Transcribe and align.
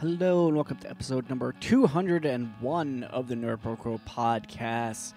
Hello 0.00 0.46
and 0.46 0.56
welcome 0.56 0.78
to 0.78 0.88
episode 0.88 1.28
number 1.28 1.52
201 1.60 3.04
of 3.04 3.28
the 3.28 3.34
Nerd 3.34 3.60
Pro 3.60 3.76
Crow 3.76 4.00
podcast. 4.08 5.12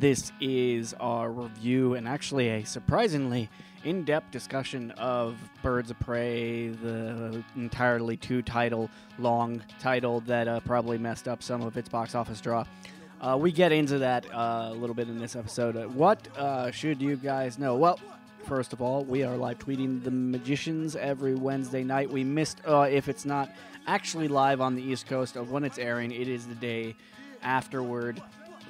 This 0.00 0.32
is 0.40 0.94
our 0.98 1.30
review 1.30 1.94
and 1.94 2.08
actually 2.08 2.48
a 2.48 2.64
surprisingly 2.64 3.48
in 3.84 4.02
depth 4.02 4.32
discussion 4.32 4.90
of 4.98 5.36
Birds 5.62 5.92
of 5.92 6.00
Prey, 6.00 6.70
the 6.70 7.44
entirely 7.54 8.16
two 8.16 8.42
title 8.42 8.90
long 9.20 9.62
title 9.78 10.18
that 10.22 10.48
uh, 10.48 10.58
probably 10.58 10.98
messed 10.98 11.28
up 11.28 11.40
some 11.40 11.62
of 11.62 11.76
its 11.76 11.88
box 11.88 12.16
office 12.16 12.40
draw. 12.40 12.64
Uh, 13.20 13.38
we 13.40 13.52
get 13.52 13.70
into 13.70 13.98
that 13.98 14.26
uh, 14.34 14.70
a 14.70 14.74
little 14.74 14.96
bit 14.96 15.06
in 15.08 15.20
this 15.20 15.36
episode. 15.36 15.76
What 15.94 16.26
uh, 16.36 16.72
should 16.72 17.00
you 17.00 17.14
guys 17.14 17.60
know? 17.60 17.76
Well, 17.76 18.00
first 18.44 18.72
of 18.72 18.82
all, 18.82 19.04
we 19.04 19.22
are 19.22 19.36
live 19.36 19.60
tweeting 19.60 20.02
The 20.02 20.10
Magicians 20.10 20.96
every 20.96 21.36
Wednesday 21.36 21.84
night. 21.84 22.10
We 22.10 22.24
missed, 22.24 22.60
uh, 22.66 22.88
if 22.90 23.08
it's 23.08 23.24
not 23.24 23.50
actually 23.86 24.28
live 24.28 24.60
on 24.60 24.74
the 24.74 24.82
East 24.82 25.06
Coast 25.06 25.36
of 25.36 25.50
when 25.50 25.64
it's 25.64 25.78
airing, 25.78 26.12
it 26.12 26.28
is 26.28 26.46
the 26.46 26.54
day 26.54 26.96
afterward 27.42 28.22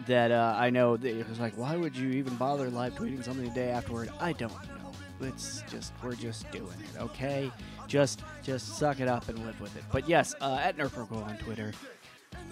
that 0.06 0.30
uh, 0.30 0.54
I 0.56 0.70
know 0.70 0.96
that 0.96 1.18
it 1.18 1.28
was 1.28 1.40
like, 1.40 1.56
why 1.56 1.76
would 1.76 1.96
you 1.96 2.10
even 2.10 2.36
bother 2.36 2.68
live 2.68 2.94
tweeting 2.94 3.24
something 3.24 3.44
the 3.44 3.54
day 3.54 3.70
afterward? 3.70 4.10
I 4.20 4.32
don't 4.32 4.52
know. 4.52 4.92
It's 5.22 5.62
just 5.70 5.94
we're 6.02 6.14
just 6.14 6.50
doing 6.52 6.76
it, 6.80 7.00
okay? 7.00 7.50
Just 7.86 8.22
just 8.42 8.76
suck 8.76 9.00
it 9.00 9.08
up 9.08 9.28
and 9.28 9.38
live 9.46 9.58
with 9.60 9.74
it. 9.76 9.82
But 9.90 10.08
yes, 10.08 10.34
uh, 10.40 10.58
at 10.60 10.76
Nerdproco 10.76 11.26
on 11.26 11.38
Twitter. 11.38 11.72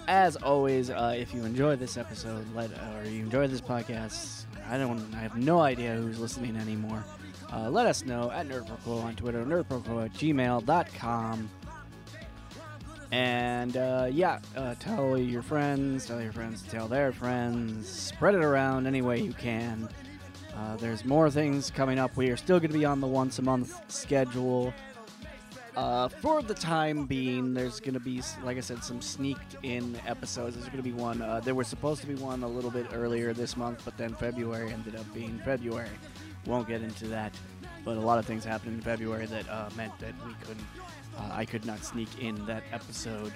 As 0.06 0.36
always, 0.36 0.90
uh, 0.90 1.14
if 1.16 1.34
you 1.34 1.44
enjoy 1.44 1.76
this 1.76 1.96
episode, 1.96 2.46
let 2.54 2.70
or 2.70 3.08
you 3.08 3.20
enjoy 3.20 3.46
this 3.48 3.60
podcast, 3.60 4.44
I 4.68 4.78
don't, 4.78 5.14
I 5.14 5.18
have 5.18 5.36
no 5.36 5.60
idea 5.60 5.94
who's 5.94 6.18
listening 6.18 6.56
anymore. 6.56 7.04
Uh, 7.52 7.70
let 7.70 7.86
us 7.86 8.04
know 8.04 8.30
at 8.30 8.48
Nerdproco 8.48 9.02
on 9.02 9.14
Twitter, 9.14 9.44
nerdproco 9.44 10.04
at 10.04 10.12
gmail.com. 10.14 11.50
And 13.10 13.76
uh, 13.76 14.08
yeah, 14.10 14.40
uh, 14.56 14.74
tell 14.80 15.16
your 15.16 15.42
friends, 15.42 16.06
tell 16.06 16.20
your 16.20 16.32
friends 16.32 16.62
tell 16.62 16.88
their 16.88 17.12
friends, 17.12 17.88
spread 17.88 18.34
it 18.34 18.42
around 18.42 18.86
any 18.86 19.02
way 19.02 19.20
you 19.20 19.32
can. 19.32 19.88
Uh, 20.56 20.76
there's 20.76 21.04
more 21.04 21.30
things 21.30 21.70
coming 21.70 21.98
up. 21.98 22.16
We 22.16 22.30
are 22.30 22.36
still 22.36 22.58
going 22.58 22.72
to 22.72 22.78
be 22.78 22.84
on 22.84 23.00
the 23.00 23.06
once 23.06 23.38
a 23.38 23.42
month 23.42 23.80
schedule. 23.90 24.72
Uh, 25.76 26.06
for 26.08 26.40
the 26.40 26.54
time 26.54 27.04
being, 27.06 27.52
there's 27.52 27.80
going 27.80 27.94
to 27.94 28.00
be, 28.00 28.22
like 28.44 28.56
I 28.56 28.60
said, 28.60 28.84
some 28.84 29.00
sneaked 29.00 29.56
in 29.64 29.98
episodes. 30.06 30.54
There's 30.54 30.68
going 30.68 30.78
to 30.78 30.84
be 30.84 30.92
one. 30.92 31.20
Uh, 31.20 31.40
there 31.40 31.56
was 31.56 31.66
supposed 31.66 32.00
to 32.02 32.06
be 32.06 32.14
one 32.14 32.44
a 32.44 32.48
little 32.48 32.70
bit 32.70 32.86
earlier 32.92 33.32
this 33.32 33.56
month, 33.56 33.82
but 33.84 33.96
then 33.96 34.14
February 34.14 34.72
ended 34.72 34.94
up 34.94 35.12
being 35.12 35.40
February. 35.44 35.88
Won't 36.46 36.68
get 36.68 36.82
into 36.82 37.08
that, 37.08 37.34
but 37.84 37.96
a 37.96 38.00
lot 38.00 38.20
of 38.20 38.26
things 38.26 38.44
happened 38.44 38.74
in 38.74 38.80
February 38.82 39.26
that 39.26 39.48
uh, 39.48 39.68
meant 39.76 39.98
that 39.98 40.14
we 40.24 40.34
couldn't. 40.42 40.66
Uh, 41.16 41.30
I 41.32 41.44
could 41.44 41.64
not 41.64 41.84
sneak 41.84 42.08
in 42.20 42.44
that 42.46 42.62
episode 42.72 43.32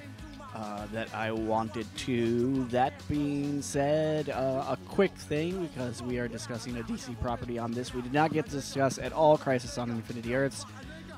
uh, 0.55 0.87
that 0.93 1.15
I 1.15 1.31
wanted 1.31 1.87
to. 1.99 2.65
That 2.67 2.95
being 3.09 3.63
said, 3.63 4.31
uh, 4.31 4.65
a 4.69 4.79
quick 4.89 5.15
thing 5.15 5.67
because 5.67 6.03
we 6.03 6.19
are 6.19 6.29
discussing 6.29 6.77
a 6.79 6.83
DC 6.83 7.19
property 7.21 7.59
on 7.59 7.73
this. 7.73 7.95
We 7.95 8.03
did 8.03 8.13
not 8.13 8.33
get 8.33 8.47
to 8.47 8.53
discuss 8.53 8.99
at 8.99 9.13
all 9.13 9.39
Crisis 9.39 9.79
on 9.79 9.91
Infinite 9.91 10.27
Earths, 10.27 10.65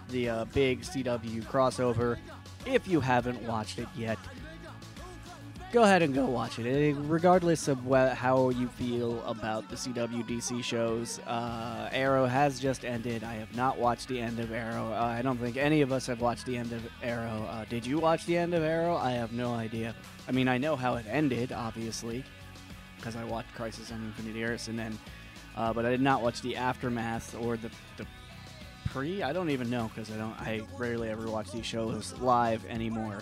the 0.08 0.28
uh, 0.28 0.44
big 0.46 0.82
CW 0.82 1.42
crossover. 1.44 2.18
If 2.66 2.86
you 2.86 3.00
haven't 3.00 3.42
watched 3.42 3.78
it 3.78 3.88
yet, 3.96 4.18
go 5.72 5.84
ahead 5.84 6.02
and 6.02 6.14
go 6.14 6.24
watch 6.26 6.58
it. 6.58 6.66
Eh, 6.66 6.94
Regardless 7.06 7.68
of 7.68 7.86
wha- 7.86 8.14
how 8.14 8.50
you 8.50 8.68
feel 8.68 9.22
about 9.24 9.68
the 9.68 9.76
CW 9.76 10.24
DC 10.26 10.62
shows, 10.64 11.20
uh, 11.26 11.88
Arrow 11.92 12.26
has 12.26 12.58
just 12.58 12.84
ended. 12.84 13.22
I 13.22 13.34
have 13.34 13.54
not 13.54 13.78
watched 13.78 14.08
the 14.08 14.20
end 14.20 14.40
of 14.40 14.52
Arrow. 14.52 14.92
Uh, 14.92 14.96
I 15.04 15.22
don't 15.22 15.38
think 15.38 15.56
any 15.56 15.80
of 15.82 15.92
us 15.92 16.06
have 16.06 16.20
watched 16.20 16.46
the 16.46 16.56
end 16.56 16.72
of 16.72 16.82
Arrow. 17.02 17.46
Uh, 17.50 17.64
did 17.66 17.86
you 17.86 17.98
watch 17.98 18.26
the 18.26 18.36
end 18.36 18.52
of 18.54 18.62
Arrow? 18.62 18.96
I 18.96 19.12
have 19.12 19.32
no 19.32 19.54
idea. 19.54 19.94
I 20.28 20.32
mean, 20.32 20.48
I 20.48 20.58
know 20.58 20.74
how 20.76 20.94
it 20.96 21.06
ended, 21.08 21.52
obviously, 21.52 22.24
because 22.96 23.14
I 23.16 23.24
watched 23.24 23.54
Crisis 23.54 23.92
on 23.92 24.02
Infinite 24.16 24.42
Earths, 24.44 24.68
and 24.68 24.78
then, 24.78 24.98
uh, 25.56 25.72
but 25.72 25.86
I 25.86 25.90
did 25.90 26.00
not 26.02 26.20
watch 26.22 26.40
the 26.42 26.56
aftermath 26.56 27.34
or 27.40 27.56
the 27.56 27.70
the 27.96 28.06
pre. 28.90 29.22
I 29.22 29.32
don't 29.32 29.50
even 29.50 29.70
know 29.70 29.88
because 29.94 30.10
I 30.12 30.16
don't. 30.16 30.34
I 30.40 30.62
rarely 30.76 31.08
ever 31.10 31.30
watch 31.30 31.52
these 31.52 31.66
shows 31.66 32.12
live 32.18 32.64
anymore. 32.66 33.20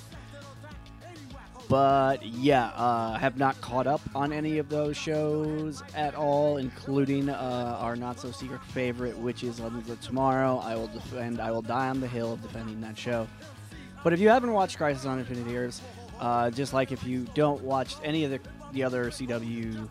But 1.68 2.24
yeah, 2.24 2.68
uh, 2.68 3.18
have 3.18 3.36
not 3.36 3.60
caught 3.60 3.86
up 3.86 4.00
on 4.14 4.32
any 4.32 4.56
of 4.56 4.70
those 4.70 4.96
shows 4.96 5.82
at 5.94 6.14
all, 6.14 6.56
including 6.56 7.28
uh, 7.28 7.76
our 7.78 7.94
not 7.94 8.18
so 8.18 8.30
secret 8.30 8.62
favorite, 8.64 9.16
which 9.18 9.44
is 9.44 9.60
on 9.60 9.82
the 9.86 9.96
tomorrow. 9.96 10.58
I 10.58 10.76
will 10.76 10.86
defend. 10.86 11.40
I 11.40 11.50
will 11.50 11.62
die 11.62 11.88
on 11.88 12.00
the 12.00 12.08
hill 12.08 12.32
of 12.32 12.42
defending 12.42 12.80
that 12.80 12.96
show. 12.96 13.28
But 14.02 14.14
if 14.14 14.20
you 14.20 14.30
haven't 14.30 14.52
watched 14.52 14.78
Crisis 14.78 15.04
on 15.04 15.18
Infinite 15.18 15.54
Earths, 15.54 15.82
uh, 16.20 16.50
just 16.50 16.72
like 16.72 16.90
if 16.90 17.04
you 17.04 17.26
don't 17.34 17.62
watch 17.62 17.96
any 18.02 18.24
of 18.24 18.30
the 18.30 18.40
the 18.72 18.82
other 18.82 19.10
CW 19.10 19.88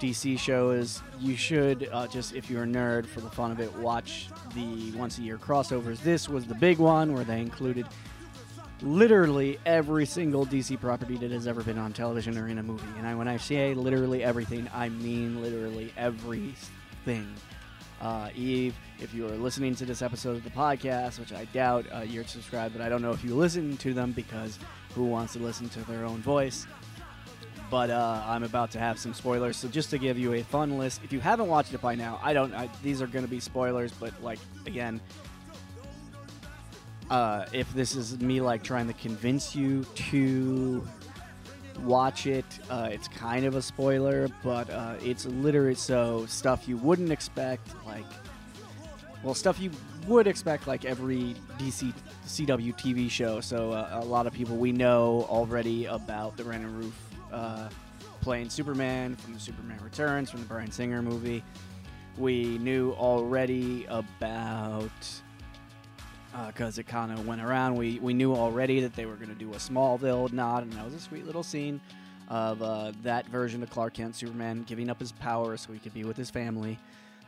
DC 0.00 0.38
shows, 0.38 1.02
you 1.20 1.36
should 1.36 1.88
uh, 1.92 2.06
just, 2.06 2.34
if 2.34 2.50
you're 2.50 2.64
a 2.64 2.66
nerd 2.66 3.06
for 3.06 3.20
the 3.20 3.30
fun 3.30 3.50
of 3.50 3.60
it, 3.60 3.72
watch 3.76 4.28
the 4.54 4.92
once 4.92 5.18
a 5.18 5.22
year 5.22 5.38
crossovers. 5.38 6.00
This 6.02 6.28
was 6.28 6.46
the 6.46 6.54
big 6.54 6.78
one 6.78 7.12
where 7.14 7.24
they 7.24 7.40
included 7.40 7.86
literally 8.82 9.58
every 9.64 10.06
single 10.06 10.46
DC 10.46 10.80
property 10.80 11.16
that 11.16 11.30
has 11.30 11.46
ever 11.46 11.62
been 11.62 11.78
on 11.78 11.92
television 11.92 12.36
or 12.36 12.48
in 12.48 12.58
a 12.58 12.62
movie. 12.62 12.86
And 12.98 13.06
I, 13.06 13.14
when 13.14 13.28
I 13.28 13.36
say 13.36 13.74
literally 13.74 14.22
everything, 14.22 14.68
I 14.74 14.88
mean 14.88 15.40
literally 15.40 15.92
everything. 15.96 17.34
Uh, 18.00 18.28
Yves, 18.36 18.74
if 19.00 19.14
you 19.14 19.26
are 19.26 19.36
listening 19.36 19.74
to 19.76 19.86
this 19.86 20.02
episode 20.02 20.36
of 20.36 20.44
the 20.44 20.50
podcast, 20.50 21.18
which 21.18 21.32
I 21.32 21.46
doubt 21.46 21.86
uh, 21.94 22.00
you're 22.00 22.24
subscribed, 22.24 22.76
but 22.76 22.82
I 22.84 22.88
don't 22.88 23.02
know 23.02 23.12
if 23.12 23.24
you 23.24 23.34
listen 23.34 23.76
to 23.78 23.94
them 23.94 24.12
because 24.12 24.58
who 24.94 25.04
wants 25.04 25.32
to 25.34 25.38
listen 25.38 25.68
to 25.70 25.80
their 25.84 26.04
own 26.04 26.20
voice? 26.20 26.66
But 27.70 27.90
uh, 27.90 28.22
I'm 28.26 28.42
about 28.42 28.70
to 28.72 28.78
have 28.78 28.98
some 28.98 29.14
spoilers, 29.14 29.56
so 29.56 29.68
just 29.68 29.90
to 29.90 29.98
give 29.98 30.18
you 30.18 30.34
a 30.34 30.42
fun 30.42 30.78
list, 30.78 31.00
if 31.02 31.12
you 31.12 31.20
haven't 31.20 31.48
watched 31.48 31.72
it 31.72 31.80
by 31.80 31.94
now, 31.94 32.20
I 32.22 32.32
don't. 32.32 32.54
I, 32.54 32.68
these 32.82 33.00
are 33.00 33.06
going 33.06 33.24
to 33.24 33.30
be 33.30 33.40
spoilers, 33.40 33.90
but 33.92 34.12
like 34.22 34.38
again, 34.66 35.00
uh, 37.10 37.46
if 37.52 37.72
this 37.74 37.94
is 37.94 38.20
me 38.20 38.40
like 38.40 38.62
trying 38.62 38.86
to 38.86 38.94
convince 38.94 39.54
you 39.54 39.84
to 39.94 40.86
watch 41.80 42.26
it, 42.26 42.44
uh, 42.70 42.88
it's 42.90 43.08
kind 43.08 43.44
of 43.44 43.56
a 43.56 43.62
spoiler, 43.62 44.28
but 44.42 44.70
uh, 44.70 44.94
it's 45.02 45.26
literally 45.26 45.74
so 45.74 46.26
stuff 46.26 46.68
you 46.68 46.76
wouldn't 46.78 47.12
expect, 47.12 47.68
like 47.84 48.06
well, 49.22 49.34
stuff 49.34 49.58
you 49.58 49.70
would 50.06 50.26
expect 50.26 50.66
like 50.66 50.84
every 50.84 51.34
DC 51.58 51.92
CW 52.26 52.76
TV 52.76 53.10
show. 53.10 53.40
So 53.40 53.72
uh, 53.72 54.00
a 54.02 54.04
lot 54.04 54.26
of 54.26 54.32
people 54.32 54.56
we 54.56 54.70
know 54.70 55.26
already 55.28 55.86
about 55.86 56.36
the 56.36 56.44
Brandon 56.44 56.78
Routh 56.78 57.16
uh, 57.32 57.68
playing 58.20 58.50
Superman 58.50 59.16
from 59.16 59.34
the 59.34 59.40
Superman 59.40 59.80
Returns 59.82 60.30
from 60.30 60.40
the 60.40 60.46
Bryan 60.46 60.70
Singer 60.70 61.02
movie. 61.02 61.42
We 62.18 62.58
knew 62.58 62.92
already 62.92 63.86
about 63.88 64.90
because 66.46 66.78
it 66.78 66.84
kind 66.84 67.12
of 67.12 67.26
went 67.26 67.40
around. 67.40 67.76
We 67.76 67.98
we 68.00 68.14
knew 68.14 68.34
already 68.34 68.80
that 68.80 68.94
they 68.94 69.06
were 69.06 69.16
going 69.16 69.28
to 69.28 69.34
do 69.34 69.52
a 69.52 69.56
Smallville 69.56 70.32
nod, 70.32 70.64
and 70.64 70.72
that 70.72 70.84
was 70.84 70.94
a 70.94 71.00
sweet 71.00 71.26
little 71.26 71.42
scene 71.42 71.80
of 72.28 72.62
uh, 72.62 72.92
that 73.02 73.26
version 73.28 73.62
of 73.62 73.70
Clark 73.70 73.94
Kent, 73.94 74.16
Superman, 74.16 74.64
giving 74.66 74.88
up 74.90 74.98
his 74.98 75.12
power 75.12 75.56
so 75.56 75.72
he 75.72 75.78
could 75.78 75.94
be 75.94 76.04
with 76.04 76.16
his 76.16 76.30
family. 76.30 76.78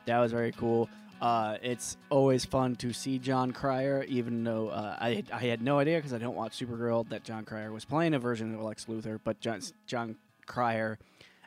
That 0.07 0.19
was 0.19 0.33
very 0.33 0.53
cool. 0.53 0.89
Uh, 1.21 1.57
it's 1.63 1.97
always 2.11 2.45
fun 2.45 2.77
to 2.77 2.93
see 2.93 3.19
Jon 3.19 3.51
Cryer, 3.51 4.05
even 4.09 4.45
though 4.45 4.69
uh, 4.69 4.97
I, 5.01 5.25
I 5.33 5.41
had 5.41 5.63
no 5.63 5.79
idea 5.79 5.97
because 5.97 6.13
I 6.13 6.19
don't 6.19 6.37
watch 6.37 6.59
Supergirl 6.59 7.09
that 7.09 7.25
Jon 7.25 7.45
Cryer 7.45 7.73
was 7.73 7.85
playing 7.85 8.15
a 8.15 8.19
version 8.19 8.55
of 8.55 8.61
Lex 8.61 8.85
Luthor. 8.85 9.19
But 9.23 9.41
John, 9.41 9.61
Jon 9.87 10.17
Cryer 10.47 10.99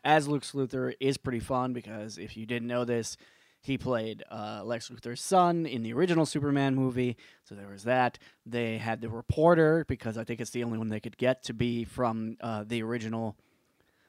as 0.04 0.28
Lex 0.28 0.54
Luthor 0.54 0.94
is 1.00 1.18
pretty 1.18 1.40
fun 1.40 1.74
because 1.74 2.18
if 2.18 2.36
you 2.36 2.46
didn't 2.46 2.68
know 2.68 2.84
this, 2.84 3.18
he 3.62 3.78
played 3.78 4.24
uh, 4.32 4.62
Lex 4.64 4.90
Luthor's 4.90 5.22
son 5.22 5.66
in 5.66 5.84
the 5.84 5.94
original 5.94 6.26
Superman 6.26 6.76
movie. 6.76 7.18
So 7.44 7.56
there 7.56 7.68
was 7.68 7.84
that. 7.84 8.18
They 8.46 8.78
had 8.78 9.02
the 9.02 9.10
reporter 9.10 9.86
because 9.88 10.18
I 10.18 10.24
think 10.24 10.40
it's 10.40 10.52
the 10.52 10.64
only 10.64 10.78
one 10.78 10.88
they 10.88 11.00
could 11.00 11.18
get 11.18 11.44
to 11.44 11.54
be 11.54 11.84
from 11.84 12.38
uh, 12.42 12.64
the 12.66 12.82
original 12.84 13.36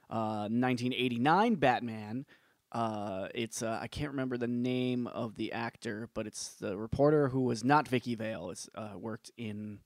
uh, 0.08 0.48
1989 0.48 1.56
Batman. 1.56 2.26
Uh, 2.72 3.26
it's 3.34 3.62
uh, 3.62 3.78
I 3.82 3.88
can't 3.88 4.10
remember 4.10 4.36
the 4.36 4.46
name 4.46 5.08
of 5.08 5.34
the 5.34 5.52
actor, 5.52 6.08
but 6.14 6.26
it's 6.26 6.50
the 6.54 6.76
reporter 6.76 7.28
who 7.28 7.40
was 7.42 7.64
not 7.64 7.88
Vicki 7.88 8.14
Vale. 8.14 8.50
It's 8.50 8.68
uh, 8.76 8.90
worked 8.96 9.32
in 9.36 9.80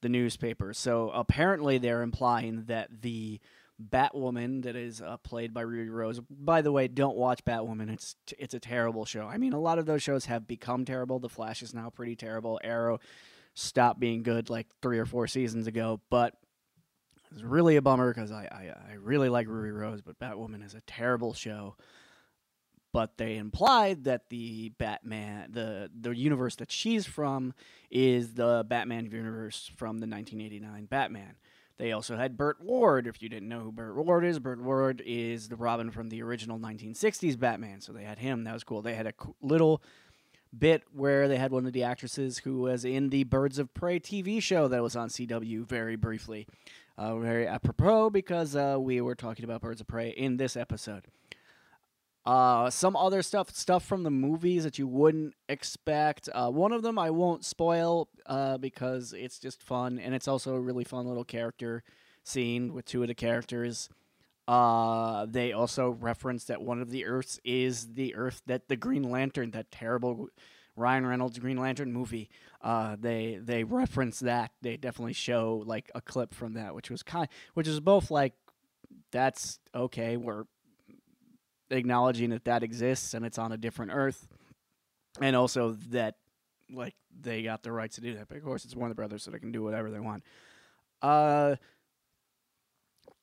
the 0.00 0.08
newspaper. 0.08 0.72
So 0.72 1.10
apparently 1.10 1.76
they're 1.76 2.02
implying 2.02 2.64
that 2.64 3.02
the 3.02 3.40
Batwoman 3.80 4.62
that 4.64 4.76
is 4.76 5.00
uh, 5.00 5.16
played 5.18 5.54
by 5.54 5.62
Ruby 5.62 5.88
Rose. 5.88 6.20
By 6.30 6.62
the 6.62 6.72
way, 6.72 6.88
don't 6.88 7.16
watch 7.16 7.44
Batwoman. 7.44 7.90
It's 7.92 8.16
t- 8.26 8.36
it's 8.38 8.54
a 8.54 8.60
terrible 8.60 9.04
show. 9.04 9.26
I 9.26 9.38
mean, 9.38 9.52
a 9.52 9.60
lot 9.60 9.78
of 9.78 9.86
those 9.86 10.02
shows 10.02 10.26
have 10.26 10.46
become 10.46 10.84
terrible. 10.84 11.18
The 11.18 11.28
Flash 11.28 11.62
is 11.62 11.72
now 11.74 11.90
pretty 11.90 12.16
terrible. 12.16 12.60
Arrow 12.62 12.98
stopped 13.54 13.98
being 14.00 14.22
good 14.22 14.50
like 14.50 14.66
three 14.82 14.98
or 14.98 15.06
four 15.06 15.26
seasons 15.26 15.66
ago, 15.66 16.00
but 16.10 16.34
it's 17.32 17.42
really 17.42 17.76
a 17.76 17.82
bummer 17.82 18.12
because 18.12 18.30
I, 18.32 18.44
I 18.50 18.92
I 18.92 18.94
really 18.94 19.28
like 19.28 19.46
Ruby 19.48 19.70
Rose, 19.70 20.00
but 20.02 20.18
Batwoman 20.18 20.64
is 20.64 20.74
a 20.74 20.80
terrible 20.82 21.32
show. 21.34 21.76
but 22.92 23.16
they 23.18 23.36
implied 23.36 24.04
that 24.04 24.28
the 24.30 24.70
Batman, 24.78 25.50
the 25.52 25.90
the 25.98 26.10
universe 26.10 26.56
that 26.56 26.72
she's 26.72 27.06
from, 27.06 27.54
is 27.90 28.34
the 28.34 28.64
Batman 28.68 29.06
universe 29.06 29.70
from 29.76 29.98
the 29.98 30.06
1989 30.08 30.86
Batman. 30.86 31.36
They 31.80 31.92
also 31.92 32.14
had 32.14 32.36
Burt 32.36 32.60
Ward. 32.60 33.06
If 33.06 33.22
you 33.22 33.30
didn't 33.30 33.48
know 33.48 33.60
who 33.60 33.72
Burt 33.72 33.96
Ward 33.96 34.22
is, 34.22 34.38
Burt 34.38 34.60
Ward 34.60 35.02
is 35.06 35.48
the 35.48 35.56
Robin 35.56 35.90
from 35.90 36.10
the 36.10 36.22
original 36.22 36.58
1960s 36.58 37.38
Batman. 37.38 37.80
So 37.80 37.94
they 37.94 38.04
had 38.04 38.18
him. 38.18 38.44
That 38.44 38.52
was 38.52 38.64
cool. 38.64 38.82
They 38.82 38.92
had 38.92 39.06
a 39.06 39.14
little 39.40 39.82
bit 40.56 40.82
where 40.92 41.26
they 41.26 41.38
had 41.38 41.52
one 41.52 41.64
of 41.64 41.72
the 41.72 41.84
actresses 41.84 42.36
who 42.36 42.58
was 42.58 42.84
in 42.84 43.08
the 43.08 43.24
Birds 43.24 43.58
of 43.58 43.72
Prey 43.72 43.98
TV 43.98 44.42
show 44.42 44.68
that 44.68 44.82
was 44.82 44.94
on 44.94 45.08
CW 45.08 45.66
very 45.66 45.96
briefly. 45.96 46.46
Uh, 46.98 47.16
very 47.16 47.46
apropos 47.46 48.10
because 48.10 48.54
uh, 48.54 48.76
we 48.78 49.00
were 49.00 49.14
talking 49.14 49.46
about 49.46 49.62
Birds 49.62 49.80
of 49.80 49.86
Prey 49.86 50.10
in 50.10 50.36
this 50.36 50.58
episode. 50.58 51.06
Uh, 52.26 52.68
some 52.68 52.96
other 52.96 53.22
stuff, 53.22 53.50
stuff 53.54 53.84
from 53.84 54.02
the 54.02 54.10
movies 54.10 54.62
that 54.64 54.78
you 54.78 54.86
wouldn't 54.86 55.34
expect. 55.48 56.28
Uh, 56.34 56.50
one 56.50 56.72
of 56.72 56.82
them 56.82 56.98
I 56.98 57.10
won't 57.10 57.44
spoil 57.44 58.08
uh, 58.26 58.58
because 58.58 59.14
it's 59.14 59.38
just 59.38 59.62
fun, 59.62 59.98
and 59.98 60.14
it's 60.14 60.28
also 60.28 60.54
a 60.54 60.60
really 60.60 60.84
fun 60.84 61.06
little 61.06 61.24
character 61.24 61.82
scene 62.22 62.74
with 62.74 62.84
two 62.84 63.02
of 63.02 63.08
the 63.08 63.14
characters. 63.14 63.88
Uh, 64.46 65.26
they 65.26 65.52
also 65.52 65.90
reference 65.90 66.44
that 66.44 66.60
one 66.60 66.82
of 66.82 66.90
the 66.90 67.06
Earths 67.06 67.40
is 67.44 67.94
the 67.94 68.14
Earth 68.14 68.42
that 68.46 68.68
the 68.68 68.76
Green 68.76 69.04
Lantern, 69.04 69.52
that 69.52 69.70
terrible 69.70 70.28
Ryan 70.76 71.06
Reynolds 71.06 71.38
Green 71.38 71.56
Lantern 71.56 71.92
movie. 71.92 72.28
Uh, 72.60 72.96
they 72.98 73.38
they 73.42 73.64
reference 73.64 74.20
that. 74.20 74.50
They 74.60 74.76
definitely 74.76 75.12
show 75.12 75.62
like 75.64 75.90
a 75.94 76.00
clip 76.00 76.34
from 76.34 76.54
that, 76.54 76.74
which 76.74 76.90
was 76.90 77.02
kind, 77.02 77.28
which 77.54 77.68
is 77.68 77.80
both 77.80 78.10
like, 78.10 78.34
that's 79.10 79.60
okay. 79.74 80.16
We're 80.16 80.44
acknowledging 81.70 82.30
that 82.30 82.44
that 82.44 82.62
exists 82.62 83.14
and 83.14 83.24
it's 83.24 83.38
on 83.38 83.52
a 83.52 83.56
different 83.56 83.92
Earth, 83.94 84.28
and 85.20 85.34
also 85.36 85.76
that 85.90 86.16
like 86.72 86.94
they 87.20 87.42
got 87.42 87.62
the 87.62 87.72
rights 87.72 87.96
to 87.96 88.00
do 88.00 88.14
that. 88.14 88.28
But 88.28 88.36
of 88.38 88.44
course, 88.44 88.64
it's 88.64 88.76
Warner 88.76 88.94
Brothers, 88.94 89.22
so 89.22 89.30
they 89.30 89.38
can 89.38 89.52
do 89.52 89.62
whatever 89.62 89.90
they 89.90 90.00
want. 90.00 90.22
Uh, 91.02 91.56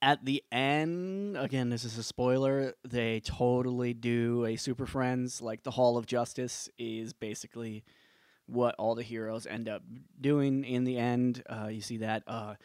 at 0.01 0.23
the 0.23 0.43
end, 0.51 1.37
again, 1.37 1.69
this 1.69 1.83
is 1.83 1.97
a 1.97 2.03
spoiler. 2.03 2.73
They 2.87 3.19
totally 3.21 3.93
do 3.93 4.45
a 4.45 4.55
Super 4.55 4.85
Friends 4.85 5.41
like 5.41 5.63
the 5.63 5.71
Hall 5.71 5.97
of 5.97 6.05
Justice 6.05 6.69
is 6.77 7.13
basically 7.13 7.83
what 8.45 8.75
all 8.75 8.95
the 8.95 9.03
heroes 9.03 9.47
end 9.47 9.67
up 9.67 9.81
doing 10.19 10.63
in 10.63 10.83
the 10.83 10.97
end. 10.97 11.43
Uh, 11.49 11.67
you 11.67 11.81
see 11.81 11.97
that. 11.97 12.23
Uh, 12.27 12.55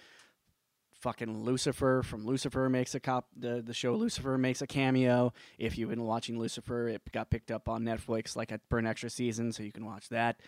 fucking 1.02 1.42
Lucifer 1.42 2.02
from 2.02 2.24
Lucifer 2.24 2.68
makes 2.68 2.94
a 2.94 3.00
cop 3.00 3.26
the 3.36 3.60
the 3.60 3.74
show 3.74 3.94
Lucifer 3.94 4.38
makes 4.38 4.62
a 4.62 4.66
cameo. 4.66 5.32
If 5.58 5.76
you've 5.76 5.90
been 5.90 6.04
watching 6.04 6.38
Lucifer, 6.38 6.88
it 6.88 7.02
got 7.12 7.28
picked 7.28 7.50
up 7.50 7.68
on 7.68 7.82
Netflix 7.82 8.36
like 8.36 8.52
for 8.68 8.78
an 8.78 8.86
extra 8.86 9.10
season, 9.10 9.52
so 9.52 9.62
you 9.62 9.72
can 9.72 9.84
watch 9.84 10.08
that. 10.08 10.40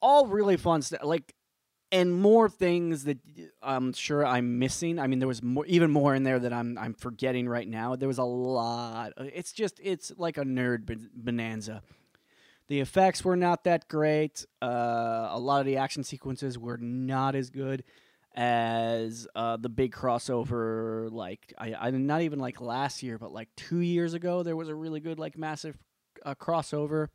All 0.00 0.26
really 0.26 0.58
fun 0.58 0.82
stuff, 0.82 1.02
like 1.02 1.34
and 1.90 2.12
more 2.12 2.48
things 2.48 3.04
that 3.04 3.18
I'm 3.62 3.92
sure 3.94 4.26
I'm 4.26 4.58
missing. 4.58 4.98
I 4.98 5.06
mean, 5.06 5.20
there 5.20 5.28
was 5.28 5.42
more, 5.42 5.64
even 5.66 5.90
more 5.90 6.14
in 6.14 6.22
there 6.22 6.38
that 6.38 6.52
I'm 6.52 6.76
I'm 6.76 6.94
forgetting 6.94 7.48
right 7.48 7.68
now. 7.68 7.96
There 7.96 8.08
was 8.08 8.18
a 8.18 8.24
lot. 8.24 9.12
It's 9.16 9.52
just 9.52 9.80
it's 9.82 10.12
like 10.18 10.36
a 10.36 10.44
nerd 10.44 11.08
bonanza. 11.14 11.82
The 12.68 12.80
effects 12.80 13.24
were 13.24 13.36
not 13.36 13.64
that 13.64 13.88
great. 13.88 14.46
Uh, 14.62 15.28
a 15.30 15.38
lot 15.38 15.60
of 15.60 15.66
the 15.66 15.76
action 15.76 16.02
sequences 16.02 16.58
were 16.58 16.78
not 16.78 17.34
as 17.34 17.50
good 17.50 17.84
as 18.34 19.28
uh, 19.34 19.56
the 19.56 19.68
big 19.68 19.92
crossover. 19.92 21.10
Like 21.10 21.52
I, 21.58 21.74
I 21.74 21.90
not 21.90 22.22
even 22.22 22.38
like 22.38 22.60
last 22.60 23.02
year, 23.02 23.18
but 23.18 23.32
like 23.32 23.48
two 23.56 23.80
years 23.80 24.14
ago, 24.14 24.42
there 24.42 24.56
was 24.56 24.68
a 24.68 24.74
really 24.74 25.00
good 25.00 25.18
like 25.18 25.38
massive 25.38 25.76
uh, 26.24 26.34
crossover. 26.34 27.08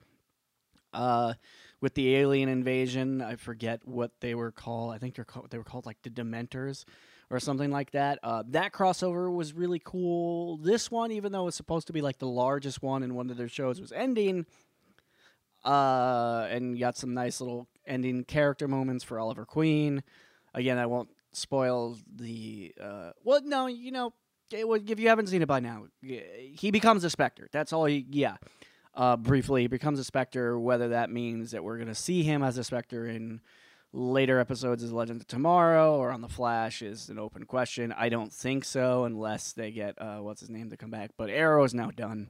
Uh, 0.91 1.33
with 1.81 1.93
the 1.93 2.15
alien 2.15 2.49
invasion, 2.49 3.21
I 3.21 3.35
forget 3.35 3.87
what 3.87 4.11
they 4.19 4.35
were 4.35 4.51
called. 4.51 4.93
I 4.93 4.97
think 4.97 5.15
they're 5.15 5.25
called, 5.25 5.49
they 5.49 5.57
were 5.57 5.63
called 5.63 5.85
like 5.85 6.01
the 6.01 6.09
Dementors 6.09 6.83
or 7.29 7.39
something 7.39 7.71
like 7.71 7.91
that. 7.91 8.19
Uh, 8.23 8.43
that 8.49 8.73
crossover 8.73 9.33
was 9.33 9.53
really 9.53 9.81
cool. 9.83 10.57
This 10.57 10.91
one, 10.91 11.11
even 11.11 11.31
though 11.31 11.47
it's 11.47 11.55
supposed 11.55 11.87
to 11.87 11.93
be 11.93 12.01
like 12.01 12.17
the 12.17 12.27
largest 12.27 12.81
one 12.81 13.03
and 13.03 13.15
one 13.15 13.29
of 13.29 13.37
their 13.37 13.47
shows, 13.47 13.79
was 13.79 13.91
ending. 13.91 14.45
Uh, 15.63 16.47
and 16.49 16.79
got 16.79 16.95
some 16.95 17.13
nice 17.13 17.41
little 17.41 17.67
ending 17.85 18.23
character 18.23 18.65
moments 18.65 19.03
for 19.03 19.19
Oliver 19.19 19.45
Queen 19.45 20.01
again, 20.53 20.77
I 20.77 20.85
won't 20.85 21.09
spoil 21.31 21.97
the. 22.15 22.73
Uh, 22.81 23.11
well, 23.23 23.41
no, 23.43 23.67
you 23.67 23.91
know, 23.91 24.13
if 24.51 24.99
you 24.99 25.09
haven't 25.09 25.27
seen 25.27 25.41
it 25.41 25.47
by 25.47 25.59
now, 25.59 25.85
he 26.01 26.71
becomes 26.71 27.03
a 27.03 27.09
Spectre. 27.09 27.47
That's 27.51 27.73
all. 27.73 27.85
He, 27.85 28.05
yeah. 28.09 28.37
Uh, 28.95 29.15
briefly, 29.15 29.61
he 29.61 29.67
becomes 29.67 29.99
a 29.99 30.03
Spectre. 30.03 30.59
Whether 30.59 30.89
that 30.89 31.09
means 31.09 31.51
that 31.51 31.63
we're 31.63 31.77
going 31.77 31.87
to 31.87 31.95
see 31.95 32.23
him 32.23 32.43
as 32.43 32.57
a 32.57 32.63
Spectre 32.63 33.07
in 33.07 33.41
later 33.91 34.39
episodes 34.39 34.83
of 34.83 34.91
Legend 34.91 35.21
of 35.21 35.27
Tomorrow 35.27 35.95
or 35.95 36.11
on 36.11 36.21
the 36.21 36.27
Flash 36.27 36.81
is 36.81 37.09
an 37.09 37.17
open 37.17 37.45
question. 37.45 37.93
I 37.97 38.09
don't 38.09 38.31
think 38.31 38.65
so, 38.65 39.03
unless 39.05 39.53
they 39.53 39.71
get 39.71 39.99
uh, 39.99 40.17
what's 40.17 40.41
his 40.41 40.49
name 40.49 40.69
to 40.69 40.77
come 40.77 40.91
back. 40.91 41.11
But 41.17 41.29
Arrow 41.29 41.63
is 41.63 41.73
now 41.73 41.91
done. 41.91 42.29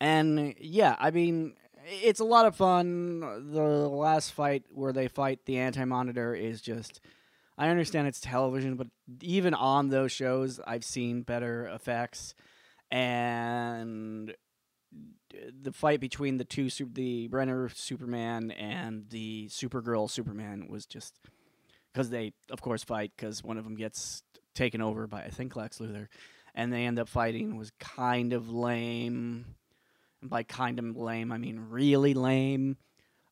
And 0.00 0.54
yeah, 0.60 0.96
I 0.98 1.10
mean, 1.10 1.54
it's 1.86 2.20
a 2.20 2.24
lot 2.24 2.46
of 2.46 2.56
fun. 2.56 3.20
The 3.52 3.62
last 3.62 4.32
fight 4.32 4.64
where 4.70 4.92
they 4.92 5.08
fight 5.08 5.40
the 5.44 5.58
Anti 5.58 5.84
Monitor 5.84 6.34
is 6.34 6.60
just. 6.60 7.00
I 7.60 7.70
understand 7.70 8.06
it's 8.06 8.20
television, 8.20 8.76
but 8.76 8.86
even 9.20 9.52
on 9.52 9.88
those 9.88 10.12
shows, 10.12 10.60
I've 10.64 10.84
seen 10.84 11.22
better 11.22 11.66
effects. 11.66 12.36
And 12.90 14.32
the 15.62 15.72
fight 15.72 16.00
between 16.00 16.36
the 16.38 16.44
two, 16.44 16.68
the 16.70 17.26
Brenner 17.28 17.68
Superman 17.68 18.52
and 18.52 19.08
the 19.10 19.48
Supergirl 19.48 20.08
Superman 20.10 20.68
was 20.70 20.86
just 20.86 21.14
because 21.92 22.10
they, 22.10 22.32
of 22.50 22.62
course, 22.62 22.84
fight 22.84 23.12
because 23.16 23.42
one 23.42 23.58
of 23.58 23.64
them 23.64 23.74
gets 23.74 24.22
taken 24.54 24.80
over 24.80 25.06
by 25.06 25.22
I 25.22 25.30
think 25.30 25.56
Lex 25.56 25.78
Luthor, 25.78 26.08
and 26.54 26.72
they 26.72 26.84
end 26.84 26.98
up 26.98 27.08
fighting 27.08 27.56
was 27.56 27.72
kind 27.78 28.32
of 28.32 28.50
lame. 28.50 29.56
And 30.20 30.30
by 30.30 30.42
kind 30.42 30.78
of 30.78 30.96
lame, 30.96 31.32
I 31.32 31.38
mean 31.38 31.66
really 31.70 32.14
lame. 32.14 32.76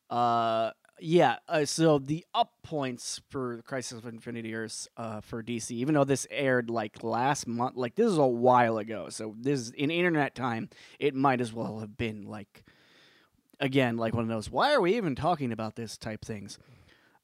Uh, 0.09 0.71
yeah. 0.99 1.37
Uh, 1.47 1.65
so 1.65 1.99
the 1.99 2.25
up 2.33 2.53
points 2.63 3.21
for 3.29 3.61
Crisis 3.63 3.99
of 3.99 4.07
Infinite 4.07 4.51
Earths 4.51 4.87
uh, 4.97 5.21
for 5.21 5.43
DC, 5.43 5.71
even 5.71 5.93
though 5.95 6.03
this 6.03 6.25
aired 6.29 6.69
like 6.69 7.03
last 7.03 7.47
month, 7.47 7.75
like 7.75 7.95
this 7.95 8.07
is 8.07 8.17
a 8.17 8.25
while 8.25 8.77
ago. 8.77 9.09
So 9.09 9.35
this 9.37 9.59
is 9.59 9.69
in 9.71 9.91
internet 9.91 10.33
time. 10.33 10.69
It 10.99 11.13
might 11.13 11.41
as 11.41 11.53
well 11.53 11.79
have 11.79 11.97
been 11.97 12.23
like 12.23 12.63
again 13.59 13.97
like 13.97 14.13
one 14.13 14.23
of 14.23 14.29
those. 14.29 14.49
Why 14.49 14.73
are 14.73 14.81
we 14.81 14.95
even 14.97 15.15
talking 15.15 15.51
about 15.51 15.75
this 15.75 15.97
type 15.97 16.25
things? 16.25 16.57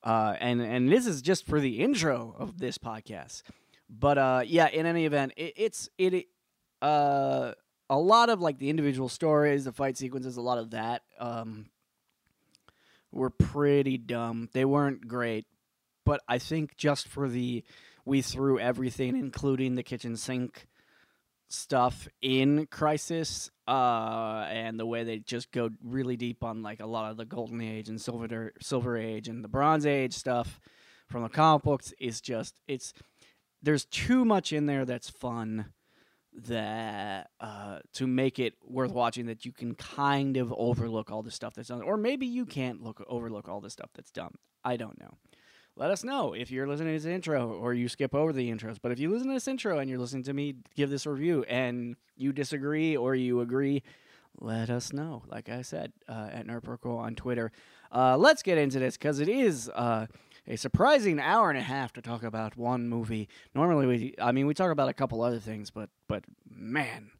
Uh, 0.04 0.36
and 0.40 0.62
and 0.62 0.92
this 0.92 1.08
is 1.08 1.22
just 1.22 1.46
for 1.46 1.60
the 1.60 1.80
intro 1.80 2.36
of 2.38 2.60
this 2.60 2.78
podcast. 2.78 3.44
But 3.90 4.18
uh, 4.18 4.42
yeah, 4.46 4.68
in 4.68 4.86
any 4.86 5.06
event, 5.06 5.34
it, 5.38 5.54
it's 5.56 5.90
it. 5.98 6.28
Uh, 6.82 7.54
a 7.94 8.00
lot 8.00 8.30
of 8.30 8.42
like 8.42 8.58
the 8.58 8.72
individual 8.72 9.08
stories, 9.08 9.66
the 9.66 9.72
fight 9.72 9.98
sequences, 9.98 10.36
a 10.36 10.42
lot 10.42 10.58
of 10.58 10.72
that 10.72 11.04
um, 11.20 11.68
were 13.12 13.30
pretty 13.30 14.00
dumb. 14.00 14.50
They 14.52 14.66
weren't 14.66 15.08
great, 15.08 15.46
but 16.04 16.22
I 16.28 16.40
think 16.40 16.76
just 16.76 17.08
for 17.08 17.30
the 17.30 17.64
we 18.04 18.24
threw 18.24 18.58
everything, 18.58 19.16
including 19.16 19.76
the 19.76 19.84
kitchen 19.84 20.18
sink 20.18 20.66
stuff, 21.50 22.08
in 22.20 22.66
Crisis, 22.66 23.52
uh, 23.68 24.48
and 24.50 24.80
the 24.80 24.88
way 24.88 25.04
they 25.04 25.20
just 25.20 25.52
go 25.52 25.70
really 25.84 26.18
deep 26.18 26.44
on 26.44 26.64
like 26.64 26.80
a 26.80 26.88
lot 26.88 27.12
of 27.12 27.18
the 27.18 27.26
Golden 27.26 27.62
Age 27.62 27.90
and 27.90 28.02
Silver 28.02 28.54
Silver 28.60 28.98
Age 28.98 29.28
and 29.28 29.44
the 29.44 29.48
Bronze 29.48 29.86
Age 29.86 30.16
stuff 30.16 30.60
from 31.08 31.22
the 31.22 31.30
comic 31.30 31.62
books 31.62 31.94
is 32.00 32.22
just 32.22 32.56
it's 32.68 32.92
there's 33.62 33.86
too 33.86 34.26
much 34.26 34.52
in 34.52 34.66
there 34.66 34.84
that's 34.84 35.12
fun 35.12 35.68
that 36.36 37.30
uh, 37.40 37.80
to 37.94 38.08
make 38.08 38.40
it 38.40 38.56
worth 38.66 38.92
watching 38.92 39.28
that 39.28 39.46
you 39.46 39.52
can 39.52 39.76
kind 39.76 40.38
of 40.38 40.54
overlook 40.58 41.12
all 41.12 41.22
the 41.22 41.32
stuff 41.32 41.54
that's 41.54 41.70
done 41.70 41.82
or 41.82 41.98
maybe 41.98 42.26
you 42.26 42.46
can't 42.46 42.82
look 42.82 43.04
overlook 43.08 43.48
all 43.48 43.62
the 43.62 43.70
stuff 43.70 43.90
that's 43.94 44.12
done 44.12 44.34
i 44.64 44.76
don't 44.78 45.00
know. 45.00 45.18
Let 45.76 45.90
us 45.90 46.04
know 46.04 46.34
if 46.34 46.52
you're 46.52 46.68
listening 46.68 46.96
to 46.96 47.04
this 47.04 47.12
intro 47.12 47.52
or 47.52 47.74
you 47.74 47.90
skip 47.90 48.14
over 48.14 48.32
the 48.32 48.52
intros 48.52 48.78
but 48.82 48.92
if 48.92 49.00
you 49.00 49.10
listen 49.10 49.28
to 49.28 49.34
this 49.34 49.48
intro 49.48 49.80
and 49.80 49.90
you're 49.90 50.00
listening 50.00 50.24
to 50.24 50.34
me 50.34 50.56
give 50.76 50.90
this 50.90 51.06
review 51.08 51.44
and 51.48 51.96
you 52.16 52.32
disagree 52.32 52.96
or 52.96 53.16
you 53.16 53.42
agree 53.42 53.82
let 54.40 54.70
us 54.70 54.92
know. 54.94 55.24
Like 55.28 55.50
i 55.50 55.62
said 55.62 55.94
uh, 56.08 56.30
at 56.32 56.48
nerdproco 56.48 56.98
on 56.98 57.16
twitter. 57.16 57.52
Uh, 57.92 58.18
let's 58.18 58.42
get 58.42 58.58
into 58.58 58.80
this 58.80 58.98
because 58.98 59.20
it 59.20 59.30
is 59.30 59.70
uh, 59.70 60.08
a 60.48 60.58
surprising 60.58 61.20
hour 61.20 61.50
and 61.50 61.58
a 61.58 61.64
half 61.64 61.94
to 61.94 62.02
talk 62.02 62.24
about 62.24 62.58
one 62.58 62.88
movie. 62.90 63.30
Normally, 63.56 63.86
we, 63.86 64.16
I 64.22 64.32
mean, 64.32 64.48
we 64.48 64.54
talk 64.54 64.72
about 64.72 64.90
a 64.90 64.94
couple 64.94 65.22
other 65.22 65.40
things, 65.40 65.70
but, 65.70 65.90
but 66.08 66.24
man, 66.50 67.12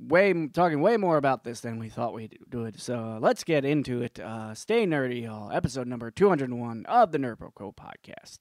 way 0.00 0.48
talking 0.48 0.80
way 0.80 0.96
more 0.96 1.16
about 1.16 1.44
this 1.44 1.60
than 1.60 1.78
we 1.78 1.88
thought 1.88 2.14
we'd 2.14 2.38
do 2.48 2.64
it. 2.64 2.80
So 2.80 2.98
uh, 2.98 3.18
let's 3.20 3.44
get 3.44 3.64
into 3.64 4.02
it. 4.02 4.18
Uh, 4.18 4.54
stay 4.54 4.86
nerdy, 4.86 5.24
y'all. 5.24 5.52
Episode 5.52 5.86
number 5.86 6.10
201 6.10 6.86
of 6.86 7.12
the 7.12 7.18
Nerd 7.18 7.36
podcast. 7.38 8.38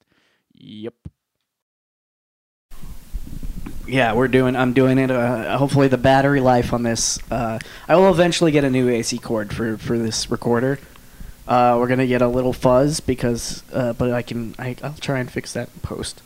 Yep. 0.53 0.93
Yeah, 3.87 4.13
we're 4.13 4.27
doing. 4.27 4.55
I'm 4.55 4.73
doing 4.73 4.99
it. 4.99 5.09
Uh, 5.09 5.57
hopefully, 5.57 5.87
the 5.87 5.97
battery 5.97 6.41
life 6.41 6.73
on 6.73 6.83
this. 6.83 7.17
Uh, 7.31 7.57
I 7.87 7.95
will 7.95 8.11
eventually 8.11 8.51
get 8.51 8.63
a 8.63 8.69
new 8.69 8.87
AC 8.87 9.17
cord 9.17 9.51
for 9.51 9.77
for 9.77 9.97
this 9.97 10.29
recorder. 10.29 10.79
Uh, 11.49 11.77
we're 11.79 11.87
gonna 11.87 12.05
get 12.05 12.21
a 12.21 12.27
little 12.27 12.53
fuzz 12.53 12.99
because, 12.99 13.63
uh, 13.73 13.91
but 13.93 14.11
I 14.11 14.21
can. 14.21 14.53
I, 14.59 14.75
I'll 14.83 14.93
try 14.93 15.17
and 15.17 15.31
fix 15.31 15.51
that 15.53 15.69
in 15.73 15.79
post. 15.81 16.21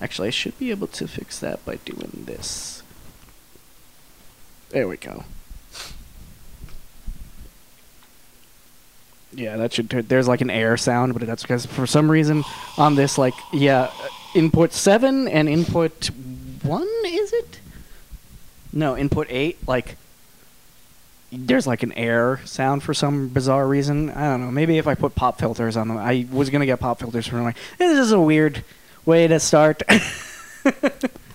Actually, 0.00 0.28
I 0.28 0.30
should 0.30 0.58
be 0.58 0.70
able 0.70 0.86
to 0.86 1.06
fix 1.06 1.38
that 1.40 1.62
by 1.66 1.76
doing 1.84 2.24
this. 2.24 2.82
There 4.70 4.88
we 4.88 4.96
go. 4.96 5.24
Yeah, 9.34 9.58
that 9.58 9.74
should. 9.74 9.90
There's 9.90 10.26
like 10.26 10.40
an 10.40 10.48
air 10.48 10.78
sound, 10.78 11.12
but 11.12 11.26
that's 11.26 11.42
because 11.42 11.66
for 11.66 11.86
some 11.86 12.10
reason 12.10 12.42
on 12.78 12.94
this, 12.94 13.18
like, 13.18 13.34
yeah, 13.52 13.90
input 14.34 14.72
seven 14.72 15.28
and 15.28 15.50
input 15.50 16.06
one 16.62 16.88
is 17.04 17.34
it? 17.34 17.60
No, 18.72 18.96
input 18.96 19.26
eight. 19.28 19.58
Like, 19.68 19.96
there's 21.38 21.66
like 21.66 21.82
an 21.82 21.92
air 21.92 22.40
sound 22.44 22.82
for 22.82 22.94
some 22.94 23.28
bizarre 23.28 23.66
reason. 23.68 24.10
I 24.10 24.24
don't 24.30 24.40
know. 24.40 24.50
Maybe 24.50 24.78
if 24.78 24.86
I 24.86 24.94
put 24.94 25.14
pop 25.14 25.38
filters 25.38 25.76
on 25.76 25.88
them, 25.88 25.96
I 25.98 26.26
was 26.30 26.50
gonna 26.50 26.66
get 26.66 26.80
pop 26.80 26.98
filters 27.00 27.26
for 27.26 27.40
like 27.40 27.56
this 27.78 27.98
is 27.98 28.12
a 28.12 28.20
weird 28.20 28.64
way 29.04 29.26
to 29.28 29.38
start. 29.40 29.82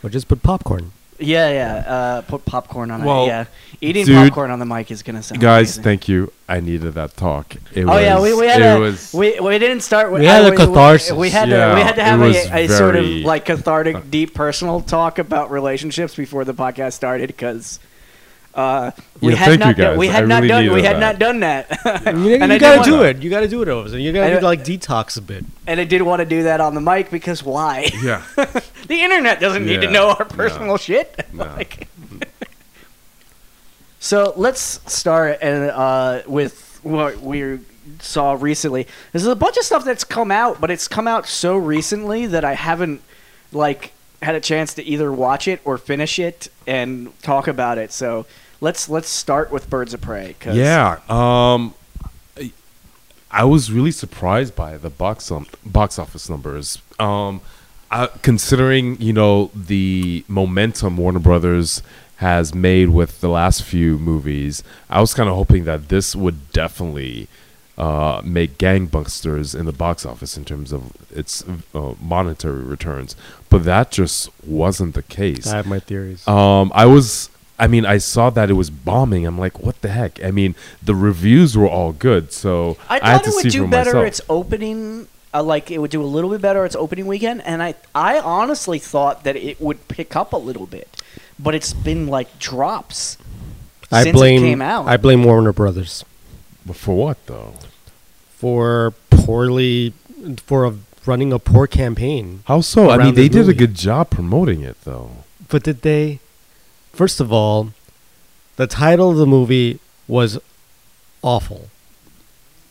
Or 0.04 0.10
just 0.10 0.28
put 0.28 0.42
popcorn. 0.42 0.92
yeah, 1.20 1.50
yeah. 1.52 1.76
Uh, 1.94 2.22
put 2.24 2.44
popcorn 2.44 2.90
on 2.90 3.04
Well, 3.04 3.26
it. 3.26 3.28
Yeah, 3.28 3.46
eating 3.82 4.06
dude, 4.06 4.16
popcorn 4.16 4.50
on 4.50 4.58
the 4.58 4.66
mic 4.66 4.90
is 4.90 5.04
gonna 5.04 5.22
sound. 5.22 5.40
Guys, 5.40 5.78
amazing. 5.78 5.84
thank 5.84 6.08
you. 6.10 6.34
I 6.50 6.60
needed 6.60 6.96
that 6.96 7.16
talk. 7.16 7.56
It 7.74 7.84
Oh 7.84 7.94
was, 7.94 8.02
yeah, 8.02 8.20
we, 8.20 8.34
we 8.34 8.48
had 8.48 8.62
it 8.62 8.78
a 8.78 8.80
was, 8.80 9.14
we, 9.14 9.40
we 9.40 9.60
didn't 9.60 9.82
start 9.82 10.12
with 10.12 10.22
We 10.22 10.26
had 10.28 10.44
I- 10.44 10.48
a 10.50 10.56
catharsis. 10.58 11.12
We, 11.16 11.30
had 11.30 11.50
Yeah, 11.50 11.70
to 11.70 11.76
we 11.76 11.82
had 11.82 11.96
to 11.98 12.04
have 12.04 12.20
a, 12.20 12.64
a 12.64 12.68
sort 12.68 12.96
of 12.96 13.06
like 13.06 13.46
cathartic, 13.46 14.10
deep, 14.10 14.34
personal 14.34 14.82
talk 14.82 15.20
about 15.20 15.52
relationships 15.52 16.16
before 16.16 16.44
the 16.46 16.54
podcast 16.56 16.94
started 16.94 17.28
because 17.28 17.80
uh, 18.54 18.92
we 19.22 19.32
Yeah, 19.32 19.38
had 19.38 19.48
thank 19.48 19.60
not 19.60 19.78
you, 19.78 19.84
done, 19.84 19.98
we 19.98 20.08
had 20.08 20.24
I 20.24 20.28
not 20.28 20.36
really 20.44 20.48
done 20.50 20.64
we 20.64 20.70
needed 20.70 20.86
had 20.86 20.96
that. 20.98 21.00
not 21.00 21.20
done 21.20 21.40
that, 21.42 21.70
You, 22.18 22.36
And 22.36 22.52
you 22.52 22.60
gotta 22.60 22.84
do 22.90 23.04
it. 23.04 23.22
You 23.22 23.30
gotta 23.30 23.48
do 23.48 23.62
it, 23.62 23.70
Oz. 23.70 23.94
You 23.94 24.12
gotta 24.12 24.40
like 24.42 24.64
detox 24.64 25.18
a 25.18 25.22
bit. 25.22 25.46
and 25.68 25.80
I 25.80 25.84
didn't 25.86 26.06
want 26.08 26.20
to 26.20 26.26
do 26.26 26.44
that 26.44 26.60
on 26.62 26.76
the 26.76 26.82
mic 26.82 27.10
because 27.12 27.44
why? 27.44 27.90
yeah. 28.04 28.24
the 28.36 29.02
internet 29.02 29.40
doesn't 29.40 29.66
need 29.66 29.82
to 29.82 29.90
know 29.92 30.10
our 30.10 30.26
no, 30.30 30.36
personal 30.36 30.78
shit. 30.78 31.26
no. 31.34 31.46
Like- 31.56 31.88
so 34.00 34.34
let's 34.36 34.82
start 34.92 35.42
uh, 35.44 36.22
with 36.26 36.80
what 36.84 37.20
we 37.22 37.60
saw 38.00 38.34
recently. 38.40 38.88
There's 39.12 39.26
a 39.28 39.36
bunch 39.36 39.58
of 39.58 39.64
stuff 39.64 39.86
that's 39.86 40.04
come 40.04 40.32
out, 40.32 40.60
but 40.60 40.72
it's 40.72 40.88
come 40.88 41.08
out 41.08 41.28
so 41.28 41.56
recently 41.56 42.26
that 42.26 42.44
I 42.44 42.54
haven't 42.56 43.02
like 43.52 43.92
had 44.22 44.34
a 44.36 44.40
chance 44.40 44.74
to 44.76 44.84
either 44.84 45.12
watch 45.12 45.48
it 45.48 45.62
or 45.66 45.78
finish 45.78 46.18
it 46.20 46.50
and 46.66 47.12
talk 47.22 47.48
about 47.48 47.78
it. 47.78 47.92
So 47.92 48.26
let's 48.62 48.88
let's 48.90 49.10
start 49.10 49.52
with 49.52 49.70
Birds 49.70 49.94
of 49.94 50.02
Prey. 50.02 50.36
'cause- 50.40 50.56
Yeah. 50.56 50.98
Um, 51.10 51.74
I- 52.40 52.52
I 53.32 53.44
was 53.44 53.72
really 53.72 53.92
surprised 53.92 54.56
by 54.56 54.78
the 54.78 54.90
box 54.90 55.30
um, 55.32 55.46
box 55.66 56.00
office 56.00 56.30
numbers. 56.30 56.78
Um, 57.00 57.42
I, 57.90 58.08
considering 58.22 59.02
you 59.02 59.12
know 59.14 59.52
the 59.54 60.24
momentum 60.30 60.96
Warner 60.98 61.20
Brothers 61.20 61.82
has 62.18 62.54
made 62.54 62.90
with 62.90 63.20
the 63.20 63.28
last 63.30 63.64
few 63.64 63.98
movies, 63.98 64.62
I 64.92 65.02
was 65.02 65.14
kind 65.14 65.28
of 65.28 65.36
hoping 65.36 65.64
that 65.66 65.90
this 65.90 66.16
would 66.16 66.52
definitely 66.54 67.28
uh, 67.80 68.22
make 68.24 68.60
gangbusters 68.60 69.60
in 69.60 69.66
the 69.66 69.72
box 69.72 70.06
office 70.06 70.38
in 70.38 70.46
terms 70.46 70.72
of 70.72 70.92
its 71.10 71.44
uh, 71.74 71.94
monetary 72.00 72.62
returns. 72.62 73.16
But 73.50 73.64
that 73.64 73.90
just 73.90 74.30
wasn't 74.46 74.94
the 74.94 75.02
case. 75.02 75.48
I 75.48 75.56
have 75.56 75.66
my 75.66 75.80
theories. 75.80 76.28
Um, 76.28 76.72
I 76.76 76.86
was. 76.86 77.31
I 77.62 77.68
mean, 77.68 77.86
I 77.86 78.00
saw 78.00 78.30
that 78.32 78.50
it 78.50 78.54
was 78.54 78.70
bombing. 78.70 79.26
I'm 79.26 79.38
like, 79.38 79.60
what 79.60 79.80
the 79.82 79.90
heck? 79.90 80.22
I 80.24 80.32
mean, 80.32 80.56
the 80.82 80.96
reviews 80.96 81.56
were 81.56 81.68
all 81.70 81.94
good, 81.94 82.34
so 82.34 82.76
I 82.90 83.00
I, 83.00 83.12
had 83.12 83.22
thought 83.22 83.24
to 83.26 83.30
it 83.30 83.36
would 83.36 83.44
see 83.44 83.50
do 83.52 83.64
for 83.64 83.70
better 83.70 83.94
myself. 83.94 84.08
its 84.08 84.22
opening. 84.28 85.08
Uh, 85.34 85.42
like 85.42 85.72
it 85.72 85.78
would 85.78 85.92
do 85.92 86.04
a 86.04 86.12
little 86.16 86.30
bit 86.30 86.42
better 86.42 86.66
its 86.66 86.76
opening 86.76 87.08
weekend, 87.08 87.42
and 87.46 87.64
I 87.64 87.76
I 87.96 88.20
honestly 88.20 88.80
thought 88.80 89.24
that 89.24 89.38
it 89.38 89.62
would 89.62 89.88
pick 89.88 90.14
up 90.16 90.34
a 90.34 90.38
little 90.38 90.66
bit, 90.66 90.90
but 91.40 91.56
it's 91.56 91.72
been 91.72 92.08
like 92.08 92.38
drops 92.38 93.18
I 93.90 94.04
since 94.04 94.18
blame 94.18 94.44
it 94.44 94.48
came 94.48 94.62
out. 94.62 94.88
I 94.88 94.98
blame 94.98 95.24
Warner 95.24 95.54
Brothers 95.54 96.04
But 96.66 96.76
for 96.76 96.96
what 96.98 97.18
though? 97.28 97.54
for 98.30 98.94
poorly 99.10 99.94
for 100.46 100.66
a, 100.66 100.74
running 101.06 101.32
a 101.32 101.40
poor 101.40 101.66
campaign. 101.68 102.44
How 102.46 102.60
so? 102.62 102.90
I 102.90 102.98
Around 102.98 103.06
mean, 103.06 103.16
they 103.16 103.28
this 103.30 103.46
did 103.46 103.56
a 103.56 103.58
good 103.58 103.76
job 103.76 104.10
promoting 104.10 104.62
it, 104.62 104.78
though. 104.84 105.12
But 105.48 105.64
did 105.64 105.82
they? 105.82 106.20
First 106.92 107.20
of 107.20 107.32
all, 107.32 107.70
the 108.58 108.68
title 108.68 109.12
of 109.12 109.18
the 109.18 109.26
movie 109.26 109.80
was 110.08 110.40
awful. 111.22 111.70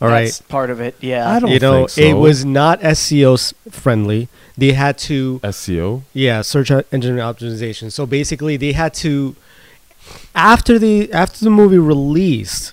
All 0.00 0.08
right, 0.08 0.24
That's 0.24 0.40
part 0.40 0.70
of 0.70 0.80
it. 0.80 0.94
Yeah, 1.00 1.30
I 1.30 1.40
don't 1.40 1.50
you 1.50 1.58
know 1.58 1.86
think 1.86 1.90
so. 1.90 2.02
it 2.02 2.14
was 2.14 2.44
not 2.44 2.80
SEO 2.80 3.52
friendly. 3.70 4.28
They 4.56 4.72
had 4.72 4.96
to 4.98 5.40
SEO. 5.40 6.02
Yeah, 6.14 6.40
search 6.40 6.70
engine 6.70 7.16
optimization. 7.16 7.92
So 7.92 8.06
basically, 8.06 8.56
they 8.56 8.72
had 8.72 8.94
to 8.94 9.36
after 10.34 10.78
the 10.78 11.12
after 11.12 11.44
the 11.44 11.50
movie 11.50 11.78
released, 11.78 12.72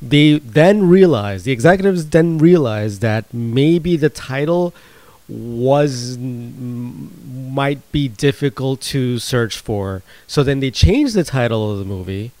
they 0.00 0.38
then 0.38 0.88
realized 0.88 1.44
the 1.44 1.52
executives 1.52 2.08
then 2.08 2.38
realized 2.38 3.02
that 3.02 3.32
maybe 3.34 3.96
the 3.96 4.08
title 4.08 4.74
was 5.28 6.16
might 6.18 7.80
be 7.92 8.08
difficult 8.08 8.80
to 8.80 9.18
search 9.18 9.58
for. 9.58 10.02
So 10.26 10.42
then 10.42 10.60
they 10.60 10.70
changed 10.70 11.14
the 11.14 11.24
title 11.24 11.72
of 11.72 11.78
the 11.78 11.84
movie 11.84 12.32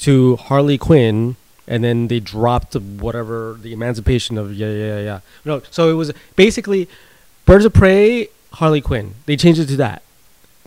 to 0.00 0.36
Harley 0.36 0.78
Quinn. 0.78 1.36
And 1.66 1.82
then 1.82 2.08
they 2.08 2.20
dropped 2.20 2.74
whatever 2.74 3.56
the 3.58 3.72
emancipation 3.72 4.36
of 4.36 4.52
yeah 4.52 4.68
yeah 4.68 4.98
yeah 4.98 5.20
no 5.46 5.62
so 5.70 5.88
it 5.88 5.94
was 5.94 6.12
basically 6.36 6.90
Birds 7.46 7.64
of 7.64 7.74
Prey, 7.74 8.28
Harley 8.52 8.80
Quinn. 8.80 9.14
They 9.26 9.36
changed 9.36 9.60
it 9.60 9.66
to 9.66 9.76
that, 9.76 10.02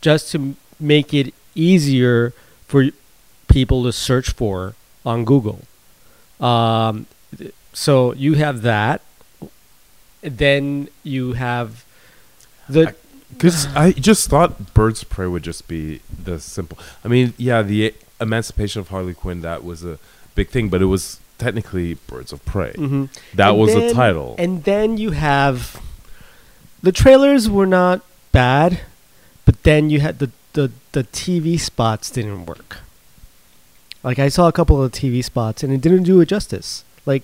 just 0.01 0.31
to 0.31 0.55
make 0.79 1.13
it 1.13 1.33
easier 1.55 2.33
for 2.67 2.89
people 3.47 3.83
to 3.83 3.91
search 3.91 4.29
for 4.31 4.75
on 5.05 5.25
Google. 5.25 5.61
Um, 6.39 7.07
so 7.73 8.13
you 8.13 8.35
have 8.35 8.61
that. 8.61 9.01
Then 10.21 10.89
you 11.03 11.33
have 11.33 11.85
the 12.67 12.95
Because 13.31 13.67
I 13.75 13.91
just 13.91 14.29
thought 14.29 14.73
Birds 14.73 15.01
of 15.03 15.09
Prey 15.09 15.27
would 15.27 15.43
just 15.43 15.67
be 15.67 16.01
the 16.23 16.39
simple. 16.39 16.77
I 17.03 17.07
mean, 17.07 17.33
yeah, 17.37 17.61
the 17.61 17.93
emancipation 18.19 18.79
of 18.79 18.87
Harley 18.89 19.13
Quinn 19.13 19.41
that 19.41 19.63
was 19.63 19.83
a 19.83 19.99
big 20.35 20.49
thing, 20.49 20.69
but 20.69 20.81
it 20.81 20.85
was 20.85 21.19
technically 21.37 21.95
Birds 22.07 22.31
of 22.33 22.43
Prey. 22.45 22.73
Mhm. 22.77 23.09
That 23.35 23.49
And 23.49 23.59
was 23.59 23.73
then- 23.73 23.89
a 23.89 23.93
title. 23.93 24.35
And 24.39 24.63
then 24.63 24.97
you 24.97 25.11
have 25.11 25.79
the 26.81 26.91
trailers 26.91 27.49
were 27.49 27.67
not 27.67 28.01
bad, 28.31 28.79
but 29.45 29.61
then 29.63 29.89
you 29.89 29.99
had 29.99 30.19
the 30.19 30.31
the 30.53 30.71
the 30.93 31.03
TV 31.03 31.57
spots 31.59 32.09
didn't 32.09 32.45
work. 32.47 32.79
Like 34.03 34.17
I 34.19 34.29
saw 34.29 34.47
a 34.47 34.51
couple 34.51 34.81
of 34.81 34.91
TV 34.91 35.21
spots 35.23 35.63
and 35.63 35.71
it 35.71 35.81
didn't 35.81 36.03
do 36.03 36.19
it 36.21 36.27
justice. 36.29 36.83
Like 37.05 37.23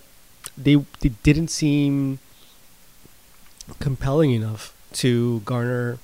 they 0.56 0.76
they 1.02 1.10
didn't 1.24 1.48
seem 1.50 2.20
compelling 3.80 4.32
enough 4.32 4.74
to 4.94 5.40
garner 5.42 5.98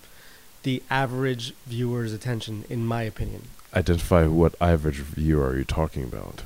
the 0.63 0.83
average 0.89 1.53
viewer's 1.65 2.13
attention 2.13 2.65
in 2.69 2.85
my 2.85 3.03
opinion. 3.03 3.43
Identify 3.73 4.25
what 4.27 4.55
average 4.59 4.97
viewer 4.97 5.47
are 5.49 5.57
you 5.57 5.63
talking 5.63 6.03
about? 6.03 6.43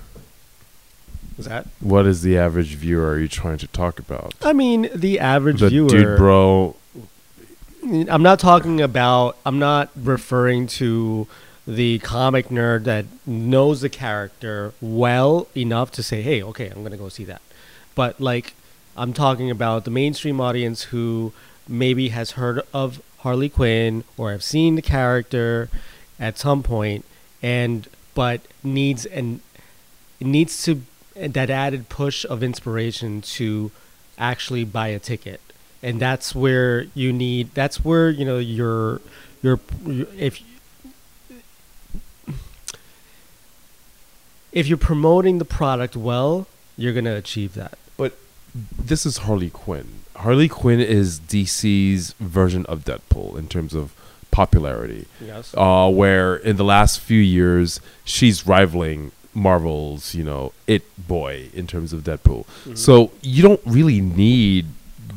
Is 1.38 1.46
that? 1.46 1.68
What 1.80 2.06
is 2.06 2.22
the 2.22 2.38
average 2.38 2.76
viewer 2.76 3.10
are 3.10 3.20
you 3.20 3.28
trying 3.28 3.58
to 3.60 3.68
talk 3.68 3.98
about? 3.98 4.36
I 4.44 4.54
mean, 4.54 4.90
the 4.94 5.20
average 5.20 5.62
the 5.62 5.70
viewer 5.70 5.90
dude 5.90 6.18
bro 6.18 6.76
I'm 7.84 8.24
not 8.24 8.40
talking 8.40 8.82
about. 8.82 9.38
I'm 9.46 9.60
not 9.60 9.90
referring 9.96 10.68
to 10.68 11.28
the 11.68 12.00
comic 12.00 12.50
nerd 12.50 12.84
that 12.86 13.06
knows 13.26 13.82
the 13.82 13.90
character 13.90 14.74
well 14.82 15.48
enough 15.56 15.92
to 15.92 16.04
say, 16.04 16.22
"Hey, 16.22 16.42
okay, 16.44 16.70
I'm 16.70 16.84
gonna 16.84 16.98
go 16.98 17.10
see 17.10 17.26
that." 17.26 17.42
But 17.96 18.22
like, 18.22 18.54
I'm 18.96 19.14
talking 19.14 19.50
about 19.50 19.86
the 19.86 19.92
mainstream 19.92 20.40
audience 20.40 20.84
who 20.84 21.34
maybe 21.68 22.10
has 22.10 22.32
heard 22.32 22.62
of 22.74 23.02
Harley 23.20 23.50
Quinn 23.50 24.04
or 24.18 24.32
have 24.32 24.44
seen 24.44 24.76
the 24.76 24.82
character 24.82 25.70
at 26.20 26.38
some 26.38 26.62
point, 26.62 27.06
and 27.42 27.88
but 28.14 28.42
needs 28.64 29.06
and 29.06 29.40
needs 30.20 30.64
to 30.64 30.84
that 31.16 31.50
added 31.50 31.90
push 31.90 32.26
of 32.26 32.44
inspiration 32.44 33.22
to 33.22 33.72
actually 34.18 34.64
buy 34.64 34.88
a 34.88 35.00
ticket. 35.00 35.42
And 35.82 36.00
that's 36.00 36.36
where 36.36 36.86
you 36.94 37.12
need 37.12 37.54
that's 37.54 37.84
where 37.84 38.10
you 38.10 38.26
know 38.26 38.38
your 38.38 39.02
your 39.42 39.60
if 40.18 40.42
if 44.52 44.68
you're 44.68 44.78
promoting 44.78 45.40
the 45.40 45.46
product 45.46 45.96
well 45.96 46.48
you're 46.78 46.94
going 46.94 47.06
to 47.06 47.16
achieve 47.16 47.54
that. 47.54 47.78
But 47.98 48.18
this 48.54 49.06
is 49.06 49.20
Harley 49.20 49.50
Quinn. 49.50 50.02
Harley 50.16 50.48
Quinn 50.48 50.80
is 50.80 51.20
DC's 51.20 52.14
version 52.20 52.66
of 52.68 52.86
Deadpool 52.86 53.38
in 53.38 53.48
terms 53.48 53.74
of 53.74 53.94
popularity. 54.32 55.08
Yes. 55.20 55.54
Uh, 55.58 55.90
where 55.90 56.36
in 56.36 56.58
the 56.58 56.64
last 56.64 57.00
few 57.00 57.20
years 57.20 57.80
she's 58.06 58.46
rivaling 58.48 59.12
Marvel's, 59.34 60.14
you 60.14 60.24
know, 60.24 60.54
it 60.68 60.84
boy 61.08 61.50
in 61.54 61.66
terms 61.68 61.94
of 61.94 62.02
Deadpool. 62.04 62.46
So 62.78 63.12
you 63.22 63.42
don't 63.42 63.62
really 63.66 64.00
need 64.02 64.68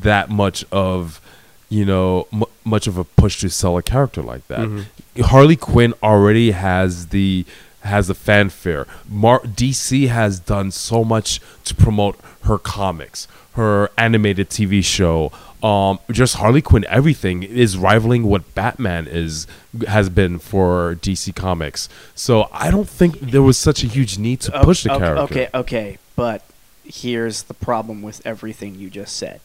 that 0.00 0.30
much 0.30 0.64
of, 0.72 1.20
you 1.68 1.84
know, 1.84 2.26
m- 2.32 2.44
much 2.64 2.86
of 2.86 2.96
a 2.96 3.04
push 3.04 3.40
to 3.40 3.50
sell 3.50 3.76
a 3.76 3.82
character 3.82 4.22
like 4.22 4.46
that. 4.48 4.86
Harley 5.26 5.56
Quinn 5.56 5.92
already 6.02 6.52
has 6.52 7.08
the 7.08 7.44
has 7.86 8.10
a 8.10 8.14
fanfare. 8.14 8.86
Mar- 9.08 9.40
DC 9.40 10.08
has 10.08 10.38
done 10.38 10.70
so 10.70 11.04
much 11.04 11.40
to 11.64 11.74
promote 11.74 12.18
her 12.42 12.58
comics, 12.58 13.28
her 13.52 13.90
animated 13.96 14.50
TV 14.50 14.84
show. 14.84 15.32
Um, 15.62 15.98
just 16.10 16.36
Harley 16.36 16.62
Quinn, 16.62 16.84
everything 16.88 17.42
is 17.42 17.76
rivaling 17.76 18.24
what 18.24 18.54
Batman 18.54 19.06
is 19.08 19.46
has 19.88 20.08
been 20.08 20.38
for 20.38 20.96
DC 21.00 21.34
Comics. 21.34 21.88
So 22.14 22.48
I 22.52 22.70
don't 22.70 22.88
think 22.88 23.18
there 23.18 23.42
was 23.42 23.58
such 23.58 23.82
a 23.82 23.86
huge 23.86 24.18
need 24.18 24.40
to 24.42 24.52
push 24.62 24.84
the 24.84 24.92
okay, 24.92 24.98
character. 24.98 25.22
Okay, 25.22 25.48
okay, 25.54 25.98
but 26.14 26.42
here's 26.84 27.44
the 27.44 27.54
problem 27.54 28.02
with 28.02 28.24
everything 28.26 28.74
you 28.74 28.90
just 28.90 29.16
said. 29.16 29.40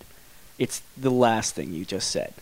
It's 0.60 0.84
the 0.96 1.10
last 1.10 1.56
thing 1.56 1.74
you 1.74 1.86
just 1.86 2.12
said. 2.12 2.34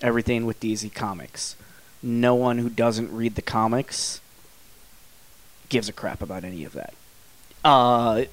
Everything 0.00 0.46
with 0.46 0.60
DC 0.60 0.94
Comics. 0.94 1.56
No 2.02 2.34
one 2.34 2.58
who 2.58 2.70
doesn't 2.70 3.12
read 3.12 3.34
the 3.34 3.42
comics 3.42 4.20
gives 5.68 5.88
a 5.88 5.92
crap 5.92 6.22
about 6.22 6.44
any 6.44 6.64
of 6.64 6.72
that. 6.72 6.94
Uh, 7.64 8.24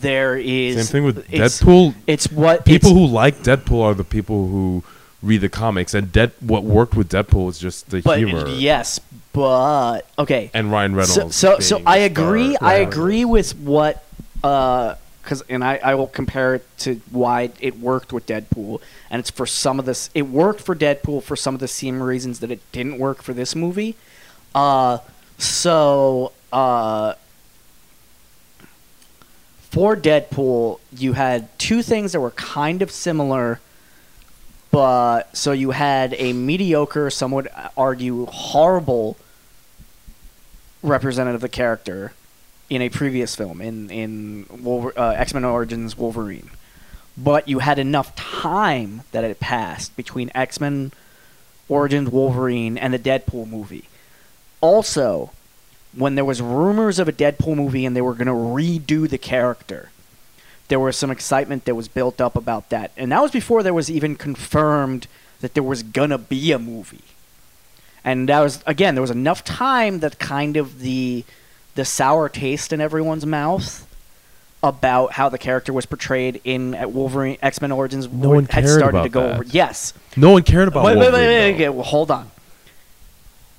there 0.00 0.36
is 0.36 0.76
Same 0.76 0.92
thing 0.92 1.04
with 1.04 1.32
it's, 1.32 1.60
Deadpool. 1.62 1.94
It's 2.06 2.30
what 2.30 2.64
People 2.64 2.90
it's- 2.90 2.98
who 3.00 3.12
like 3.12 3.38
Deadpool 3.38 3.82
are 3.82 3.94
the 3.94 4.04
people 4.04 4.48
who 4.48 4.84
read 5.22 5.40
the 5.40 5.48
comics, 5.48 5.94
and 5.94 6.10
Dead 6.12 6.32
what 6.40 6.64
worked 6.64 6.94
with 6.94 7.08
Deadpool 7.08 7.48
is 7.48 7.58
just 7.58 7.90
the 7.90 8.00
but 8.02 8.18
humor. 8.18 8.46
yes, 8.48 9.00
but 9.32 10.00
okay. 10.18 10.50
And 10.52 10.70
Ryan 10.70 10.94
Reynolds. 10.94 11.34
So, 11.36 11.58
so, 11.58 11.58
so 11.60 11.82
I 11.86 11.98
agree. 11.98 12.56
I 12.60 12.74
agree 12.74 13.24
with 13.24 13.56
what, 13.56 14.04
because 14.34 15.42
and 15.48 15.62
I, 15.64 15.78
I 15.82 15.94
will 15.94 16.08
compare 16.08 16.56
it 16.56 16.66
to 16.78 17.00
why 17.10 17.50
it 17.60 17.78
worked 17.78 18.12
with 18.12 18.26
Deadpool, 18.26 18.80
and 19.10 19.20
it's 19.20 19.30
for 19.30 19.46
some 19.46 19.78
of 19.78 19.84
this. 19.86 20.10
It 20.14 20.22
worked 20.22 20.60
for 20.60 20.74
Deadpool 20.74 21.22
for 21.22 21.36
some 21.36 21.54
of 21.54 21.60
the 21.60 21.68
same 21.68 22.02
reasons 22.02 22.40
that 22.40 22.50
it 22.50 22.60
didn't 22.72 22.98
work 22.98 23.22
for 23.22 23.32
this 23.32 23.54
movie. 23.54 23.94
Uh, 24.54 24.98
so 25.38 26.32
uh, 26.52 27.14
for 29.70 29.96
Deadpool, 29.96 30.80
you 30.96 31.14
had 31.14 31.48
two 31.58 31.82
things 31.82 32.12
that 32.12 32.20
were 32.20 32.32
kind 32.32 32.82
of 32.82 32.90
similar. 32.90 33.60
But 34.70 35.36
so 35.36 35.52
you 35.52 35.72
had 35.72 36.14
a 36.18 36.32
mediocre, 36.32 37.10
some 37.10 37.30
would 37.32 37.48
argue 37.76 38.26
horrible 38.26 39.16
representative 40.82 41.36
of 41.36 41.40
the 41.42 41.48
character 41.48 42.12
in 42.70 42.80
a 42.80 42.88
previous 42.88 43.36
film 43.36 43.60
in 43.60 43.90
in 43.90 44.46
Wolver- 44.62 44.98
uh, 44.98 45.10
X 45.10 45.34
Men 45.34 45.44
Origins 45.44 45.96
Wolverine, 45.98 46.50
but 47.18 47.48
you 47.48 47.58
had 47.58 47.78
enough 47.78 48.16
time 48.16 49.02
that 49.12 49.24
had 49.24 49.40
passed 49.40 49.94
between 49.94 50.30
X 50.34 50.58
Men 50.58 50.92
Origins 51.68 52.08
Wolverine 52.08 52.78
and 52.78 52.94
the 52.94 52.98
Deadpool 52.98 53.46
movie. 53.46 53.84
Also, 54.62 55.32
when 55.94 56.14
there 56.14 56.24
was 56.24 56.40
rumors 56.40 56.98
of 56.98 57.08
a 57.08 57.12
Deadpool 57.12 57.56
movie 57.56 57.84
and 57.84 57.94
they 57.94 58.00
were 58.00 58.14
going 58.14 58.26
to 58.26 58.32
redo 58.32 59.08
the 59.08 59.18
character, 59.18 59.90
there 60.68 60.80
was 60.80 60.96
some 60.96 61.10
excitement 61.10 61.64
that 61.66 61.74
was 61.74 61.88
built 61.88 62.20
up 62.20 62.34
about 62.36 62.70
that, 62.70 62.90
and 62.96 63.12
that 63.12 63.20
was 63.20 63.30
before 63.30 63.62
there 63.62 63.74
was 63.74 63.90
even 63.90 64.16
confirmed 64.16 65.06
that 65.40 65.54
there 65.54 65.62
was 65.62 65.82
gonna 65.82 66.16
be 66.18 66.52
a 66.52 66.58
movie 66.58 67.00
and 68.04 68.28
that 68.28 68.38
was 68.40 68.62
again 68.64 68.94
there 68.94 69.02
was 69.02 69.10
enough 69.10 69.42
time 69.44 69.98
that 69.98 70.18
kind 70.20 70.56
of 70.56 70.78
the 70.80 71.24
the 71.74 71.84
sour 71.84 72.28
taste 72.28 72.72
in 72.72 72.80
everyone's 72.80 73.26
mouth 73.26 73.84
about 74.62 75.12
how 75.14 75.28
the 75.28 75.38
character 75.38 75.72
was 75.72 75.84
portrayed 75.84 76.40
in 76.44 76.74
at 76.76 76.92
Wolverine 76.92 77.36
X 77.42 77.60
Men 77.60 77.72
Origins 77.72 78.08
No 78.08 78.30
one 78.30 78.44
had 78.46 78.68
started 78.68 79.02
to 79.02 79.08
go 79.08 79.20
that. 79.22 79.34
over. 79.34 79.44
Yes, 79.44 79.92
No 80.16 80.30
one 80.30 80.44
cared 80.44 80.68
about 80.68 80.84
wait, 80.84 80.96
wait, 80.96 81.02
Wolverine. 81.10 81.28
wait, 81.28 81.38
wait, 81.52 81.58
though. 81.58 81.70
wait, 81.72 81.76
well, 81.76 81.84
hold 81.84 82.10
on. 82.12 82.30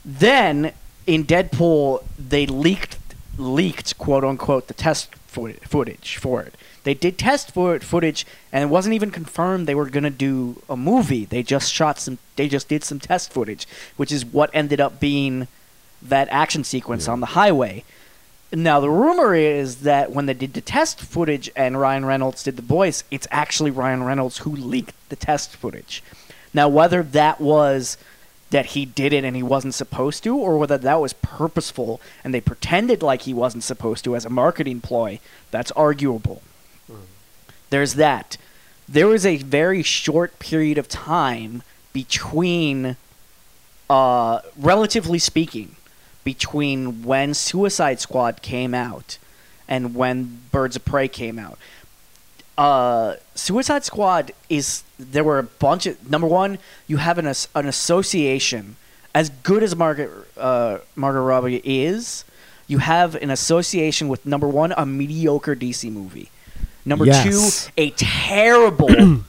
Then 0.06 0.72
in 1.06 1.26
Deadpool, 1.26 2.04
they 2.18 2.46
leaked 2.46 2.98
leaked 3.38 3.98
quote 3.98 4.24
unquote 4.24 4.68
the 4.68 4.74
test 4.74 5.14
footage, 5.16 6.18
for 6.18 6.42
it. 6.42 6.56
They 6.84 6.94
did 6.94 7.18
test 7.18 7.52
for 7.52 7.80
footage, 7.80 8.26
and 8.52 8.64
it 8.64 8.68
wasn't 8.68 8.94
even 8.94 9.10
confirmed 9.10 9.68
they 9.68 9.76
were 9.76 9.90
gonna 9.90 10.10
do 10.10 10.62
a 10.70 10.78
movie. 10.78 11.26
They 11.26 11.42
just 11.42 11.74
shot 11.74 12.00
some. 12.00 12.20
They 12.36 12.48
just 12.48 12.68
did 12.68 12.84
some 12.84 13.00
test 13.00 13.32
footage, 13.32 13.68
which 13.98 14.12
is 14.12 14.26
what 14.26 14.50
ended 14.54 14.80
up 14.80 15.00
being 15.00 15.48
that 16.02 16.28
action 16.30 16.64
sequence 16.64 17.08
on 17.08 17.22
the 17.22 17.28
highway. 17.28 17.84
Now 18.52 18.80
the 18.80 18.90
rumor 18.90 19.34
is 19.34 19.78
that 19.78 20.12
when 20.12 20.28
they 20.28 20.34
did 20.36 20.54
the 20.54 20.62
test 20.62 21.00
footage 21.00 21.50
and 21.56 21.80
Ryan 21.80 22.06
Reynolds 22.06 22.44
did 22.44 22.56
the 22.56 22.62
voice, 22.62 23.04
it's 23.10 23.28
actually 23.32 23.72
Ryan 23.72 24.04
Reynolds 24.04 24.40
who 24.40 24.52
leaked 24.56 24.94
the 25.10 25.16
test 25.16 25.56
footage. 25.56 26.04
Now 26.54 26.68
whether 26.68 27.02
that 27.02 27.42
was 27.42 27.98
that 28.54 28.68
he 28.68 28.86
did 28.86 29.14
it 29.14 29.24
and 29.24 29.36
he 29.36 29.42
wasn't 29.42 29.74
supposed 29.74 30.24
to, 30.24 30.38
or 30.38 30.60
whether 30.60 30.78
that 30.78 31.02
was 31.02 31.14
purposeful 31.14 32.00
and 32.24 32.34
they 32.34 32.40
pretended 32.40 33.02
like 33.02 33.24
he 33.24 33.34
wasn't 33.34 33.64
supposed 33.64 34.04
to 34.04 34.16
as 34.16 34.26
a 34.26 34.30
marketing 34.30 34.80
ploy, 34.80 35.20
that's 35.50 35.72
arguable. 35.72 36.44
There's 37.72 37.96
that. 37.96 38.38
There 38.88 39.08
was 39.08 39.26
a 39.26 39.38
very 39.38 39.82
short 39.82 40.38
period 40.38 40.78
of 40.78 40.88
time 40.88 41.64
between, 41.94 42.96
uh, 43.90 44.42
relatively 44.56 45.18
speaking, 45.18 45.76
between 46.24 47.04
when 47.04 47.34
Suicide 47.34 48.00
Squad 48.00 48.44
came 48.44 48.76
out 48.76 49.18
and 49.68 49.96
when 49.96 50.42
Birds 50.52 50.76
of 50.76 50.86
Prey 50.86 51.08
came 51.08 51.40
out. 51.40 51.58
Uh, 52.58 53.16
Suicide 53.36 53.84
Squad 53.84 54.32
is 54.50 54.84
there 55.00 55.24
were 55.24 55.40
a 55.40 55.44
bunch 55.44 55.86
of 55.88 56.10
number 56.10 56.28
one. 56.28 56.60
You 56.88 56.98
have 56.98 57.18
an 57.18 57.26
an 57.56 57.66
association 57.68 58.76
as 59.16 59.30
good 59.30 59.64
as 59.64 59.76
Margaret 59.76 60.12
uh, 60.38 60.80
Margot 60.96 61.24
Robbie 61.24 61.62
is. 61.64 62.26
You 62.68 62.78
have 62.78 63.16
an 63.16 63.30
association 63.30 64.08
with 64.08 64.26
number 64.26 64.48
one 64.48 64.72
a 64.78 64.86
mediocre 64.86 65.56
DC 65.56 65.92
movie. 65.92 66.30
Number 66.86 67.06
Yes. 67.06 67.66
two, 67.68 67.72
a 67.78 67.90
terrible 67.92 68.90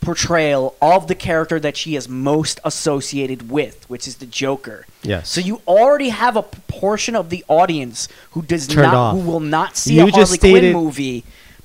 portrayal 0.00 0.74
of 0.80 1.06
the 1.08 1.14
character 1.14 1.60
that 1.60 1.76
she 1.76 1.94
is 1.96 2.08
most 2.08 2.58
associated 2.64 3.50
with, 3.50 3.88
which 3.90 4.08
is 4.08 4.16
the 4.16 4.26
Joker. 4.26 4.86
Yes. 5.02 5.28
So 5.28 5.40
you 5.40 5.60
already 5.68 6.08
have 6.08 6.36
a 6.36 6.42
portion 6.42 7.14
of 7.14 7.28
the 7.30 7.44
audience 7.48 8.08
who 8.30 8.42
does 8.42 8.66
Turned 8.66 8.86
not, 8.86 8.94
off. 8.94 9.14
who 9.16 9.20
will 9.30 9.40
not 9.40 9.76
see 9.76 9.96
You 9.96 10.06
a 10.06 10.10
Harley 10.10 10.38
Quinn 10.38 10.72
movie 10.72 11.24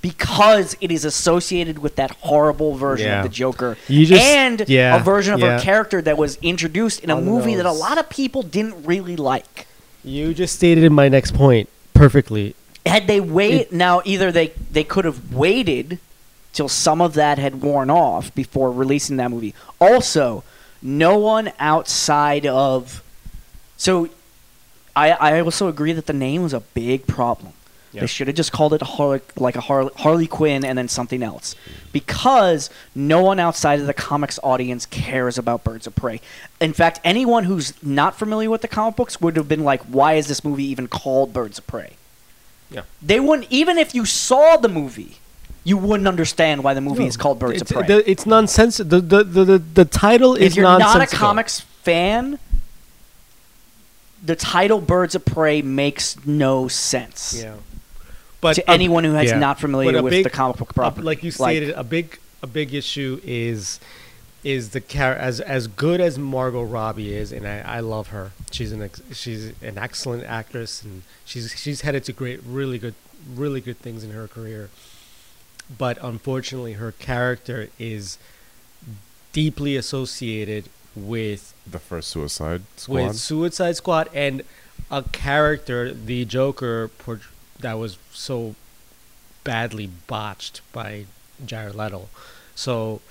because 0.09 0.77
it 0.81 0.91
is 0.91 1.03
associated 1.03 1.79
with 1.79 1.95
that 1.95 2.11
horrible 2.21 2.75
version 2.75 3.07
Yeah. 3.07 3.17
of 3.17 3.23
the 3.23 3.29
Joker, 3.29 3.75
You 3.87 4.05
just- 4.05 4.21
and 4.23 4.63
yeah, 4.67 4.95
a 4.97 4.99
version 4.99 5.33
of 5.33 5.39
yeah. 5.39 5.53
her 5.57 5.59
character 5.59 5.99
that 6.03 6.15
was 6.15 6.37
introduced 6.43 6.99
in 6.99 7.09
a 7.09 7.15
On 7.15 7.25
movie 7.25 7.55
that 7.55 7.65
a 7.65 7.71
lot 7.71 7.97
of 7.97 8.07
people 8.07 8.43
didn't 8.43 8.85
really 8.85 9.15
like. 9.15 9.65
You 10.03 10.35
just 10.35 10.53
stated 10.55 10.83
in 10.83 10.93
my 10.93 11.09
next 11.09 11.33
point 11.33 11.69
perfectly. 11.95 12.53
Had 12.85 13.07
they 13.07 13.19
wait 13.19 13.71
now, 13.73 14.03
either 14.05 14.31
they 14.31 14.51
they 14.71 14.83
could 14.83 15.05
have 15.05 15.33
waited 15.33 15.97
till 16.53 16.69
some 16.69 17.01
of 17.01 17.15
that 17.15 17.39
had 17.39 17.63
worn 17.63 17.89
off 17.89 18.33
before 18.35 18.71
releasing 18.71 19.17
that 19.17 19.31
movie. 19.31 19.55
Also, 19.81 20.43
no 20.83 21.17
one 21.17 21.51
outside 21.59 22.45
of 22.45 23.01
so 23.75 24.07
I 24.95 25.09
I 25.13 25.39
also 25.39 25.67
agree 25.67 25.93
that 25.93 26.05
the 26.05 26.13
name 26.13 26.43
was 26.43 26.53
a 26.53 26.59
big 26.59 27.07
problem. 27.07 27.53
Yeah. 27.95 28.01
They 28.01 28.08
should 28.08 28.27
have 28.27 28.36
just 28.36 28.51
called 28.51 28.73
it 28.73 28.81
Harley, 28.81 29.21
like 29.38 29.55
a 29.55 29.62
Harley, 29.62 29.91
Harley 29.95 30.27
Quinn 30.27 30.65
and 30.65 30.77
then 30.77 30.89
something 30.89 31.23
else, 31.23 31.55
because 31.93 32.69
no 32.93 33.23
one 33.23 33.39
outside 33.39 33.79
of 33.79 33.88
the 33.88 33.93
comics 33.93 34.38
audience 34.43 34.86
cares 34.86 35.38
about 35.38 35.63
Birds 35.63 35.88
of 35.88 35.95
Prey. 35.95 36.19
In 36.60 36.73
fact, 36.73 36.99
anyone 37.05 37.45
who's 37.45 37.81
not 37.81 38.17
familiar 38.17 38.49
with 38.49 38.62
the 38.62 38.67
comic 38.67 38.97
books 38.97 39.21
would 39.21 39.38
have 39.38 39.47
been 39.47 39.63
like, 39.63 39.81
"Why 39.84 40.13
is 40.15 40.27
this 40.27 40.43
movie 40.43 40.65
even 40.65 40.88
called 40.89 41.31
Birds 41.31 41.58
of 41.58 41.65
Prey?" 41.67 41.93
Yeah. 42.69 42.81
They 43.01 43.21
wouldn't 43.21 43.47
even 43.49 43.77
if 43.77 43.95
you 43.95 44.03
saw 44.03 44.58
the 44.58 44.67
movie, 44.67 45.17
you 45.63 45.77
wouldn't 45.77 46.08
understand 46.08 46.63
why 46.63 46.73
the 46.73 46.81
movie 46.81 47.05
is 47.05 47.15
called 47.15 47.39
Birds 47.39 47.62
of 47.62 47.69
Prey. 47.69 47.88
the- 47.88 48.10
it's 48.12 48.25
nonsensical. 48.25 48.89
The, 48.89 49.23
the, 49.23 49.43
the, 49.45 49.58
the, 49.60 49.86
title 49.86 50.36
if 50.36 50.41
is 50.41 50.58
you're 50.58 50.67
not 50.77 51.01
a 51.01 51.08
comics 51.08 51.62
fan, 51.62 52.39
the 54.23 54.36
title 54.36 54.81
Birds 54.81 55.15
of 55.15 55.23
Prey 55.23 55.62
makes 55.62 56.17
no 56.25 56.67
sense. 56.67 57.39
Yeah. 57.41 57.55
But 58.45 58.53
to 58.55 58.69
a- 58.69 58.73
anyone 58.73 59.03
who 59.03 59.15
is 59.17 59.31
yeah. 59.31 59.39
not 59.39 59.60
familiar 59.60 60.01
with 60.03 60.12
big- 60.12 60.23
the 60.23 60.29
comic 60.29 60.58
book 60.58 60.71
a- 60.71 60.73
property. 60.73 61.03
like 61.05 61.23
you 61.23 61.31
stated, 61.31 61.71
a 61.71 61.84
big 61.84 62.19
a 62.43 62.47
big 62.47 62.73
issue 62.73 63.19
is 63.23 63.79
is 64.43 64.69
the 64.69 64.79
char- 64.81 65.15
as 65.15 65.39
as 65.41 65.65
good 65.67 65.99
as 65.99 66.19
Margot 66.19 66.62
Robbie 66.62 67.13
is, 67.15 67.31
and 67.31 67.47
I, 67.47 67.62
I 67.62 67.79
love 67.79 68.10
her. 68.10 68.31
She's 68.51 68.71
an 68.71 68.84
ex- 68.84 69.01
she's 69.13 69.45
an 69.63 69.77
excellent 69.79 70.23
actress, 70.25 70.84
and 70.84 71.01
she's 71.25 71.53
she's 71.58 71.81
headed 71.81 72.03
to 72.05 72.13
great, 72.13 72.39
really 72.45 72.77
good, 72.77 72.93
really 73.34 73.60
good 73.62 73.79
things 73.79 74.03
in 74.03 74.12
her 74.12 74.27
career. 74.27 74.69
But 75.75 75.97
unfortunately, 76.01 76.73
her 76.73 76.91
character 76.91 77.69
is 77.79 78.19
deeply 79.34 79.75
associated 79.75 80.65
with 80.95 81.53
The 81.69 81.79
first 81.79 82.10
Suicide 82.10 82.62
Squad. 82.77 82.93
with 83.08 83.15
Suicide 83.17 83.75
Squad 83.75 84.10
and 84.13 84.43
a 84.91 85.01
character, 85.01 85.91
the 85.93 86.23
Joker, 86.25 86.89
port- 86.99 87.21
that 87.59 87.73
was 87.79 87.97
so 88.11 88.55
badly 89.43 89.89
botched 90.07 90.61
by 90.73 91.05
Jared 91.45 91.75
Leto. 91.75 92.09
So 92.55 93.01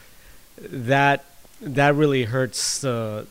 that 0.59 1.25
that 1.61 1.95
really 1.95 2.25
hurts 2.25 2.79
the 2.81 3.27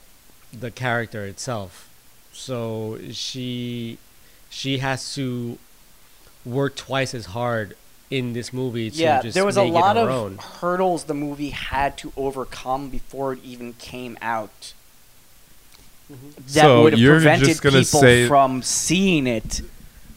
the 0.52 0.72
character 0.72 1.26
itself. 1.26 1.90
So 2.32 2.98
she 3.12 3.98
she 4.50 4.80
has 4.80 5.14
to 5.16 5.58
work 6.46 6.76
twice 6.76 7.14
as 7.14 7.28
hard 7.28 7.76
in 8.12 8.34
this 8.34 8.54
movie 8.54 8.92
to 8.92 8.98
yeah, 8.98 9.22
just 9.22 9.34
there 9.34 9.46
was 9.46 9.58
a 9.58 9.64
make 9.64 9.70
it 9.74 9.80
lot 9.80 9.98
of 9.98 10.10
own. 10.10 10.38
hurdles 10.38 11.06
the 11.06 11.14
movie 11.14 11.50
had 11.50 11.98
to 11.98 12.14
overcome 12.16 12.90
before 12.90 13.34
it 13.34 13.40
even 13.44 13.74
came 13.74 14.18
out. 14.22 14.74
Mm-hmm. 16.12 16.30
That 16.48 16.50
So 16.62 16.84
would 16.84 16.94
have 16.94 17.00
you're 17.00 17.16
prevented 17.16 17.48
just 17.48 17.62
gonna 17.64 17.80
people 17.80 18.02
say- 18.02 18.28
from 18.28 18.62
seeing 18.62 19.26
it. 19.28 19.62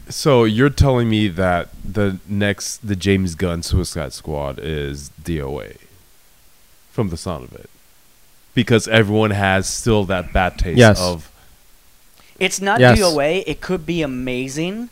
So 0.09 0.45
you're 0.45 0.71
telling 0.71 1.09
me 1.09 1.29
that 1.29 1.69
the 1.85 2.19
next 2.29 2.87
the 2.87 2.97
James 2.97 3.35
Gunn 3.35 3.63
Suicide 3.63 4.13
Squad 4.13 4.59
is 4.59 5.11
DOA 5.23 5.77
from 6.91 7.11
the 7.11 7.17
sound 7.17 7.45
of 7.45 7.55
it. 7.55 7.69
Because 8.55 8.89
everyone 8.89 9.33
has 9.33 9.69
still 9.69 10.05
that 10.05 10.33
bad 10.33 10.59
taste 10.59 10.79
Yes. 10.79 11.01
of 11.01 11.31
It's 12.39 12.61
not 12.61 12.81
Yes. 12.81 12.99
DOA. 12.99 13.45
It 13.47 13.61
could 13.61 13.85
be 13.87 14.03
amazing. 14.03 14.91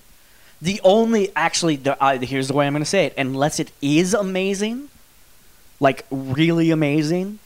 The 0.61 0.81
only 0.83 1.31
actually, 1.37 1.77
the, 1.77 2.03
uh, 2.03 2.19
here's 2.19 2.49
the 2.49 2.55
way 2.55 2.67
I'm 2.67 2.73
going 2.73 2.83
to 2.83 2.89
say 2.89 3.07
it. 3.07 3.15
Unless 3.19 3.61
it 3.61 3.71
is 3.83 4.15
amazing, 4.15 4.89
like 5.81 6.07
really 6.11 6.71
amazing, 6.71 7.39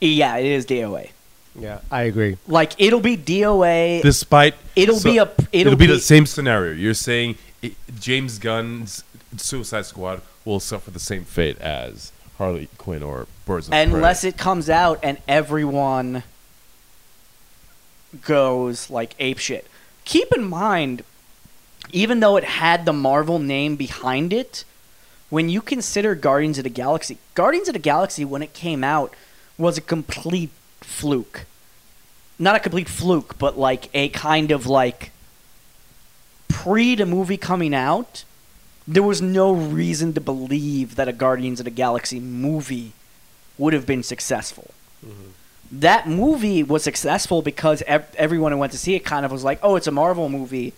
yeah, 0.00 0.36
it 0.36 0.46
is 0.46 0.64
DOA. 0.66 1.10
Yeah, 1.58 1.80
I 1.90 2.02
agree. 2.02 2.38
Like 2.46 2.72
it'll 2.78 3.00
be 3.00 3.16
DOA. 3.16 4.02
despite 4.02 4.54
it'll 4.74 4.96
so 4.96 5.10
be 5.10 5.18
a. 5.18 5.22
It'll, 5.22 5.46
it'll, 5.52 5.76
be, 5.76 5.86
the 5.86 5.98
same 5.98 6.26
scenario. 6.26 6.72
You're 6.72 6.94
saying 6.94 7.36
it, 7.62 7.74
James 7.98 8.38
Gunn's 8.38 9.04
Suicide 9.36 9.86
Squad 9.86 10.22
will 10.44 10.60
suffer 10.60 10.90
the 10.90 11.00
same 11.00 11.24
fate 11.24 11.58
as 11.58 12.12
Harley 12.38 12.68
Quinn 12.78 13.02
or 13.02 13.26
Birds 13.44 13.68
of 13.68 13.74
unless 13.74 14.20
Prey. 14.20 14.30
it 14.30 14.38
comes 14.38 14.68
out 14.68 14.98
and 15.02 15.18
everyone 15.26 16.22
goes 18.22 18.90
like 18.90 19.14
ape 19.18 19.38
shit. 19.38 19.66
Keep 20.04 20.32
in 20.34 20.44
mind, 20.44 21.02
even 21.92 22.20
though 22.20 22.36
it 22.36 22.44
had 22.44 22.84
the 22.84 22.92
Marvel 22.92 23.38
name 23.38 23.76
behind 23.76 24.32
it, 24.32 24.64
when 25.30 25.48
you 25.48 25.60
consider 25.60 26.14
Guardians 26.14 26.58
of 26.58 26.64
the 26.64 26.70
Galaxy, 26.70 27.18
Guardians 27.34 27.68
of 27.68 27.72
the 27.72 27.80
Galaxy 27.80 28.24
when 28.24 28.42
it 28.42 28.52
came 28.52 28.84
out 28.84 29.14
was 29.58 29.76
a 29.76 29.80
complete 29.80 30.50
fluke. 30.80 31.46
Not 32.38 32.54
a 32.56 32.60
complete 32.60 32.88
fluke, 32.88 33.38
but 33.38 33.58
like 33.58 33.88
a 33.94 34.08
kind 34.10 34.50
of 34.50 34.66
like 34.66 35.10
pre 36.48 36.94
the 36.94 37.06
movie 37.06 37.36
coming 37.36 37.74
out, 37.74 38.24
there 38.86 39.02
was 39.02 39.20
no 39.22 39.52
reason 39.52 40.12
to 40.14 40.20
believe 40.20 40.96
that 40.96 41.08
a 41.08 41.12
Guardians 41.12 41.60
of 41.60 41.64
the 41.64 41.70
Galaxy 41.70 42.20
movie 42.20 42.92
would 43.58 43.72
have 43.72 43.86
been 43.86 44.02
successful. 44.02 44.70
Mm-hmm. 45.04 45.30
That 45.80 46.08
movie 46.08 46.62
was 46.62 46.84
successful 46.84 47.42
because 47.42 47.82
ev- 47.86 48.14
everyone 48.16 48.52
who 48.52 48.58
went 48.58 48.72
to 48.72 48.78
see 48.78 48.94
it 48.94 49.00
kind 49.00 49.24
of 49.26 49.32
was 49.32 49.42
like, 49.42 49.58
"Oh, 49.62 49.74
it's 49.76 49.86
a 49.88 49.90
Marvel 49.90 50.28
movie. 50.28 50.72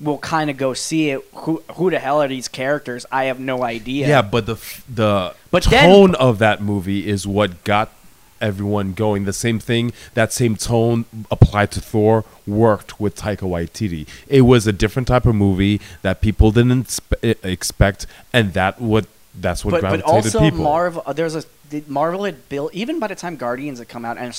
We'll 0.00 0.18
kind 0.18 0.48
of 0.50 0.56
go 0.56 0.74
see 0.74 1.10
it. 1.10 1.20
Who 1.34 1.62
who 1.74 1.90
the 1.90 1.98
hell 2.00 2.20
are 2.22 2.28
these 2.28 2.48
characters? 2.48 3.06
I 3.12 3.24
have 3.24 3.38
no 3.38 3.62
idea." 3.62 4.08
yeah, 4.08 4.22
but 4.22 4.46
the 4.46 4.56
the 4.92 5.34
But 5.50 5.64
then- 5.64 5.88
tone 5.90 6.14
of 6.16 6.38
that 6.40 6.60
movie 6.62 7.06
is 7.06 7.26
what 7.26 7.62
got 7.62 7.92
everyone 8.40 8.92
going. 8.92 9.24
The 9.24 9.32
same 9.32 9.58
thing, 9.58 9.92
that 10.14 10.32
same 10.32 10.56
tone 10.56 11.04
applied 11.30 11.70
to 11.72 11.80
Thor 11.80 12.24
worked 12.46 13.00
with 13.00 13.16
Taika 13.16 13.48
Waititi. 13.48 14.06
It 14.26 14.42
was 14.42 14.66
a 14.66 14.72
different 14.72 15.08
type 15.08 15.26
of 15.26 15.34
movie 15.34 15.80
that 16.02 16.20
people 16.20 16.50
didn't 16.50 16.98
expect, 17.22 18.06
and 18.32 18.52
that 18.54 18.80
what 18.80 19.06
that's 19.34 19.64
what 19.64 19.72
but, 19.72 19.82
but 19.82 20.02
gravitated 20.02 20.34
also 20.34 20.40
people. 20.40 20.64
Marvel. 20.64 21.02
uh, 21.06 21.12
There's 21.12 21.36
a 21.36 21.44
Marvel 21.86 22.24
had 22.24 22.48
built 22.48 22.72
even 22.74 22.98
by 22.98 23.08
the 23.08 23.14
time 23.14 23.36
Guardians 23.36 23.78
had 23.78 23.88
come 23.88 24.04
out 24.04 24.16
and 24.16 24.34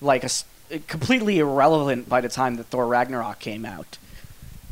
like 0.00 0.24
a 0.24 0.30
completely 0.86 1.38
irrelevant 1.38 2.08
by 2.08 2.20
the 2.20 2.28
time 2.28 2.56
that 2.56 2.66
Thor 2.66 2.86
Ragnarok 2.86 3.38
came 3.40 3.64
out. 3.64 3.98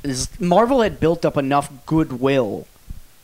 Is 0.04 0.28
Marvel 0.40 0.82
had 0.82 1.00
built 1.00 1.24
up 1.24 1.36
enough 1.36 1.70
goodwill 1.84 2.66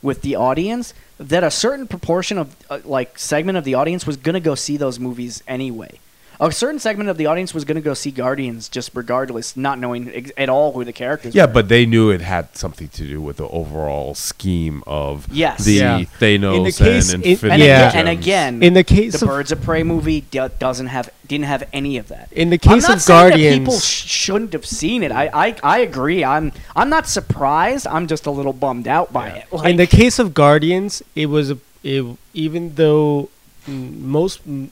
with 0.01 0.21
the 0.21 0.35
audience 0.35 0.93
that 1.19 1.43
a 1.43 1.51
certain 1.51 1.87
proportion 1.87 2.37
of 2.37 2.55
uh, 2.69 2.79
like 2.83 3.17
segment 3.17 3.57
of 3.57 3.63
the 3.63 3.73
audience 3.73 4.05
was 4.05 4.17
gonna 4.17 4.39
go 4.39 4.55
see 4.55 4.77
those 4.77 4.99
movies 4.99 5.43
anyway. 5.47 5.99
A 6.39 6.51
certain 6.51 6.79
segment 6.79 7.09
of 7.09 7.17
the 7.17 7.25
audience 7.27 7.53
was 7.53 7.63
gonna 7.65 7.81
go 7.81 7.93
see 7.93 8.11
Guardians 8.11 8.67
just 8.69 8.91
regardless, 8.93 9.55
not 9.55 9.79
knowing 9.79 10.11
ex- 10.13 10.31
at 10.37 10.49
all 10.49 10.73
who 10.73 10.83
the 10.83 10.91
characters. 10.93 11.33
Yeah, 11.33 11.45
were. 11.45 11.53
but 11.53 11.69
they 11.69 11.85
knew 11.85 12.09
it 12.09 12.21
had 12.21 12.55
something 12.57 12.89
to 12.89 13.07
do 13.07 13.21
with 13.21 13.37
the 13.37 13.47
overall 13.47 14.15
scheme 14.15 14.83
of 14.85 15.27
Yes. 15.31 15.63
the 15.63 15.73
Yeah. 15.73 16.03
Thanos 16.19 16.57
In 16.57 16.63
the 16.63 16.71
case- 16.71 17.13
and 17.13 17.23
in- 17.23 17.31
Infinity 17.31 17.61
and, 17.63 17.67
Yeah. 17.69 17.89
again, 17.89 17.99
and 18.07 18.09
again, 18.09 18.63
In 18.63 18.73
the 18.73 18.83
case 18.83 19.19
the 19.19 19.25
of 19.25 19.29
Birds 19.29 19.51
of 19.51 19.61
Prey 19.61 19.83
movie 19.83 20.21
do- 20.29 20.49
doesn't 20.59 20.87
have 20.87 21.09
didn't 21.27 21.45
have 21.45 21.63
any 21.73 21.97
of 21.97 22.07
that. 22.09 22.27
in 22.31 22.49
the 22.51 22.59
I'm 22.63 22.73
case 22.79 22.87
not 22.87 22.97
of 22.97 23.01
saying 23.01 23.29
that 23.31 23.59
people 23.59 23.79
sh- 23.79 24.05
shouldn't 24.05 24.53
have 24.53 24.65
seen 24.65 25.01
it. 25.03 25.11
I, 25.11 25.29
I 25.33 25.55
I 25.63 25.79
agree. 25.79 26.23
I'm 26.23 26.51
I'm 26.75 26.89
not 26.89 27.07
surprised. 27.07 27.87
I'm 27.87 28.05
just 28.07 28.25
a 28.25 28.31
little 28.31 28.53
bummed 28.53 28.87
out 28.87 29.11
by 29.13 29.29
it. 29.29 29.45
Like, 29.51 29.69
in 29.71 29.77
the 29.77 29.87
case 29.87 30.19
of 30.19 30.33
Guardians, 30.33 31.01
it 31.15 31.27
was 31.27 31.49
a, 31.51 31.57
it, 31.83 32.05
even 32.35 32.75
though 32.75 33.29
most 33.67 34.41
m- 34.47 34.69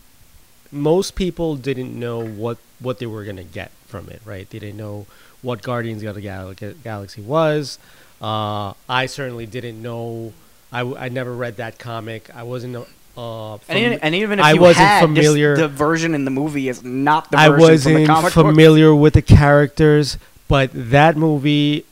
most 0.74 1.16
people 1.16 1.56
didn't 1.56 1.98
know 1.98 2.26
what 2.26 2.58
what 2.80 3.00
they 3.00 3.06
were 3.06 3.24
gonna 3.24 3.44
get 3.44 3.72
from 3.88 4.10
it, 4.10 4.22
right? 4.26 4.50
They 4.50 4.60
didn't 4.60 4.78
know 4.78 5.06
what 5.42 5.62
Guardians 5.62 6.04
of 6.04 6.16
the 6.16 6.22
Gal- 6.22 6.54
Galaxy 6.84 7.22
was. 7.22 7.78
Uh, 8.22 8.74
I 8.90 9.06
certainly 9.08 9.46
didn't 9.46 9.82
know. 9.82 10.34
I, 10.72 10.80
w- 10.80 10.98
I 10.98 11.10
never 11.10 11.34
read 11.34 11.58
that 11.58 11.78
comic. 11.80 12.34
I 12.36 12.44
wasn't. 12.44 12.76
Uh, 13.16 13.54
and, 13.54 13.62
fam- 13.62 13.78
even, 13.78 14.00
and 14.00 14.16
even 14.16 14.40
if 14.40 14.46
I 14.46 14.54
you 14.54 14.62
wasn't 14.62 14.88
had, 14.88 15.02
familiar- 15.02 15.56
the 15.56 15.68
version 15.68 16.16
in 16.16 16.26
the 16.26 16.32
movie 16.32 16.68
is 16.70 16.84
not 16.84 17.30
the 17.32 17.38
I 17.38 17.50
version 17.50 17.60
from 17.82 17.94
the 17.94 18.00
wasn't 18.10 18.24
book. 18.24 18.34
familiar 18.34 18.96
with 18.96 19.14
the 19.14 19.22
characters, 19.22 20.18
but 20.48 20.72
that 20.74 21.16
movie 21.18 21.86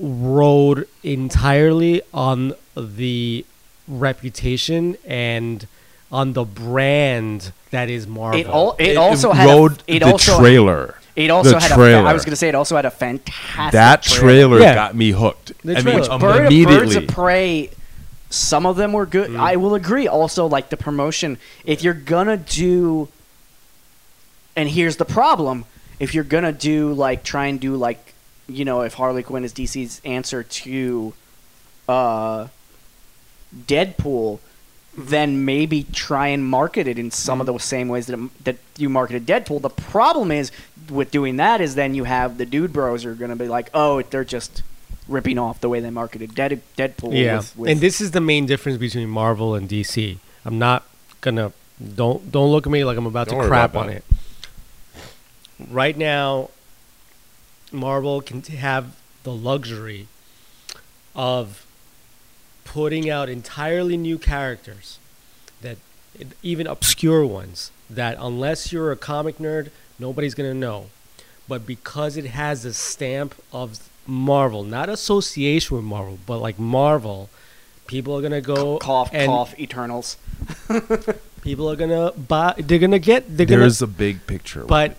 rode 0.00 0.86
entirely 1.02 2.02
on 2.14 2.54
the 2.76 3.44
reputation 3.86 4.96
and 5.06 5.66
on 6.10 6.32
the 6.32 6.44
brand 6.44 7.52
that 7.70 7.90
is 7.90 8.06
Marvel. 8.06 8.40
It, 8.40 8.46
al- 8.46 8.76
it 8.78 8.96
also 8.96 9.32
had 9.32 9.48
a, 9.48 9.64
it 9.86 9.98
the 10.00 10.06
also 10.12 10.38
trailer. 10.38 10.94
it 11.16 11.30
also 11.30 11.50
the 11.52 11.60
had 11.60 11.70
a 11.72 11.74
trailer. 11.74 12.02
fa- 12.04 12.08
I 12.08 12.12
was 12.12 12.24
going 12.24 12.32
to 12.32 12.36
say 12.36 12.48
it 12.48 12.54
also 12.54 12.76
had 12.76 12.84
a 12.86 12.90
fantastic 12.90 13.72
that 13.72 14.02
trailer 14.02 14.58
Yeah. 14.60 14.74
got 14.74 14.94
me 14.96 15.10
hooked. 15.10 15.52
The 15.64 15.76
I 15.76 15.80
trailer. 15.80 16.00
mean, 16.02 16.10
um, 16.10 16.20
Bird, 16.20 16.46
immediately. 16.46 16.76
Birds 16.76 16.96
of 16.96 17.06
Prey, 17.08 17.70
some 18.30 18.66
of 18.66 18.76
them 18.76 18.92
were 18.92 19.06
good. 19.06 19.30
Mm. 19.30 19.38
I 19.40 19.56
will 19.56 19.74
agree. 19.74 20.06
Also, 20.08 20.46
like 20.46 20.68
the 20.70 20.76
promotion, 20.76 21.38
if 21.64 21.82
you're 21.82 21.94
gonna 21.94 22.36
do, 22.36 23.08
and 24.56 24.68
here's 24.68 24.96
the 24.96 25.04
problem: 25.04 25.64
if 26.00 26.14
you're 26.14 26.24
gonna 26.24 26.52
do 26.52 26.92
like 26.92 27.22
try 27.24 27.46
and 27.46 27.60
do 27.60 27.76
like, 27.76 28.14
you 28.48 28.64
know, 28.64 28.80
if 28.82 28.94
Harley 28.94 29.22
Quinn 29.22 29.44
is 29.44 29.52
DC's 29.52 30.00
answer 30.04 30.42
to, 30.42 31.12
uh, 31.88 32.48
Deadpool, 33.66 34.40
then 35.00 35.44
maybe 35.44 35.84
try 35.92 36.26
and 36.28 36.44
market 36.44 36.88
it 36.88 36.98
in 36.98 37.10
some 37.12 37.40
of 37.40 37.46
Mm. 37.46 37.52
the 37.54 37.58
same 37.60 37.88
ways 37.88 38.06
that 38.08 38.18
it, 38.18 38.44
that 38.44 38.56
you 38.76 38.88
marketed 38.88 39.24
Deadpool. 39.26 39.62
The 39.62 39.70
problem 39.70 40.32
is 40.32 40.50
with 40.90 41.10
doing 41.12 41.36
that 41.36 41.60
is 41.60 41.74
then 41.76 41.94
you 41.94 42.04
have 42.04 42.36
the 42.38 42.44
dude 42.46 42.72
bros 42.72 43.04
are 43.04 43.14
gonna 43.14 43.36
be 43.36 43.46
like, 43.48 43.70
oh, 43.74 44.02
they're 44.02 44.24
just 44.24 44.62
ripping 45.06 45.38
off 45.38 45.60
the 45.60 45.68
way 45.68 45.80
they 45.80 45.90
marketed 45.90 46.34
Dead, 46.34 46.60
Deadpool. 46.76 47.14
yeah, 47.14 47.36
with, 47.38 47.56
with, 47.56 47.70
and 47.70 47.80
this 47.80 48.00
is 48.00 48.10
the 48.10 48.20
main 48.20 48.44
difference 48.46 48.76
between 48.76 49.08
Marvel 49.08 49.54
and 49.54 49.68
DC. 49.68 50.18
I'm 50.44 50.58
not 50.58 50.84
gonna 51.20 51.52
don't 51.94 52.32
don't 52.32 52.50
look 52.50 52.66
at 52.66 52.72
me 52.72 52.84
like 52.84 52.98
I'm 52.98 53.06
about 53.06 53.28
Don't 53.28 53.40
to 53.40 53.46
crap 53.48 53.70
about 53.70 53.80
on 53.82 53.86
that. 53.88 53.96
it. 53.98 54.04
Right 55.70 55.96
now, 55.96 56.50
Marvel 57.70 58.20
can 58.20 58.42
have 58.42 58.96
the 59.22 59.32
luxury 59.32 60.08
of 61.14 61.64
putting 62.68 63.08
out 63.08 63.28
entirely 63.28 63.96
new 63.96 64.18
characters 64.18 64.98
that 65.62 65.78
even 66.42 66.66
obscure 66.66 67.24
ones 67.24 67.70
that 67.88 68.16
unless 68.20 68.72
you're 68.72 68.92
a 68.92 68.96
comic 68.96 69.38
nerd 69.38 69.70
nobody's 69.98 70.34
going 70.34 70.48
to 70.48 70.56
know 70.56 70.86
but 71.48 71.66
because 71.66 72.16
it 72.16 72.26
has 72.26 72.64
a 72.64 72.74
stamp 72.74 73.34
of 73.52 73.88
Marvel 74.06 74.62
not 74.64 74.88
association 74.88 75.76
with 75.76 75.84
Marvel 75.84 76.18
but 76.26 76.38
like 76.38 76.58
Marvel 76.58 77.30
people 77.86 78.14
are 78.16 78.20
going 78.20 78.32
to 78.32 78.42
go 78.42 78.78
cough, 78.78 79.10
and 79.12 79.28
cough, 79.28 79.58
Eternals. 79.58 80.16
people 81.42 81.70
are 81.70 81.76
going 81.76 81.90
to 81.90 82.16
buy 82.18 82.54
they're 82.58 82.78
going 82.78 82.92
to 82.92 82.98
get 82.98 83.24
they're 83.36 83.46
going 83.46 83.60
There's 83.60 83.78
to 83.78 83.84
a 83.84 83.88
big 83.88 84.26
picture. 84.26 84.64
but. 84.64 84.96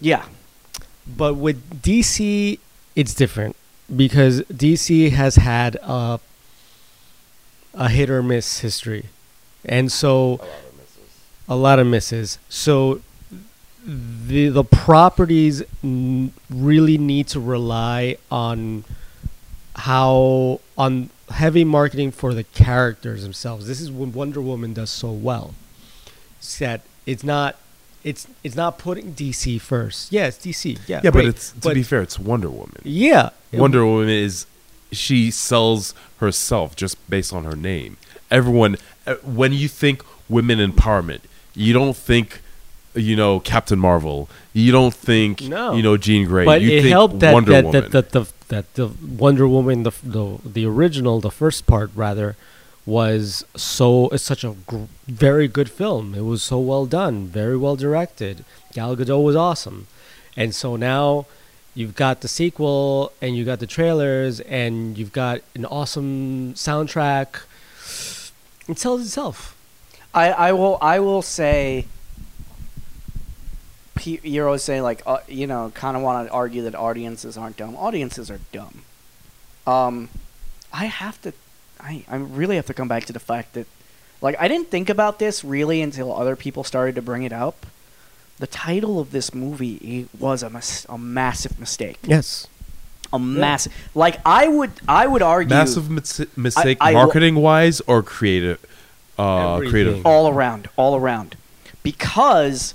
Yeah, 0.00 0.24
but 1.06 1.34
with 1.34 1.80
DC, 1.80 2.58
it's 2.96 3.14
different 3.14 3.54
because 3.94 4.40
DC 4.42 5.12
has 5.12 5.36
had 5.36 5.76
a 5.76 6.18
a 7.74 7.88
hit 7.88 8.10
or 8.10 8.22
miss 8.22 8.60
history, 8.60 9.06
and 9.64 9.90
so 9.90 10.40
a 11.48 11.56
lot 11.56 11.78
of 11.78 11.86
misses. 11.86 12.38
So 12.48 13.00
the 13.84 14.48
the 14.48 14.64
properties 14.64 15.62
n- 15.82 16.32
really 16.50 16.98
need 16.98 17.26
to 17.28 17.40
rely 17.40 18.16
on 18.30 18.84
how 19.76 20.60
on 20.76 21.10
heavy 21.30 21.64
marketing 21.64 22.10
for 22.12 22.34
the 22.34 22.44
characters 22.44 23.22
themselves. 23.22 23.66
This 23.66 23.80
is 23.80 23.90
what 23.90 24.10
Wonder 24.10 24.40
Woman 24.40 24.72
does 24.74 24.90
so 24.90 25.10
well. 25.10 25.54
It's 26.38 26.58
that 26.58 26.82
it's 27.06 27.24
not 27.24 27.56
it's 28.04 28.26
it's 28.44 28.54
not 28.56 28.78
putting 28.78 29.14
DC 29.14 29.60
first. 29.60 30.12
Yeah, 30.12 30.26
it's 30.26 30.38
DC. 30.38 30.78
Yeah, 30.86 31.00
Yeah, 31.02 31.10
but 31.10 31.24
it's 31.24 31.52
to 31.52 31.72
be 31.74 31.82
fair, 31.82 32.02
it's 32.02 32.18
Wonder 32.18 32.50
Woman. 32.50 32.80
yeah 32.84 33.30
Wonder 33.52 33.84
Woman 33.86 34.08
is 34.08 34.46
she 34.92 35.30
sells 35.30 35.94
herself 36.18 36.76
just 36.76 36.96
based 37.10 37.32
on 37.32 37.44
her 37.44 37.56
name. 37.56 37.96
Everyone, 38.30 38.76
uh, 39.06 39.16
when 39.24 39.52
you 39.52 39.68
think 39.68 40.02
women 40.28 40.58
empowerment, 40.58 41.20
you 41.54 41.72
don't 41.72 41.96
think, 41.96 42.40
you 42.94 43.16
know, 43.16 43.40
Captain 43.40 43.78
Marvel. 43.78 44.28
You 44.52 44.70
don't 44.72 44.94
think, 44.94 45.42
No. 45.42 45.74
you 45.74 45.82
know, 45.82 45.96
Jean 45.96 46.26
Grey. 46.26 46.44
But 46.44 46.62
you 46.62 46.70
it 46.70 46.82
think 46.82 46.92
helped 46.92 47.18
that 47.20 47.32
Wonder 47.34 47.52
that, 47.52 47.64
Woman. 47.64 47.82
that, 47.82 47.90
that 47.90 48.10
the 48.12 48.32
that 48.48 48.74
the 48.74 48.86
Wonder 49.18 49.48
Woman 49.48 49.82
the, 49.82 49.92
the 50.02 50.38
the 50.44 50.66
original 50.66 51.20
the 51.20 51.30
first 51.30 51.66
part 51.66 51.90
rather 51.94 52.36
was 52.84 53.44
so 53.56 54.08
it's 54.08 54.22
such 54.22 54.44
a 54.44 54.54
gr- 54.66 54.84
very 55.06 55.48
good 55.48 55.70
film. 55.70 56.14
It 56.14 56.22
was 56.24 56.42
so 56.42 56.58
well 56.58 56.84
done, 56.86 57.26
very 57.26 57.56
well 57.56 57.76
directed. 57.76 58.44
Gal 58.72 58.96
Gadot 58.96 59.22
was 59.22 59.36
awesome, 59.36 59.86
and 60.36 60.54
so 60.54 60.76
now 60.76 61.26
you've 61.74 61.94
got 61.94 62.20
the 62.20 62.28
sequel 62.28 63.12
and 63.20 63.36
you've 63.36 63.46
got 63.46 63.58
the 63.58 63.66
trailers 63.66 64.40
and 64.40 64.98
you've 64.98 65.12
got 65.12 65.40
an 65.54 65.64
awesome 65.66 66.54
soundtrack. 66.54 67.42
It 68.68 68.78
sells 68.78 69.02
itself. 69.02 69.56
I, 70.14 70.30
I 70.30 70.52
will 70.52 70.78
I 70.80 71.00
will 71.00 71.22
say. 71.22 71.86
You're 74.04 74.46
always 74.46 74.64
saying 74.64 74.82
like 74.82 75.02
uh, 75.06 75.18
you 75.28 75.46
know 75.46 75.70
kind 75.74 75.96
of 75.96 76.02
want 76.02 76.26
to 76.26 76.32
argue 76.32 76.62
that 76.62 76.74
audiences 76.74 77.36
aren't 77.36 77.56
dumb. 77.56 77.76
Audiences 77.76 78.30
are 78.30 78.40
dumb. 78.50 78.82
Um, 79.66 80.08
I 80.72 80.86
have 80.86 81.20
to, 81.22 81.32
I 81.78 82.04
I 82.08 82.16
really 82.16 82.56
have 82.56 82.66
to 82.66 82.74
come 82.74 82.88
back 82.88 83.04
to 83.04 83.12
the 83.12 83.20
fact 83.20 83.52
that, 83.54 83.66
like 84.20 84.34
I 84.40 84.48
didn't 84.48 84.70
think 84.70 84.88
about 84.90 85.18
this 85.18 85.44
really 85.44 85.80
until 85.80 86.12
other 86.12 86.34
people 86.34 86.64
started 86.64 86.96
to 86.96 87.02
bring 87.02 87.22
it 87.22 87.32
up. 87.32 87.64
The 88.42 88.48
title 88.48 88.98
of 88.98 89.12
this 89.12 89.32
movie 89.32 90.08
was 90.18 90.42
a 90.42 90.50
mis- 90.50 90.84
a 90.88 90.98
massive 90.98 91.60
mistake. 91.60 91.98
Yes. 92.02 92.48
A 93.12 93.18
massive 93.20 93.72
like 93.94 94.16
I 94.26 94.48
would 94.48 94.72
I 94.88 95.06
would 95.06 95.22
argue 95.22 95.54
Massive 95.54 95.88
mis- 95.88 96.26
mistake, 96.36 96.78
I 96.80 96.92
will- 96.92 97.04
marketing 97.04 97.36
wise 97.36 97.80
or 97.82 98.02
creative. 98.02 98.58
Uh, 99.16 99.54
Everything. 99.54 99.70
creative. 99.70 100.04
all 100.06 100.26
around, 100.28 100.68
all 100.76 100.96
around, 100.96 101.36
because 101.84 102.74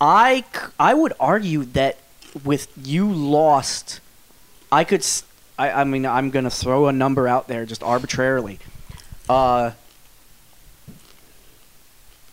I, 0.00 0.44
I 0.80 0.94
would 0.94 1.12
argue 1.20 1.64
that 1.64 1.98
with 2.42 2.66
you 2.82 3.06
lost, 3.12 4.00
I 4.72 4.82
could. 4.84 5.04
I 5.58 5.84
mean, 5.84 6.06
I'm 6.06 6.30
gonna 6.30 6.48
throw 6.48 6.86
a 6.88 6.92
number 6.92 7.28
out 7.28 7.48
there 7.48 7.66
just 7.66 7.82
arbitrarily. 7.82 8.60
Uh, 9.28 9.72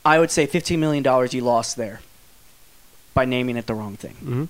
I 0.05 0.17
would 0.19 0.31
say 0.31 0.45
15 0.45 0.79
million 0.79 1.03
dollars 1.03 1.33
you 1.33 1.41
lost 1.41 1.75
there 1.75 1.99
by 3.13 3.25
naming 3.25 3.57
it 3.57 3.67
the 3.67 3.73
wrong 3.75 3.95
thing. 3.95 4.13
hmm 4.15 4.45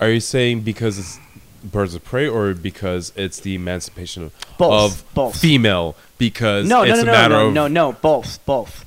Are 0.00 0.10
you 0.10 0.20
saying 0.20 0.60
because 0.62 0.98
it's 0.98 1.18
Birds 1.64 1.94
of 1.94 2.04
Prey 2.04 2.28
or 2.28 2.54
because 2.54 3.12
it's 3.16 3.40
the 3.40 3.54
emancipation 3.54 4.22
of, 4.24 4.32
Both, 4.58 4.72
of 5.02 5.14
both. 5.14 5.36
female? 5.40 5.96
Because 6.18 6.68
No, 6.68 6.84
no, 6.84 6.92
it's 6.92 6.96
no, 6.96 7.02
a 7.02 7.06
no, 7.06 7.12
matter 7.12 7.34
no, 7.34 7.46
of 7.48 7.52
no, 7.54 7.68
no, 7.68 7.92
both, 7.92 8.44
both. 8.46 8.84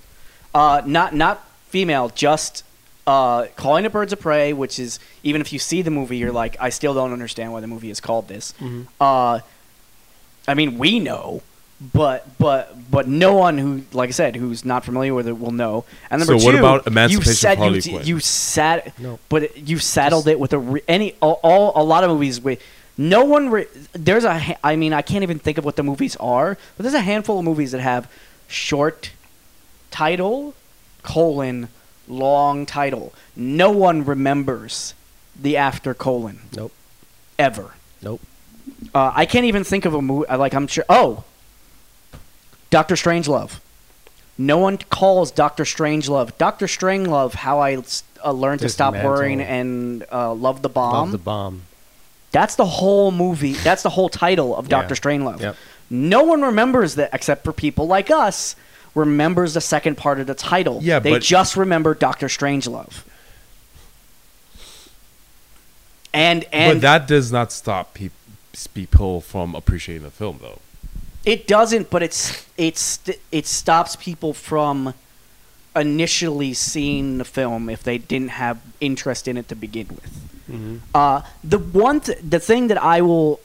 Uh, 0.54 0.82
not 0.86 1.14
not 1.16 1.46
female, 1.70 2.10
just 2.10 2.64
uh, 3.08 3.48
calling 3.56 3.84
it 3.86 3.92
Birds 3.92 4.14
of 4.14 4.20
Prey, 4.20 4.54
which 4.54 4.80
is 4.80 5.00
even 5.24 5.42
if 5.42 5.52
you 5.54 5.60
see 5.60 5.82
the 5.82 5.92
movie, 5.92 6.18
you're 6.18 6.32
like, 6.32 6.56
I 6.60 6.70
still 6.70 6.94
don't 6.94 7.12
understand 7.14 7.52
why 7.54 7.60
the 7.62 7.68
movie 7.68 7.90
is 7.90 8.00
called 8.00 8.28
this. 8.28 8.54
Mhm. 8.60 8.88
Uh, 9.00 9.40
I 10.48 10.54
mean, 10.54 10.78
we 10.78 11.00
know, 11.00 11.42
but 11.94 12.38
but 12.38 12.76
but 12.92 13.08
no 13.08 13.34
one 13.34 13.58
who, 13.58 13.82
like 13.92 14.10
I 14.10 14.12
said, 14.12 14.36
who's 14.36 14.64
not 14.64 14.86
familiar 14.86 15.14
with 15.14 15.28
it 15.28 15.40
will 15.40 15.52
know. 15.52 15.86
And 16.10 16.20
number 16.20 16.38
So 16.38 16.46
what 16.46 16.52
two, 16.52 16.60
about 16.60 16.86
you 16.86 16.92
Emancipation 16.92 17.32
of 17.32 17.38
said 17.38 17.58
Harley 17.58 17.80
you, 17.80 17.92
Quinn? 17.92 18.06
you 18.06 18.20
sat, 18.20 19.00
No. 19.00 19.18
but 19.30 19.44
it- 19.44 19.58
you 19.58 19.80
saddled 19.80 20.28
it 20.28 20.40
with 20.40 20.54
a 20.54 20.60
re- 20.60 20.84
any 20.88 21.16
all, 21.22 21.40
all 21.44 21.72
a 21.76 21.84
lot 21.84 22.04
of 22.04 22.10
movies 22.12 22.40
with. 22.40 22.62
No 22.98 23.24
one. 23.26 23.50
Re- 23.50 23.68
there's 23.94 24.26
a. 24.26 24.38
ha- 24.38 24.58
I 24.64 24.76
mean, 24.76 24.94
I 24.94 25.02
can't 25.02 25.24
even 25.24 25.40
think 25.40 25.58
of 25.58 25.66
what 25.66 25.76
the 25.76 25.82
movies 25.84 26.16
are, 26.18 26.58
but 26.78 26.84
there's 26.84 26.94
a 26.94 27.00
handful 27.02 27.40
of 27.40 27.46
movies 27.46 27.72
that 27.72 27.80
have 27.82 28.08
short 28.48 29.12
title 29.90 30.54
colon 31.02 31.70
long 32.08 32.66
title. 32.66 33.14
No 33.36 33.72
one 33.72 34.04
remembers 34.06 34.94
the 35.40 35.58
after 35.58 35.94
colon 35.94 36.42
Nope. 36.56 36.74
ever. 37.40 37.72
Nope. 38.02 38.22
Uh, 38.94 39.12
I 39.16 39.26
can't 39.26 39.46
even 39.46 39.64
think 39.64 39.86
of 39.86 39.94
a 39.94 40.02
movie. 40.02 40.28
Like 40.36 40.54
I'm 40.54 40.68
sure. 40.68 40.86
Oh, 40.90 41.24
Doctor 42.72 42.96
Strangelove. 42.96 43.60
No 44.38 44.58
one 44.58 44.78
calls 44.80 45.30
Doctor 45.30 45.64
Strangelove 45.66 46.36
Doctor 46.40 46.66
Strangelove. 46.66 47.34
How 47.36 47.60
I 47.60 47.78
uh, 48.26 48.32
learned 48.32 48.62
to 48.62 48.70
stop 48.70 48.94
Dismantle. 48.94 49.12
worrying 49.12 49.42
and 49.42 50.04
uh, 50.12 50.34
love 50.34 50.64
the 50.64 50.70
bomb. 50.70 50.94
Love 50.94 51.12
the 51.12 51.18
bomb. 51.20 51.62
That's 52.32 52.56
the 52.56 52.66
whole 52.66 53.12
movie. 53.12 53.54
That's 53.54 53.84
the 53.84 53.90
whole 53.90 54.10
title 54.10 54.56
of 54.56 54.66
Yeah. 54.66 54.80
Doctor 54.80 54.96
Strangelove. 54.96 55.42
Yep. 55.42 55.56
No 55.90 56.24
one 56.24 56.42
remembers 56.42 56.96
that 56.96 57.10
except 57.14 57.44
for 57.44 57.54
people 57.54 57.86
like 57.86 58.10
us. 58.10 58.56
Remembers 58.96 59.54
the 59.54 59.62
second 59.62 59.98
part 59.98 60.20
of 60.20 60.28
the 60.28 60.34
title. 60.34 60.80
Yeah, 60.82 61.00
they 61.00 61.12
but- 61.12 61.22
just 61.22 61.56
remember 61.56 61.94
Doctor 61.94 62.28
Strangelove. 62.28 63.04
And 66.14 66.46
and 66.52 66.78
but 66.78 66.82
that 66.82 67.08
does 67.08 67.32
not 67.32 67.52
stop 67.54 67.94
peop- 67.94 68.12
people 68.74 69.22
from 69.22 69.56
appreciating 69.56 70.04
the 70.04 70.12
film, 70.12 70.40
though. 70.42 70.60
It 71.26 71.48
doesn't, 71.48 71.90
but 71.90 72.02
it's 72.02 72.48
it's 72.58 73.00
it 73.32 73.46
stops 73.46 73.96
people 73.96 74.34
from 74.34 74.94
initially 75.76 76.54
seeing 76.54 77.18
the 77.18 77.26
film 77.26 77.70
if 77.70 77.84
they 77.84 77.98
didn't 77.98 78.30
have 78.30 78.60
interest 78.80 79.28
in 79.28 79.38
it 79.38 79.48
to 79.50 79.56
begin 79.56 79.88
with. 79.90 80.30
Mm-hmm. 80.50 80.78
Uh, 80.94 81.22
the 81.44 81.60
one, 81.60 82.02
th- 82.02 82.18
the 82.28 82.40
thing 82.40 82.68
that 82.68 82.82
I 82.82 83.02
will 83.02 83.40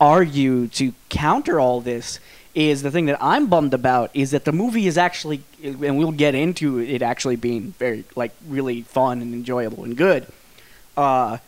argue 0.00 0.68
to 0.68 0.92
counter 1.08 1.58
all 1.58 1.80
this 1.80 2.20
is 2.54 2.82
the 2.82 2.90
thing 2.90 3.06
that 3.06 3.18
I'm 3.20 3.46
bummed 3.46 3.72
about 3.72 4.10
is 4.14 4.32
that 4.32 4.44
the 4.44 4.52
movie 4.52 4.86
is 4.86 4.98
actually, 4.98 5.42
and 5.62 5.96
we'll 5.96 6.12
get 6.12 6.34
into 6.34 6.78
it 6.78 7.00
actually 7.00 7.36
being 7.36 7.72
very 7.78 8.04
like 8.14 8.32
really 8.46 8.82
fun 8.82 9.22
and 9.22 9.32
enjoyable 9.32 9.84
and 9.84 9.96
good. 9.96 10.26
Uh, 10.96 11.38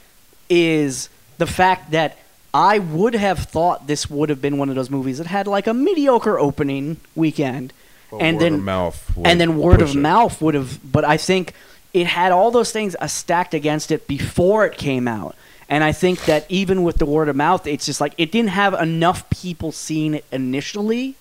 is 0.48 1.10
the 1.38 1.46
fact 1.46 1.90
that 1.90 2.18
I 2.54 2.78
would 2.78 3.14
have 3.14 3.40
thought 3.40 3.88
this 3.88 4.08
would 4.08 4.28
have 4.28 4.40
been 4.40 4.58
one 4.58 4.68
of 4.68 4.76
those 4.76 4.88
movies 4.88 5.18
that 5.18 5.26
had 5.26 5.48
like 5.48 5.66
a 5.66 5.74
mediocre 5.74 6.38
opening 6.38 6.98
weekend, 7.16 7.72
and 8.12 8.36
word 8.36 8.42
then 8.42 8.54
of 8.54 8.60
mouth 8.60 9.16
would 9.16 9.26
and 9.26 9.40
then 9.40 9.58
word 9.58 9.82
of 9.82 9.90
it. 9.90 9.98
mouth 9.98 10.40
would 10.40 10.54
have. 10.54 10.78
But 10.90 11.04
I 11.04 11.16
think 11.16 11.52
it 11.92 12.06
had 12.06 12.30
all 12.30 12.52
those 12.52 12.70
things 12.70 12.94
uh, 13.00 13.08
stacked 13.08 13.54
against 13.54 13.90
it 13.90 14.06
before 14.06 14.64
it 14.64 14.78
came 14.78 15.08
out, 15.08 15.34
and 15.68 15.82
I 15.82 15.90
think 15.90 16.26
that 16.26 16.46
even 16.48 16.84
with 16.84 16.98
the 16.98 17.06
word 17.06 17.28
of 17.28 17.34
mouth, 17.34 17.66
it's 17.66 17.86
just 17.86 18.00
like 18.00 18.14
it 18.18 18.30
didn't 18.30 18.50
have 18.50 18.72
enough 18.74 19.28
people 19.30 19.72
seeing 19.72 20.14
it 20.14 20.24
initially 20.30 21.16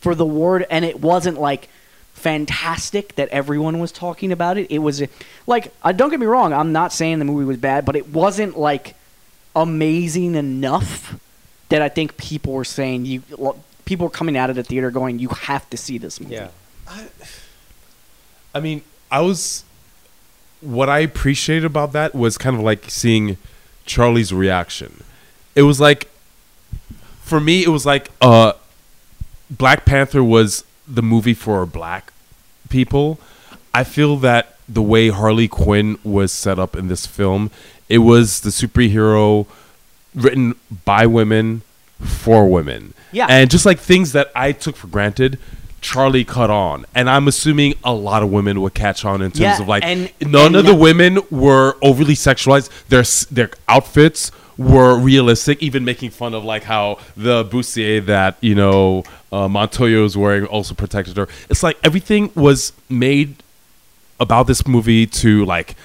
for 0.00 0.14
the 0.14 0.26
word, 0.26 0.66
and 0.70 0.84
it 0.84 1.00
wasn't 1.00 1.40
like 1.40 1.70
fantastic 2.12 3.14
that 3.14 3.30
everyone 3.30 3.78
was 3.78 3.90
talking 3.90 4.32
about 4.32 4.58
it. 4.58 4.70
It 4.70 4.80
was 4.80 5.02
like, 5.46 5.72
uh, 5.82 5.92
don't 5.92 6.10
get 6.10 6.20
me 6.20 6.26
wrong, 6.26 6.52
I'm 6.52 6.72
not 6.72 6.92
saying 6.92 7.20
the 7.20 7.24
movie 7.24 7.46
was 7.46 7.56
bad, 7.56 7.86
but 7.86 7.96
it 7.96 8.08
wasn't 8.08 8.58
like 8.58 8.94
amazing 9.62 10.34
enough 10.34 11.18
that 11.68 11.82
I 11.82 11.88
think 11.88 12.16
people 12.16 12.52
were 12.52 12.64
saying 12.64 13.06
you. 13.06 13.22
People 13.84 14.06
were 14.06 14.10
coming 14.10 14.36
out 14.36 14.50
of 14.50 14.56
the 14.56 14.62
theater 14.62 14.90
going, 14.90 15.18
"You 15.18 15.28
have 15.28 15.68
to 15.70 15.76
see 15.76 15.98
this 15.98 16.20
movie." 16.20 16.34
Yeah. 16.34 16.48
I 18.54 18.60
mean, 18.60 18.82
I 19.10 19.20
was. 19.20 19.64
What 20.60 20.88
I 20.88 20.98
appreciated 21.00 21.64
about 21.64 21.92
that 21.92 22.14
was 22.14 22.36
kind 22.36 22.56
of 22.56 22.62
like 22.62 22.90
seeing 22.90 23.36
Charlie's 23.86 24.32
reaction. 24.32 25.04
It 25.54 25.62
was 25.62 25.80
like, 25.80 26.08
for 27.22 27.38
me, 27.38 27.62
it 27.62 27.68
was 27.68 27.86
like 27.86 28.10
uh, 28.20 28.54
Black 29.50 29.84
Panther 29.84 30.22
was 30.22 30.64
the 30.88 31.02
movie 31.02 31.34
for 31.34 31.64
black 31.64 32.12
people. 32.68 33.20
I 33.72 33.84
feel 33.84 34.16
that 34.18 34.56
the 34.68 34.82
way 34.82 35.08
Harley 35.08 35.48
Quinn 35.48 35.98
was 36.02 36.32
set 36.32 36.58
up 36.58 36.74
in 36.74 36.88
this 36.88 37.06
film, 37.06 37.50
it 37.88 37.98
was 37.98 38.40
the 38.40 38.50
superhero 38.50 39.46
written 40.14 40.54
by 40.84 41.06
women 41.06 41.62
for 42.00 42.46
women. 42.48 42.94
Yeah. 43.12 43.26
And 43.28 43.50
just 43.50 43.64
like 43.66 43.78
things 43.78 44.12
that 44.12 44.30
I 44.34 44.52
took 44.52 44.76
for 44.76 44.86
granted, 44.86 45.38
Charlie 45.80 46.24
caught 46.24 46.50
on. 46.50 46.84
And 46.94 47.08
I'm 47.08 47.28
assuming 47.28 47.74
a 47.84 47.92
lot 47.94 48.22
of 48.22 48.30
women 48.30 48.60
would 48.60 48.74
catch 48.74 49.04
on 49.04 49.22
in 49.22 49.30
terms 49.30 49.40
Yeah, 49.40 49.60
of 49.62 49.68
like 49.68 49.84
and- 49.84 50.10
none 50.20 50.46
and 50.46 50.56
of 50.56 50.66
the 50.66 50.74
women 50.74 51.20
were 51.30 51.76
overly 51.82 52.14
sexualized. 52.14 52.68
Their 52.88 53.04
their 53.34 53.50
outfits 53.68 54.30
were 54.56 54.98
realistic, 54.98 55.62
even 55.62 55.84
making 55.84 56.10
fun 56.10 56.34
of 56.34 56.44
like 56.44 56.64
how 56.64 56.98
the 57.16 57.44
bustier 57.44 58.04
that, 58.06 58.36
you 58.40 58.56
know, 58.56 59.04
uh, 59.30 59.46
Montoya 59.46 60.00
was 60.02 60.16
wearing 60.16 60.46
also 60.46 60.74
protected 60.74 61.16
her. 61.16 61.28
It's 61.48 61.62
like 61.62 61.78
everything 61.84 62.32
was 62.34 62.72
made 62.88 63.36
about 64.18 64.48
this 64.48 64.66
movie 64.66 65.06
to 65.06 65.44
like 65.44 65.76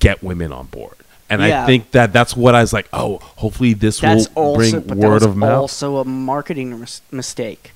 get 0.00 0.20
women 0.22 0.52
on 0.52 0.66
board. 0.66 0.94
And 1.28 1.42
Yeah. 1.42 1.64
I 1.64 1.66
think 1.66 1.90
that 1.90 2.12
that's 2.12 2.36
what 2.36 2.54
I 2.54 2.60
was 2.60 2.72
like. 2.72 2.88
Oh, 2.92 3.18
hopefully 3.18 3.74
this 3.74 4.00
That's 4.00 4.28
will 4.34 4.42
also 4.42 4.80
bring 4.80 4.98
word 5.00 5.22
of 5.22 5.36
mouth. 5.36 5.50
also 5.58 5.96
a 5.98 6.04
marketing 6.04 6.78
mis- 6.80 7.00
mistake. 7.10 7.72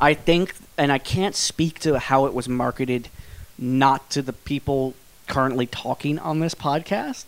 I 0.00 0.14
think, 0.14 0.54
and 0.78 0.90
I 0.92 0.98
can't 0.98 1.34
speak 1.34 1.78
to 1.80 1.98
how 1.98 2.26
it 2.26 2.34
was 2.34 2.48
marketed, 2.48 3.08
not 3.58 4.08
to 4.10 4.22
the 4.22 4.32
people 4.32 4.94
currently 5.26 5.66
talking 5.66 6.18
on 6.18 6.40
this 6.40 6.54
podcast, 6.54 7.26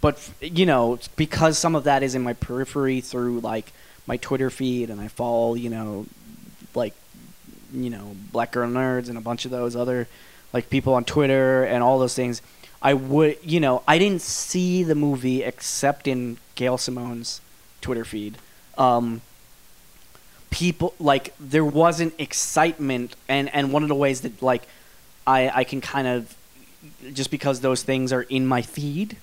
but 0.00 0.30
you 0.40 0.64
know, 0.66 0.98
because 1.16 1.58
some 1.58 1.74
of 1.74 1.84
that 1.84 2.02
is 2.02 2.14
in 2.14 2.22
my 2.22 2.32
periphery 2.32 3.00
through 3.00 3.40
like 3.40 3.72
my 4.06 4.16
Twitter 4.16 4.50
feed, 4.50 4.90
and 4.90 5.00
I 5.00 5.08
follow, 5.08 5.54
you 5.54 5.70
know, 5.70 6.06
like 6.74 6.94
you 7.72 7.90
know, 7.90 8.16
Black 8.32 8.50
Girl 8.52 8.68
Nerds 8.68 9.08
and 9.08 9.18
a 9.18 9.20
bunch 9.20 9.44
of 9.44 9.50
those 9.50 9.76
other 9.76 10.08
like 10.52 10.70
people 10.70 10.94
on 10.94 11.04
Twitter 11.04 11.64
and 11.64 11.82
all 11.82 11.98
those 11.98 12.14
things. 12.14 12.40
I 12.80 12.94
would, 12.94 13.38
you 13.42 13.60
know, 13.60 13.82
I 13.88 13.98
didn't 13.98 14.22
see 14.22 14.84
the 14.84 14.94
movie 14.94 15.42
except 15.42 16.06
in 16.06 16.38
Gail 16.54 16.78
Simone's 16.78 17.40
Twitter 17.80 18.04
feed. 18.04 18.38
Um, 18.76 19.20
people 20.50 20.94
like 20.98 21.34
there 21.40 21.64
wasn't 21.64 22.14
excitement, 22.18 23.16
and 23.28 23.52
and 23.54 23.72
one 23.72 23.82
of 23.82 23.88
the 23.88 23.94
ways 23.94 24.20
that 24.20 24.40
like 24.42 24.62
I 25.26 25.48
I 25.48 25.64
can 25.64 25.80
kind 25.80 26.06
of 26.06 26.36
just 27.12 27.30
because 27.30 27.60
those 27.60 27.82
things 27.82 28.12
are 28.12 28.22
in 28.22 28.46
my 28.46 28.62
feed. 28.62 29.16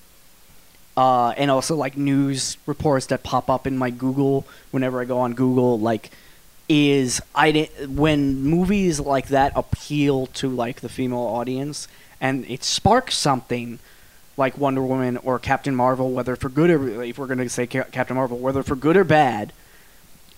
Uh, 0.98 1.32
and 1.32 1.52
also 1.52 1.76
like 1.76 1.98
news 1.98 2.58
reports 2.66 3.08
that 3.08 3.22
pop 3.22 3.50
up 3.50 3.68
in 3.68 3.78
my 3.78 3.90
Google 3.90 4.48
whenever 4.72 5.02
I 5.02 5.06
go 5.06 5.20
on 5.20 5.34
Google, 5.34 5.78
like 5.78 6.12
is 6.68 7.22
I 7.34 7.52
didn't 7.52 7.96
when 7.96 8.42
movies 8.42 9.00
like 9.00 9.28
that 9.28 9.52
appeal 9.56 10.28
to 10.28 10.50
like 10.50 10.82
the 10.82 10.90
female 10.90 11.20
audience 11.20 11.88
and 12.22 12.46
it 12.50 12.64
sparks 12.64 13.16
something 13.18 13.80
like 14.38 14.58
Wonder 14.58 14.82
Woman 14.82 15.18
or 15.18 15.40
Captain 15.40 15.76
Marvel, 15.76 16.12
whether 16.12 16.36
for 16.36 16.50
good 16.50 16.70
or 16.70 17.04
if 17.04 17.18
we're 17.18 17.28
going 17.28 17.38
to 17.40 17.50
say 17.50 17.66
Captain 17.68 18.16
Marvel, 18.16 18.38
whether 18.38 18.64
for 18.64 18.76
good 18.76 18.98
or 18.98 19.04
bad. 19.04 19.54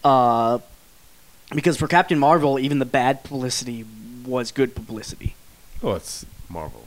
Uh, 0.03 0.59
because 1.53 1.77
for 1.77 1.87
Captain 1.87 2.19
Marvel, 2.19 2.59
even 2.59 2.79
the 2.79 2.85
bad 2.85 3.23
publicity 3.23 3.85
was 4.25 4.51
good 4.51 4.75
publicity. 4.75 5.35
oh, 5.81 5.93
it's 5.93 6.25
Marvel. 6.49 6.83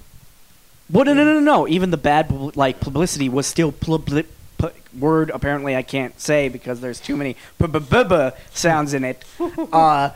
Well, 0.90 1.04
no, 1.04 1.14
no, 1.14 1.24
no, 1.24 1.40
no. 1.40 1.68
Even 1.68 1.90
the 1.90 1.96
bad 1.96 2.56
like 2.56 2.80
publicity 2.80 3.28
was 3.28 3.46
still 3.46 3.72
publi- 3.72 4.26
pu- 4.58 4.70
word. 4.98 5.30
Apparently, 5.30 5.74
I 5.76 5.82
can't 5.82 6.18
say 6.20 6.48
because 6.48 6.80
there's 6.80 7.00
too 7.00 7.16
many 7.16 7.36
b 7.58 7.66
b 7.66 7.78
b 7.78 8.04
b 8.04 8.30
sounds 8.52 8.92
in 8.94 9.04
it. 9.04 9.24
Uh, 9.72 10.10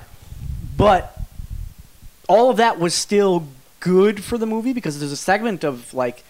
but 0.76 1.16
all 2.28 2.50
of 2.50 2.56
that 2.56 2.78
was 2.80 2.92
still 2.94 3.46
good 3.84 4.24
for 4.24 4.38
the 4.38 4.46
movie 4.46 4.72
because 4.72 4.98
there's 4.98 5.12
a 5.12 5.16
segment 5.16 5.62
of 5.62 5.92
like 5.92 6.24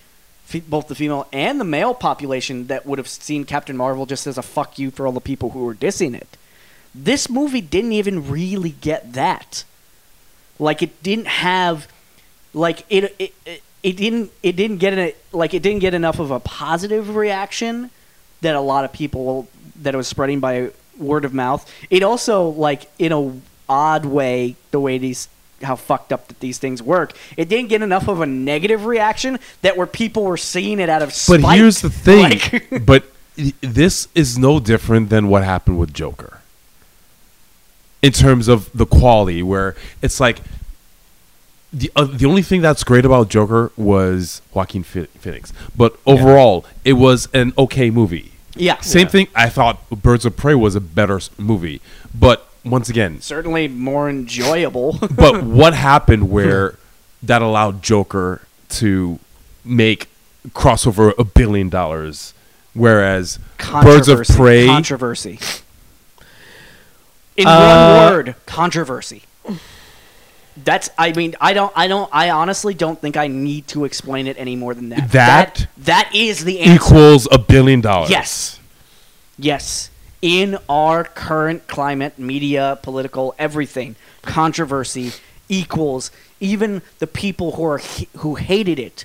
fe- 0.45 0.61
both 0.61 0.89
the 0.89 0.95
female 0.97 1.29
and 1.33 1.61
the 1.61 1.65
male 1.65 1.95
population 1.95 2.67
that 2.67 2.85
would 2.85 2.99
have 2.99 3.07
seen 3.07 3.45
Captain 3.45 3.77
Marvel 3.77 4.07
just 4.07 4.27
as 4.27 4.37
a 4.37 4.43
fuck 4.43 4.77
you 4.77 4.91
for 4.91 5.07
all 5.07 5.13
the 5.13 5.21
people 5.21 5.51
who 5.51 5.65
were 5.65 5.75
dissing 5.75 6.17
it. 6.17 6.37
This 6.93 7.31
movie 7.31 7.61
didn't 7.61 7.93
even 7.93 8.29
really 8.29 8.71
get 8.81 9.13
that. 9.13 9.63
Like 10.59 10.83
it 10.83 11.01
didn't 11.05 11.29
have 11.29 11.87
like 12.53 12.85
it 12.91 13.15
it, 13.21 13.35
it, 13.47 13.63
it 13.85 13.97
didn't 13.97 14.33
it 14.43 14.57
didn't 14.57 14.79
get 14.79 14.99
a, 14.99 15.15
like 15.33 15.55
it 15.55 15.63
didn't 15.63 15.81
get 15.81 15.95
enough 15.95 16.19
of 16.19 16.33
a 16.33 16.41
positive 16.41 17.15
reaction 17.15 17.91
that 18.41 18.57
a 18.57 18.61
lot 18.61 18.85
of 18.85 18.93
people 18.93 19.47
that 19.81 19.95
it 19.95 19.97
was 19.97 20.09
spreading 20.09 20.41
by 20.41 20.71
word 20.99 21.25
of 21.25 21.33
mouth. 21.33 21.71
It 21.89 22.03
also 22.03 22.49
like 22.49 22.91
in 22.99 23.13
a 23.13 23.41
odd 23.69 24.05
way 24.07 24.57
the 24.73 24.81
way 24.81 24.99
these 24.99 25.29
how 25.65 25.77
fucked 25.77 26.13
up 26.13 26.29
that 26.29 26.41
these 26.41 26.59
things 26.59 26.83
work. 26.83 27.13
It 27.37 27.49
didn't 27.49 27.69
get 27.69 27.83
enough 27.83 28.09
of 28.09 28.21
a 28.21 28.27
negative 28.27 28.87
reaction 28.87 29.39
that 29.63 29.77
where 29.77 29.87
people 29.87 30.25
were 30.25 30.37
seeing 30.37 30.81
it 30.81 30.89
out 30.89 31.03
of 31.03 31.13
spite. 31.13 31.43
But 31.43 31.57
here's 31.57 31.81
the 31.81 31.91
thing. 31.91 32.41
Like- 32.71 32.87
but 32.87 33.05
this 33.61 34.07
is 34.15 34.39
no 34.39 34.61
different 34.61 35.09
than 35.11 35.29
what 35.29 35.43
happened 35.43 35.79
with 35.79 35.93
Joker. 35.93 36.41
In 38.03 38.13
terms 38.13 38.49
of 38.49 38.71
the 38.73 38.85
quality, 38.87 39.43
where 39.43 39.75
it's 40.03 40.21
like 40.21 40.41
the 41.73 41.91
uh, 41.97 42.05
the 42.05 42.27
only 42.27 42.43
thing 42.43 42.61
that's 42.61 42.85
great 42.85 43.05
about 43.07 43.31
Joker 43.31 43.73
was 43.77 44.43
Joaquin 44.53 44.83
Phoenix, 44.85 45.53
but 45.75 45.99
overall, 46.07 46.65
it 46.85 46.93
was 46.93 47.29
an 47.33 47.53
okay 47.57 47.91
movie. 47.91 48.33
yeah, 48.55 48.79
Same 48.81 49.09
thing. 49.09 49.29
I 49.35 49.49
thought 49.49 49.89
Birds 49.91 50.27
of 50.27 50.37
Prey 50.37 50.55
was 50.55 50.75
a 50.77 50.81
better 50.81 51.19
movie, 51.39 51.81
but 52.15 52.47
once 52.65 52.89
again, 52.89 53.21
certainly 53.21 53.69
more 53.69 54.09
enjoyable. 54.09 54.99
but 55.11 55.43
what 55.45 55.75
happened 55.75 56.31
where 56.31 56.79
that 57.23 57.43
allowed 57.43 57.83
Joker 57.83 58.43
to 58.71 59.19
make 59.65 60.09
crossover 60.51 61.13
a 61.19 61.25
billion 61.25 61.69
dollars, 61.69 62.35
whereas 62.75 63.39
Birds 63.59 64.09
of 64.09 64.27
Prey. 64.27 64.67
Controversy. 64.67 65.39
In 67.37 67.47
Uh, 67.49 68.01
one 68.07 68.13
word, 68.13 68.35
controversy. 68.47 69.23
That's. 70.57 70.89
I 70.97 71.13
mean, 71.13 71.35
I 71.41 71.53
don't. 71.53 71.73
I 71.75 71.89
don't. 71.89 72.09
I 72.13 72.31
honestly 72.31 72.75
don't 72.75 73.01
think 73.01 73.17
I 73.17 73.27
need 73.27 73.67
to 73.69 73.85
explain 73.85 74.29
it 74.29 74.37
any 74.39 74.55
more 74.55 74.73
than 74.73 74.91
that. 74.91 75.11
That- 75.11 75.55
that, 75.57 75.69
that 75.79 76.11
is 76.15 76.45
the 76.45 76.61
answer. 76.61 76.75
equals 76.75 77.27
a 77.33 77.39
billion 77.39 77.81
dollars. 77.81 78.11
Yes. 78.11 78.61
Yes. 79.37 79.91
In 80.25 80.57
our 80.71 81.05
current 81.05 81.67
climate, 81.69 82.19
media, 82.19 82.79
political, 82.83 83.35
everything, 83.39 83.95
controversy 84.23 85.13
equals 85.51 86.11
even 86.41 86.81
the 86.99 87.07
people 87.07 87.53
who 87.57 87.65
are 87.65 87.79
who 88.17 88.37
hated 88.37 88.79
it 88.79 89.05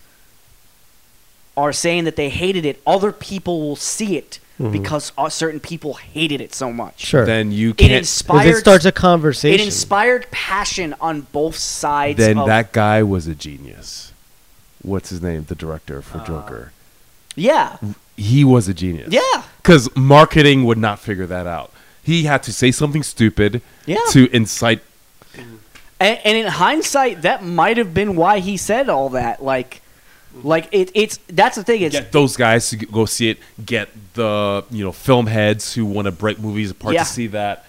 are 1.58 1.74
saying 1.74 2.06
that 2.06 2.16
they 2.16 2.30
hated 2.30 2.66
it. 2.66 2.82
Other 2.88 3.12
people 3.12 3.60
will 3.60 3.76
see 3.76 4.16
it 4.16 4.40
because 4.72 5.12
uh, 5.18 5.28
certain 5.28 5.60
people 5.60 5.96
hated 5.96 6.40
it 6.40 6.54
so 6.54 6.72
much. 6.72 7.00
Sure. 7.00 7.26
Then 7.26 7.52
you 7.52 7.74
can't. 7.74 7.90
Because 7.90 7.98
inspired. 7.98 8.48
it 8.48 8.56
starts 8.58 8.86
a 8.86 8.92
conversation. 8.92 9.60
it 9.60 9.64
inspired 9.66 10.30
passion 10.32 10.96
on 11.02 11.22
both 11.34 11.58
sides. 11.58 12.18
then 12.18 12.38
of, 12.38 12.48
that 12.48 12.72
guy 12.72 13.04
was 13.04 13.28
a 13.28 13.36
genius. 13.36 14.14
What's 14.82 15.10
his 15.10 15.22
name? 15.22 15.44
The 15.46 15.56
director 15.56 16.02
for 16.02 16.20
Joker. 16.20 16.72
yeah, 17.36 17.78
He 18.16 18.46
was 18.46 18.70
a 18.70 18.74
genius. 18.74 19.12
yeah, 19.12 19.39
Because 19.70 19.96
marketing 19.96 20.64
would 20.64 20.80
not 20.80 20.98
figure 20.98 21.28
that 21.28 21.46
out. 21.46 21.72
He 22.02 22.24
had 22.24 22.42
to 22.42 22.52
say 22.52 22.72
something 22.72 23.04
stupid 23.04 23.62
Yeah. 23.86 24.00
to 24.10 24.28
incite. 24.36 24.82
And, 26.00 26.20
and 26.26 26.38
in 26.38 26.48
hindsight, 26.48 27.22
that 27.22 27.44
might 27.44 27.78
have 27.78 27.94
been 27.94 28.16
why 28.16 28.40
he 28.40 28.58
said 28.58 28.90
all 28.90 29.10
that. 29.10 29.44
Like, 29.44 29.84
like 30.42 30.70
it, 30.72 30.90
it's 30.96 31.18
that's 31.28 31.56
the 31.56 31.64
thing. 31.64 31.84
It's 31.84 31.94
Get 31.96 32.12
those 32.12 32.36
guys 32.36 32.68
to 32.72 32.78
go 32.78 33.06
see 33.06 33.30
it. 33.30 33.38
Get 33.64 33.90
the 34.16 34.64
you 34.72 34.84
know 34.84 34.92
film 34.92 35.28
heads 35.28 35.76
who 35.76 35.86
want 35.86 36.08
to 36.08 36.12
break 36.12 36.40
movies 36.40 36.72
apart 36.72 36.96
Yeah. 36.96 37.04
to 37.04 37.10
see 37.10 37.28
that. 37.28 37.66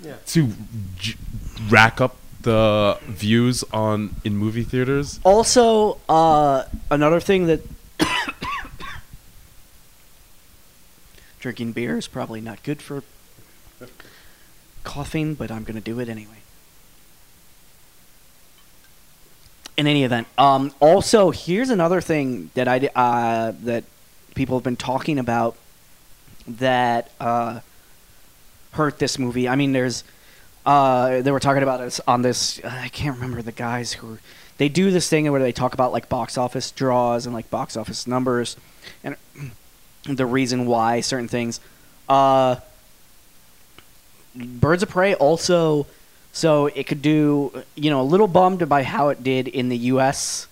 Yeah. 0.00 0.14
To 0.26 0.52
j- 0.98 1.14
rack 1.68 2.00
up 2.00 2.16
the 2.42 2.98
views 3.06 3.62
on 3.72 4.16
in 4.24 4.36
movie 4.36 4.64
theaters. 4.64 5.20
also 5.24 5.98
uh, 6.08 6.64
another 6.90 7.20
thing 7.20 7.46
that 7.46 7.60
drinking 11.38 11.72
beer 11.72 11.96
is 11.98 12.08
probably 12.08 12.40
not 12.40 12.62
good 12.62 12.82
for 12.82 13.02
coughing, 14.84 15.34
but 15.34 15.50
I'm 15.50 15.64
gonna 15.64 15.80
do 15.80 16.00
it 16.00 16.08
anyway. 16.08 16.42
In 19.76 19.86
any 19.86 20.02
event, 20.02 20.26
um, 20.36 20.72
also 20.80 21.30
here's 21.30 21.70
another 21.70 22.00
thing 22.00 22.50
that 22.54 22.66
I 22.66 22.78
uh, 22.94 23.52
that 23.62 23.84
people 24.34 24.56
have 24.56 24.64
been 24.64 24.76
talking 24.76 25.18
about 25.18 25.56
that 26.46 27.10
uh, 27.20 27.60
hurt 28.72 28.98
this 28.98 29.18
movie. 29.18 29.48
I 29.48 29.56
mean, 29.56 29.72
there's 29.72 30.04
uh, 30.66 31.22
they 31.22 31.30
were 31.30 31.40
talking 31.40 31.62
about 31.62 31.80
this 31.80 32.00
on 32.06 32.22
this. 32.22 32.60
I 32.64 32.88
can't 32.88 33.14
remember 33.16 33.42
the 33.42 33.52
guys 33.52 33.94
who 33.94 34.06
were, 34.06 34.20
they 34.58 34.68
do 34.68 34.90
this 34.90 35.08
thing 35.08 35.30
where 35.30 35.40
they 35.40 35.52
talk 35.52 35.74
about 35.74 35.92
like 35.92 36.08
box 36.08 36.36
office 36.36 36.70
draws 36.70 37.26
and 37.26 37.34
like 37.34 37.48
box 37.50 37.76
office 37.76 38.06
numbers 38.06 38.56
and 39.04 39.16
the 40.08 40.26
reason 40.26 40.66
why 40.66 41.00
certain 41.00 41.28
things. 41.28 41.60
Uh, 42.08 42.56
Birds 44.34 44.82
of 44.82 44.88
Prey 44.88 45.14
also, 45.14 45.86
so 46.32 46.66
it 46.66 46.86
could 46.86 47.02
do 47.02 47.64
you 47.74 47.90
know 47.90 48.00
a 48.00 48.02
little 48.04 48.28
bummed 48.28 48.68
by 48.68 48.82
how 48.82 49.08
it 49.08 49.22
did 49.22 49.48
in 49.48 49.68
the 49.68 49.76
U.S. 49.92 50.46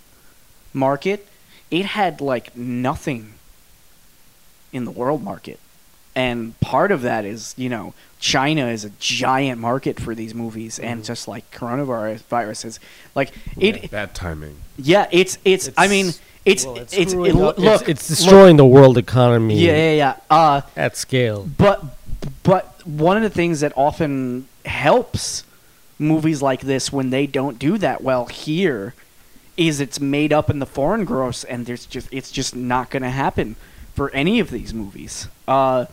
market. 0.73 1.27
It 1.71 1.85
had 1.87 2.21
like 2.21 2.57
nothing 2.57 3.35
in 4.73 4.85
the 4.85 4.91
world 4.91 5.23
market. 5.23 5.59
And 6.15 6.59
part 6.61 6.93
of 6.93 7.03
that 7.03 7.27
is, 7.27 7.55
you 7.59 7.69
know, 7.69 7.93
China 8.19 8.69
is 8.69 8.85
a 8.87 8.91
giant 8.99 9.61
market 9.61 10.01
for 10.01 10.15
these 10.15 10.35
movies, 10.35 10.79
and 10.79 11.05
just 11.05 11.29
like 11.29 11.51
coronavirus 11.51 12.21
viruses, 12.21 12.81
like 13.15 13.33
it, 13.59 13.91
Bad 13.91 14.15
timing. 14.15 14.57
yeah, 14.79 15.07
it's 15.13 15.37
it's. 15.45 15.69
I 15.77 15.89
mean, 15.89 16.13
it's 16.47 16.65
well, 16.65 16.77
it's, 16.77 16.95
it's 16.95 17.13
it, 17.13 17.35
look, 17.35 17.57
it's, 17.59 17.83
it's 17.83 18.09
destroying 18.09 18.57
the 18.57 18.65
world 18.65 18.97
economy 18.97 19.59
yeah, 19.59 19.77
yeah, 19.77 19.93
yeah. 19.93 20.17
Uh, 20.31 20.61
at 20.77 20.97
scale. 20.97 21.47
but 21.59 21.85
but 22.45 22.87
one 22.87 23.17
of 23.17 23.23
the 23.25 23.31
things 23.31 23.61
that 23.61 23.73
often 23.77 24.47
helps 24.65 25.43
movies 25.99 26.41
like 26.41 26.61
this 26.61 26.93
when 26.93 27.11
they 27.11 27.27
don't 27.27 27.59
do 27.59 27.77
that 27.79 28.01
well 28.03 28.27
here 28.27 28.95
is 29.57 29.81
it's 29.81 29.99
made 29.99 30.33
up 30.33 30.49
in 30.49 30.59
the 30.59 30.67
foreign 30.67 31.05
gross, 31.05 31.43
and 31.43 31.67
there's 31.67 31.85
just 31.87 32.09
it's 32.13 32.31
just 32.31 32.55
not 32.55 32.91
going 32.91 33.03
to 33.03 33.11
happen 33.11 33.57
for 33.95 34.11
any 34.11 34.39
of 34.39 34.51
these 34.51 34.73
movies. 34.73 35.29
Uh, 35.49 35.87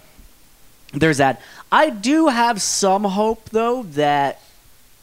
there's 0.94 1.18
that. 1.18 1.42
I 1.72 1.90
do 1.90 2.28
have 2.28 2.62
some 2.62 3.06
hope 3.06 3.50
though 3.50 3.84
that 3.84 4.40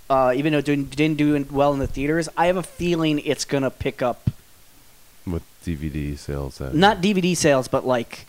uh, 0.09 0.33
even 0.37 0.53
though 0.53 0.59
it 0.59 0.65
didn't, 0.65 0.95
didn't 0.95 1.17
do 1.17 1.47
well 1.51 1.73
in 1.73 1.81
the 1.81 1.87
theaters, 1.87 2.29
I 2.37 2.47
have 2.47 2.57
a 2.57 2.63
feeling 2.63 3.19
it's 3.21 3.45
going 3.45 3.63
to 3.63 3.71
pick 3.71 4.03
up 4.03 4.27
with 4.27 4.35
DVD 5.65 6.17
sales. 6.19 6.61
At, 6.61 6.75
not 6.75 7.01
DVD 7.01 7.37
sales, 7.37 7.69
but 7.69 7.87
like 7.87 8.27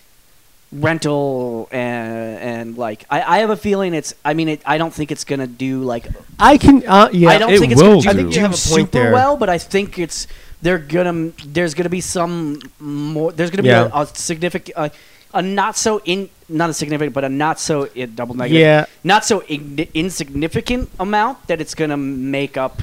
rental 0.71 1.67
and 1.71 2.37
and 2.39 2.77
like 2.77 3.05
I, 3.09 3.21
I 3.21 3.37
have 3.39 3.49
a 3.49 3.57
feeling 3.57 3.93
it's. 3.93 4.13
I 4.23 4.33
mean, 4.33 4.49
it, 4.49 4.61
I 4.65 4.77
don't 4.77 4.93
think 4.93 5.11
it's 5.11 5.23
gonna 5.23 5.47
do 5.47 5.81
like. 5.83 6.07
I 6.39 6.57
can. 6.57 6.85
Uh, 6.87 7.09
yeah. 7.11 7.29
I 7.29 7.37
don't 7.37 7.53
it 7.53 7.59
think 7.59 7.71
it's 7.73 7.81
will 7.81 8.01
gonna 8.01 8.03
do, 8.03 8.09
I 8.09 8.13
think 8.13 8.35
you 8.35 8.41
have 8.41 8.51
a 8.51 8.53
point 8.53 8.87
super 8.87 8.91
there. 8.91 9.13
well, 9.13 9.37
but 9.37 9.49
I 9.49 9.57
think 9.57 9.99
it's 9.99 10.27
they're 10.61 10.77
gonna. 10.77 11.31
There's 11.45 11.73
gonna 11.73 11.89
be 11.89 12.01
some 12.01 12.61
more. 12.79 13.31
There's 13.31 13.49
gonna 13.49 13.63
be 13.63 13.69
Yeah. 13.69 13.89
a, 13.93 14.01
a 14.01 14.07
significant. 14.07 14.77
Uh, 14.77 14.89
a 15.33 15.41
not 15.41 15.77
so 15.77 16.01
in 16.03 16.29
not 16.49 16.69
a 16.69 16.73
significant, 16.73 17.13
but 17.13 17.23
a 17.23 17.29
not 17.29 17.59
so 17.59 17.87
i 17.95 18.05
double 18.05 18.35
negative. 18.35 18.59
Yeah. 18.59 18.85
Not 19.03 19.23
so 19.23 19.39
ign- 19.41 19.87
insignificant 19.93 20.89
amount 20.99 21.47
that 21.47 21.61
it's 21.61 21.73
gonna 21.75 21.97
make 21.97 22.57
up. 22.57 22.81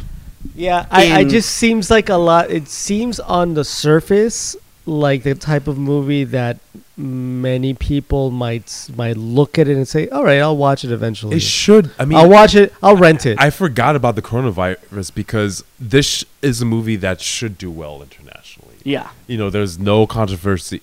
Yeah, 0.55 0.87
I, 0.91 1.21
I 1.21 1.25
just 1.25 1.51
seems 1.51 1.91
like 1.91 2.09
a 2.09 2.17
lot. 2.17 2.51
It 2.51 2.69
seems 2.69 3.21
on 3.21 3.55
the 3.55 3.65
surface 3.65 4.57
like 4.87 5.23
the 5.23 5.35
type 5.35 5.69
of 5.69 5.79
movie 5.79 6.25
that 6.25 6.59
many 6.97 7.75
people 7.75 8.31
might 8.31 8.89
might 8.97 9.17
look 9.17 9.59
at 9.59 9.69
it 9.69 9.77
and 9.77 9.87
say, 9.87 10.09
"All 10.09 10.25
right, 10.25 10.41
I'll 10.41 10.57
watch 10.57 10.85
it 10.85 10.91
eventually. 10.91 11.37
it 11.37 11.43
should. 11.43 11.91
I 11.99 12.05
mean, 12.05 12.19
I'll 12.19 12.29
watch 12.29 12.55
it. 12.55 12.75
I'll 12.83 12.97
rent 12.97 13.25
it." 13.27 13.41
I 13.41 13.51
forgot 13.51 13.95
about 13.95 14.17
the 14.17 14.23
coronavirus 14.23 15.15
because 15.15 15.65
this 15.79 16.25
is 16.43 16.61
a 16.61 16.65
movie 16.65 16.97
that 16.97 17.21
should 17.21 17.57
do 17.57 17.71
well 17.71 18.03
internationally. 18.03 18.77
Yeah. 18.83 19.11
You 19.27 19.39
know, 19.39 19.51
there's 19.51 19.79
no 19.79 20.07
controversy. 20.07 20.83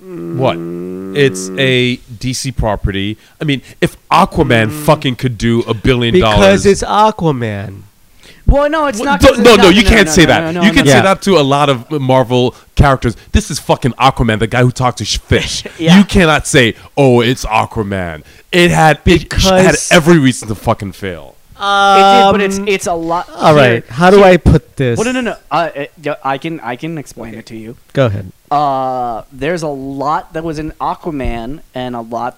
What? 0.00 0.56
It's 1.16 1.48
a 1.50 1.98
DC 1.98 2.56
property. 2.56 3.16
I 3.40 3.44
mean, 3.44 3.62
if 3.80 3.96
Aquaman 4.08 4.70
mm. 4.70 4.84
fucking 4.84 5.14
could 5.14 5.38
do 5.38 5.60
a 5.62 5.74
billion 5.74 6.18
dollars, 6.18 6.38
because 6.38 6.66
it's 6.66 6.82
Aquaman. 6.82 7.82
Well, 8.52 8.68
no, 8.70 8.86
it's 8.86 8.98
Well, 8.98 9.06
not. 9.06 9.22
no, 9.22 9.28
'cause 9.28 9.38
it's 9.38 9.46
no, 9.48 9.56
not- 9.56 9.62
no, 9.64 9.68
you 9.70 9.82
can't 9.82 10.06
no, 10.06 10.12
say 10.12 10.22
no, 10.22 10.26
that. 10.28 10.40
no, 10.54 10.60
no, 10.60 10.62
you 10.66 10.72
can 10.72 10.84
no. 10.84 10.90
say 10.90 10.96
Yeah. 10.98 11.02
that 11.02 11.22
to 11.22 11.38
a 11.38 11.42
lot 11.42 11.68
of 11.70 11.90
Marvel 11.90 12.54
characters. 12.74 13.16
This 13.32 13.50
is 13.50 13.58
fucking 13.58 13.92
Aquaman, 13.92 14.38
the 14.38 14.46
guy 14.46 14.62
who 14.62 14.70
talks 14.70 14.96
to 14.98 15.04
fish. 15.18 15.64
Yeah. 15.78 15.98
You 15.98 16.04
cannot 16.04 16.46
say, 16.46 16.74
"Oh, 16.96 17.20
it's 17.20 17.44
Aquaman." 17.44 18.22
It 18.52 18.70
had 18.70 19.00
it 19.06 19.32
had 19.32 19.76
every 19.90 20.18
reason 20.18 20.48
to 20.48 20.54
fucking 20.54 20.92
fail. 20.92 21.34
It 21.64 22.24
did, 22.24 22.32
but 22.32 22.40
it's 22.40 22.58
Um, 22.58 22.68
it's 22.68 22.86
a 22.86 22.92
lot. 22.94 23.28
all 23.34 23.54
right. 23.54 23.86
How 23.88 24.10
do 24.10 24.22
I 24.24 24.36
put 24.36 24.76
this? 24.76 24.98
Well, 24.98 25.06
no, 25.06 25.12
no, 25.12 25.20
no. 25.30 25.36
Uh, 25.50 25.70
uh, 26.08 26.14
I 26.24 26.36
can 26.38 26.60
I 26.60 26.76
can 26.76 26.98
explain 26.98 27.34
it 27.34 27.46
to 27.46 27.56
you. 27.56 27.76
Go 27.92 28.06
ahead. 28.06 28.32
Uh, 28.50 29.22
there's 29.32 29.62
a 29.62 29.68
lot 29.68 30.32
that 30.34 30.42
was 30.44 30.58
in 30.58 30.72
Aquaman, 30.80 31.60
and 31.74 31.94
a 31.96 32.00
lot, 32.00 32.36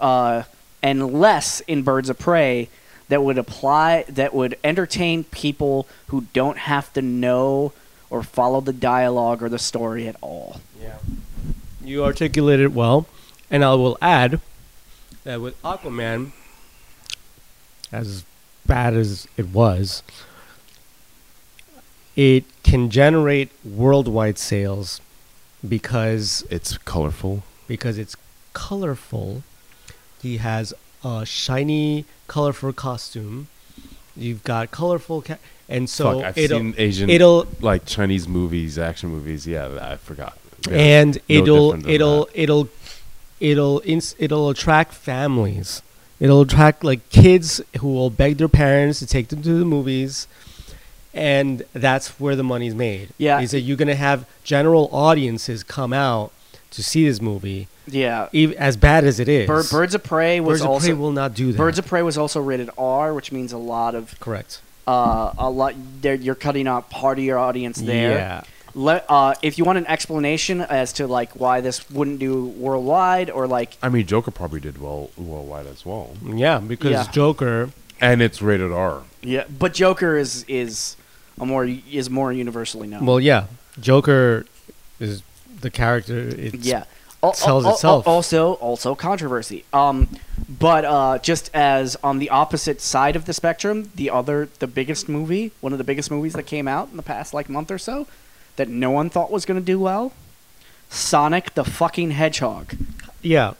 uh, 0.00 0.42
and 0.82 1.12
less 1.20 1.60
in 1.68 1.82
Birds 1.82 2.08
of 2.10 2.18
Prey 2.18 2.68
that 3.12 3.22
would 3.22 3.36
apply 3.36 4.04
that 4.08 4.32
would 4.32 4.56
entertain 4.64 5.22
people 5.24 5.86
who 6.06 6.22
don't 6.32 6.56
have 6.56 6.90
to 6.94 7.02
know 7.02 7.72
or 8.08 8.22
follow 8.22 8.60
the 8.62 8.72
dialogue 8.72 9.42
or 9.42 9.50
the 9.50 9.58
story 9.58 10.08
at 10.08 10.16
all. 10.22 10.62
Yeah. 10.80 10.96
You 11.84 12.04
articulated 12.04 12.74
well, 12.74 13.06
and 13.50 13.62
I 13.64 13.74
will 13.74 13.98
add 14.00 14.40
that 15.24 15.42
with 15.42 15.60
Aquaman, 15.62 16.32
as 17.92 18.24
bad 18.64 18.94
as 18.94 19.28
it 19.36 19.48
was, 19.48 20.02
it 22.16 22.44
can 22.62 22.88
generate 22.88 23.50
worldwide 23.64 24.38
sales 24.38 25.00
because 25.68 26.44
It's 26.50 26.78
colorful. 26.78 27.42
because 27.68 27.98
it's 27.98 28.16
colorful. 28.54 29.42
He 30.22 30.36
has 30.38 30.72
a 31.04 31.24
shiny, 31.26 32.04
colorful 32.28 32.72
costume. 32.72 33.48
You've 34.16 34.44
got 34.44 34.70
colorful, 34.70 35.22
ca- 35.22 35.38
and 35.68 35.88
so 35.88 36.16
Fuck, 36.20 36.24
I've 36.24 36.38
it'll 36.38 36.58
seen 36.58 36.74
Asian, 36.76 37.08
it'll 37.10 37.46
like 37.60 37.86
Chinese 37.86 38.28
movies, 38.28 38.78
action 38.78 39.08
movies. 39.10 39.46
Yeah, 39.46 39.78
I 39.80 39.96
forgot. 39.96 40.36
Yeah, 40.68 40.76
and 40.76 41.14
no 41.16 41.20
it'll 41.28 41.66
different 41.70 41.84
than 41.84 41.92
it'll 41.94 42.28
it'll 42.34 42.68
it'll 43.40 43.82
ins- 43.84 44.14
it'll 44.18 44.50
attract 44.50 44.92
families. 44.94 45.82
It'll 46.20 46.42
attract 46.42 46.84
like 46.84 47.08
kids 47.10 47.60
who 47.80 47.88
will 47.92 48.10
beg 48.10 48.36
their 48.36 48.48
parents 48.48 48.98
to 49.00 49.06
take 49.06 49.28
them 49.28 49.42
to 49.42 49.58
the 49.58 49.64
movies, 49.64 50.28
and 51.14 51.64
that's 51.72 52.20
where 52.20 52.36
the 52.36 52.44
money's 52.44 52.74
made. 52.74 53.08
Yeah. 53.18 53.40
is 53.40 53.50
that 53.52 53.60
you're 53.60 53.76
gonna 53.76 53.94
have 53.94 54.26
general 54.44 54.88
audiences 54.92 55.62
come 55.64 55.92
out 55.92 56.32
to 56.72 56.82
see 56.82 57.06
this 57.08 57.20
movie, 57.20 57.68
Yeah. 57.86 58.28
ev- 58.34 58.52
as 58.54 58.76
bad 58.76 59.04
as 59.04 59.18
it 59.20 59.28
is. 59.28 59.46
Bir- 59.46 59.62
Birds 59.70 59.94
of 59.94 60.02
Prey 60.02 60.40
was 60.40 60.54
Birds 60.54 60.62
of 60.62 60.68
also 60.70 60.86
Prey 60.88 60.94
will 60.94 61.12
not 61.12 61.34
do 61.34 61.52
that. 61.52 61.58
Birds 61.58 61.78
of 61.78 61.86
Prey 61.86 62.02
was 62.02 62.18
also 62.18 62.40
rated 62.40 62.68
R, 62.76 63.14
which 63.14 63.30
means 63.32 63.52
a 63.52 63.58
lot 63.58 63.94
of 63.94 64.18
correct. 64.20 64.60
uh, 64.86 65.32
a 65.38 65.48
lot. 65.50 65.74
You're 66.02 66.34
cutting 66.34 66.66
out 66.66 66.90
part 66.90 67.18
of 67.18 67.24
your 67.24 67.38
audience 67.38 67.80
there. 67.80 68.12
Yeah. 68.12 68.42
Let, 68.74 69.04
uh, 69.10 69.34
if 69.42 69.58
you 69.58 69.64
want 69.64 69.76
an 69.76 69.86
explanation 69.86 70.62
as 70.62 70.94
to 70.94 71.06
like 71.06 71.32
why 71.38 71.60
this 71.60 71.90
wouldn't 71.90 72.18
do 72.18 72.46
worldwide 72.46 73.28
or 73.30 73.46
like 73.46 73.76
I 73.82 73.90
mean, 73.90 74.06
Joker 74.06 74.30
probably 74.30 74.60
did 74.60 74.80
well 74.80 75.10
worldwide 75.18 75.66
as 75.66 75.84
well, 75.84 76.12
Yeah, 76.26 76.58
because 76.58 76.92
Yeah. 76.92 77.06
Joker. 77.12 77.68
and 78.00 78.22
it's 78.22 78.40
rated 78.40 78.72
R. 78.72 79.02
yeah, 79.20 79.44
but 79.58 79.74
Joker 79.74 80.16
is 80.16 80.44
is 80.48 80.96
a 81.38 81.44
more 81.44 81.66
is 81.66 82.08
more 82.08 82.32
universally 82.32 82.88
known. 82.88 83.04
Well, 83.04 83.20
yeah, 83.20 83.44
Joker 83.78 84.46
is 84.98 85.22
the 85.62 85.70
character. 85.70 86.18
It's 86.18 86.54
yeah. 86.66 86.84
Al- 87.22 87.34
sells 87.34 87.64
al- 87.64 87.70
al- 87.70 87.74
itself. 87.76 88.06
Also, 88.08 88.54
also 88.54 88.94
controversy. 88.94 89.64
Um, 89.72 90.08
but 90.48 90.84
uh, 90.84 91.18
just 91.18 91.50
as 91.54 91.96
on 92.02 92.18
the 92.18 92.30
opposite 92.30 92.80
side 92.80 93.14
of 93.16 93.26
the 93.26 93.32
spectrum, 93.32 93.90
the 93.94 94.10
other, 94.10 94.48
the 94.58 94.66
biggest 94.66 95.08
movie, 95.08 95.52
one 95.60 95.72
of 95.72 95.78
the 95.78 95.84
biggest 95.84 96.10
movies 96.10 96.32
that 96.34 96.44
came 96.44 96.66
out 96.66 96.88
in 96.90 96.96
the 96.96 97.02
past 97.02 97.32
like 97.32 97.48
month 97.48 97.70
or 97.70 97.78
so, 97.78 98.06
that 98.56 98.68
no 98.68 98.90
one 98.90 99.08
thought 99.08 99.30
was 99.30 99.44
going 99.46 99.58
to 99.58 99.64
do 99.64 99.78
well, 99.78 100.12
Sonic 100.90 101.54
the 101.54 101.64
fucking 101.64 102.10
Hedgehog. 102.12 102.74
yeah. 103.22 103.54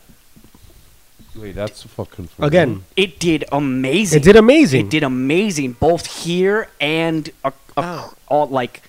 Wait, 1.35 1.55
that's 1.55 1.83
fucking 1.85 2.29
Again, 2.41 2.85
It 2.95 3.19
did 3.19 3.45
amazing. 3.51 4.21
it 4.21 4.23
did 4.23 4.37
amazing. 4.37 4.87
It 4.87 4.91
did 4.91 5.03
amazing, 5.03 5.73
both 5.81 6.25
here 6.25 6.69
and 6.79 7.31
a, 7.43 7.53
a, 7.79 8.11
all 8.29 8.49
like. 8.49 8.83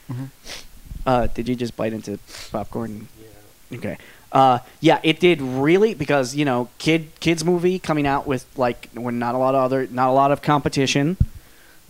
Uh, 1.05 1.27
did 1.27 1.47
you 1.49 1.55
just 1.55 1.75
bite 1.75 1.93
into 1.93 2.19
popcorn? 2.51 3.07
Yeah. 3.19 3.77
Okay. 3.77 3.97
Uh, 4.31 4.59
yeah, 4.79 4.99
it 5.03 5.19
did 5.19 5.41
really 5.41 5.93
because 5.93 6.35
you 6.35 6.43
know, 6.45 6.69
kid 6.79 7.07
kids 7.19 7.45
movie 7.45 7.77
coming 7.77 8.07
out 8.07 8.25
with 8.25 8.45
like 8.57 8.89
when 8.93 9.19
not 9.19 9.35
a 9.35 9.37
lot 9.37 9.53
of 9.53 9.63
other 9.63 9.87
not 9.91 10.09
a 10.09 10.11
lot 10.13 10.31
of 10.31 10.41
competition, 10.41 11.17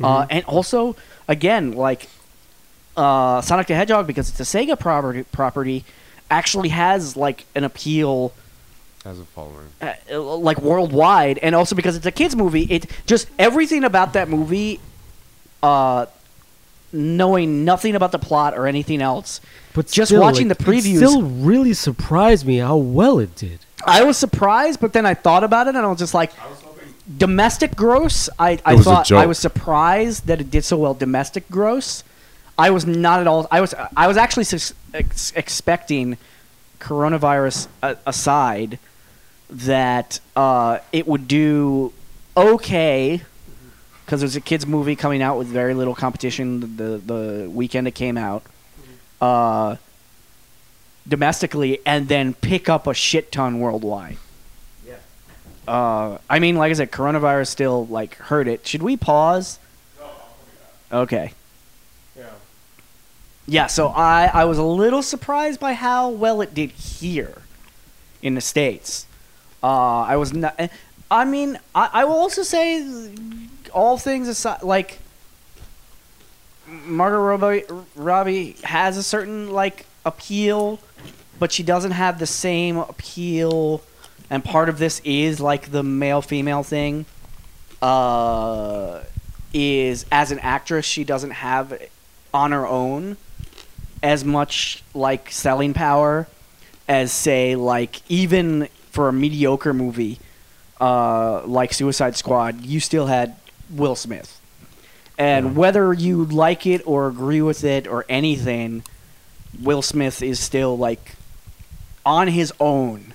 uh, 0.03 0.25
and 0.29 0.43
also 0.45 0.95
again 1.27 1.71
like 1.71 2.09
uh, 2.97 3.39
Sonic 3.41 3.67
the 3.67 3.75
Hedgehog 3.75 4.07
because 4.07 4.29
it's 4.29 4.39
a 4.39 4.43
Sega 4.43 4.77
property 4.77 5.23
property 5.31 5.85
actually 6.29 6.69
has 6.69 7.15
like 7.15 7.45
an 7.55 7.63
appeal 7.63 8.33
as 9.05 9.19
a 9.19 9.25
follower. 9.25 9.63
uh, 9.81 10.21
like 10.21 10.61
worldwide, 10.61 11.37
and 11.39 11.55
also 11.55 11.75
because 11.75 11.95
it's 11.95 12.05
a 12.05 12.11
kids 12.11 12.35
movie, 12.35 12.63
it 12.63 12.89
just 13.05 13.27
everything 13.37 13.83
about 13.83 14.13
that 14.13 14.29
movie, 14.29 14.79
uh, 15.61 16.05
knowing 16.93 17.65
nothing 17.65 17.95
about 17.95 18.11
the 18.11 18.19
plot 18.19 18.53
or 18.57 18.67
anything 18.67 19.01
else, 19.01 19.41
but 19.73 19.87
just 19.87 20.09
still, 20.09 20.21
watching 20.21 20.47
like, 20.47 20.57
the 20.57 20.63
previews- 20.63 21.01
it 21.01 21.07
still 21.07 21.23
really 21.23 21.73
surprised 21.73 22.45
me 22.45 22.57
how 22.57 22.77
well 22.77 23.19
it 23.19 23.35
did. 23.35 23.59
I 23.85 24.03
was 24.03 24.17
surprised. 24.17 24.79
But 24.79 24.93
then 24.93 25.05
I 25.05 25.13
thought 25.13 25.43
about 25.43 25.67
it, 25.67 25.75
and 25.75 25.85
I 25.85 25.87
was 25.89 25.99
just 25.99 26.13
like, 26.13 26.31
domestic 27.17 27.75
gross. 27.75 28.29
I, 28.39 28.59
I 28.63 28.75
was 28.75 28.85
thought 28.85 29.11
I 29.11 29.25
was 29.25 29.37
surprised 29.39 30.27
that 30.27 30.39
it 30.39 30.49
did 30.51 30.63
so 30.63 30.77
well. 30.77 30.93
Domestic 30.93 31.49
gross. 31.49 32.03
I 32.57 32.69
was 32.69 32.85
not 32.85 33.19
at 33.19 33.27
all. 33.27 33.47
I 33.51 33.59
was 33.61 33.73
I 33.97 34.07
was 34.07 34.15
actually 34.15 34.43
sus- 34.45 34.73
ex- 34.93 35.33
expecting 35.35 36.17
coronavirus 36.79 37.67
a- 37.81 37.97
aside 38.05 38.77
that 39.49 40.19
uh, 40.35 40.79
it 40.91 41.07
would 41.07 41.27
do 41.27 41.91
okay 42.37 43.21
because 44.05 44.21
it 44.21 44.25
was 44.25 44.35
a 44.35 44.41
kids 44.41 44.65
movie 44.65 44.95
coming 44.95 45.21
out 45.21 45.37
with 45.37 45.47
very 45.47 45.73
little 45.73 45.95
competition 45.95 46.75
the 46.77 46.97
the 46.97 47.49
weekend 47.49 47.87
it 47.87 47.91
came 47.95 48.17
out 48.17 48.43
uh, 49.21 49.75
domestically 51.07 51.79
and 51.85 52.07
then 52.07 52.33
pick 52.33 52.69
up 52.69 52.87
a 52.87 52.93
shit 52.93 53.31
ton 53.31 53.59
worldwide. 53.59 54.17
Uh, 55.65 56.17
I 56.29 56.39
mean, 56.39 56.57
like 56.57 56.71
I 56.71 56.73
said, 56.73 56.91
coronavirus 56.91 57.47
still 57.47 57.85
like 57.87 58.15
hurt 58.15 58.49
it. 58.49 58.67
Should 58.67 58.83
we 58.83 58.97
pause? 58.97 59.59
Okay. 60.91 61.31
Yeah 62.17 62.25
yeah, 63.45 63.67
so 63.67 63.87
I, 63.87 64.29
I 64.33 64.45
was 64.45 64.57
a 64.57 64.63
little 64.63 65.01
surprised 65.01 65.59
by 65.59 65.73
how 65.73 66.09
well 66.09 66.41
it 66.41 66.53
did 66.53 66.71
here 66.71 67.41
in 68.21 68.35
the 68.35 68.41
States. 68.41 69.05
Uh, 69.61 70.01
I 70.01 70.15
was 70.15 70.33
not. 70.33 70.59
I 71.11 71.25
mean, 71.25 71.59
I, 71.75 71.89
I 71.93 72.05
will 72.05 72.15
also 72.15 72.43
say, 72.43 73.13
all 73.73 73.97
things 73.97 74.27
aside, 74.27 74.63
like, 74.63 74.99
Margot 76.67 77.19
Robbie, 77.19 77.63
Robbie 77.95 78.55
has 78.63 78.97
a 78.97 79.03
certain 79.03 79.51
like 79.51 79.85
appeal, 80.05 80.79
but 81.39 81.51
she 81.51 81.63
doesn't 81.63 81.91
have 81.91 82.19
the 82.19 82.25
same 82.25 82.77
appeal. 82.77 83.81
And 84.29 84.43
part 84.43 84.69
of 84.69 84.79
this 84.79 85.01
is 85.03 85.39
like 85.39 85.71
the 85.71 85.83
male 85.83 86.21
female 86.21 86.63
thing. 86.63 87.05
Uh, 87.81 89.01
is 89.53 90.05
as 90.11 90.31
an 90.31 90.39
actress, 90.39 90.85
she 90.85 91.03
doesn't 91.03 91.31
have 91.31 91.77
on 92.33 92.51
her 92.51 92.65
own 92.65 93.17
as 94.01 94.25
much 94.25 94.83
like 94.93 95.29
selling 95.31 95.73
power 95.73 96.27
as 96.87 97.11
say 97.11 97.55
like 97.55 98.01
even 98.09 98.67
for 98.89 99.07
a 99.07 99.13
mediocre 99.13 99.73
movie 99.73 100.19
uh, 100.81 101.45
like 101.45 101.73
Suicide 101.73 102.15
Squad, 102.15 102.65
you 102.65 102.79
still 102.79 103.05
had 103.05 103.35
Will 103.73 103.95
Smith. 103.95 104.39
And 105.17 105.55
whether 105.55 105.93
you 105.93 106.25
like 106.25 106.65
it 106.65 106.81
or 106.85 107.07
agree 107.07 107.41
with 107.41 107.63
it 107.63 107.87
or 107.87 108.05
anything, 108.09 108.83
Will 109.61 109.81
Smith 109.81 110.21
is 110.23 110.39
still 110.39 110.77
like 110.77 111.15
on 112.05 112.27
his 112.27 112.51
own 112.59 113.13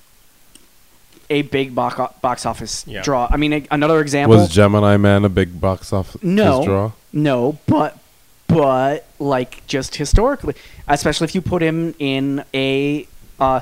a 1.30 1.42
big 1.42 1.74
box 1.74 2.14
box 2.22 2.46
office 2.46 2.84
Yeah. 2.86 3.02
draw. 3.02 3.28
I 3.30 3.36
mean, 3.36 3.52
a- 3.52 3.66
another 3.70 4.00
example. 4.00 4.36
Was 4.38 4.48
Gemini 4.48 4.96
Man 4.96 5.24
a 5.24 5.28
big 5.28 5.60
box 5.60 5.92
office 5.92 6.22
No. 6.22 6.64
draw? 6.64 6.92
No, 7.12 7.58
but 7.66 7.98
but 8.46 9.04
like 9.18 9.66
just 9.66 9.96
historically, 9.96 10.54
especially 10.86 11.26
if 11.26 11.34
you 11.34 11.42
put 11.42 11.60
him 11.62 11.94
in 11.98 12.44
a 12.54 13.06
uh, 13.40 13.60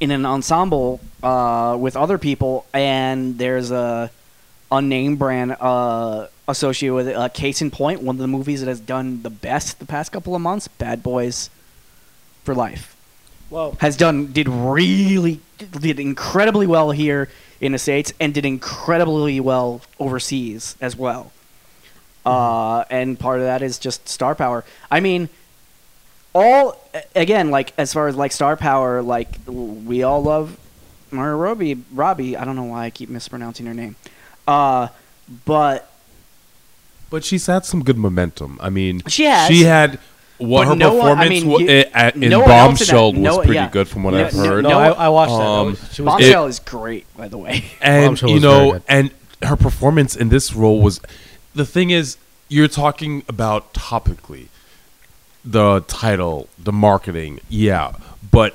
in 0.00 0.10
an 0.12 0.24
ensemble 0.24 1.00
uh, 1.22 1.76
with 1.78 1.96
other 1.96 2.16
people, 2.18 2.64
and 2.72 3.36
there's 3.36 3.70
a 3.70 4.10
unnamed 4.70 5.18
brand 5.18 5.56
uh, 5.60 6.26
associated 6.46 6.94
with 6.94 7.08
it. 7.08 7.16
Uh, 7.16 7.28
Case 7.28 7.62
in 7.62 7.70
point, 7.70 8.02
one 8.02 8.16
of 8.16 8.20
the 8.20 8.28
movies 8.28 8.60
that 8.60 8.68
has 8.68 8.80
done 8.80 9.22
the 9.22 9.30
best 9.30 9.78
the 9.78 9.86
past 9.86 10.12
couple 10.12 10.34
of 10.34 10.40
months, 10.40 10.68
Bad 10.68 11.02
Boys 11.02 11.50
for 12.44 12.54
Life 12.54 12.96
Well, 13.50 13.76
has 13.80 13.96
done 13.96 14.32
did 14.32 14.48
really 14.48 15.40
did 15.58 15.98
incredibly 15.98 16.66
well 16.66 16.90
here 16.90 17.28
in 17.60 17.72
the 17.72 17.78
states 17.78 18.12
and 18.20 18.32
did 18.32 18.46
incredibly 18.46 19.40
well 19.40 19.80
overseas 19.98 20.76
as 20.80 20.96
well. 20.96 21.32
Uh, 22.24 22.84
and 22.90 23.18
part 23.18 23.40
of 23.40 23.46
that 23.46 23.62
is 23.62 23.78
just 23.78 24.08
star 24.08 24.34
power. 24.34 24.64
I 24.90 25.00
mean, 25.00 25.28
all 26.34 26.78
again, 27.16 27.50
like 27.50 27.72
as 27.78 27.92
far 27.92 28.08
as 28.08 28.16
like 28.16 28.32
star 28.32 28.56
power, 28.56 29.02
like 29.02 29.28
we 29.46 30.02
all 30.02 30.22
love 30.22 30.58
Mario 31.10 31.36
Robbie. 31.36 31.82
Robbie, 31.92 32.36
I 32.36 32.44
don't 32.44 32.56
know 32.56 32.64
why 32.64 32.84
I 32.84 32.90
keep 32.90 33.08
mispronouncing 33.08 33.66
her 33.66 33.74
name. 33.74 33.96
Uh, 34.48 34.88
but 35.44 35.90
But 37.10 37.24
she's 37.24 37.46
had 37.46 37.64
some 37.64 37.82
good 37.84 37.96
momentum. 37.98 38.58
I 38.60 38.70
mean, 38.70 39.02
She 39.08 39.24
has. 39.24 39.48
She 39.48 39.62
had 39.64 39.98
what 40.38 40.62
But 40.64 40.68
her 40.68 40.76
no 40.76 40.94
one- 40.94 41.06
I 41.18 41.28
performance 41.28 41.30
mean, 41.42 41.48
wa- 41.50 41.58
you- 41.58 41.68
at, 41.92 42.14
in 42.16 42.30
no 42.30 42.38
one 42.40 42.48
that- 42.48 42.66
Bombshell 42.68 43.12
was 43.12 43.36
pretty 43.38 43.54
yeah. 43.54 43.68
good 43.70 43.88
from 43.88 44.04
what 44.04 44.14
No- 44.14 44.24
I've 44.26 44.32
heard. 44.32 44.62
no, 44.62 44.70
no, 44.70 44.78
I, 44.78 44.88
I 44.90 45.08
watched 45.08 45.32
that. 45.32 45.38
that. 45.38 45.44
um, 45.44 45.66
was, 45.70 45.78
she 45.94 46.02
was 46.02 46.06
Bombshell 46.12 46.46
is 46.46 46.58
great, 46.60 47.06
by 47.16 47.28
the 47.28 47.38
way. 47.38 47.64
and 47.82 48.06
Bombshell 48.06 48.30
you 48.30 48.40
know, 48.40 48.80
and 48.88 49.10
her 49.42 49.56
performance 49.56 50.14
in 50.16 50.28
this 50.30 50.54
role 50.54 50.80
was. 50.80 51.00
The 51.54 51.64
thing 51.66 51.90
is, 51.90 52.16
you're 52.48 52.68
talking 52.68 53.24
about 53.28 53.72
topically, 53.74 54.46
the 55.44 55.80
title, 55.88 56.48
the 56.58 56.72
marketing, 56.72 57.40
yeah, 57.48 57.92
but 58.30 58.54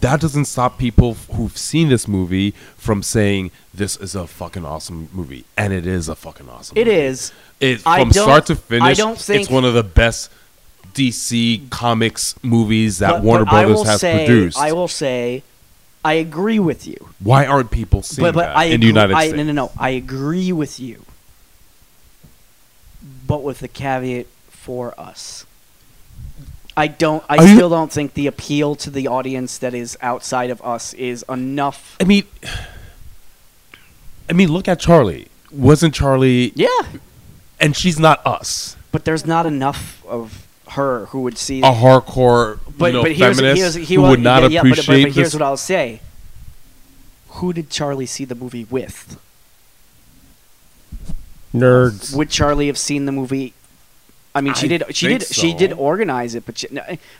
that 0.00 0.20
doesn't 0.20 0.46
stop 0.46 0.78
people 0.78 1.14
who've 1.34 1.56
seen 1.56 1.88
this 1.88 2.06
movie 2.08 2.52
from 2.76 3.02
saying 3.02 3.50
this 3.72 3.96
is 3.96 4.14
a 4.14 4.26
fucking 4.26 4.64
awesome 4.64 5.08
movie, 5.12 5.44
and 5.56 5.72
it 5.72 5.86
is 5.86 6.08
a 6.08 6.14
fucking 6.14 6.48
awesome. 6.48 6.76
It 6.76 6.86
movie. 6.86 6.98
is. 6.98 7.32
It, 7.60 7.80
from 7.80 8.12
start 8.12 8.46
to 8.46 8.54
I 8.54 8.56
finish, 8.56 8.98
don't 8.98 9.18
think- 9.18 9.42
it's 9.42 9.50
one 9.50 9.64
of 9.64 9.74
the 9.74 9.82
best 9.82 10.30
DC 10.94 11.68
Comics 11.70 12.34
movies 12.42 12.98
that 12.98 13.10
But- 13.10 13.22
Warner 13.22 13.44
but 13.44 13.50
Brothers 13.66 13.82
has 13.86 14.00
say, 14.00 14.26
produced. 14.26 14.58
I 14.58 14.72
will 14.72 14.88
say, 14.88 15.42
I 16.04 16.14
agree 16.14 16.58
with 16.58 16.86
you. 16.86 16.96
Why 17.18 17.46
aren't 17.46 17.70
people 17.70 18.02
seeing 18.02 18.24
but 18.26 18.34
but 18.34 18.46
that 18.48 18.56
I 18.56 18.64
in 18.64 18.80
the 18.80 18.86
United 18.86 19.14
I, 19.14 19.28
States? 19.28 19.36
No, 19.38 19.42
no, 19.44 19.52
no. 19.52 19.72
I 19.78 19.90
agree 19.90 20.52
with 20.52 20.78
you, 20.78 21.04
but 23.26 23.42
with 23.42 23.60
the 23.60 23.68
caveat 23.68 24.26
for 24.50 24.98
us. 25.00 25.46
I 26.76 26.88
don't. 26.88 27.22
I 27.28 27.36
Are 27.36 27.46
you- 27.46 27.54
still 27.54 27.70
don't 27.70 27.92
think 27.92 28.14
the 28.14 28.26
appeal 28.26 28.74
to 28.76 28.90
the 28.90 29.06
audience 29.08 29.58
that 29.58 29.74
is 29.74 29.96
outside 30.00 30.50
of 30.50 30.60
us 30.62 30.92
is 30.94 31.24
enough. 31.28 31.96
I 32.00 32.04
mean, 32.04 32.24
I 34.28 34.32
mean, 34.32 34.50
look 34.52 34.66
at 34.68 34.80
Charlie. 34.80 35.28
Wasn't 35.52 35.94
Charlie? 35.94 36.52
Yeah, 36.56 36.68
And 37.60 37.76
she's 37.76 37.98
not 38.00 38.26
us. 38.26 38.76
but 38.90 39.04
there's 39.04 39.24
not 39.24 39.46
enough 39.46 40.04
of 40.06 40.46
her 40.70 41.06
who 41.06 41.20
would 41.20 41.38
see. 41.38 41.60
A 41.60 41.64
hardcore, 41.70 42.58
but 42.76 42.86
you 42.86 42.92
know, 42.94 43.02
but 43.02 43.12
here's, 43.12 43.36
feminist 43.36 43.60
here's 43.76 43.88
he 43.88 43.94
who 43.94 44.02
wa- 44.02 44.10
would 44.10 44.20
not 44.20 44.42
yeah, 44.42 44.48
yeah, 44.48 44.62
but- 44.62 44.70
but- 44.70 44.78
appreciate 44.80 45.02
but, 45.04 45.12
here's 45.12 45.26
this. 45.28 45.34
what 45.34 45.42
I'll 45.42 45.56
say. 45.56 46.00
Who 47.38 47.52
did 47.52 47.70
Charlie 47.70 48.06
see 48.06 48.24
the 48.24 48.34
movie 48.34 48.64
with? 48.68 49.16
nerds. 51.54 52.16
Would 52.16 52.30
Charlie 52.30 52.66
have 52.66 52.78
seen 52.78 53.04
the 53.04 53.12
movie? 53.12 53.54
I 54.34 54.40
mean, 54.40 54.54
she 54.54 54.66
I 54.66 54.68
did. 54.78 54.96
She 54.96 55.06
think 55.06 55.20
did. 55.20 55.28
She 55.34 55.54
did 55.54 55.72
organize 55.72 56.34
it, 56.34 56.44
but 56.44 56.58
she, 56.58 56.66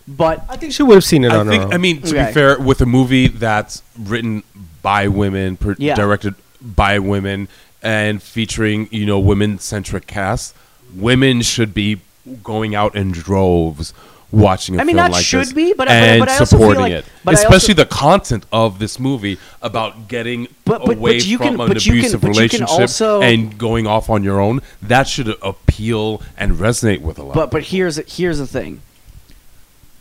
but 0.08 0.44
I 0.48 0.56
think 0.56 0.72
she 0.72 0.82
would 0.82 0.94
have 0.96 1.04
seen 1.04 1.24
it 1.24 1.30
I 1.32 1.36
on 1.36 1.46
think. 1.46 1.62
her 1.62 1.66
own. 1.68 1.72
I 1.74 1.78
mean, 1.78 2.02
to 2.02 2.08
Okay. 2.08 2.26
be 2.26 2.32
fair, 2.32 2.58
with 2.58 2.80
a 2.80 2.86
movie 2.86 3.28
that's 3.28 3.82
written 3.98 4.42
by 4.82 5.06
women, 5.08 5.56
per- 5.56 5.76
Yeah. 5.78 5.94
directed 5.94 6.34
by 6.60 6.98
women, 6.98 7.48
and 7.82 8.20
featuring 8.22 8.88
you 8.90 9.06
know 9.06 9.20
women-centric 9.20 10.06
cast, 10.08 10.54
women 10.94 11.42
should 11.42 11.72
be 11.72 12.00
going 12.42 12.74
out 12.74 12.96
in 12.96 13.12
droves 13.12 13.92
watching 14.34 14.76
a 14.76 14.80
I 14.80 14.84
mean, 14.84 14.96
film 14.96 15.06
that 15.06 15.12
like 15.12 15.24
should 15.24 15.40
this 15.46 15.52
be, 15.52 15.72
but 15.72 15.88
I- 15.88 15.94
and 15.94 16.20
but 16.20 16.28
I 16.28 16.32
also 16.38 16.44
feel 16.44 16.58
supporting 16.58 16.82
like- 16.82 16.92
it, 16.92 17.04
but 17.24 17.34
I 17.34 17.38
also- 17.38 17.48
especially 17.48 17.74
the 17.74 17.86
content 17.86 18.44
of 18.52 18.78
this 18.78 18.98
movie 18.98 19.38
about 19.62 20.08
getting 20.08 20.48
But- 20.64 20.84
but- 20.84 20.96
away 20.98 21.18
but 21.18 21.26
you 21.26 21.38
from 21.38 21.46
can- 21.56 21.60
an 21.60 21.68
but 21.68 21.86
you 21.86 21.92
can- 21.92 21.98
abusive 22.00 22.20
but 22.20 22.28
you 22.28 22.32
can 22.34 22.38
relationship 22.60 22.68
also- 22.80 23.22
and 23.22 23.56
going 23.58 23.86
off 23.86 24.10
on 24.10 24.22
your 24.24 24.40
own. 24.40 24.60
That 24.82 25.08
should 25.08 25.28
appeal 25.42 26.20
and 26.36 26.52
resonate 26.52 27.00
with 27.00 27.18
a 27.18 27.22
lot. 27.22 27.34
but 27.34 27.50
but 27.50 27.64
here's 27.64 27.96
here's 28.16 28.38
the 28.38 28.46
thing. 28.46 28.80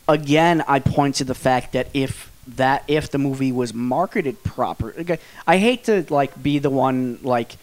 Again, 0.06 0.62
I 0.68 0.80
point 0.80 1.14
to 1.16 1.24
the 1.24 1.34
fact 1.34 1.72
that 1.72 1.88
if 1.94 2.30
that 2.46 2.84
if 2.88 3.10
the 3.10 3.16
movie 3.18 3.50
was 3.52 3.72
marketed 3.72 4.42
proper, 4.44 4.94
okay, 4.98 5.18
I 5.46 5.56
hate 5.56 5.84
to 5.84 6.04
like 6.10 6.42
be 6.42 6.58
the 6.58 6.68
one 6.68 7.18
like 7.22 7.56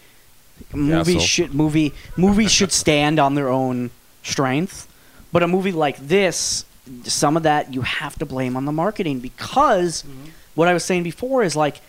movies 0.74 1.20
so. 1.20 1.26
should 1.26 1.54
movie 1.54 1.92
movies 2.16 2.50
should 2.50 2.72
stand 2.72 3.20
on 3.20 3.34
their 3.36 3.48
own 3.48 3.90
strength, 4.24 4.88
but 5.32 5.42
a 5.42 5.48
movie 5.48 5.72
like 5.72 5.96
this, 5.96 6.64
some 7.04 7.36
of 7.36 7.42
that 7.44 7.72
you 7.72 7.82
have 7.82 8.18
to 8.18 8.26
blame 8.26 8.56
on 8.56 8.64
the 8.64 8.72
marketing 8.72 9.20
because 9.20 10.02
mm-hmm. 10.02 10.30
what 10.54 10.68
I 10.68 10.74
was 10.74 10.84
saying 10.84 11.02
before 11.02 11.42
is 11.42 11.56
like 11.56 11.80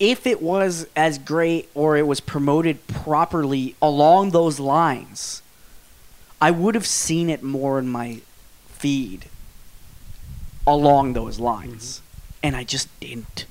if 0.00 0.26
it 0.26 0.42
was 0.42 0.86
as 0.96 1.18
great 1.18 1.68
or 1.74 1.96
it 1.96 2.06
was 2.06 2.20
promoted 2.20 2.86
properly 2.88 3.76
along 3.80 4.30
those 4.30 4.58
lines, 4.58 5.42
I 6.40 6.50
would 6.50 6.74
have 6.74 6.86
seen 6.86 7.30
it 7.30 7.42
more 7.42 7.78
in 7.78 7.88
my 7.88 8.20
feed 8.66 9.26
along 10.66 11.12
those 11.12 11.38
lines. 11.38 11.98
Mm-hmm. 11.98 12.06
And 12.44 12.56
I 12.56 12.64
just 12.64 12.88
didn't. 12.98 13.46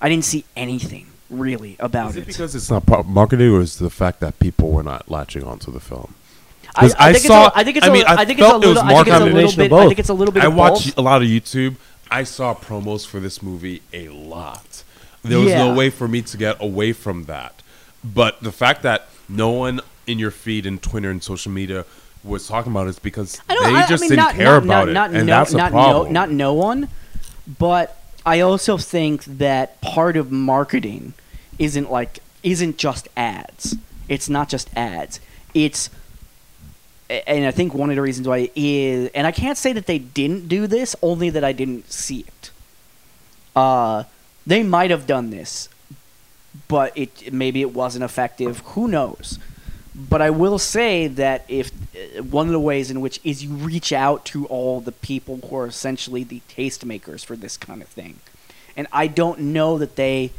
I 0.00 0.08
didn't 0.08 0.24
see 0.24 0.44
anything 0.56 1.06
really 1.30 1.76
about 1.78 2.10
Is 2.10 2.16
it 2.16 2.20
it. 2.22 2.26
because 2.26 2.54
it's 2.56 2.70
not 2.70 3.06
marketed, 3.06 3.48
or 3.48 3.60
is 3.60 3.80
it 3.80 3.84
the 3.84 3.90
fact 3.90 4.18
that 4.18 4.40
people 4.40 4.70
were 4.70 4.82
not 4.82 5.08
latching 5.08 5.44
onto 5.44 5.70
the 5.70 5.78
film? 5.80 6.14
I, 6.76 6.80
'cause 6.80 6.94
I 6.98 7.08
I 7.08 7.12
think 7.12 7.24
saw- 7.26 7.46
it's 7.46 7.56
a, 7.56 7.58
I 7.58 7.64
think 7.64 7.76
it's 7.76 7.86
I 7.86 7.90
a, 7.90 7.92
mean, 7.92 8.04
I 8.06 8.14
I 8.14 8.24
think 8.24 8.38
it's 8.38 8.46
a 8.46 8.50
felt 8.50 8.64
it 8.64 8.68
was 8.68 8.76
little, 8.76 8.90
I 8.90 8.94
think 8.94 9.06
it's 9.08 9.16
a 9.16 9.24
little 9.24 9.56
bit, 9.56 9.72
of 9.72 9.78
I 9.78 9.86
think 9.86 9.98
it's 9.98 10.08
a 10.08 10.14
little 10.14 10.32
bit 10.34 10.42
I 10.42 10.46
of 10.46 10.54
watch 10.54 10.84
both. 10.86 10.98
a 10.98 11.02
lot 11.02 11.22
of 11.22 11.28
YouTube. 11.28 11.76
I 12.10 12.24
saw 12.24 12.54
promos 12.54 13.06
for 13.06 13.20
this 13.20 13.42
movie 13.42 13.82
a 13.92 14.08
lot. 14.08 14.82
There 15.22 15.38
was 15.38 15.48
Yeah. 15.50 15.66
no 15.68 15.74
way 15.74 15.90
for 15.90 16.06
me 16.08 16.20
to 16.22 16.36
get 16.36 16.56
away 16.60 16.92
from 16.92 17.24
that. 17.24 17.62
But 18.02 18.42
the 18.42 18.52
fact 18.52 18.82
that 18.82 19.08
no 19.28 19.50
one 19.50 19.80
in 20.06 20.18
your 20.18 20.30
feed 20.30 20.66
and 20.66 20.82
Twitter 20.82 21.10
and 21.10 21.22
social 21.22 21.50
media 21.50 21.86
was 22.22 22.46
talking 22.46 22.72
about 22.72 22.86
it 22.86 22.90
is 22.90 22.98
because 22.98 23.40
I 23.48 23.54
they 23.54 23.76
I, 23.76 23.86
just 23.86 24.02
I 24.02 24.04
mean, 24.04 24.10
didn't 24.10 24.16
not, 24.24 24.34
care 24.34 24.44
not, 24.46 24.64
about 24.64 24.68
not, 24.68 24.88
it, 24.88 24.92
not 24.92 25.10
and 25.14 25.26
no, 25.26 25.32
that's 25.38 25.52
a 25.54 25.56
not 25.56 25.70
problem. 25.70 26.12
No, 26.12 26.20
not 26.20 26.30
no 26.30 26.52
one, 26.54 26.88
but 27.58 27.96
I 28.26 28.40
also 28.40 28.76
think 28.78 29.24
that 29.24 29.80
part 29.80 30.16
of 30.16 30.30
marketing 30.32 31.14
isn't 31.58 31.90
like 31.90 32.18
isn't 32.42 32.76
just 32.76 33.08
ads. 33.16 33.76
It's 34.08 34.28
not 34.28 34.48
just 34.50 34.68
ads. 34.76 35.20
It's 35.54 35.88
a- 35.88 35.90
and 37.10 37.46
I 37.46 37.50
think 37.50 37.74
one 37.74 37.90
of 37.90 37.96
the 37.96 38.02
reasons 38.02 38.26
why 38.26 38.50
is 38.54 39.10
and 39.14 39.26
I 39.26 39.32
can't 39.32 39.58
say 39.58 39.72
that 39.72 39.86
they 39.86 39.98
didn't 39.98 40.48
do 40.48 40.66
this, 40.66 40.96
only 41.02 41.30
that 41.30 41.44
I 41.44 41.52
didn't 41.52 41.90
see 41.90 42.20
it. 42.20 42.50
Uh 43.54 44.04
they 44.46 44.62
might 44.62 44.90
have 44.90 45.06
done 45.06 45.30
this, 45.30 45.68
but 46.68 46.96
it 46.96 47.32
maybe 47.32 47.60
it 47.60 47.72
wasn't 47.72 48.04
effective. 48.04 48.60
Who 48.74 48.88
knows? 48.88 49.38
But 49.94 50.20
I 50.20 50.30
will 50.30 50.58
say 50.58 51.06
that 51.06 51.44
if 51.46 51.70
uh, 51.94 52.22
one 52.24 52.46
of 52.46 52.52
the 52.52 52.60
ways 52.60 52.90
in 52.90 53.00
which 53.00 53.20
is 53.22 53.44
you 53.44 53.50
reach 53.50 53.92
out 53.92 54.24
to 54.26 54.44
all 54.46 54.80
the 54.80 54.92
people 54.92 55.38
who 55.48 55.56
are 55.56 55.66
essentially 55.66 56.24
the 56.24 56.40
tastemakers 56.48 57.24
for 57.24 57.36
this 57.36 57.56
kind 57.56 57.80
of 57.80 57.88
thing, 57.88 58.18
and 58.76 58.88
I 58.92 59.06
don't 59.06 59.38
know 59.38 59.78
that 59.78 59.96
they 59.96 60.32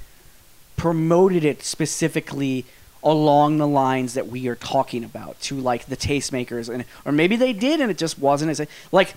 promoted 0.75 1.45
it 1.45 1.63
specifically 1.63 2.65
along 3.05 3.59
the 3.59 3.67
lines 3.67 4.15
that 4.15 4.27
we 4.27 4.47
are 4.47 4.55
talking 4.55 5.03
about 5.03 5.39
to 5.39 5.55
like 5.55 5.85
the 5.85 5.95
tastemakers 5.95 6.73
and 6.73 6.83
or 7.05 7.11
maybe 7.11 7.35
they 7.35 7.53
did 7.53 7.79
and 7.79 7.91
it 7.91 7.99
just 7.99 8.17
wasn't 8.17 8.49
as 8.49 8.67
like 8.91 9.13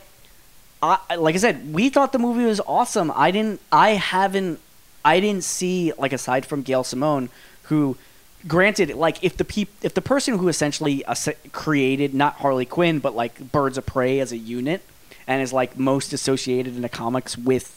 I 0.82 1.16
like 1.16 1.34
I 1.34 1.38
said 1.38 1.72
we 1.72 1.88
thought 1.88 2.12
the 2.12 2.18
movie 2.18 2.44
was 2.44 2.60
awesome. 2.60 3.10
I 3.14 3.30
didn't 3.30 3.60
I 3.72 3.90
haven't 3.90 4.60
I 5.04 5.20
didn't 5.20 5.42
see 5.42 5.92
like 5.98 6.12
aside 6.12 6.44
from 6.44 6.62
Gail 6.62 6.84
Simone 6.84 7.30
who 7.64 7.96
granted 8.46 8.94
like 8.94 9.24
if 9.24 9.38
the 9.38 9.44
peop- 9.44 9.82
if 9.82 9.94
the 9.94 10.02
person 10.02 10.38
who 10.38 10.48
essentially 10.48 11.02
created 11.52 12.12
not 12.14 12.34
Harley 12.34 12.66
Quinn 12.66 12.98
but 12.98 13.16
like 13.16 13.50
Birds 13.50 13.78
of 13.78 13.86
Prey 13.86 14.20
as 14.20 14.32
a 14.32 14.36
unit 14.36 14.82
and 15.26 15.40
is 15.40 15.52
like 15.52 15.78
most 15.78 16.12
associated 16.12 16.76
in 16.76 16.82
the 16.82 16.88
comics 16.90 17.38
with 17.38 17.74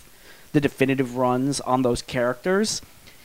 the 0.51 0.59
definitive 0.59 1.15
runs 1.15 1.61
on 1.61 1.83
those 1.83 2.01
characters 2.01 2.81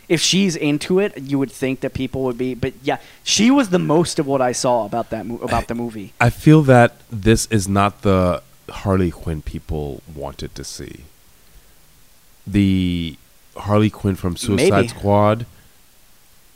if 0.09 0.21
she's 0.21 0.57
into 0.57 0.99
it 0.99 1.17
you 1.21 1.39
would 1.39 1.51
think 1.51 1.81
that 1.81 1.93
people 1.95 2.23
would 2.23 2.39
be 2.39 2.55
but 2.55 2.73
yeah 2.83 2.99
she 3.25 3.51
was 3.51 3.71
the 3.71 3.79
most 3.79 4.19
of 4.19 4.27
what 4.27 4.41
I 4.41 4.53
saw 4.53 4.87
about 4.87 5.11
that 5.11 5.27
mo- 5.27 5.39
about 5.39 5.69
the 5.69 5.75
movie 5.75 6.13
I 6.21 6.31
feel 6.31 6.63
that 6.63 6.97
this 7.11 7.47
is 7.47 7.69
not 7.69 8.03
the 8.03 8.43
Harley 8.69 9.11
Quinn 9.11 9.43
people 9.43 10.03
wanted 10.15 10.55
to 10.55 10.65
see. 10.65 11.05
The 12.47 13.17
Harley 13.57 13.91
Quinn 13.91 14.17
from 14.17 14.37
Suicide 14.37 14.71
Maybe. 14.71 14.89
Squad, 14.89 15.47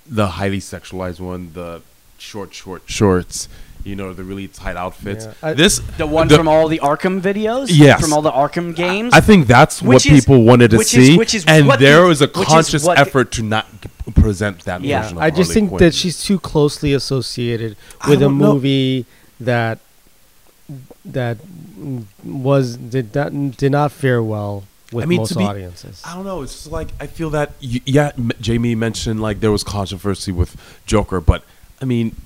the 0.07 0.29
highly 0.29 0.59
sexualized 0.59 1.21
one, 1.21 1.53
the 1.53 1.83
short, 2.19 2.55
short 2.55 2.83
shorts, 2.87 3.49
you 3.85 3.97
know, 3.97 4.13
the 4.13 4.25
really 4.25 4.49
tight 4.49 4.77
outfits. 4.77 5.25
Yeah. 5.27 5.33
I- 5.43 5.53
this 5.55 5.81
the 5.99 6.07
one 6.07 6.29
the- 6.29 6.37
from 6.37 6.49
all 6.49 6.69
the 6.69 6.79
Arkham 6.81 7.21
videos 7.21 7.67
Yes. 7.71 8.01
from 8.01 8.13
all 8.13 8.23
the 8.23 8.31
Arkham 8.33 8.75
games 8.75 9.13
I 9.15 9.21
think 9.21 9.47
that's 9.47 9.81
what 9.83 9.95
Which 9.95 10.07
is- 10.07 10.25
people 10.25 10.43
wanted 10.45 10.71
to 10.73 10.79
which 10.79 10.95
is- 10.95 11.07
see, 11.09 11.17
which 11.19 11.35
is 11.35 11.45
and 11.47 11.67
what 11.67 11.81
there 11.81 12.03
the- 12.03 12.09
was 12.09 12.21
a 12.23 12.29
conscious 12.29 12.87
effort 12.89 13.31
to 13.33 13.43
not 13.43 13.67
present 14.15 14.61
that 14.65 14.83
Yeah. 14.83 15.03
version. 15.03 15.17
Of 15.19 15.23
I 15.23 15.31
just 15.31 15.39
Harley 15.51 15.55
think 15.55 15.69
Quinn. 15.71 15.79
that 15.85 15.95
she's 15.95 16.23
too 16.23 16.39
closely 16.41 16.93
associated 16.95 17.77
with 18.09 18.19
a 18.19 18.23
don't 18.23 18.39
know. 18.39 18.55
movie 18.55 19.07
that 19.41 19.79
that 21.05 21.39
was 22.25 22.77
did 22.77 23.15
not 23.15 23.57
did 23.57 23.73
not 23.73 23.93
fare 23.93 24.23
well 24.23 24.65
with 24.93 25.05
I 25.05 25.07
mean, 25.07 25.19
most 25.19 25.31
to 25.31 25.39
be- 25.39 25.45
audiences. 25.45 26.03
I 26.05 26.15
don't 26.15 26.25
know. 26.25 26.43
It's 26.43 26.53
just 26.55 26.73
like 26.73 26.89
I 27.01 27.07
feel 27.07 27.31
that 27.31 27.53
y- 27.63 27.81
yeah, 27.87 28.11
Jaime 28.45 28.75
mentioned 28.75 29.21
like 29.23 29.41
there 29.41 29.53
was 29.53 29.63
controversy 29.65 30.33
with 30.33 30.57
Joker, 30.87 31.21
but 31.21 31.43
I 31.81 31.85
mean, 31.85 32.11
D- 32.11 32.17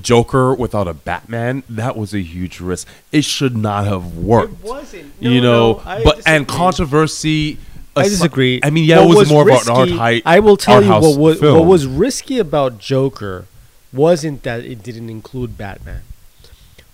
Joker 0.00 0.54
without 0.54 0.88
a 0.88 0.94
Batman 0.94 1.62
that 1.68 1.96
was 1.96 2.14
a 2.14 2.20
huge 2.20 2.60
risk. 2.60 2.88
It 3.12 3.24
should 3.24 3.56
not 3.56 3.86
have 3.86 4.16
worked. 4.16 4.54
It 4.54 4.68
wasn't. 4.68 5.12
you 5.20 5.40
know, 5.40 5.82
but 5.84 6.26
and 6.26 6.46
controversy. 6.48 7.58
I 7.94 8.04
disagree. 8.04 8.60
I 8.62 8.68
mean, 8.70 8.84
yeah, 8.84 9.04
What 9.04 9.12
it 9.12 9.18
was, 9.18 9.30
more 9.30 9.44
risky, 9.46 9.70
of 9.70 9.76
an 9.76 9.82
art 9.82 9.90
height. 9.90 10.22
I 10.26 10.40
will 10.40 10.58
tell 10.58 10.82
you 10.82 10.90
what 10.90 11.02
house 11.02 11.16
was, 11.16 11.40
what 11.40 11.64
was 11.64 11.86
risky 11.86 12.38
about 12.38 12.78
Joker 12.78 13.46
wasn't 13.92 14.42
that 14.42 14.64
it 14.64 14.82
didn't 14.82 15.08
include 15.08 15.56
Batman. 15.56 16.02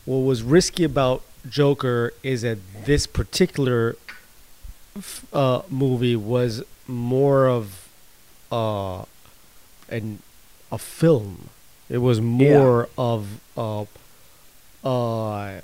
What 0.05 0.19
was 0.19 0.43
risky 0.43 0.85
about 0.85 1.23
Joker 1.49 2.13
is 2.23 2.43
that 2.43 2.59
this 2.85 3.07
particular 3.09 3.97
uh, 5.33 5.63
movie 5.69 6.17
was 6.17 6.63
more 6.87 7.49
of 7.49 7.89
uh, 8.51 9.05
an 9.89 10.21
a 10.71 10.79
film. 10.79 11.49
It 11.93 11.99
was 11.99 12.23
more 12.23 12.89
of 12.97 13.29
uh, 13.55 13.83
uh, 14.83 15.61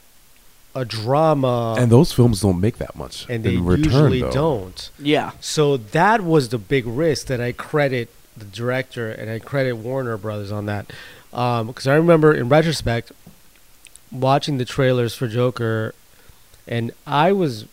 a 0.74 0.84
drama, 0.84 1.74
and 1.78 1.90
those 1.90 2.12
films 2.12 2.42
don't 2.42 2.60
make 2.60 2.76
that 2.76 2.94
much 2.94 3.26
and 3.30 3.42
they 3.42 3.54
in 3.54 3.64
return, 3.64 3.84
usually 3.84 4.20
though. 4.20 4.30
don't. 4.30 4.90
yeah 4.98 5.30
So 5.40 5.78
that 5.78 6.20
was 6.20 6.50
the 6.50 6.58
big 6.58 6.86
risk 6.86 7.28
that 7.28 7.40
I 7.40 7.52
credit 7.52 8.10
the 8.36 8.44
director 8.44 9.10
and 9.10 9.30
I 9.30 9.38
credit 9.38 9.72
Warner 9.72 10.18
Brothers 10.18 10.52
on 10.52 10.66
that. 10.66 10.92
Because 11.30 11.86
I 11.86 11.94
remember 11.94 12.34
in 12.34 12.50
retrospect 12.50 13.10
watching 14.12 14.58
the 14.58 14.66
trailers 14.66 15.14
for 15.14 15.28
Joker, 15.28 15.94
and 16.66 16.92
I 17.06 17.32
was 17.32 17.64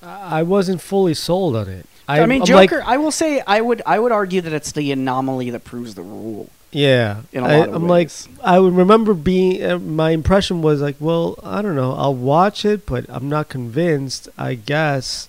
I 0.00 0.44
wasn't 0.44 0.80
fully 0.80 1.14
sold 1.14 1.56
on 1.56 1.68
it. 1.68 1.86
I, 2.06 2.24
mean 2.26 2.42
I'm 2.42 2.46
Joker 2.46 2.78
like, 2.78 2.86
I 2.86 2.96
will 2.96 3.10
say 3.10 3.42
I 3.44 3.60
would 3.60 3.82
I 3.84 3.98
would 3.98 4.12
argue 4.12 4.40
that 4.40 4.52
it's 4.52 4.70
the 4.70 4.92
anomaly 4.92 5.50
that 5.50 5.64
proves 5.64 5.96
the 5.96 6.02
rule 6.02 6.48
yeah, 6.72 7.22
in 7.32 7.44
a 7.44 7.46
I, 7.46 7.58
lot 7.58 7.68
of 7.68 7.74
I'm 7.74 7.86
ways. 7.86 8.28
like 8.28 8.38
I 8.44 8.58
would 8.58 8.74
remember 8.74 9.12
being 9.14 9.62
uh, 9.62 9.78
my 9.78 10.10
impression 10.10 10.62
was 10.62 10.80
like, 10.80 10.96
well, 10.98 11.38
I 11.42 11.60
don't 11.60 11.76
know, 11.76 11.92
I'll 11.92 12.14
watch 12.14 12.64
it, 12.64 12.86
but 12.86 13.04
I'm 13.08 13.28
not 13.28 13.48
convinced. 13.50 14.28
I 14.38 14.54
guess 14.54 15.28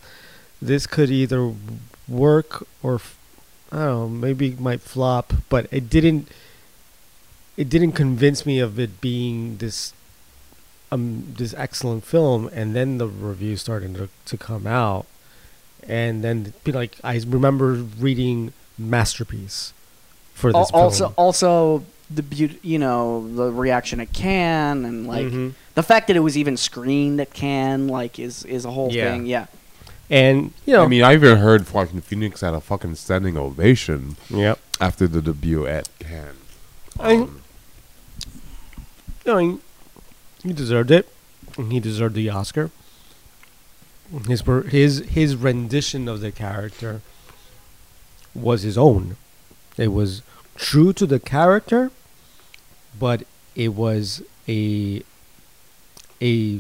this 0.62 0.88
could 0.88 1.10
either 1.10 1.54
work 2.08 2.66
or 2.82 3.02
I 3.72 3.78
don't 3.78 3.86
know, 3.86 4.10
maybe 4.10 4.50
it 4.50 4.60
might 4.60 4.82
flop, 4.82 5.34
but 5.50 5.68
it 5.72 5.90
didn't. 5.90 6.30
It 7.56 7.70
didn't 7.70 7.92
convince 7.92 8.48
me 8.48 8.58
of 8.60 8.80
it 8.80 9.00
being 9.00 9.58
this, 9.58 9.94
um, 10.92 11.36
this 11.38 11.54
excellent 11.56 12.04
film. 12.04 12.50
And 12.52 12.76
then 12.76 12.98
the 12.98 13.08
reviews 13.08 13.62
started 13.62 13.94
to, 13.94 14.10
to 14.26 14.38
come 14.38 14.66
out, 14.66 15.06
and 15.88 16.24
then 16.24 16.54
be 16.64 16.72
like 16.72 16.98
I 17.04 17.22
remember 17.28 17.74
reading 17.74 18.54
masterpiece 18.78 19.72
for 20.44 20.52
Al- 20.56 20.64
this 20.64 20.72
also 20.72 21.04
film. 21.06 21.14
also 21.18 21.84
the 22.12 22.22
beauty 22.22 22.60
you 22.64 22.78
know 22.78 23.28
the 23.40 23.50
reaction 23.52 24.00
at 24.02 24.12
Cannes 24.14 24.84
and 24.86 25.08
like 25.08 25.26
Mhm. 25.26 25.54
the 25.76 25.84
fact 25.84 26.08
that 26.08 26.16
it 26.18 26.20
was 26.20 26.38
even 26.38 26.58
screened 26.58 27.20
at 27.22 27.34
Cannes 27.34 27.88
like 27.88 28.20
is 28.20 28.44
is 28.46 28.66
a 28.66 28.72
whole 28.72 28.92
Yeah. 28.92 29.12
thing 29.12 29.26
yeah 29.26 29.46
And 30.10 30.52
you 30.68 30.74
know, 30.74 30.84
I 30.84 30.88
mean, 30.88 31.02
I 31.02 31.14
even 31.14 31.38
heard 31.38 31.62
Joaquin 31.74 32.02
Phoenix 32.02 32.42
had 32.42 32.54
a 32.54 32.60
fucking 32.62 32.96
standing 32.96 33.36
ovation 33.38 34.18
yep. 34.30 34.60
after 34.82 35.08
the 35.08 35.22
debut 35.22 35.66
at 35.66 35.88
Cannes. 35.98 36.38
I- 37.00 37.14
Um, 37.16 37.42
I 39.26 39.34
mean, 39.40 39.60
he 40.44 40.52
deserved 40.54 40.92
it. 40.92 41.08
He 41.70 41.80
deserved 41.80 42.16
the 42.16 42.30
Oscar. 42.30 42.70
His 44.28 44.44
his 44.70 45.00
his 45.18 45.36
rendition 45.36 46.08
of 46.08 46.20
the 46.20 46.32
character 46.32 47.02
was 48.36 48.62
his 48.64 48.78
own. 48.78 49.16
It 49.78 49.92
was 49.94 50.22
true 50.56 50.94
to 50.94 51.06
the 51.06 51.20
character, 51.20 51.92
but 53.00 53.24
it 53.56 53.70
was 53.70 54.22
a 54.48 55.04
a 56.22 56.60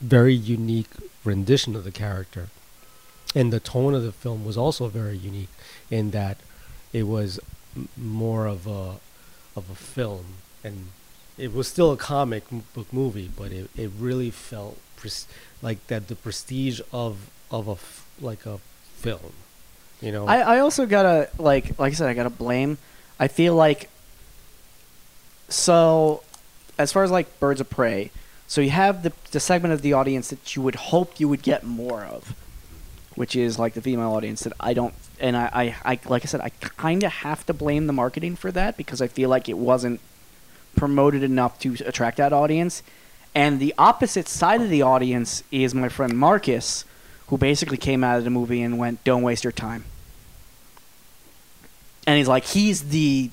very 0.00 0.34
unique 0.34 0.90
rendition 1.24 1.74
of 1.76 1.84
the 1.84 1.92
character. 1.92 2.48
And 3.34 3.52
the 3.52 3.60
tone 3.60 3.94
of 3.94 4.02
the 4.02 4.12
film 4.12 4.44
was 4.44 4.58
also 4.58 4.88
very 4.88 5.16
unique 5.16 5.48
in 5.90 6.10
that 6.10 6.36
it 6.92 7.04
was 7.04 7.40
m- 7.74 7.88
more 7.96 8.46
of 8.46 8.66
a 8.66 8.96
of 9.56 9.70
a 9.70 9.74
film 9.74 10.24
and 10.64 10.88
it 11.38 11.54
was 11.54 11.66
still 11.68 11.92
a 11.92 11.96
comic 11.96 12.44
book 12.74 12.90
movie 12.92 13.30
but 13.36 13.52
it, 13.52 13.68
it 13.76 13.90
really 13.98 14.30
felt 14.30 14.78
pres- 14.96 15.26
like 15.62 15.86
that 15.88 16.08
the 16.08 16.14
prestige 16.14 16.80
of 16.92 17.30
of 17.50 17.68
a 17.68 17.72
f- 17.72 18.06
like 18.20 18.46
a 18.46 18.58
film 18.96 19.32
you 20.00 20.10
know 20.12 20.26
I, 20.26 20.38
I 20.40 20.58
also 20.60 20.86
gotta 20.86 21.28
like 21.38 21.78
like 21.78 21.92
I 21.92 21.94
said 21.94 22.08
I 22.08 22.14
gotta 22.14 22.30
blame 22.30 22.78
I 23.22 23.28
feel 23.28 23.54
like 23.54 23.88
so 25.48 26.24
as 26.76 26.90
far 26.90 27.04
as 27.04 27.12
like 27.12 27.38
Birds 27.38 27.60
of 27.60 27.70
Prey 27.70 28.10
so 28.48 28.60
you 28.60 28.70
have 28.70 29.04
the 29.04 29.12
the 29.30 29.38
segment 29.38 29.72
of 29.72 29.82
the 29.82 29.92
audience 29.92 30.30
that 30.30 30.56
you 30.56 30.62
would 30.62 30.74
hope 30.74 31.20
you 31.20 31.28
would 31.28 31.42
get 31.42 31.62
more 31.62 32.02
of 32.02 32.34
which 33.14 33.36
is 33.36 33.60
like 33.60 33.74
the 33.74 33.80
female 33.80 34.10
audience 34.10 34.40
that 34.42 34.52
I 34.58 34.74
don't 34.74 34.92
and 35.20 35.36
I, 35.36 35.76
I, 35.84 35.92
I 35.92 35.98
like 36.06 36.24
I 36.24 36.26
said 36.26 36.40
I 36.40 36.48
kind 36.48 37.04
of 37.04 37.12
have 37.12 37.46
to 37.46 37.54
blame 37.54 37.86
the 37.86 37.92
marketing 37.92 38.34
for 38.34 38.50
that 38.50 38.76
because 38.76 39.00
I 39.00 39.06
feel 39.06 39.30
like 39.30 39.48
it 39.48 39.56
wasn't 39.56 40.00
promoted 40.74 41.22
enough 41.22 41.60
to 41.60 41.76
attract 41.86 42.16
that 42.16 42.32
audience. 42.32 42.82
And 43.36 43.60
the 43.60 43.72
opposite 43.78 44.26
side 44.26 44.60
of 44.62 44.68
the 44.68 44.82
audience 44.82 45.44
is 45.52 45.76
my 45.76 45.88
friend 45.88 46.18
Marcus 46.18 46.84
who 47.28 47.38
basically 47.38 47.76
came 47.76 48.02
out 48.02 48.18
of 48.18 48.24
the 48.24 48.30
movie 48.30 48.62
and 48.62 48.78
went 48.78 49.04
don't 49.04 49.22
waste 49.22 49.44
your 49.44 49.52
time 49.52 49.84
and 52.06 52.16
he's 52.18 52.28
like 52.28 52.44
he's 52.44 52.88
the 52.88 53.30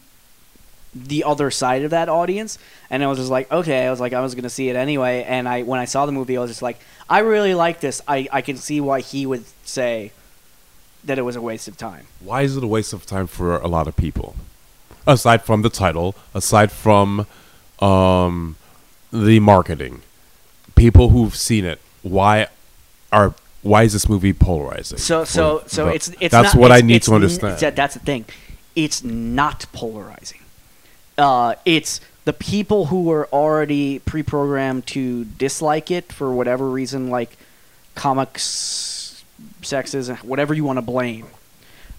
the 0.95 1.24
other 1.24 1.51
side 1.51 1.84
of 1.84 1.91
that 1.91 2.09
audience 2.09 2.57
and 2.89 3.03
i 3.03 3.07
was 3.07 3.17
just 3.20 3.30
like 3.30 3.51
okay 3.51 3.86
i 3.86 3.91
was 3.91 3.99
like 3.99 4.13
i 4.13 4.22
was 4.22 4.34
gonna 4.34 4.49
see 4.49 4.70
it 4.70 4.76
anyway 4.76 5.24
and 5.24 5.47
i 5.47 5.61
when 5.61 5.80
i 5.80 5.86
saw 5.86 6.05
the 6.05 6.11
movie 6.11 6.36
i 6.36 6.41
was 6.41 6.49
just 6.49 6.61
like 6.63 6.80
i 7.09 7.20
really 7.20 7.53
like 7.53 7.80
this 7.80 8.01
i 8.07 8.28
i 8.32 8.41
can 8.41 8.57
see 8.57 8.82
why 8.82 8.99
he 8.99 9.26
would 9.26 9.43
say 9.63 10.11
that 11.03 11.17
it 11.20 11.22
was 11.22 11.36
a 11.36 11.41
waste 11.41 11.67
of 11.67 11.78
time 11.78 12.05
why 12.20 12.41
is 12.41 12.57
it 12.57 12.63
a 12.63 12.67
waste 12.67 12.91
of 12.91 13.05
time 13.05 13.28
for 13.28 13.57
a 13.57 13.67
lot 13.67 13.88
of 13.88 13.95
people? 13.95 14.36
Aside 15.07 15.41
from 15.43 15.61
the 15.63 15.70
title, 15.70 16.13
aside 16.36 16.72
from 16.72 17.26
um, 17.80 18.57
the 19.11 19.39
marketing, 19.39 20.01
people 20.76 21.09
who've 21.09 21.36
seen 21.36 21.65
it, 21.65 21.80
why 22.03 22.47
are 23.11 23.34
why 23.63 23.84
is 23.84 23.93
this 23.93 24.07
movie 24.07 24.34
polarizing? 24.34 24.99
so 24.99 25.24
so 25.24 25.63
so 25.65 25.88
it's 25.88 26.09
it's 26.20 26.32
that's 26.32 26.53
not, 26.53 26.61
what 26.61 26.72
I 26.72 26.82
need 26.82 27.01
to 27.03 27.13
understand. 27.15 27.57
that- 27.59 27.76
that's 27.76 27.93
the 27.95 28.01
thing 28.01 28.26
it's 28.84 29.03
not 29.03 29.65
polarizing 29.73 30.41
uh 31.17 31.55
it's 31.65 32.01
the 32.25 32.34
people 32.34 32.88
who 32.88 33.03
were 33.03 33.27
already 33.34 33.99
pre-programmed 33.99 34.86
to 34.86 35.25
dislike 35.25 35.89
it 35.89 36.11
for 36.11 36.32
whatever 36.32 36.69
reason 36.69 37.09
like 37.09 37.38
comics 37.95 39.23
sexism 39.61 40.17
whatever 40.23 40.53
you 40.53 40.63
want 40.63 40.77
to 40.77 40.82
blame 40.82 41.27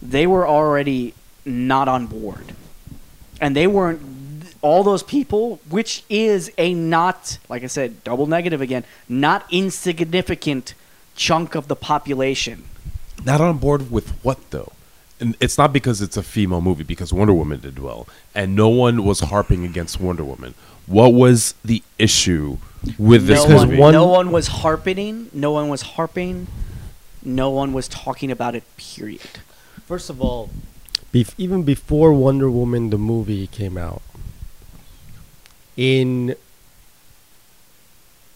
they 0.00 0.26
were 0.26 0.46
already 0.46 1.14
not 1.44 1.88
on 1.88 2.06
board 2.06 2.54
and 3.40 3.56
they 3.56 3.66
weren't 3.66 4.00
all 4.62 4.82
those 4.82 5.02
people, 5.02 5.60
which 5.68 6.04
is 6.08 6.50
a 6.58 6.74
not 6.74 7.38
like 7.48 7.64
I 7.64 7.66
said, 7.66 8.04
double 8.04 8.26
negative 8.26 8.60
again, 8.60 8.84
not 9.08 9.46
insignificant 9.50 10.74
chunk 11.16 11.54
of 11.54 11.68
the 11.68 11.76
population. 11.76 12.64
Not 13.24 13.40
on 13.40 13.58
board 13.58 13.90
with 13.90 14.10
what 14.22 14.38
though? 14.50 14.72
And 15.20 15.36
it's 15.38 15.58
not 15.58 15.72
because 15.72 16.00
it's 16.00 16.16
a 16.16 16.22
female 16.22 16.60
movie 16.62 16.82
because 16.84 17.12
Wonder 17.12 17.34
Woman 17.34 17.60
did 17.60 17.78
well, 17.78 18.08
and 18.34 18.56
no 18.56 18.68
one 18.70 19.04
was 19.04 19.20
harping 19.20 19.64
against 19.64 20.00
Wonder 20.00 20.24
Woman. 20.24 20.54
What 20.86 21.12
was 21.12 21.54
the 21.64 21.82
issue 21.98 22.56
with 22.98 23.26
this 23.26 23.40
no 23.40 23.46
Because 23.46 23.60
one, 23.60 23.68
movie? 23.68 23.80
one- 23.80 23.92
no 23.92 24.06
one 24.06 24.32
was 24.32 24.46
harping. 24.48 25.28
No 25.34 25.52
one 25.52 25.68
was 25.68 25.82
harping. 25.82 26.46
No 27.22 27.50
one 27.50 27.74
was 27.74 27.86
talking 27.86 28.30
about 28.30 28.54
it. 28.54 28.64
Period. 28.78 29.20
First 29.86 30.08
of 30.08 30.22
all, 30.22 30.48
bef- 31.12 31.34
even 31.36 31.64
before 31.64 32.12
Wonder 32.14 32.50
Woman 32.50 32.88
the 32.88 32.96
movie 32.98 33.46
came 33.46 33.76
out, 33.76 34.00
in 35.76 36.34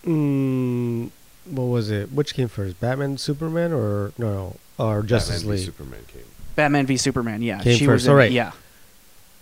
mm, 0.04 1.10
what 1.46 1.64
was 1.64 1.90
it? 1.90 2.12
Which 2.12 2.34
came 2.34 2.48
first, 2.48 2.78
Batman, 2.80 3.16
Superman, 3.18 3.72
or 3.72 4.12
no, 4.18 4.56
no, 4.78 4.84
or 4.84 5.02
Justice 5.02 5.38
Batman 5.42 5.56
League? 5.56 5.64
Superman 5.66 6.04
came. 6.08 6.22
Batman 6.54 6.86
v 6.86 6.96
Superman. 6.96 7.42
Yeah, 7.42 7.60
Came 7.62 7.76
she 7.78 7.84
first, 7.86 8.02
was. 8.02 8.06
In, 8.06 8.10
alright. 8.12 8.32
Yeah, 8.32 8.52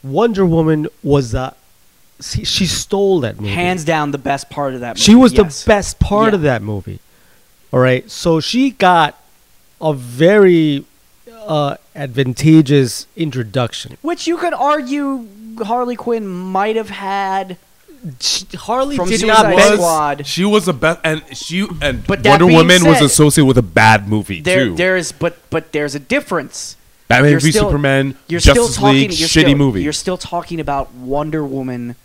Wonder 0.03 0.45
Woman 0.47 0.89
was 1.03 1.33
the 1.33 1.55
she, 2.21 2.45
she 2.45 2.67
stole 2.67 3.21
that 3.21 3.41
movie. 3.41 3.53
hands 3.53 3.85
down 3.85 4.11
the 4.13 4.19
best 4.19 4.49
part 4.51 4.75
of 4.75 4.81
that. 4.81 4.91
movie. 4.97 5.01
She 5.01 5.15
was 5.15 5.33
yes. 5.33 5.63
the 5.65 5.69
best 5.69 5.99
part 5.99 6.33
Yeah. 6.33 6.37
of 6.37 6.43
that 6.43 6.63
movie. 6.63 7.01
All 7.73 7.81
right, 7.81 8.09
so 8.11 8.39
she 8.41 8.71
got 8.71 9.19
a 9.81 9.93
very 9.95 10.85
uh, 11.47 11.77
advantageous 11.97 13.07
introduction. 13.17 13.97
Which 14.03 14.27
you 14.27 14.37
could 14.37 14.55
argue 14.55 15.27
Harley 15.65 15.97
Quinn 15.97 16.27
might 16.27 16.77
have 16.77 16.91
had. 16.91 17.57
She- 18.21 18.45
Harley 18.57 18.97
From 18.97 19.09
did 19.09 19.21
Suicide 19.21 19.43
not 19.43 19.55
Was- 19.55 19.65
bend- 19.65 19.75
Squad. 19.81 20.27
She 20.27 20.45
was 20.45 20.69
a 20.69 20.73
best, 20.73 21.01
and 21.05 21.23
she 21.37 21.67
and 21.81 22.05
But 22.07 22.25
Wonder 22.25 22.47
being 22.47 22.57
Woman 22.59 22.85
was 22.85 23.01
associated 23.01 23.47
with 23.47 23.59
a 23.59 23.63
bad 23.63 24.09
movie 24.09 24.41
There, 24.41 24.67
too. 24.67 24.75
there's 24.77 25.13
but 25.13 25.39
but 25.51 25.73
there's 25.73 25.95
a 25.95 26.01
difference. 26.01 26.77
Batman 27.17 27.31
you're 27.33 27.41
v 27.41 27.51
still- 27.51 27.65
Superman, 27.69 28.15
You're 28.29 28.41
Justice 28.41 28.73
still 28.75 28.83
talking. 28.83 29.01
League, 29.01 29.13
you're 29.13 29.29
shitty 29.29 29.43
still, 29.43 29.57
movie. 29.57 29.83
You're 29.83 29.93
still 29.93 30.17
talking 30.19 30.61
about 30.61 30.93
Wonder 30.95 31.45
Woman 31.45 31.97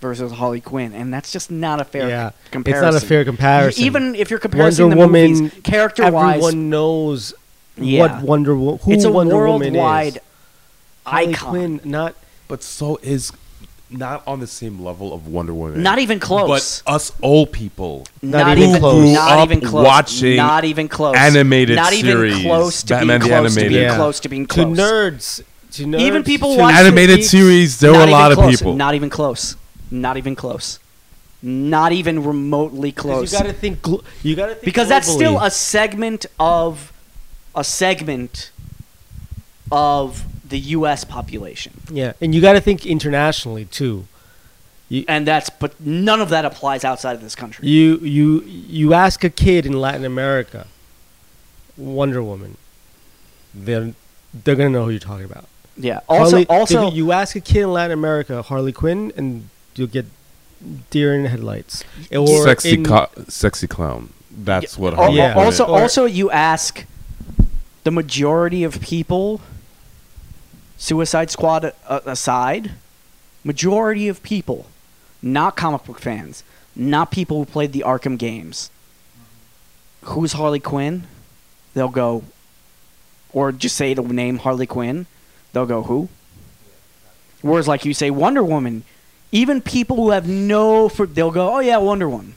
versus 0.00 0.32
Harley 0.32 0.60
Quinn, 0.60 0.92
and 0.92 1.12
that's 1.12 1.32
just 1.32 1.50
not 1.50 1.80
a 1.80 1.84
fair 1.84 2.08
Yeah, 2.08 2.30
comparison. 2.50 2.88
it's 2.88 2.94
not 2.94 3.02
a 3.02 3.06
fair 3.06 3.24
comparison. 3.24 3.82
Even 3.84 4.14
if 4.14 4.30
you're 4.30 4.38
comparing 4.38 4.64
Wonder 4.76 4.94
the 4.94 5.00
Woman, 5.00 5.30
movies, 5.32 5.52
character-wise, 5.64 6.34
everyone 6.36 6.70
knows 6.70 7.32
Yeah. 7.78 8.00
what 8.00 8.22
Wonder 8.22 8.54
Wo- 8.56 8.76
who 8.78 8.92
it's 8.92 9.04
a 9.04 9.10
Wonder 9.10 9.36
Woman 9.46 9.72
worldwide 9.74 10.16
is. 10.16 10.22
Harley 11.06 11.28
icon. 11.32 11.48
Quinn, 11.50 11.80
not 11.84 12.14
but 12.48 12.62
so 12.62 12.98
is 13.02 13.32
not 13.90 14.22
on 14.26 14.40
the 14.40 14.46
same 14.46 14.80
level 14.82 15.12
of 15.12 15.26
Wonder 15.28 15.54
Woman. 15.54 15.82
Not 15.82 15.98
even 15.98 16.18
close. 16.18 16.82
But 16.84 16.92
us 16.92 17.12
old 17.22 17.52
people 17.52 18.06
Not 18.22 18.46
Not, 18.48 18.58
even 18.58 18.70
even, 18.70 18.80
close. 18.80 19.14
Not 19.14 19.38
up 19.38 19.48
even 19.50 19.60
close. 19.60 19.84
watching 19.84 20.36
not 20.36 20.64
even 20.64 20.88
close. 20.88 21.16
animated 21.16 21.76
not 21.76 21.92
series, 21.92 22.32
even 22.38 22.46
close 22.50 22.82
to 22.82 22.94
Batman 22.94 23.20
the 23.20 23.26
being 23.26 23.38
close 23.38 23.54
to 23.54 23.60
being 23.60 23.74
Animated. 23.74 23.96
close 23.96 24.20
to 24.20 24.28
being 24.28 24.46
to 24.46 24.54
close. 24.54 24.78
nerds. 24.78 25.42
To 25.72 25.84
nerds 25.84 26.00
Even 26.00 26.22
people 26.24 26.54
to 26.54 26.60
watch 26.60 26.74
animated 26.74 27.16
geeks. 27.18 27.30
series. 27.30 27.78
There 27.80 27.92
were 27.92 27.98
a 27.98 28.02
even 28.02 28.10
lot 28.12 28.32
of 28.32 28.38
people. 28.50 28.74
Not 28.74 28.94
even 28.94 29.10
close. 29.10 29.56
Not 29.90 30.16
even 30.16 30.34
close. 30.34 30.78
Not 31.42 31.92
even 31.92 32.24
remotely 32.24 32.90
close. 32.92 33.30
You 33.32 33.38
got 33.38 33.46
to 33.46 33.52
think. 33.52 33.82
Glo- 33.82 34.02
you 34.22 34.34
got 34.34 34.46
to 34.46 34.54
think 34.54 34.64
because 34.64 34.88
that's 34.88 35.06
still 35.06 35.38
a 35.38 35.50
segment 35.50 36.26
of 36.40 36.92
a 37.54 37.62
segment 37.62 38.50
of 39.70 40.24
the 40.48 40.58
U.S. 40.58 41.04
population, 41.04 41.72
yeah, 41.90 42.12
and 42.20 42.34
you 42.34 42.40
got 42.40 42.52
to 42.54 42.60
think 42.60 42.86
internationally 42.86 43.64
too. 43.64 44.06
and 45.08 45.26
that's 45.26 45.50
but 45.50 45.80
none 45.80 46.20
of 46.20 46.28
that 46.28 46.44
applies 46.44 46.84
outside 46.84 47.14
of 47.14 47.22
this 47.22 47.34
country. 47.34 47.66
You 47.68 47.96
you 47.98 48.42
you 48.44 48.94
ask 48.94 49.24
a 49.24 49.30
kid 49.30 49.66
in 49.66 49.72
Latin 49.80 50.04
America, 50.04 50.66
Wonder 51.76 52.22
Woman, 52.22 52.56
they're 53.54 53.92
they're 54.44 54.54
gonna 54.54 54.70
know 54.70 54.84
who 54.84 54.90
you're 54.90 55.00
talking 55.00 55.24
about. 55.24 55.46
Yeah. 55.76 56.00
Also, 56.08 56.30
Harley- 56.44 56.46
also, 56.48 56.90
you 56.90 57.12
ask 57.12 57.36
a 57.36 57.40
kid 57.40 57.62
in 57.62 57.72
Latin 57.72 57.92
America 57.92 58.42
Harley 58.42 58.72
Quinn, 58.72 59.12
and 59.16 59.48
you'll 59.74 59.88
get 59.88 60.06
deer 60.90 61.14
in 61.14 61.24
the 61.24 61.28
headlights. 61.28 61.84
Or 62.10 62.44
sexy, 62.44 62.74
in- 62.74 62.84
co- 62.84 63.08
sexy 63.28 63.66
clown. 63.66 64.10
That's 64.30 64.78
what. 64.78 64.92
al- 64.94 65.00
Harley 65.00 65.16
Yeah. 65.18 65.32
Quinn 65.34 65.44
also, 65.46 65.64
is. 65.64 65.82
Also, 65.82 66.04
you 66.06 66.30
ask 66.30 66.84
the 67.84 67.90
majority 67.90 68.64
of 68.64 68.80
people, 68.80 69.40
Suicide 70.76 71.30
Squad 71.30 71.72
aside, 71.88 72.72
majority 73.44 74.08
of 74.08 74.22
people, 74.22 74.66
not 75.22 75.56
comic 75.56 75.84
book 75.84 75.98
fans, 75.98 76.44
not 76.74 77.10
people 77.10 77.38
who 77.38 77.46
played 77.46 77.72
the 77.72 77.84
Arkham 77.86 78.18
games. 78.18 78.70
Who's 80.02 80.34
Harley 80.34 80.60
Quinn? 80.60 81.06
They'll 81.74 81.88
go, 81.88 82.24
or 83.32 83.52
just 83.52 83.76
say 83.76 83.94
the 83.94 84.02
name 84.02 84.38
Harley 84.38 84.66
Quinn. 84.66 85.06
They'll 85.52 85.66
go, 85.66 85.82
who? 85.82 86.08
Whereas, 87.42 87.68
like 87.68 87.84
you 87.84 87.94
say, 87.94 88.10
Wonder 88.10 88.42
Woman, 88.42 88.82
even 89.32 89.60
people 89.60 89.96
who 89.96 90.10
have 90.10 90.28
no, 90.28 90.88
they'll 90.88 91.30
go, 91.30 91.56
oh 91.56 91.60
yeah, 91.60 91.78
Wonder 91.78 92.08
Woman. 92.08 92.34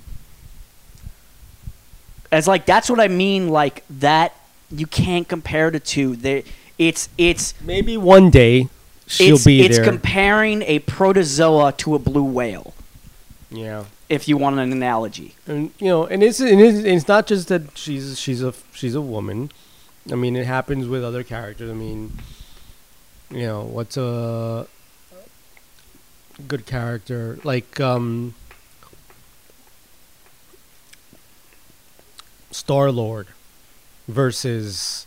As 2.32 2.48
like 2.48 2.66
that's 2.66 2.90
what 2.90 3.00
I 3.00 3.08
mean. 3.08 3.50
Like 3.50 3.84
that, 3.90 4.36
you 4.72 4.86
can't 4.86 5.28
compare 5.28 5.72
the 5.72 5.80
two. 5.80 6.16
They, 6.16 6.44
it's 6.80 7.10
it's 7.18 7.54
maybe 7.62 7.98
one 7.98 8.32
day 8.32 8.70
she'll 9.06 9.36
it's, 9.36 9.46
be 9.46 9.62
it's 9.62 9.78
there. 9.78 9.86
comparing 9.86 10.64
a 10.64 10.80
protozoa 10.80 11.74
to 11.74 11.94
a 11.94 12.00
blue 12.00 12.24
whale. 12.24 12.74
yeah. 13.52 13.86
If 14.08 14.28
you 14.28 14.38
want 14.38 14.58
an 14.58 14.72
analogy, 14.72 15.36
and 15.46 15.70
you 15.78 15.86
know, 15.86 16.06
and 16.08 16.24
it's 16.24 16.40
and 16.40 16.60
it's, 16.60 16.80
it's 16.80 17.08
not 17.08 17.28
just 17.28 17.48
that 17.50 17.78
she's 17.78 18.20
she's 18.20 18.42
a 18.42 18.56
she's 18.72 18.96
a 18.96 19.02
woman. 19.02 19.52
I 20.12 20.16
mean, 20.16 20.36
it 20.36 20.48
happens 20.48 20.88
with 20.88 21.04
other 21.04 21.22
characters. 21.24 21.70
I 21.70 21.76
mean, 21.76 22.14
you 23.30 23.44
know, 23.44 23.62
what's 23.62 23.98
a 23.98 24.66
good 26.48 26.66
character 26.66 27.38
like 27.44 27.80
um 27.80 28.34
Star 32.50 32.92
Lord 32.92 33.28
versus 34.08 35.06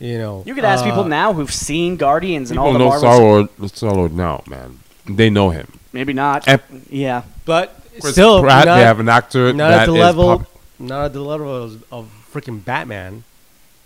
you 0.00 0.18
know 0.18 0.42
you 0.46 0.54
could 0.54 0.64
ask 0.64 0.82
people 0.84 1.04
uh, 1.04 1.08
now 1.08 1.32
who've 1.32 1.52
seen 1.52 1.96
Guardians 1.96 2.50
and 2.50 2.58
all 2.58 2.72
the 2.72 2.78
know 2.78 2.88
Marvel. 2.88 3.00
Star 3.00 3.18
Lord. 3.20 3.48
Star 3.70 3.92
Lord 3.94 4.12
now, 4.12 4.42
man. 4.48 4.80
They 5.06 5.30
know 5.30 5.50
him. 5.50 5.66
Maybe 5.92 6.12
not. 6.12 6.46
Ep- 6.48 6.64
yeah, 6.88 7.22
but 7.44 7.76
Chris 8.00 8.12
still 8.14 8.42
Pratt, 8.42 8.66
not, 8.66 8.76
they 8.76 8.82
have 8.84 9.00
an 9.00 9.08
actor 9.08 9.52
not 9.52 9.68
that 9.68 9.80
at 9.82 9.86
the 9.86 9.94
is 9.94 10.00
level 10.00 10.38
pop- 10.38 10.46
not 10.78 11.04
at 11.06 11.12
the 11.12 11.20
level 11.20 11.54
of, 11.64 11.84
of 11.92 12.26
freaking 12.32 12.64
Batman. 12.64 13.24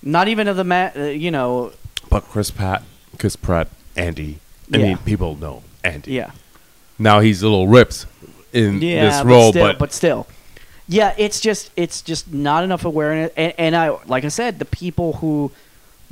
not 0.03 0.29
even 0.29 0.47
of 0.49 0.57
the 0.57 0.65
ma- 0.65 0.91
uh, 0.97 1.05
you 1.05 1.31
know. 1.31 1.73
but 2.11 2.25
Chris 2.25 2.51
Pratt, 2.51 2.83
Chris 3.19 3.37
Pratt, 3.37 3.69
Andy. 3.97 4.39
I 4.73 4.77
Yeah. 4.79 4.83
mean, 4.85 4.99
people 4.99 5.35
know 5.37 5.63
Andy. 5.83 6.13
Yeah, 6.13 6.31
Now 6.99 7.21
he's 7.21 7.43
a 7.43 7.47
little 7.49 7.69
ripped 7.69 8.07
in 8.53 8.81
yeah, 8.81 9.07
this 9.09 9.19
but 9.19 9.27
role, 9.27 9.51
still, 9.53 9.67
but, 9.67 9.79
but 9.79 9.93
still, 9.93 10.27
yeah, 10.87 11.15
it's 11.19 11.41
just 11.41 11.71
it's 11.77 12.03
just 12.03 12.33
not 12.33 12.63
enough 12.65 12.85
awareness. 12.85 13.33
And, 13.37 13.53
and 13.59 13.75
I 13.77 13.97
like 14.07 14.25
I 14.25 14.29
said, 14.29 14.59
the 14.59 14.65
people 14.67 15.15
who, 15.15 15.51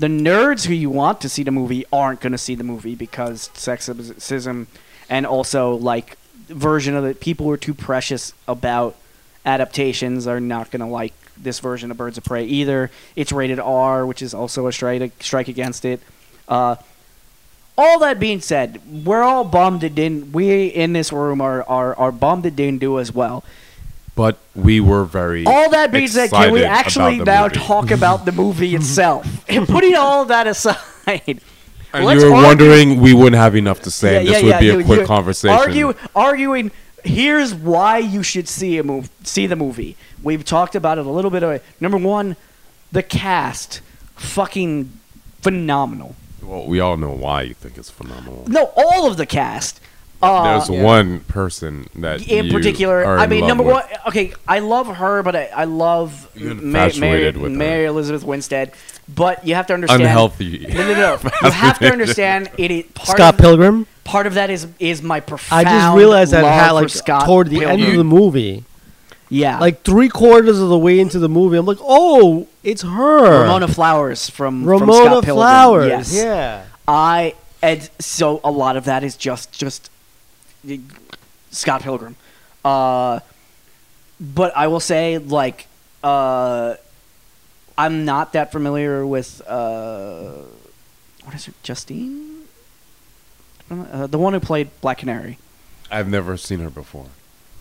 the 0.02 0.08
nerds 0.08 0.66
who 0.66 0.74
you 0.74 0.90
want 0.90 1.20
to 1.20 1.28
see 1.28 1.44
the 1.44 1.52
movie 1.52 1.86
aren't 1.92 2.20
going 2.20 2.32
to 2.32 2.38
see 2.38 2.56
the 2.56 2.64
movie 2.64 2.96
because 2.96 3.50
sexism, 3.50 4.66
and 5.08 5.24
also 5.24 5.76
like 5.76 6.18
version 6.48 6.96
of 6.96 7.04
the 7.04 7.14
people 7.14 7.46
who 7.46 7.52
are 7.52 7.56
too 7.56 7.72
precious 7.72 8.34
about 8.48 8.96
adaptations 9.46 10.26
are 10.26 10.40
not 10.40 10.72
going 10.72 10.80
to 10.80 10.86
like 10.86 11.14
this 11.36 11.60
version 11.60 11.92
of 11.92 11.96
Birds 11.96 12.18
of 12.18 12.24
Prey 12.24 12.44
either. 12.44 12.90
It's 13.14 13.30
rated 13.30 13.60
R, 13.60 14.04
which 14.04 14.22
is 14.22 14.34
also 14.34 14.66
a 14.66 14.72
strike 14.72 15.22
strike 15.22 15.46
against 15.46 15.84
it. 15.84 16.00
Uh, 16.48 16.74
all 17.78 18.00
that 18.00 18.18
being 18.18 18.40
said, 18.40 18.80
we're 19.06 19.22
all 19.22 19.44
bummed 19.44 19.84
it 19.84 19.94
didn't. 19.94 20.32
We 20.32 20.66
in 20.66 20.94
this 20.94 21.12
room 21.12 21.40
are 21.40 21.62
are, 21.62 21.94
are 21.94 22.10
bummed 22.10 22.44
it 22.44 22.56
didn't 22.56 22.80
do 22.80 22.98
as 22.98 23.14
well. 23.14 23.44
But 24.14 24.38
we 24.54 24.80
were 24.80 25.04
very. 25.04 25.46
All 25.46 25.70
that 25.70 25.90
being 25.92 26.08
said, 26.08 26.30
can 26.30 26.52
we 26.52 26.64
actually 26.64 27.18
now 27.18 27.44
movie. 27.44 27.56
talk 27.56 27.90
about 27.90 28.24
the 28.24 28.32
movie 28.32 28.74
itself? 28.80 29.44
and 29.48 29.66
putting 29.66 29.94
all 29.94 30.24
that 30.26 30.46
aside, 30.46 31.40
And 31.92 32.04
let's 32.04 32.22
you 32.22 32.30
were 32.30 32.36
argue- 32.36 32.46
wondering 32.68 33.00
we 33.00 33.12
wouldn't 33.14 33.36
have 33.36 33.56
enough 33.56 33.80
to 33.82 33.90
say. 33.90 34.18
and 34.18 34.28
this 34.28 34.42
would 34.42 34.58
be 34.60 34.68
a 34.70 34.78
you- 34.78 34.84
quick 34.84 35.00
you- 35.00 35.06
conversation. 35.06 35.56
Argue, 35.56 35.94
arguing. 36.14 36.70
Here's 37.04 37.52
why 37.52 37.98
you 37.98 38.22
should 38.22 38.46
see 38.48 38.78
a 38.78 38.84
move, 38.84 39.10
see 39.24 39.48
the 39.48 39.56
movie. 39.56 39.96
We've 40.22 40.44
talked 40.44 40.76
about 40.76 40.98
it 40.98 41.06
a 41.06 41.10
little 41.10 41.32
bit. 41.32 41.42
Of, 41.42 41.60
number 41.80 41.98
one, 41.98 42.36
the 42.92 43.02
cast, 43.02 43.80
fucking 44.14 44.92
phenomenal. 45.40 46.14
Well, 46.40 46.66
we 46.66 46.78
all 46.78 46.96
know 46.96 47.10
why 47.10 47.42
you 47.42 47.54
think 47.54 47.76
it's 47.76 47.90
phenomenal. 47.90 48.44
No, 48.46 48.72
all 48.76 49.06
of 49.10 49.16
the 49.16 49.26
cast 49.26 49.80
Uh, 50.22 50.58
There's 50.58 50.70
Yeah. 50.70 50.82
one 50.82 51.20
person 51.20 51.86
that 51.96 52.26
in 52.28 52.46
you 52.46 52.52
particular, 52.52 53.04
are 53.04 53.18
I 53.18 53.26
mean, 53.26 53.40
love 53.40 53.48
number 53.48 53.64
with. 53.64 53.72
one, 53.74 53.84
okay, 54.08 54.32
I 54.46 54.60
love 54.60 54.86
her, 54.86 55.22
but 55.24 55.34
I, 55.34 55.46
I 55.54 55.64
love 55.64 56.28
Ma- 56.36 56.42
Mary, 56.54 56.58
infatuated 56.60 57.36
with 57.38 57.50
her. 57.52 57.58
Mary 57.58 57.84
Elizabeth 57.86 58.22
Winstead. 58.22 58.72
But 59.12 59.44
you 59.46 59.56
have 59.56 59.66
to 59.66 59.74
understand, 59.74 60.02
Unhealthy. 60.02 60.64
No, 60.68 60.74
no, 60.86 60.94
no. 60.94 61.18
you 61.42 61.50
have 61.50 61.78
to 61.80 61.90
understand 61.90 62.50
it. 62.56 62.70
is 62.70 62.84
part 62.94 63.08
Scott 63.18 63.34
of, 63.34 63.40
Pilgrim. 63.40 63.86
Part 64.04 64.26
of 64.28 64.34
that 64.34 64.48
is 64.48 64.68
is 64.78 65.02
my 65.02 65.16
I 65.16 65.20
profound. 65.20 65.66
just 65.66 65.96
realized 65.96 66.32
that 66.32 66.42
love 66.44 66.52
had 66.52 66.68
for 66.68 66.74
like 66.74 66.88
Scott 66.88 67.26
toward 67.26 67.48
the 67.50 67.64
end 67.64 67.82
of 67.82 67.94
the 67.96 68.04
movie, 68.04 68.64
yeah, 69.28 69.58
like 69.58 69.82
three 69.82 70.08
quarters 70.08 70.60
of 70.60 70.68
the 70.68 70.78
way 70.78 71.00
into 71.00 71.18
the 71.18 71.28
movie, 71.28 71.56
I'm 71.56 71.66
like, 71.66 71.78
oh, 71.80 72.46
it's 72.62 72.82
her, 72.82 73.42
Ramona 73.42 73.66
Flowers 73.68 74.30
from 74.30 74.64
from 74.64 74.78
Scott 74.84 75.24
Pilgrim. 75.24 75.34
Flowers. 75.34 75.88
Yes. 75.88 76.14
Yeah. 76.14 76.64
I 76.86 77.34
and 77.60 77.88
so 77.98 78.40
a 78.44 78.50
lot 78.50 78.76
of 78.76 78.84
that 78.86 79.02
is 79.04 79.16
just 79.16 79.52
just 79.52 79.90
Scott 81.50 81.82
Pilgrim. 81.82 82.16
Uh, 82.64 83.20
but 84.20 84.56
I 84.56 84.68
will 84.68 84.80
say 84.80 85.18
like 85.18 85.66
uh, 86.02 86.74
I'm 87.76 88.04
not 88.04 88.32
that 88.34 88.52
familiar 88.52 89.06
with 89.06 89.42
uh, 89.46 90.32
what 91.24 91.34
is 91.34 91.48
it, 91.48 91.54
Justine? 91.62 92.42
Uh, 93.70 94.06
the 94.06 94.18
one 94.18 94.32
who 94.34 94.40
played 94.40 94.68
Black 94.80 94.98
Canary. 94.98 95.38
I've 95.90 96.08
never 96.08 96.36
seen 96.36 96.60
her 96.60 96.70
before. 96.70 97.06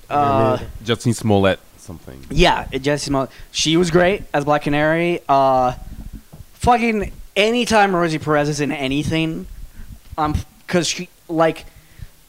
Uh, 0.10 0.60
Justine 0.84 1.14
Smollett 1.14 1.60
something. 1.82 2.26
Yeah, 2.30 2.68
Jessie 2.68 3.08
Smollett. 3.08 3.32
She 3.52 3.76
was 3.78 3.92
great 3.92 4.24
as 4.34 4.46
Black 4.46 4.64
Canary. 4.64 5.20
Uh, 5.28 5.74
fucking 6.54 7.12
anytime 7.36 7.96
Rosie 7.96 8.20
Perez 8.20 8.50
is 8.50 8.62
in 8.62 8.72
anything, 8.72 9.48
um, 10.18 10.36
because 10.66 10.88
she 10.88 11.10
like 11.28 11.66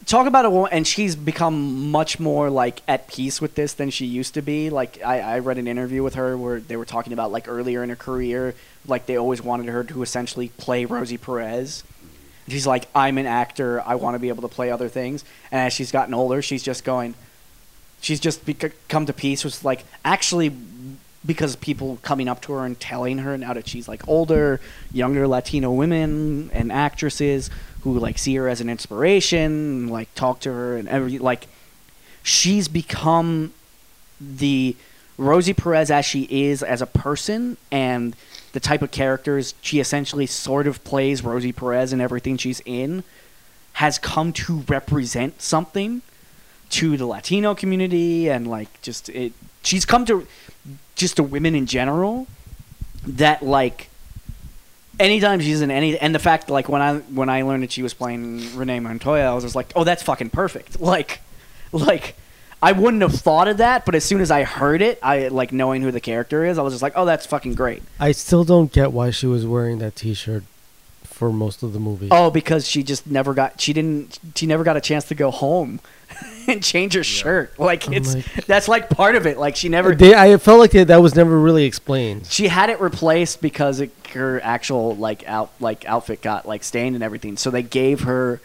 talk 0.06 0.26
about 0.26 0.44
a 0.44 0.50
woman, 0.50 0.70
and 0.72 0.86
she's 0.86 1.16
become 1.16 1.90
much 1.90 2.18
more 2.18 2.50
like 2.50 2.82
at 2.88 3.08
peace 3.08 3.40
with 3.40 3.54
this 3.54 3.74
than 3.74 3.90
she 3.90 4.06
used 4.06 4.34
to 4.34 4.42
be. 4.42 4.70
Like 4.70 5.02
I, 5.04 5.20
I 5.20 5.38
read 5.38 5.58
an 5.58 5.68
interview 5.68 6.02
with 6.02 6.14
her 6.14 6.36
where 6.36 6.60
they 6.60 6.76
were 6.76 6.84
talking 6.84 7.12
about 7.12 7.32
like 7.32 7.48
earlier 7.48 7.82
in 7.82 7.88
her 7.90 7.96
career, 7.96 8.54
like 8.86 9.06
they 9.06 9.16
always 9.16 9.42
wanted 9.42 9.66
her 9.66 9.84
to 9.84 10.02
essentially 10.02 10.48
play 10.48 10.84
Rosie 10.84 11.18
Perez. 11.18 11.84
She's 12.48 12.66
like, 12.66 12.88
I'm 12.94 13.18
an 13.18 13.26
actor. 13.26 13.80
I 13.80 13.94
want 13.94 14.14
to 14.14 14.18
be 14.18 14.28
able 14.28 14.42
to 14.42 14.48
play 14.48 14.70
other 14.70 14.88
things. 14.88 15.24
And 15.50 15.60
as 15.60 15.72
she's 15.72 15.92
gotten 15.92 16.12
older, 16.12 16.42
she's 16.42 16.62
just 16.62 16.84
going, 16.84 17.14
she's 18.00 18.18
just 18.18 18.44
bec- 18.44 18.74
come 18.88 19.06
to 19.06 19.12
peace 19.12 19.44
with 19.44 19.64
like 19.64 19.84
actually 20.04 20.52
because 21.24 21.54
people 21.56 21.98
coming 22.02 22.28
up 22.28 22.40
to 22.42 22.52
her 22.52 22.66
and 22.66 22.78
telling 22.80 23.18
her 23.18 23.38
now 23.38 23.52
that 23.52 23.68
she's 23.68 23.86
like 23.86 24.06
older, 24.08 24.60
younger 24.92 25.28
Latino 25.28 25.70
women 25.70 26.50
and 26.52 26.72
actresses 26.72 27.48
who 27.82 27.98
like 27.98 28.18
see 28.18 28.34
her 28.36 28.48
as 28.48 28.60
an 28.60 28.68
inspiration, 28.68 29.88
like 29.88 30.14
talk 30.14 30.40
to 30.40 30.52
her 30.52 30.76
and 30.76 30.88
every 30.88 31.18
like 31.18 31.46
she's 32.22 32.68
become 32.68 33.52
the 34.20 34.76
Rosie 35.18 35.52
Perez 35.52 35.90
as 35.90 36.04
she 36.04 36.26
is 36.30 36.62
as 36.62 36.80
a 36.80 36.86
person 36.86 37.56
and 37.70 38.16
the 38.52 38.60
type 38.60 38.82
of 38.82 38.90
characters 38.90 39.54
she 39.60 39.80
essentially 39.80 40.26
sort 40.26 40.66
of 40.66 40.82
plays 40.84 41.24
Rosie 41.24 41.52
Perez 41.52 41.92
in 41.92 42.00
everything 42.00 42.36
she's 42.36 42.60
in 42.64 43.02
has 43.74 43.98
come 43.98 44.32
to 44.32 44.64
represent 44.68 45.40
something 45.40 46.02
to 46.70 46.96
the 46.96 47.06
Latino 47.06 47.54
community 47.54 48.30
and 48.30 48.46
like 48.46 48.80
just 48.82 49.08
it 49.10 49.32
she's 49.62 49.84
come 49.84 50.04
to 50.06 50.26
just 50.94 51.16
to 51.16 51.22
women 51.22 51.54
in 51.54 51.66
general 51.66 52.26
that 53.04 53.42
like 53.42 53.88
anytime 55.00 55.40
she's 55.40 55.60
in 55.62 55.70
any 55.70 55.98
and 55.98 56.14
the 56.14 56.18
fact 56.18 56.50
like 56.50 56.68
when 56.68 56.82
I 56.82 56.98
when 56.98 57.28
I 57.28 57.42
learned 57.42 57.62
that 57.62 57.72
she 57.72 57.82
was 57.82 57.94
playing 57.94 58.56
Renee 58.56 58.80
Montoya 58.80 59.24
I 59.30 59.34
was 59.34 59.44
just 59.44 59.56
like 59.56 59.72
oh 59.76 59.84
that's 59.84 60.02
fucking 60.02 60.30
perfect. 60.30 60.78
Like 60.92 61.20
like 61.72 62.14
I 62.62 62.72
wouldn't 62.72 63.02
have 63.02 63.14
thought 63.14 63.48
of 63.48 63.56
that 63.56 63.84
but 63.86 63.94
as 63.94 64.04
soon 64.04 64.20
as 64.20 64.30
I 64.30 64.44
heard 64.44 64.82
it 64.82 64.98
I 65.02 65.28
like 65.28 65.52
knowing 65.52 65.82
who 65.82 65.90
the 65.90 66.00
character 66.00 66.44
is 66.44 66.58
I 66.58 66.62
was 66.62 66.74
just 66.74 66.82
like 66.82 66.92
oh 66.96 67.04
that's 67.04 67.26
fucking 67.26 67.54
great. 67.54 67.82
I 67.98 68.12
still 68.12 68.44
don't 68.44 68.70
get 68.72 68.92
why 68.92 69.10
she 69.10 69.26
was 69.26 69.46
wearing 69.46 69.78
that 69.78 69.96
T-shirt 69.96 70.44
for 71.02 71.32
most 71.32 71.62
of 71.62 71.72
the 71.72 71.78
movie. 71.80 72.08
oh 72.10 72.30
because 72.30 72.66
she 72.68 72.82
just 72.82 73.06
never 73.06 73.32
got 73.34 73.60
she 73.60 73.72
didn't 73.72 74.18
she 74.34 74.46
never 74.46 74.64
got 74.64 74.76
a 74.76 74.80
chance 74.80 75.04
to 75.06 75.14
go 75.14 75.30
home 75.30 75.80
and 76.48 76.62
change 76.62 76.92
her 76.94 77.02
shirt. 77.04 77.58
Like 77.58 77.86
I'm 77.86 77.94
it's 77.94 78.14
like- 78.14 78.46
that's 78.46 78.68
like 78.68 78.90
part 78.90 79.14
of 79.16 79.26
it. 79.26 79.38
Like 79.38 79.56
she 79.56 79.68
never 79.68 79.94
They, 79.94 80.14
I 80.14 80.36
felt 80.36 80.58
like 80.58 80.72
that, 80.72 80.88
that 80.88 81.00
was 81.00 81.14
never 81.14 81.38
really 81.38 81.64
explained. 81.64 82.26
she 82.26 82.48
had 82.48 82.68
it 82.68 82.80
replaced 82.80 83.40
because 83.40 83.80
it, 83.80 83.90
her 84.12 84.40
actual 84.42 84.96
like 84.96 85.26
out 85.26 85.50
like 85.60 85.84
outfit 85.86 86.22
got 86.22 86.46
like 86.46 86.64
stained 86.64 86.94
and 86.94 87.04
everything. 87.04 87.36
So 87.36 87.50
they 87.50 87.62
gave 87.62 88.00
her 88.02 88.40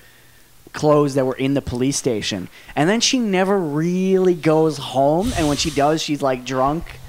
clothes 0.74 1.16
that 1.16 1.26
were 1.26 1.36
in 1.36 1.54
the 1.54 1.62
police 1.62 1.98
station, 1.98 2.50
and 2.76 2.90
then 2.90 3.02
she 3.02 3.20
never 3.20 3.58
really 3.58 4.36
goes 4.36 4.78
home. 4.78 5.32
And 5.36 5.48
when 5.48 5.58
she 5.58 5.70
does, 5.70 6.02
she's 6.02 6.22
like 6.22 6.46
drunk. 6.46 7.00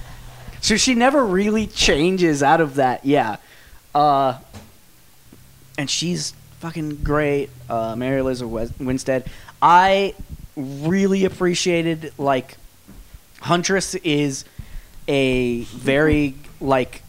So 0.60 0.76
she 0.76 0.94
never 0.94 1.24
really 1.24 1.66
changes 1.66 2.42
out 2.42 2.60
of 2.60 2.76
that. 2.76 3.04
Yeah, 3.04 3.36
uh, 3.94 4.38
and 5.76 5.88
she's 5.88 6.32
fucking 6.60 6.96
great. 7.04 7.50
Uh, 7.68 7.94
Mary 7.96 8.20
Elizabeth 8.20 8.78
Winstead. 8.80 9.30
I 9.60 10.14
really 10.56 11.24
appreciated 11.24 12.12
like 12.18 12.56
Huntress 13.40 13.94
is 13.96 14.44
a 15.06 15.62
very 15.64 16.34
like 16.60 17.02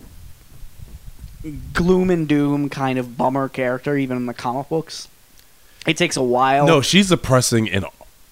gloom 1.74 2.10
and 2.10 2.28
doom 2.28 2.70
kind 2.70 3.00
of 3.00 3.18
bummer 3.18 3.48
character, 3.50 3.96
even 3.98 4.18
in 4.18 4.26
the 4.26 4.34
comic 4.34 4.70
books. 4.70 5.08
It 5.88 5.98
takes 5.98 6.18
a 6.18 6.24
while. 6.24 6.68
No, 6.68 6.82
she's 6.82 7.10
depressing 7.10 7.68
in 7.68 7.86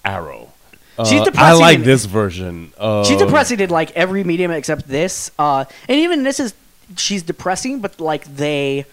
Arrow. 0.04 0.52
She's 1.06 1.20
Uh, 1.20 1.30
I 1.36 1.52
like 1.52 1.76
in- 1.78 1.84
this 1.84 2.04
version. 2.06 2.72
Of, 2.76 3.06
she's 3.06 3.18
depressing 3.18 3.60
in 3.60 3.70
like 3.70 3.92
every 3.92 4.24
medium 4.24 4.50
except 4.50 4.88
this. 4.88 5.30
Uh, 5.38 5.64
and 5.88 5.98
even 6.00 6.24
this 6.24 6.40
is 6.40 6.54
she's 6.96 7.22
depressing, 7.22 7.80
but 7.80 8.00
like 8.00 8.24
they 8.24 8.84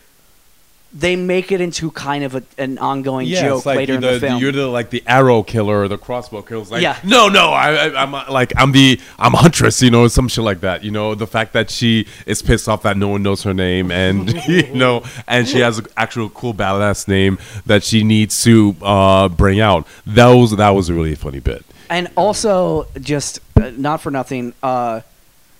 they 0.98 1.18
make 1.18 1.52
it 1.52 1.60
into 1.60 1.91
kind 1.91 2.24
of 2.24 2.36
a, 2.36 2.43
an 2.58 2.78
ongoing 2.78 3.28
Yeah, 3.28 3.41
joke 3.41 3.66
like 3.66 3.76
later 3.76 3.96
in 3.96 4.02
the, 4.02 4.18
film. 4.18 4.39
you're 4.41 4.54
the 4.54 4.68
like 4.68 4.91
the 4.91 5.04
arrow 5.06 5.43
killer 5.43 5.82
or 5.82 5.88
the 5.89 5.98
crossbow 5.98 6.41
killer. 6.41 6.62
It's 6.62 6.72
like, 6.72 6.82
Yeah. 6.82 6.98
no, 7.04 7.28
no, 7.28 7.50
I, 7.50 7.88
I, 7.88 8.02
I'm 8.02 8.16
uh, 8.16 8.24
like 8.30 8.54
I'm 8.56 8.72
the 8.72 9.00
I'm 9.20 9.34
Huntress, 9.34 9.82
you 9.82 9.91
know, 9.91 10.08
some 10.08 10.30
shit 10.30 10.46
like 10.46 10.62
that. 10.62 10.86
You 10.86 10.91
know, 10.91 11.14
the 11.14 11.28
fact 11.28 11.52
that 11.52 11.70
she 11.70 12.08
is 12.26 12.41
pissed 12.41 12.70
off 12.70 12.84
that 12.84 12.96
no 12.96 13.10
one 13.10 13.24
knows 13.24 13.43
her 13.43 13.54
name, 13.54 13.91
and 13.91 14.32
you 14.48 14.74
know, 14.74 15.04
and 15.28 15.48
she 15.48 15.60
has 15.60 15.80
an 15.80 15.88
actual 15.98 16.30
cool 16.30 16.54
badass 16.54 17.08
name 17.10 17.39
that 17.66 17.84
she 17.84 18.04
needs 18.04 18.41
to 18.46 18.76
uh, 18.82 19.28
bring 19.28 19.60
out. 19.60 19.86
That 20.08 20.30
was 20.30 20.56
that 20.56 20.70
was 20.70 20.88
a 20.88 20.93
really 20.93 21.16
funny 21.16 21.41
bit. 21.41 21.66
And 21.89 22.08
also, 22.16 22.88
just 23.02 23.39
uh, 23.58 23.72
not 23.76 24.02
for 24.02 24.12
nothing. 24.12 24.54
Uh, 24.64 25.02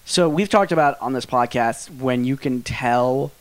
so 0.06 0.30
we've 0.30 0.50
talked 0.50 0.72
about 0.72 0.98
on 1.02 1.12
this 1.14 1.26
podcast 1.26 1.90
when 2.00 2.24
you 2.24 2.38
can 2.38 2.62
tell 2.62 3.32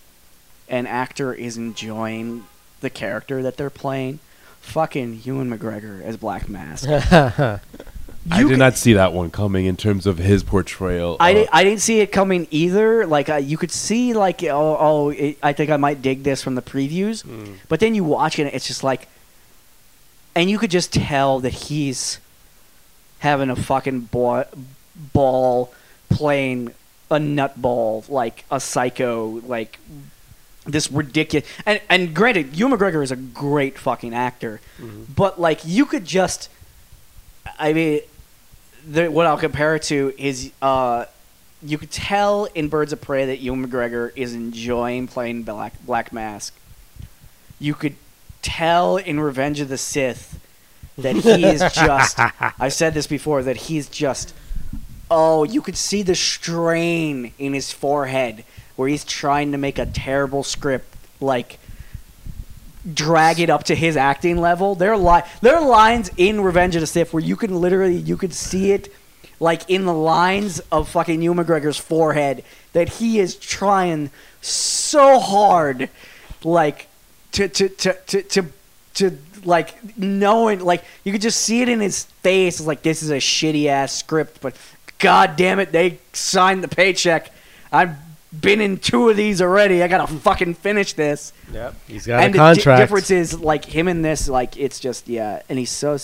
an 0.74 0.86
actor 0.88 1.32
is 1.32 1.56
enjoying 1.56 2.44
the 2.80 2.90
character 2.90 3.42
that 3.42 3.56
they're 3.56 3.70
playing. 3.70 4.18
Fucking 4.60 5.20
Ewan 5.24 5.48
McGregor 5.56 6.02
as 6.02 6.16
Black 6.16 6.48
Mask. 6.48 6.88
I 6.88 8.38
did 8.38 8.48
can- 8.48 8.58
not 8.58 8.76
see 8.76 8.94
that 8.94 9.12
one 9.12 9.30
coming 9.30 9.66
in 9.66 9.76
terms 9.76 10.04
of 10.06 10.18
his 10.18 10.42
portrayal. 10.42 11.16
I, 11.20 11.30
uh, 11.30 11.34
di- 11.34 11.48
I 11.52 11.62
didn't 11.64 11.80
see 11.80 12.00
it 12.00 12.10
coming 12.10 12.48
either. 12.50 13.06
Like 13.06 13.28
uh, 13.28 13.36
you 13.36 13.56
could 13.56 13.70
see, 13.70 14.14
like 14.14 14.42
oh, 14.42 14.76
oh 14.80 15.10
it, 15.10 15.38
I 15.42 15.52
think 15.52 15.70
I 15.70 15.76
might 15.76 16.02
dig 16.02 16.22
this 16.24 16.42
from 16.42 16.54
the 16.56 16.62
previews, 16.62 17.22
Hmm. 17.22 17.54
but 17.68 17.78
then 17.80 17.94
you 17.94 18.02
watch 18.02 18.38
it, 18.38 18.52
it's 18.52 18.66
just 18.66 18.82
like, 18.82 19.06
and 20.34 20.50
you 20.50 20.58
could 20.58 20.70
just 20.70 20.92
tell 20.92 21.38
that 21.40 21.52
he's 21.52 22.18
having 23.18 23.50
a 23.50 23.56
fucking 23.56 24.00
ball, 24.00 24.44
ball 25.12 25.72
playing 26.08 26.72
a 27.10 27.16
nutball 27.16 28.08
like 28.08 28.44
a 28.50 28.58
psycho, 28.58 29.40
like 29.46 29.78
this 30.64 30.90
ridiculous. 30.90 31.48
And 31.66 31.80
and 31.88 32.14
granted, 32.14 32.56
Ewan 32.56 32.78
McGregor 32.78 33.02
is 33.02 33.10
a 33.10 33.16
great 33.16 33.78
fucking 33.78 34.14
actor, 34.14 34.60
but 35.14 35.40
like 35.40 35.60
you 35.64 35.86
could 35.86 36.04
just, 36.04 36.48
I 37.58 37.72
mean, 37.72 38.00
the, 38.86 39.08
what 39.08 39.26
I'll 39.26 39.38
compare 39.38 39.76
it 39.76 39.82
to 39.84 40.14
is 40.18 40.52
uh, 40.62 41.06
you 41.62 41.78
could 41.78 41.90
tell 41.90 42.46
in 42.54 42.68
Birds 42.68 42.92
of 42.92 43.00
Prey 43.00 43.26
that 43.26 43.40
Ewan 43.40 43.66
McGregor 43.66 44.12
is 44.16 44.34
enjoying 44.34 45.06
playing 45.06 45.42
Black 45.42 45.74
Black 45.84 46.12
Mask. 46.12 46.54
You 47.58 47.74
could 47.74 47.96
tell 48.42 48.96
in 48.96 49.20
Revenge 49.20 49.60
of 49.60 49.68
the 49.68 49.78
Sith 49.78 50.40
that 50.98 51.16
he 51.16 51.44
is 51.44 51.60
just. 51.74 52.18
I've 52.40 52.72
said 52.72 52.94
this 52.94 53.06
before 53.06 53.42
that 53.42 53.56
he's 53.56 53.88
just. 53.88 54.34
Oh, 55.10 55.44
you 55.44 55.60
could 55.60 55.76
see 55.76 56.02
the 56.02 56.14
strain 56.14 57.34
in 57.38 57.52
his 57.52 57.70
forehead 57.70 58.42
where 58.76 58.88
he's 58.88 59.04
trying 59.04 59.52
to 59.52 59.58
make 59.58 59.78
a 59.78 59.86
terrible 59.86 60.42
script 60.42 60.86
like 61.20 61.58
drag 62.92 63.40
it 63.40 63.48
up 63.48 63.64
to 63.64 63.74
his 63.74 63.96
acting 63.96 64.40
level. 64.40 64.74
There 64.74 64.92
are 64.92 64.98
li- 64.98 65.22
there 65.40 65.56
are 65.56 65.66
lines 65.66 66.10
in 66.16 66.40
Revenge 66.40 66.74
of 66.76 66.80
the 66.80 66.86
Sith 66.86 67.12
where 67.12 67.22
you 67.22 67.36
can 67.36 67.60
literally 67.60 67.96
you 67.96 68.16
could 68.16 68.34
see 68.34 68.72
it 68.72 68.92
like 69.40 69.68
in 69.68 69.84
the 69.84 69.94
lines 69.94 70.60
of 70.70 70.88
fucking 70.88 71.22
Ewan 71.22 71.44
McGregor's 71.44 71.78
forehead 71.78 72.44
that 72.72 72.88
he 72.88 73.18
is 73.18 73.36
trying 73.36 74.10
so 74.40 75.18
hard 75.18 75.88
like 76.42 76.88
to 77.32 77.48
to 77.48 77.68
to 77.68 77.94
to, 78.06 78.22
to 78.22 78.46
to 78.94 79.18
like 79.44 79.98
knowing 79.98 80.60
like 80.60 80.84
you 81.04 81.12
could 81.12 81.22
just 81.22 81.40
see 81.40 81.62
it 81.62 81.68
in 81.68 81.80
his 81.80 82.04
face. 82.22 82.58
It's 82.58 82.66
like 82.66 82.82
this 82.82 83.02
is 83.02 83.10
a 83.10 83.16
shitty 83.16 83.66
ass 83.66 83.92
script, 83.92 84.40
but 84.40 84.54
god 84.98 85.36
damn 85.36 85.58
it, 85.58 85.72
they 85.72 85.98
signed 86.12 86.62
the 86.62 86.68
paycheck. 86.68 87.30
I've 87.72 87.96
been 88.40 88.60
in 88.60 88.78
two 88.78 89.08
of 89.08 89.16
these 89.16 89.40
already. 89.42 89.82
I 89.82 89.88
gotta 89.88 90.12
fucking 90.12 90.54
finish 90.54 90.92
this. 90.94 91.32
Yep. 91.52 91.74
He's 91.86 92.06
got 92.06 92.22
and 92.24 92.30
a 92.30 92.32
the 92.32 92.38
di- 92.38 92.54
contract. 92.54 92.80
difference 92.80 93.10
is 93.10 93.38
like 93.40 93.64
him 93.64 93.88
in 93.88 94.02
this, 94.02 94.28
like 94.28 94.56
it's 94.56 94.80
just 94.80 95.08
yeah, 95.08 95.42
and 95.48 95.58
he's 95.58 95.70
so. 95.70 95.96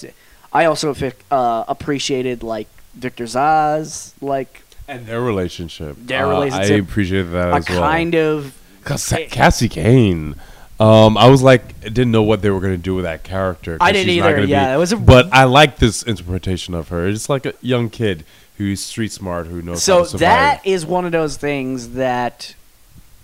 I 0.53 0.65
also 0.65 0.95
uh, 1.31 1.65
appreciated 1.69 2.43
like 2.43 2.69
Victor 2.95 3.25
Zsasz, 3.25 4.13
like 4.21 4.63
and 4.89 5.07
their 5.07 5.21
relationship. 5.21 5.97
Their 5.99 6.27
Uh, 6.27 6.31
relationship. 6.31 6.73
I 6.73 6.79
appreciated 6.79 7.31
that 7.33 7.49
a 7.53 7.55
as 7.57 7.69
well. 7.69 7.81
kind 7.81 8.15
of 8.15 8.57
Cause 8.85 9.13
Cassie 9.31 9.69
Cain. 9.69 10.35
Um, 10.81 11.19
I 11.19 11.29
was 11.29 11.43
like, 11.43 11.63
I 11.85 11.91
didn't 11.91 12.11
know 12.11 12.23
what 12.23 12.41
they 12.41 12.49
were 12.49 12.59
gonna 12.61 12.79
do 12.79 12.95
with 12.95 13.05
that 13.05 13.23
character. 13.23 13.77
I 13.81 13.93
didn't 13.93 14.07
she's 14.09 14.21
not 14.21 14.29
either, 14.29 14.37
gonna 14.37 14.49
yeah, 14.49 14.75
it 14.75 14.79
was 14.79 14.93
a- 14.93 14.97
but 14.97 15.29
I 15.33 15.45
like 15.45 15.77
this 15.77 16.03
interpretation 16.03 16.75
of 16.75 16.89
her. 16.89 17.07
It's 17.07 17.29
like 17.29 17.45
a 17.45 17.53
young 17.61 17.91
kid 17.91 18.25
who's 18.61 18.81
street 18.81 19.11
smart, 19.11 19.47
who 19.47 19.63
knows 19.63 19.87
how 19.87 20.03
so 20.03 20.03
to 20.03 20.09
survive. 20.11 20.21
that 20.21 20.67
is 20.67 20.85
one 20.85 21.07
of 21.07 21.13
those 21.13 21.39
things 21.39 21.95
that 21.95 22.55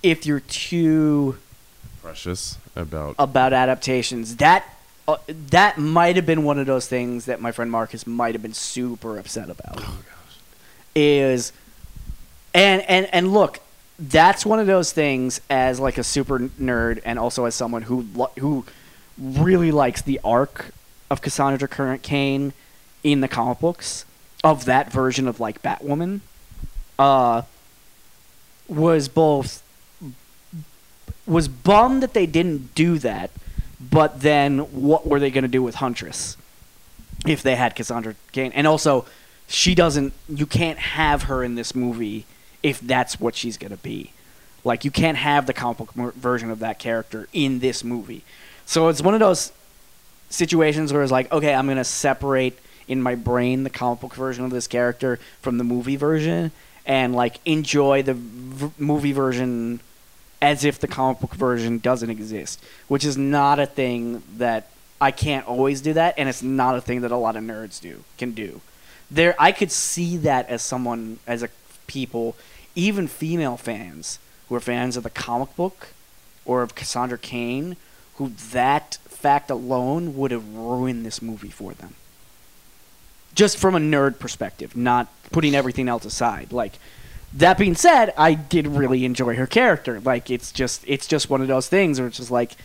if 0.02 0.24
you're 0.24 0.40
too 0.40 1.36
precious 2.02 2.56
about. 2.74 3.14
about 3.18 3.52
adaptations, 3.52 4.36
that 4.36 4.64
uh, 5.06 5.18
that 5.28 5.76
might 5.76 6.16
have 6.16 6.24
been 6.24 6.42
one 6.42 6.58
of 6.58 6.64
those 6.64 6.88
things 6.88 7.26
that 7.26 7.38
my 7.38 7.52
friend 7.52 7.70
Marcus 7.70 8.06
might 8.06 8.34
have 8.34 8.40
been 8.40 8.54
super 8.54 9.18
upset 9.18 9.50
about. 9.50 9.76
Oh, 9.78 9.98
Is 10.94 11.52
and 12.54 12.80
and 12.88 13.06
and 13.12 13.34
look, 13.34 13.60
that's 13.98 14.46
one 14.46 14.58
of 14.58 14.66
those 14.66 14.90
things 14.90 15.42
as 15.50 15.78
like 15.78 15.98
a 15.98 16.02
super 16.02 16.38
nerd 16.38 17.02
and 17.04 17.18
also 17.18 17.44
as 17.44 17.54
someone 17.54 17.82
who 17.82 18.06
lo- 18.14 18.32
who 18.38 18.64
really 19.18 19.70
likes 19.70 20.00
the 20.00 20.18
arc 20.24 20.70
of 21.10 21.20
Cassandra 21.20 21.68
Current 21.68 22.02
Cain 22.02 22.54
in 23.04 23.20
the 23.20 23.28
comic 23.28 23.60
books 23.60 24.06
of 24.44 24.64
that 24.66 24.92
version 24.92 25.26
of 25.26 25.40
like 25.40 25.62
Batwoman 25.62 26.20
uh 26.98 27.42
was 28.68 29.08
both 29.08 29.62
was 31.26 31.48
bummed 31.48 32.02
that 32.02 32.14
they 32.14 32.26
didn't 32.26 32.74
do 32.74 32.98
that, 32.98 33.30
but 33.80 34.20
then 34.20 34.58
what 34.58 35.06
were 35.06 35.18
they 35.18 35.30
going 35.30 35.42
to 35.42 35.48
do 35.48 35.62
with 35.62 35.76
Huntress 35.76 36.36
if 37.26 37.42
they 37.42 37.56
had 37.56 37.74
Cassandra 37.74 38.14
Cain? 38.32 38.52
And 38.54 38.66
also, 38.66 39.06
she 39.48 39.74
doesn't. 39.74 40.12
You 40.28 40.46
can't 40.46 40.78
have 40.78 41.24
her 41.24 41.42
in 41.42 41.56
this 41.56 41.74
movie 41.74 42.26
if 42.62 42.80
that's 42.80 43.20
what 43.20 43.34
she's 43.34 43.56
going 43.58 43.72
to 43.72 43.76
be. 43.76 44.12
Like 44.64 44.84
you 44.84 44.90
can't 44.90 45.18
have 45.18 45.46
the 45.46 45.52
comic 45.52 45.78
book 45.94 46.14
version 46.14 46.50
of 46.50 46.60
that 46.60 46.78
character 46.78 47.28
in 47.32 47.60
this 47.60 47.84
movie. 47.84 48.24
So 48.64 48.88
it's 48.88 49.02
one 49.02 49.14
of 49.14 49.20
those 49.20 49.52
situations 50.28 50.92
where 50.92 51.02
it's 51.02 51.12
like, 51.12 51.30
okay, 51.30 51.54
I'm 51.54 51.66
going 51.66 51.76
to 51.76 51.84
separate 51.84 52.58
in 52.88 53.02
my 53.02 53.14
brain 53.14 53.64
the 53.64 53.70
comic 53.70 54.00
book 54.00 54.14
version 54.14 54.44
of 54.44 54.50
this 54.50 54.66
character 54.66 55.18
from 55.40 55.58
the 55.58 55.64
movie 55.64 55.96
version 55.96 56.52
and 56.86 57.14
like 57.14 57.40
enjoy 57.44 58.02
the 58.02 58.14
v- 58.14 58.70
movie 58.78 59.12
version 59.12 59.80
as 60.40 60.64
if 60.64 60.78
the 60.78 60.86
comic 60.86 61.20
book 61.20 61.34
version 61.34 61.78
doesn't 61.78 62.10
exist, 62.10 62.62
which 62.88 63.04
is 63.04 63.16
not 63.16 63.58
a 63.58 63.66
thing 63.66 64.22
that 64.36 64.68
I 65.00 65.10
can't 65.10 65.46
always 65.46 65.80
do 65.80 65.92
that, 65.94 66.14
and 66.16 66.28
it's 66.28 66.42
not 66.42 66.76
a 66.76 66.80
thing 66.80 67.00
that 67.02 67.10
a 67.10 67.16
lot 67.16 67.36
of 67.36 67.42
nerds 67.42 67.80
do 67.80 68.04
can 68.16 68.32
do. 68.32 68.60
There, 69.10 69.34
I 69.38 69.52
could 69.52 69.70
see 69.70 70.16
that 70.18 70.48
as 70.48 70.62
someone, 70.62 71.18
as 71.26 71.42
a 71.42 71.48
people, 71.86 72.36
even 72.74 73.06
female 73.06 73.56
fans 73.56 74.18
who 74.48 74.54
are 74.54 74.60
fans 74.60 74.96
of 74.96 75.02
the 75.02 75.10
comic 75.10 75.54
book 75.56 75.88
or 76.44 76.62
of 76.62 76.74
Cassandra 76.74 77.18
Cain, 77.18 77.76
who 78.16 78.32
that 78.52 78.98
fact 79.08 79.50
alone 79.50 80.16
would 80.16 80.30
have 80.30 80.54
ruined 80.54 81.04
this 81.04 81.20
movie 81.20 81.50
for 81.50 81.72
them. 81.72 81.94
Just 83.36 83.58
from 83.58 83.76
a 83.76 83.78
nerd 83.78 84.18
perspective, 84.18 84.76
not 84.76 85.06
putting 85.30 85.54
everything 85.54 85.88
else 85.88 86.04
aside. 86.04 86.52
Like, 86.52 86.72
that 87.36 87.58
being 87.58 87.74
said, 87.74 88.14
I 88.16 88.34
did 88.34 88.66
really 88.66 89.04
enjoy 89.04 89.36
her 89.36 89.46
character. 89.46 90.00
Like 90.00 90.30
it's 90.30 90.50
just 90.52 90.82
it's 90.86 91.06
just 91.06 91.28
one 91.28 91.42
of 91.42 91.48
those 91.48 91.68
things 91.68 91.98
where 91.98 92.08
it's 92.08 92.16
just 92.16 92.30
like 92.30 92.56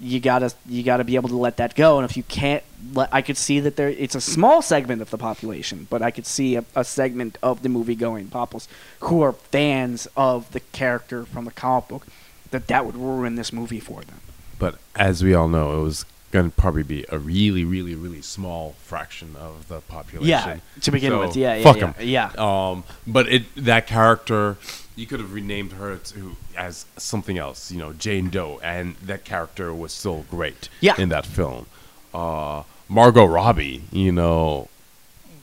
you 0.00 0.18
gotta 0.18 0.52
you 0.66 0.82
gotta 0.82 1.04
be 1.04 1.14
able 1.14 1.28
to 1.28 1.36
let 1.36 1.56
that 1.58 1.74
go. 1.74 1.98
And 1.98 2.08
if 2.08 2.16
you 2.16 2.24
can't, 2.24 2.64
let, 2.92 3.08
I 3.12 3.22
could 3.22 3.36
see 3.36 3.60
that 3.60 3.76
there 3.76 3.88
it's 3.88 4.16
a 4.16 4.20
small 4.20 4.60
segment 4.60 5.02
of 5.02 5.10
the 5.10 5.18
population, 5.18 5.86
but 5.88 6.02
I 6.02 6.10
could 6.10 6.26
see 6.26 6.56
a, 6.56 6.64
a 6.74 6.84
segment 6.84 7.38
of 7.42 7.62
the 7.62 7.68
movie 7.68 7.94
going 7.94 8.26
populace 8.26 8.66
who 9.00 9.22
are 9.22 9.32
fans 9.32 10.08
of 10.16 10.50
the 10.52 10.60
character 10.60 11.24
from 11.24 11.44
the 11.44 11.52
comic 11.52 11.88
book 11.88 12.06
that 12.50 12.66
that 12.66 12.84
would 12.84 12.96
ruin 12.96 13.36
this 13.36 13.52
movie 13.52 13.80
for 13.80 14.02
them. 14.02 14.20
But 14.58 14.78
as 14.96 15.22
we 15.22 15.32
all 15.32 15.48
know, 15.48 15.78
it 15.78 15.82
was 15.82 16.04
going 16.32 16.50
to 16.50 16.56
probably 16.56 16.82
be 16.82 17.04
a 17.10 17.18
really, 17.18 17.64
really, 17.64 17.94
really 17.94 18.22
small 18.22 18.74
fraction 18.82 19.36
of 19.36 19.68
the 19.68 19.80
population. 19.82 20.28
Yeah, 20.28 20.56
to 20.80 20.90
begin 20.90 21.10
So, 21.12 21.20
with, 21.20 21.36
yeah, 21.36 21.54
yeah, 21.56 21.62
fuck 21.62 21.76
yeah, 21.76 21.84
'em. 21.86 21.94
yeah. 22.00 22.30
Um, 22.70 22.84
but 23.06 23.28
it 23.28 23.42
that 23.56 23.86
character, 23.86 24.56
you 24.96 25.06
could 25.06 25.20
have 25.20 25.32
renamed 25.32 25.72
her 25.72 25.96
to 25.96 26.36
as 26.56 26.86
something 26.96 27.38
else. 27.38 27.70
You 27.70 27.78
know, 27.78 27.92
Jane 27.92 28.30
Doe, 28.30 28.58
and 28.64 28.96
that 28.96 29.24
character 29.24 29.72
was 29.74 29.92
still 29.92 30.24
great. 30.30 30.68
Yeah. 30.80 30.94
in 30.98 31.10
that 31.10 31.26
film. 31.26 31.66
Uh, 32.14 32.62
Margot 32.88 33.24
Robbie, 33.24 33.84
you 33.92 34.10
know, 34.12 34.68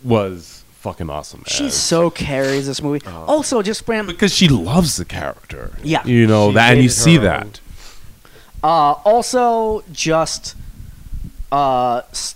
was 0.04 0.64
fucking 0.82 1.10
awesome. 1.10 1.44
She 1.48 1.66
as- 1.68 1.74
so 1.76 2.10
carries 2.10 2.66
this 2.68 2.82
movie. 2.82 3.06
also, 3.08 3.62
just 3.62 3.86
from 3.86 4.08
because 4.08 4.34
she 4.34 4.48
loves 4.48 4.98
the 4.98 5.06
character. 5.06 5.74
Yeah. 5.84 6.06
you 6.06 6.26
know 6.28 6.50
She 6.50 6.54
that, 6.56 6.74
and 6.74 6.84
you 6.84 6.90
see 6.90 7.16
her 7.16 7.22
that. 7.24 7.60
Uh, 8.64 8.94
also, 9.06 9.84
just 9.92 10.56
uh, 11.52 12.02
s- 12.12 12.36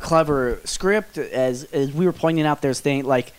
clever 0.00 0.60
script. 0.64 1.18
As 1.18 1.64
as 1.64 1.92
we 1.92 2.06
were 2.06 2.12
pointing 2.12 2.46
out, 2.46 2.62
there's 2.62 2.80
thing 2.80 3.04
like 3.04 3.32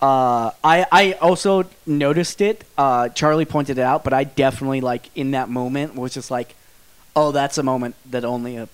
uh, 0.00 0.50
I 0.64 0.86
I 0.90 1.12
also 1.20 1.64
noticed 1.86 2.40
it. 2.40 2.64
Uh, 2.76 3.08
Charlie 3.10 3.44
pointed 3.44 3.78
it 3.78 3.82
out, 3.82 4.04
but 4.04 4.12
I 4.12 4.24
definitely 4.24 4.80
like 4.80 5.10
in 5.14 5.30
that 5.32 5.48
moment 5.48 5.94
was 5.94 6.12
just 6.14 6.30
like, 6.30 6.54
oh, 7.16 7.32
that's 7.32 7.58
a 7.58 7.62
moment 7.62 7.94
that 8.10 8.24
only 8.24 8.56
a 8.56 8.68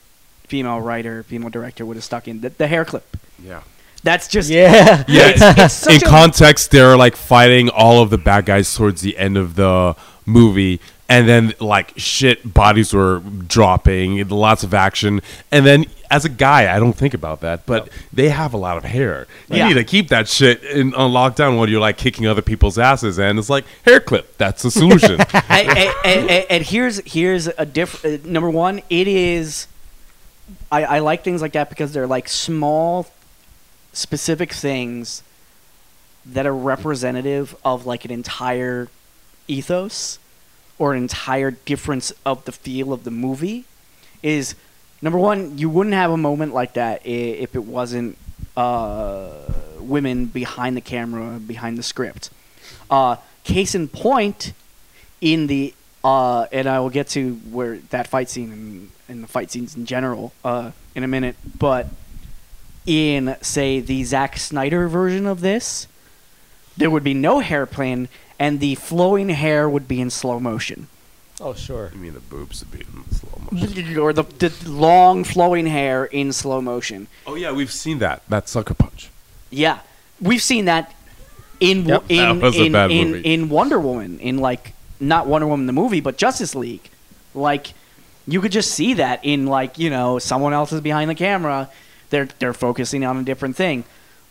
female 0.47 0.81
writer, 0.81 1.23
female 1.23 1.51
director 1.51 1.85
would 1.85 1.97
have 1.97 2.05
stuck 2.05 2.27
in. 2.29 2.41
The, 2.41 2.49
the 2.51 2.67
hair 2.67 2.85
clip. 2.85 3.05
Yeah. 3.43 3.63
That's 4.03 4.29
just 4.29 4.49
Yeah. 4.49 5.05
Yeah, 5.09 5.29
It's- 5.29 5.59
it's 5.59 5.75
such 5.75 6.03
in 6.03 6.09
a- 6.09 6.11
context, 6.11 6.71
they're 6.71 6.97
like 6.97 7.17
fighting 7.17 7.69
all 7.69 8.01
of 8.01 8.09
the 8.11 8.17
bad 8.19 8.47
guys 8.47 8.73
towards 8.75 9.03
the 9.03 9.19
end 9.19 9.37
of 9.37 9.57
the 9.57 9.95
movie, 10.29 10.81
and 11.09 11.27
then 11.29 11.55
like 11.61 11.93
shit, 11.97 12.53
bodies 12.55 12.93
were 12.93 13.21
dropping, 13.47 14.29
lots 14.29 14.63
of 14.63 14.75
action, 14.75 15.21
and 15.51 15.65
then 15.67 15.87
as 16.11 16.25
a 16.25 16.29
guy, 16.31 16.75
I 16.75 16.79
don't 16.79 16.95
think 16.95 17.13
about 17.13 17.41
that, 17.43 17.67
but 17.67 17.91
they 18.15 18.31
have 18.31 18.55
a 18.55 18.57
lot 18.57 18.79
of 18.79 18.85
hair. 18.85 19.27
You 19.51 19.57
Yeah. 19.57 19.69
need 19.69 19.75
to 19.75 19.85
keep 19.85 20.09
that 20.09 20.27
shit 20.27 20.63
in, 20.65 20.95
on 20.95 21.11
lockdown 21.13 21.59
while 21.59 21.69
you're 21.69 21.81
like 21.83 21.99
kicking 21.99 22.27
other 22.27 22.41
people's 22.41 22.79
asses, 22.79 23.19
and 23.19 23.39
it's 23.39 23.51
like 23.51 23.65
hair 23.85 24.01
clip. 24.01 24.37
That's 24.39 24.63
the 24.63 24.71
solution. 24.71 25.21
and- 25.49 26.31
and 26.51 26.65
here's 26.65 27.01
here's 27.05 27.47
a 27.47 27.67
different 27.67 28.25
uh, 28.25 28.29
number 28.29 28.49
one. 28.51 28.81
It 28.89 29.07
is. 29.09 29.67
I, 30.73 30.85
I 30.85 30.99
like 31.01 31.25
things 31.25 31.43
like 31.43 31.53
that 31.53 31.69
because 31.69 31.93
they're 31.93 32.07
like 32.07 32.29
small, 32.29 33.07
specific 33.93 34.53
things 34.53 35.23
that 36.25 36.47
are 36.47 36.55
representative 36.55 37.55
of 37.65 37.85
like 37.87 38.05
an 38.07 38.11
entire 38.11 38.89
ethos 39.49 40.19
or 40.79 40.95
an 40.95 41.03
entire 41.03 41.51
difference 41.51 42.13
of 42.25 42.45
the 42.45 42.53
feel 42.53 42.93
of 42.93 43.05
the 43.05 43.11
movie. 43.11 43.65
Is 44.23 44.55
number 45.03 45.19
one, 45.19 45.59
you 45.59 45.69
wouldn't 45.69 45.95
have 45.95 46.11
a 46.11 46.17
moment 46.17 46.55
like 46.55 46.75
that 46.75 47.05
if 47.05 47.55
it 47.55 47.65
wasn't 47.65 48.17
uh, 48.57 49.31
women 49.81 50.27
behind 50.27 50.77
the 50.77 50.81
camera, 50.81 51.39
behind 51.39 51.79
the 51.79 51.83
script. 51.83 52.31
Uh, 52.91 53.17
case 53.45 53.75
in 53.75 53.89
point, 53.89 54.53
in 55.21 55.47
the 55.47 55.75
uh, 56.05 56.47
and 56.53 56.69
I 56.69 56.79
will 56.81 56.91
get 56.91 57.09
to 57.09 57.35
where 57.51 57.79
that 57.91 58.07
fight 58.07 58.31
scene 58.31 58.53
and, 58.53 58.91
and 59.09 59.23
the 59.23 59.27
fight 59.27 59.51
scenes 59.51 59.77
in 59.77 59.85
general 59.85 60.33
uh, 60.45 60.71
in 60.95 61.03
a 61.03 61.09
minute, 61.09 61.37
but 61.59 61.89
in 62.87 63.37
say 63.43 63.81
the 63.81 64.05
Zack 64.05 64.39
Snyder 64.39 64.89
version 64.89 65.27
of 65.27 65.41
this, 65.41 65.89
there 66.77 66.91
would 66.91 67.05
be 67.05 67.15
no 67.15 67.41
hairpin, 67.41 68.09
and 68.39 68.61
the 68.61 68.75
flowing 68.77 69.29
hair 69.31 69.69
would 69.69 69.89
be 69.89 70.01
in 70.01 70.11
slow 70.11 70.39
motion, 70.41 70.89
Oh, 71.41 71.55
sure. 71.55 71.91
you 71.95 72.01
mean 72.01 72.15
the 72.15 72.21
boobs 72.21 72.61
would 72.65 72.71
be 72.73 72.81
in 72.85 73.05
slow 73.15 73.41
motion? 73.53 73.99
or 73.99 74.13
the, 74.13 74.23
the 74.25 74.53
long 74.69 75.25
flowing 75.25 75.67
hair 75.67 76.05
in 76.05 76.33
slow 76.33 76.61
motion. 76.61 77.07
Oh 77.27 77.35
yeah, 77.35 77.53
we've 77.53 77.73
seen 77.73 77.99
that. 78.01 78.23
That 78.29 78.49
sucker 78.49 78.75
punch. 78.75 79.11
Yeah, 79.51 79.79
we've 80.21 80.43
seen 80.43 80.67
that 80.67 80.95
in 81.61 81.85
Yep. 81.87 82.05
in 82.09 82.39
That 82.73 82.91
in, 82.91 83.15
in, 83.17 83.23
in 83.25 83.49
Wonder 83.49 83.79
Woman 83.81 84.19
in 84.21 84.39
like 84.39 84.75
not 85.01 85.27
Wonder 85.27 85.47
Woman 85.47 85.67
the 85.67 85.73
movie, 85.73 86.01
but 86.01 86.17
Justice 86.19 86.55
League. 86.55 86.89
Like 87.35 87.73
you 88.27 88.41
could 88.41 88.53
just 88.53 88.73
see 88.73 88.95
that 88.95 89.21
in 89.25 89.47
like 89.47 89.79
you 89.79 89.91
know 89.91 90.19
someone 90.19 90.53
else 90.53 90.73
is 90.73 90.81
behind 90.81 91.09
the 91.11 91.15
camera. 91.15 91.69
They're 92.11 92.29
they're 92.39 92.53
focusing 92.55 93.05
on 93.05 93.17
a 93.19 93.23
different 93.23 93.57
thing. 93.57 93.85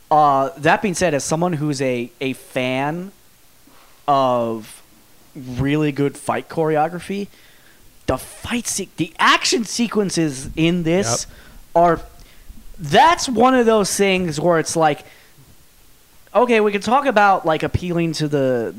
Uh, 0.10 0.50
that 0.58 0.82
being 0.82 0.94
said, 0.94 1.14
as 1.14 1.24
someone 1.24 1.54
who's 1.54 1.82
a 1.82 2.12
a 2.22 2.34
fan 2.34 3.12
of 4.08 4.82
really 5.36 5.92
good 5.92 6.18
fight 6.18 6.50
choreography, 6.50 7.28
the 8.08 8.18
fight 8.18 8.68
se- 8.68 8.90
the 8.98 9.14
action 9.20 9.66
sequences 9.66 10.50
in 10.56 10.84
this 10.84 11.28
are 11.76 12.00
that's 12.80 13.28
one 13.28 13.54
of 13.54 13.66
those 13.66 13.96
things 13.96 14.40
where 14.40 14.60
it's 14.60 14.76
like 14.76 15.04
okay 16.34 16.60
we 16.60 16.72
can 16.72 16.82
talk 16.82 17.06
about 17.06 17.46
like 17.46 17.64
appealing 17.64 18.14
to 18.14 18.28
the 18.28 18.74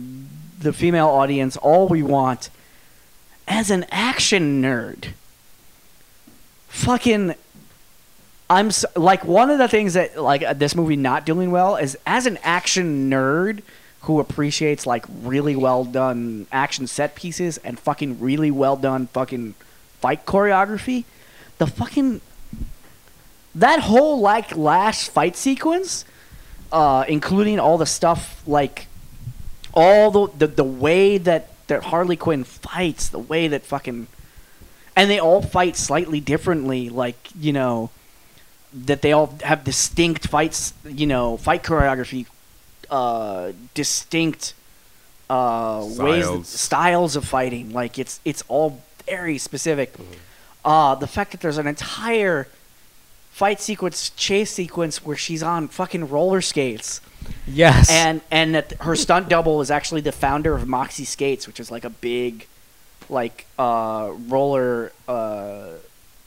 the 0.60 0.72
female 0.72 1.08
audience 1.08 1.56
all 1.56 1.88
we 1.88 2.02
want. 2.02 2.50
As 3.46 3.70
an 3.70 3.86
action 3.90 4.60
nerd 4.62 5.08
fucking 6.68 7.34
i'm 8.50 8.68
s 8.68 8.84
like 8.94 9.24
one 9.24 9.48
of 9.50 9.56
the 9.58 9.66
things 9.66 9.94
that 9.94 10.20
like 10.22 10.42
uh, 10.42 10.52
this 10.52 10.74
movie 10.74 10.96
not 10.96 11.24
doing 11.24 11.50
well 11.50 11.76
is 11.76 11.96
as 12.06 12.26
an 12.26 12.38
action 12.42 13.10
nerd 13.10 13.62
who 14.02 14.20
appreciates 14.20 14.86
like 14.86 15.04
really 15.22 15.56
well 15.56 15.84
done 15.84 16.46
action 16.52 16.86
set 16.86 17.14
pieces 17.14 17.58
and 17.58 17.78
fucking 17.78 18.20
really 18.20 18.50
well 18.50 18.76
done 18.76 19.06
fucking 19.08 19.54
fight 20.00 20.24
choreography 20.24 21.04
the 21.58 21.66
fucking 21.66 22.20
that 23.54 23.80
whole 23.80 24.20
like 24.20 24.56
last 24.56 25.10
fight 25.10 25.36
sequence 25.36 26.04
uh 26.70 27.04
including 27.08 27.58
all 27.58 27.76
the 27.78 27.86
stuff 27.86 28.42
like 28.46 28.86
all 29.74 30.10
the 30.10 30.38
the, 30.38 30.46
the 30.46 30.64
way 30.64 31.18
that 31.18 31.50
that 31.66 31.84
Harley 31.84 32.16
Quinn 32.16 32.44
fights 32.44 33.08
the 33.08 33.18
way 33.18 33.48
that 33.48 33.64
fucking 33.64 34.06
and 34.96 35.10
they 35.10 35.18
all 35.18 35.42
fight 35.42 35.76
slightly 35.76 36.20
differently 36.20 36.88
like 36.88 37.28
you 37.38 37.52
know 37.52 37.90
that 38.72 39.02
they 39.02 39.12
all 39.12 39.34
have 39.42 39.64
distinct 39.64 40.26
fights 40.26 40.72
you 40.86 41.06
know 41.06 41.36
fight 41.36 41.62
choreography 41.62 42.26
uh 42.90 43.52
distinct 43.74 44.54
uh 45.30 45.84
ways 45.98 46.24
Styles. 46.24 46.48
styles 46.48 47.16
of 47.16 47.24
fighting 47.24 47.72
like 47.72 47.98
it's 47.98 48.20
it's 48.24 48.42
all 48.48 48.80
very 49.06 49.36
specific 49.38 49.94
uh 50.64 50.94
the 50.94 51.06
fact 51.06 51.32
that 51.32 51.40
there's 51.40 51.58
an 51.58 51.66
entire 51.66 52.48
fight 53.30 53.60
sequence 53.60 54.10
chase 54.10 54.50
sequence 54.52 55.04
where 55.04 55.16
she's 55.16 55.42
on 55.42 55.68
fucking 55.68 56.08
roller 56.08 56.40
skates 56.40 57.00
Yes. 57.46 57.90
and 57.90 58.20
and 58.30 58.54
that 58.54 58.72
her 58.80 58.96
stunt 58.96 59.28
double 59.28 59.60
is 59.60 59.70
actually 59.70 60.00
the 60.00 60.12
founder 60.12 60.54
of 60.54 60.66
Moxi 60.66 61.04
Skates, 61.04 61.46
which 61.46 61.60
is 61.60 61.70
like 61.70 61.84
a 61.84 61.90
big, 61.90 62.46
like 63.10 63.44
uh, 63.58 64.12
roller 64.28 64.92
uh, 65.06 65.70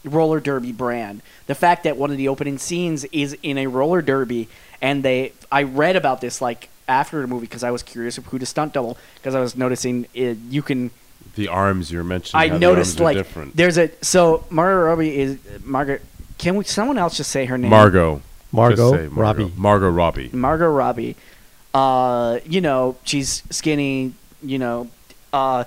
roller 0.04 0.40
derby 0.40 0.72
brand. 0.72 1.22
The 1.48 1.56
fact 1.56 1.84
that 1.84 1.98
one 1.98 2.12
of 2.12 2.18
the 2.18 2.28
opening 2.28 2.58
scenes 2.58 3.06
is 3.06 3.38
in 3.44 3.58
a 3.58 3.68
roller 3.68 4.02
derby, 4.02 4.48
and 4.82 5.04
they 5.04 5.34
I 5.52 5.64
read 5.64 5.96
about 5.96 6.22
this 6.22 6.42
like 6.42 6.70
after 6.88 7.22
the 7.22 7.28
movie 7.28 7.46
because 7.48 7.64
I 7.64 7.72
was 7.72 7.84
curious 7.84 8.18
of 8.18 8.26
who 8.28 8.40
to 8.40 8.46
stunt 8.46 8.74
double 8.74 8.98
because 9.16 9.36
I 9.36 9.40
was 9.40 9.56
noticing 9.56 10.08
it, 10.14 10.38
you 10.50 10.62
can 10.62 10.92
The 11.36 11.48
arms 11.48 11.92
you're 11.92 12.04
mentioning. 12.04 12.42
I 12.42 12.48
how 12.48 12.54
the 12.56 12.60
noticed 12.60 13.00
like 13.00 13.18
different. 13.18 13.56
there's 13.56 13.78
a 13.78 13.90
so 14.02 14.46
Margot 14.50 14.82
Robbie 14.84 15.20
is 15.20 15.38
Margaret. 15.64 16.02
Can 16.38 16.56
we 16.56 16.64
someone 16.64 16.98
else 16.98 17.16
just 17.18 17.32
say 17.32 17.46
her 17.46 17.58
name? 17.58 17.70
Margot. 17.70 18.22
Margot 18.52 18.98
Just 18.98 19.16
Robbie. 19.16 19.52
Margot 19.56 19.90
Robbie. 19.90 20.30
Margot 20.34 20.70
Robbie. 20.70 21.16
Uh, 21.74 22.40
you 22.46 22.60
know, 22.60 22.98
she's 23.06 23.44
skinny, 23.50 24.14
you 24.44 24.60
know, 24.60 24.90
uh, 25.32 25.64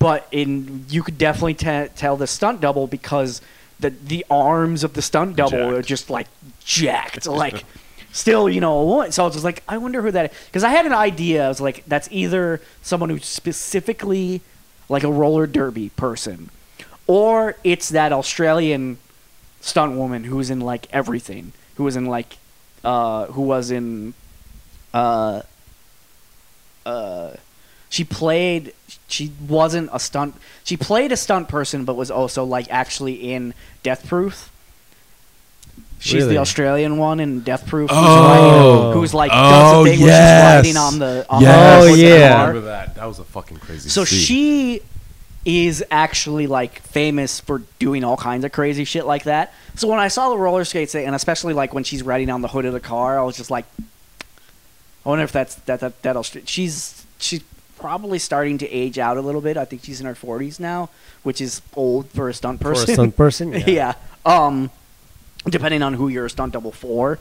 but 0.00 0.26
in 0.32 0.84
you 0.88 1.02
could 1.04 1.16
definitely 1.16 1.54
te- 1.54 1.88
tell 1.94 2.16
the 2.16 2.26
stunt 2.26 2.60
double 2.60 2.88
because 2.88 3.40
the 3.84 3.90
the 3.90 4.26
arms 4.30 4.82
of 4.82 4.94
the 4.94 5.02
stunt 5.02 5.36
double 5.36 5.58
are 5.76 5.82
just 5.82 6.08
like 6.08 6.26
jacked, 6.64 7.26
like 7.26 7.64
still, 8.12 8.48
you 8.48 8.60
know, 8.60 8.78
a 8.78 8.84
woman. 8.84 9.12
So 9.12 9.22
I 9.22 9.26
was 9.26 9.34
just 9.34 9.44
like, 9.44 9.62
I 9.68 9.76
wonder 9.76 10.00
who 10.00 10.10
that 10.10 10.32
is 10.32 10.38
because 10.46 10.64
I 10.64 10.70
had 10.70 10.86
an 10.86 10.94
idea. 10.94 11.44
I 11.44 11.48
was 11.48 11.60
like, 11.60 11.84
that's 11.86 12.08
either 12.10 12.60
someone 12.80 13.10
who's 13.10 13.26
specifically 13.26 14.40
like 14.88 15.04
a 15.04 15.12
roller 15.12 15.46
derby 15.46 15.90
person, 15.90 16.48
or 17.06 17.56
it's 17.62 17.90
that 17.90 18.12
Australian 18.12 18.98
stunt 19.60 19.96
woman 19.96 20.24
who 20.24 20.36
was 20.36 20.48
in 20.48 20.60
like 20.60 20.86
everything, 20.92 21.52
who 21.76 21.84
was 21.84 21.96
in 21.96 22.06
like, 22.06 22.38
uh, 22.84 23.26
who 23.26 23.42
was 23.42 23.70
in, 23.70 24.14
uh, 24.94 25.42
uh, 26.86 27.32
she 27.94 28.02
played. 28.02 28.72
She 29.06 29.30
wasn't 29.48 29.88
a 29.92 30.00
stunt. 30.00 30.34
She 30.64 30.76
played 30.76 31.12
a 31.12 31.16
stunt 31.16 31.48
person, 31.48 31.84
but 31.84 31.94
was 31.94 32.10
also 32.10 32.42
like 32.42 32.66
actually 32.70 33.32
in 33.32 33.54
Death 33.84 34.08
Proof. 34.08 34.50
She's 36.00 36.14
Really? 36.22 36.34
the 36.34 36.38
Australian 36.38 36.98
one 36.98 37.20
in 37.20 37.40
Death 37.40 37.66
Proof. 37.66 37.88
who's 37.90 37.98
Oh. 38.00 38.90
who's 38.92 39.14
like 39.14 39.30
Oh, 39.32 39.84
does 39.84 39.86
a 39.86 39.90
thing 39.90 40.00
where 40.00 40.08
yes. 40.08 40.66
she's 40.66 40.74
riding 40.74 40.76
on 40.76 40.98
the 40.98 41.26
on 41.30 41.40
Yes. 41.42 41.54
the 41.54 41.62
Oh, 41.62 41.86
horse 41.88 42.00
the 42.00 42.06
yeah. 42.08 42.34
I 42.42 42.46
remember 42.48 42.66
that. 42.66 42.94
That 42.96 43.06
was 43.06 43.18
a 43.20 43.24
fucking 43.24 43.58
crazy. 43.58 43.88
So 43.88 44.04
scene. 44.04 44.18
she 44.18 44.80
is 45.44 45.84
actually 45.90 46.46
like 46.48 46.80
famous 46.82 47.38
for 47.38 47.62
doing 47.78 48.02
all 48.02 48.16
kinds 48.16 48.44
of 48.44 48.50
crazy 48.52 48.84
shit 48.84 49.06
like 49.06 49.24
that. 49.24 49.52
So 49.76 49.86
when 49.88 50.00
I 50.00 50.08
saw 50.08 50.30
the 50.30 50.38
roller 50.38 50.64
skates 50.64 50.92
thing, 50.92 51.06
and 51.06 51.14
especially 51.14 51.54
like 51.54 51.72
when 51.72 51.84
she's 51.84 52.02
riding 52.02 52.28
on 52.30 52.40
the 52.42 52.48
hood 52.48 52.64
of 52.64 52.72
the 52.72 52.80
car, 52.80 53.18
I 53.18 53.22
was 53.22 53.36
just 53.36 53.50
like, 53.50 53.64
I 55.06 55.08
wonder 55.10 55.22
if 55.24 55.32
that's 55.32 55.54
that 55.66 55.78
that 55.80 56.02
that'll. 56.02 56.22
She's 56.24 57.04
she's 57.18 57.42
probably 57.84 58.18
starting 58.18 58.56
to 58.56 58.66
age 58.70 58.98
out 58.98 59.18
a 59.18 59.20
little 59.20 59.42
bit. 59.42 59.58
I 59.58 59.66
think 59.66 59.84
she's 59.84 60.00
in 60.00 60.06
her 60.06 60.14
forties 60.14 60.58
now, 60.58 60.88
which 61.22 61.38
is 61.38 61.60
old 61.76 62.08
for 62.08 62.30
a 62.30 62.32
stunt 62.32 62.62
for 62.62 62.70
a 62.70 62.74
person. 62.74 62.94
stunt 62.94 63.14
person. 63.14 63.52
Yeah. 63.52 63.64
yeah. 63.66 63.94
Um, 64.24 64.70
depending 65.46 65.82
on 65.82 65.92
who 65.92 66.08
you're 66.08 66.24
a 66.24 66.30
stunt 66.30 66.54
double 66.54 66.72
for. 66.72 67.18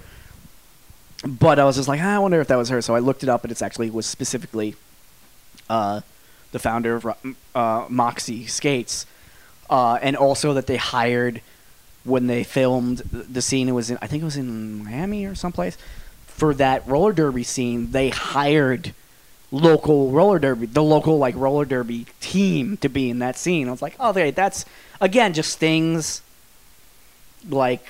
But 1.27 1.59
I 1.59 1.65
was 1.65 1.75
just 1.75 1.89
like, 1.89 1.99
"Ah, 2.01 2.15
I 2.15 2.19
wonder 2.19 2.39
if 2.39 2.47
that 2.47 2.55
was 2.55 2.69
her. 2.69 2.81
So 2.81 2.95
I 2.95 2.99
looked 2.99 3.23
it 3.23 3.29
up, 3.29 3.43
and 3.43 3.51
it's 3.51 3.61
actually 3.61 3.89
was 3.89 4.05
specifically 4.05 4.75
uh, 5.69 5.99
the 6.53 6.59
founder 6.59 6.95
of 6.95 7.07
uh, 7.53 7.85
Moxi 7.89 8.47
Skates, 8.47 9.05
uh, 9.69 9.99
and 10.01 10.15
also 10.15 10.53
that 10.53 10.67
they 10.67 10.77
hired 10.77 11.41
when 12.05 12.27
they 12.27 12.45
filmed 12.45 12.99
the 13.11 13.41
scene. 13.41 13.67
It 13.67 13.73
was 13.73 13.91
in, 13.91 13.97
I 14.01 14.07
think 14.07 14.21
it 14.21 14.25
was 14.25 14.37
in 14.37 14.85
Miami 14.85 15.25
or 15.25 15.35
someplace 15.35 15.77
for 16.25 16.53
that 16.53 16.87
roller 16.87 17.11
derby 17.11 17.43
scene. 17.43 17.91
They 17.91 18.09
hired 18.09 18.93
local 19.53 20.09
roller 20.09 20.39
derby, 20.39 20.65
the 20.65 20.83
local 20.83 21.17
like 21.19 21.35
roller 21.35 21.63
derby 21.63 22.07
team 22.19 22.75
to 22.77 22.89
be 22.89 23.09
in 23.09 23.19
that 23.19 23.37
scene. 23.37 23.67
I 23.67 23.71
was 23.71 23.81
like, 23.81 23.95
oh, 23.99 24.09
okay, 24.09 24.31
that's 24.31 24.65
again 24.99 25.33
just 25.33 25.59
things 25.59 26.21
like 27.47 27.85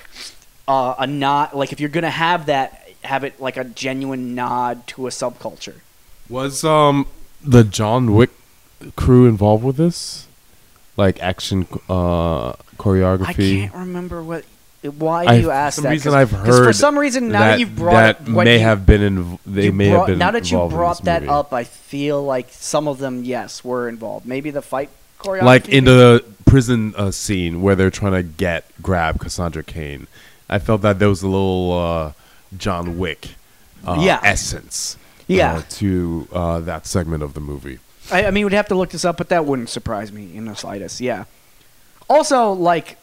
uh, 0.68 0.94
a 0.98 1.06
nod. 1.06 1.54
Like 1.54 1.72
if 1.72 1.80
you're 1.80 1.88
gonna 1.88 2.10
have 2.10 2.46
that, 2.46 2.88
have 3.02 3.24
it 3.24 3.40
like 3.40 3.56
a 3.56 3.64
genuine 3.64 4.34
nod 4.34 4.86
to 4.88 5.06
a 5.06 5.10
subculture. 5.10 5.76
was 6.28 6.64
um 6.64 7.06
the 7.42 7.64
John 7.64 8.14
Wick 8.14 8.30
crew 8.94 9.26
involved 9.26 9.64
with 9.64 9.76
this, 9.76 10.28
like 10.98 11.20
action 11.22 11.66
uh, 11.88 12.52
choreography. 12.76 13.28
I 13.28 13.32
can't 13.32 13.74
remember 13.74 14.22
what. 14.22 14.44
Why 14.84 15.24
do 15.24 15.30
I- 15.30 15.34
you 15.36 15.50
ask 15.50 15.76
some 15.76 15.84
that? 15.84 15.90
reason 15.90 16.12
I've 16.14 16.30
'cause 16.30 16.58
for 16.58 16.72
some 16.72 16.98
reason 16.98 17.28
now 17.28 17.40
that, 17.40 17.50
that 17.52 17.60
you've 17.60 17.74
brought 17.74 17.92
that 18.24 18.28
when 18.28 18.44
may 18.44 18.58
you- 18.58 18.64
have 18.64 18.84
been 18.84 19.02
in. 19.02 19.38
They 19.46 19.70
may 19.70 19.90
brought- 19.90 20.00
have 20.00 20.06
been 20.08 20.18
now 20.18 20.30
that 20.32 20.50
you 20.50 20.58
brought 20.68 21.02
that 21.04 21.22
movie. 21.22 21.32
up. 21.32 21.52
I 21.54 21.64
feel 21.64 22.22
like 22.22 22.48
some 22.50 22.86
of 22.86 22.98
them, 22.98 23.24
yes, 23.24 23.64
were 23.64 23.88
involved. 23.88 24.26
Maybe 24.26 24.50
the 24.50 24.60
fight 24.62 24.90
choreography, 25.18 25.42
like 25.42 25.68
in 25.70 25.84
the 25.84 26.22
prison 26.44 26.92
uh, 26.98 27.10
scene 27.10 27.62
where 27.62 27.74
they're 27.74 27.90
trying 27.90 28.12
to 28.12 28.22
get 28.22 28.64
grab 28.82 29.20
Cassandra 29.20 29.62
Cain. 29.62 30.06
I 30.50 30.58
felt 30.58 30.82
that 30.82 30.98
there 30.98 31.08
was 31.08 31.22
a 31.22 31.28
little 31.28 31.72
uh, 31.72 32.12
John 32.56 32.98
Wick 32.98 33.28
uh, 33.86 33.96
Yeah. 34.00 34.20
essence 34.22 34.96
Yeah. 35.26 35.54
uh, 35.56 35.62
to 35.70 36.28
uh, 36.32 36.60
that 36.60 36.86
segment 36.86 37.22
of 37.22 37.32
the 37.34 37.40
movie. 37.40 37.78
I, 38.12 38.26
I 38.26 38.30
mean, 38.30 38.44
we'd 38.44 38.52
have 38.52 38.68
to 38.68 38.74
look 38.74 38.90
this 38.90 39.06
up, 39.06 39.16
but 39.16 39.30
that 39.30 39.46
wouldn't 39.46 39.70
surprise 39.70 40.12
me 40.12 40.28
in 40.34 40.44
the 40.44 40.54
slightest. 40.54 41.00
Yeah. 41.00 41.24
Also, 42.08 42.52
like, 42.52 42.98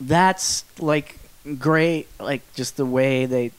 that's 0.00 0.64
like 0.78 1.18
great. 1.58 2.08
Like, 2.20 2.42
just 2.54 2.76
the 2.76 2.86
way 2.86 3.26
they 3.26 3.52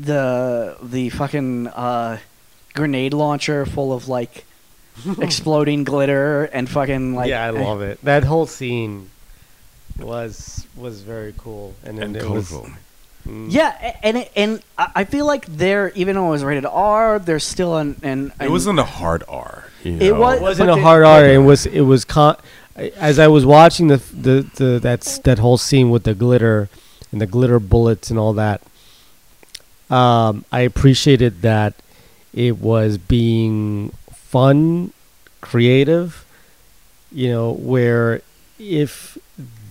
the 0.00 0.76
the 0.82 1.10
fucking 1.10 1.66
uh, 1.68 2.18
grenade 2.74 3.14
launcher 3.14 3.66
full 3.66 3.92
of 3.92 4.08
like 4.08 4.44
exploding 5.18 5.84
glitter 5.84 6.44
and 6.44 6.68
fucking 6.68 7.14
like 7.14 7.28
yeah, 7.28 7.44
I 7.44 7.50
love 7.50 7.82
it. 7.82 8.00
That 8.02 8.24
whole 8.24 8.46
scene 8.46 9.10
was 9.98 10.66
was 10.76 11.02
very 11.02 11.34
cool, 11.36 11.74
and, 11.84 11.98
And 11.98 12.16
it 12.16 12.28
was 12.28 12.48
colorful. 12.48 12.70
mm, 13.28 13.46
Yeah, 13.52 13.96
and 14.02 14.16
it, 14.18 14.32
and 14.34 14.62
I 14.78 14.90
I 14.96 15.04
feel 15.04 15.26
like 15.26 15.44
there, 15.46 15.92
even 15.94 16.16
though 16.16 16.28
it 16.28 16.30
was 16.30 16.44
rated 16.44 16.64
R, 16.66 17.18
there's 17.18 17.44
still 17.44 17.76
an 17.76 18.00
an, 18.02 18.32
It 18.40 18.50
wasn't 18.50 18.78
a 18.78 18.84
hard 18.84 19.22
R. 19.28 19.64
You 19.84 19.98
It 20.00 20.16
was- 20.16 20.38
It 20.38 20.42
wasn't 20.42 20.70
a 20.70 20.74
the- 20.76 20.80
hard 20.80 21.04
R. 21.04 21.24
It 21.26 21.38
was 21.38 21.66
it 21.66 21.82
was 21.82 22.04
con- 22.06 22.36
as 22.76 23.18
I 23.18 23.28
was 23.28 23.44
watching 23.44 23.88
the 23.88 23.98
the, 23.98 24.46
the 24.54 24.78
that's 24.80 25.18
that 25.20 25.38
whole 25.38 25.58
scene 25.58 25.90
with 25.90 26.04
the 26.04 26.14
glitter 26.14 26.68
and 27.10 27.20
the 27.20 27.26
glitter 27.26 27.58
bullets 27.60 28.10
and 28.10 28.18
all 28.18 28.32
that. 28.34 28.62
Um, 29.90 30.44
I 30.50 30.60
appreciated 30.60 31.42
that 31.42 31.74
it 32.32 32.58
was 32.58 32.96
being 32.96 33.92
fun, 34.12 34.92
creative. 35.40 36.24
You 37.10 37.28
know, 37.28 37.52
where 37.52 38.22
if 38.58 39.18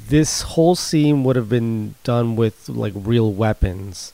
this 0.09 0.43
whole 0.43 0.75
scene 0.75 1.23
would 1.23 1.35
have 1.35 1.49
been 1.49 1.95
done 2.03 2.35
with 2.35 2.69
like 2.69 2.93
real 2.95 3.31
weapons, 3.31 4.13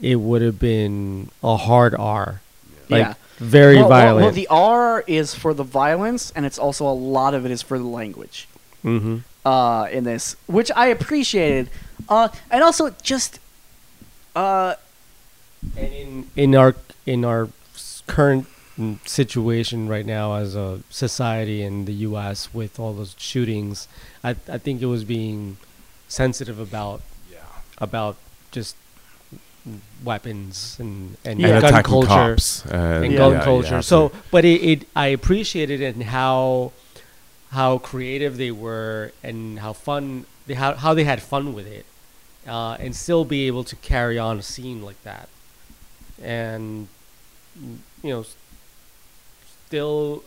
it 0.00 0.16
would 0.16 0.42
have 0.42 0.58
been 0.58 1.30
a 1.42 1.56
hard 1.56 1.94
R. 1.94 2.42
Like 2.90 3.06
yeah. 3.06 3.14
Very 3.44 3.76
well, 3.76 3.88
well- 3.88 4.00
violent. 4.00 4.24
Well, 4.24 4.32
the 4.34 4.46
R 4.48 5.04
is 5.06 5.34
for 5.34 5.54
the 5.54 5.64
violence, 5.64 6.32
and 6.34 6.44
it's 6.46 6.58
also 6.58 6.86
a 6.86 6.94
lot 6.94 7.34
of 7.34 7.44
it 7.44 7.50
is 7.50 7.62
for 7.62 7.78
the 7.78 7.84
language. 8.00 8.48
mm-hmm. 8.84 9.18
uh, 9.46 9.86
in 9.90 10.04
this, 10.04 10.36
which 10.46 10.70
I 10.76 10.86
appreciated, 10.88 11.70
uh, 12.08 12.28
and 12.50 12.62
also 12.62 12.90
just 13.02 13.38
uh, 14.36 14.74
And 15.76 15.92
in 15.94 16.30
in 16.36 16.54
our 16.54 16.74
in 17.06 17.24
our 17.24 17.48
current 18.06 18.46
mm, 18.78 18.98
situation 19.08 19.88
right 19.88 20.06
now 20.06 20.34
as 20.34 20.54
a 20.54 20.80
society 20.90 21.62
in 21.62 21.84
the 21.86 21.94
U.S. 22.08 22.52
with 22.54 22.78
all 22.78 22.92
those 22.92 23.14
shootings, 23.18 23.88
I 24.22 24.30
I 24.48 24.58
think 24.58 24.82
it 24.82 24.86
was 24.86 25.04
being 25.04 25.56
sensitive 26.08 26.58
about 26.58 27.00
Yeah. 27.32 27.38
about 27.78 28.16
just 28.52 28.76
weapons 30.04 30.76
and 30.78 31.16
and 31.24 31.40
Yeah. 31.40 31.48
And 31.54 31.60
gun 31.62 31.70
attacking 31.70 31.90
culture 31.90 32.34
cops 32.36 32.64
and, 32.66 33.04
and 33.04 33.12
Yeah. 33.12 33.18
gun 33.18 33.32
yeah, 33.32 33.44
culture. 33.44 33.68
have 33.76 33.84
So, 33.84 34.12
but 34.30 34.44
it, 34.44 34.62
it 34.62 34.88
I 34.94 35.08
appreciated 35.08 35.80
it 35.80 35.94
and 35.94 36.04
how 36.04 36.72
how 37.50 37.78
creative 37.78 38.36
they 38.36 38.50
were 38.50 39.12
and 39.22 39.58
how 39.60 39.72
fun 39.72 40.26
they 40.46 40.54
how 40.54 40.74
how 40.74 40.92
they 40.94 41.04
had 41.04 41.22
fun 41.22 41.54
with 41.54 41.66
it, 41.66 41.86
uh, 42.46 42.76
and 42.80 42.94
still 42.94 43.24
be 43.24 43.46
able 43.46 43.64
to 43.64 43.76
carry 43.76 44.18
on 44.18 44.38
a 44.38 44.42
scene 44.42 44.82
like 44.82 45.00
that, 45.04 45.28
and 46.22 46.88
you 48.02 48.10
know, 48.10 48.24
still 49.68 50.22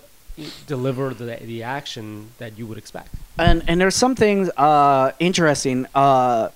deliver 0.68 1.14
the 1.14 1.38
the 1.46 1.64
action 1.64 2.30
that 2.38 2.58
you 2.58 2.66
would 2.66 2.78
expect. 2.78 3.14
and 3.38 3.64
and 3.68 3.80
there's 3.82 3.96
some 3.96 4.16
things 4.16 4.50
uh, 4.58 5.12
interesting. 5.20 5.86
Uh, 5.94 6.50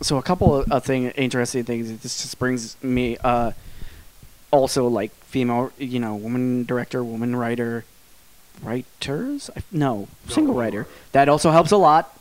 so 0.00 0.16
a 0.16 0.22
couple 0.22 0.64
of, 0.70 0.84
thing 0.84 1.10
interesting 1.10 1.64
things. 1.64 2.00
This 2.00 2.22
just 2.22 2.38
brings 2.38 2.82
me 2.82 3.16
uh, 3.18 3.52
also 4.50 4.86
like 4.86 5.12
female, 5.24 5.72
you 5.78 5.98
know, 5.98 6.14
woman 6.14 6.64
director, 6.64 7.02
woman 7.02 7.34
writer, 7.34 7.84
writers. 8.62 9.50
I- 9.56 9.62
No, 9.72 10.08
single 10.28 10.54
writer. 10.54 10.86
That 11.12 11.28
also 11.28 11.50
helps 11.50 11.72
a 11.72 11.76
lot. 11.76 12.16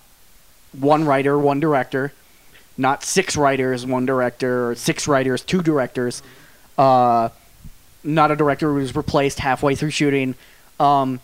One 0.77 1.05
writer, 1.05 1.37
one 1.37 1.59
director, 1.59 2.13
not 2.77 3.03
six 3.03 3.37
writers, 3.37 3.85
one 3.85 4.05
director, 4.05 4.69
or 4.71 4.75
six 4.75 5.07
writers, 5.07 5.41
two 5.41 5.61
directors. 5.61 6.21
Uh, 6.77 7.29
not 8.03 8.31
a 8.31 8.35
director 8.35 8.69
who 8.69 8.75
was 8.79 8.95
replaced 8.95 9.39
halfway 9.39 9.75
through 9.75 9.89
shooting. 9.91 10.35
Um, 10.79 11.19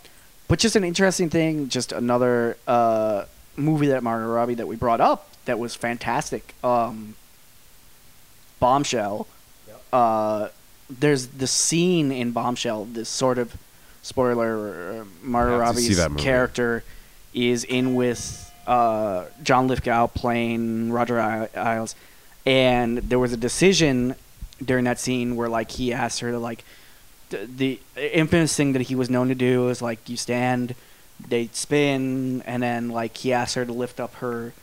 but 0.48 0.60
just 0.60 0.76
an 0.76 0.84
interesting 0.84 1.30
thing, 1.30 1.70
just 1.70 1.92
another 1.92 2.58
uh, 2.68 3.26
movie 3.56 3.88
that 3.88 4.04
Margot 4.04 4.28
Robbie 4.28 4.56
that 4.56 4.68
we 4.68 4.76
brought 4.76 5.02
up 5.02 5.30
that 5.46 5.60
was 5.60 5.76
fantastic. 5.76 6.54
Um, 6.64 7.16
Bombshell. 8.60 9.28
Uh, 9.92 10.50
there's 10.90 11.28
the 11.28 11.48
scene 11.48 12.12
in 12.12 12.32
Bombshell. 12.32 12.86
This 12.86 13.10
sort 13.10 13.38
of 13.38 13.56
spoiler. 14.02 15.02
Uh, 15.02 15.06
Margot 15.22 15.62
I 15.62 15.66
have 15.66 15.76
to 15.76 15.82
see 15.82 16.02
Robbie's 16.02 16.24
character 16.24 16.84
is 17.34 17.64
in 17.64 17.96
with 17.96 18.52
uh, 18.68 19.26
John 19.44 19.68
Lithgow 19.68 20.08
playing 20.08 20.92
Roger 20.92 21.20
I- 21.20 21.50
Ailes, 21.56 21.96
and 22.46 23.00
there 23.00 23.20
was 23.20 23.34
a 23.34 23.38
decision 23.38 24.16
during 24.64 24.86
that 24.86 25.00
scene 25.00 25.36
where 25.36 25.50
like 25.50 25.72
he 25.72 25.92
asked 25.92 26.22
her 26.22 26.32
to 26.32 26.40
like 26.40 26.64
the, 27.30 27.46
the 27.46 27.80
infamous 28.14 28.56
thing 28.56 28.74
that 28.74 28.84
he 28.84 28.96
was 28.96 29.10
known 29.10 29.28
to 29.28 29.36
do 29.36 29.70
is 29.70 29.82
like 29.82 30.08
you 30.08 30.16
stand, 30.16 30.76
they 31.28 31.50
spin, 31.54 32.42
and 32.46 32.64
then 32.64 32.90
like 32.90 33.18
he 33.18 33.34
asked 33.34 33.56
her 33.56 33.66
to 33.66 33.74
lift 33.74 34.00
up 34.00 34.16
her 34.16 34.54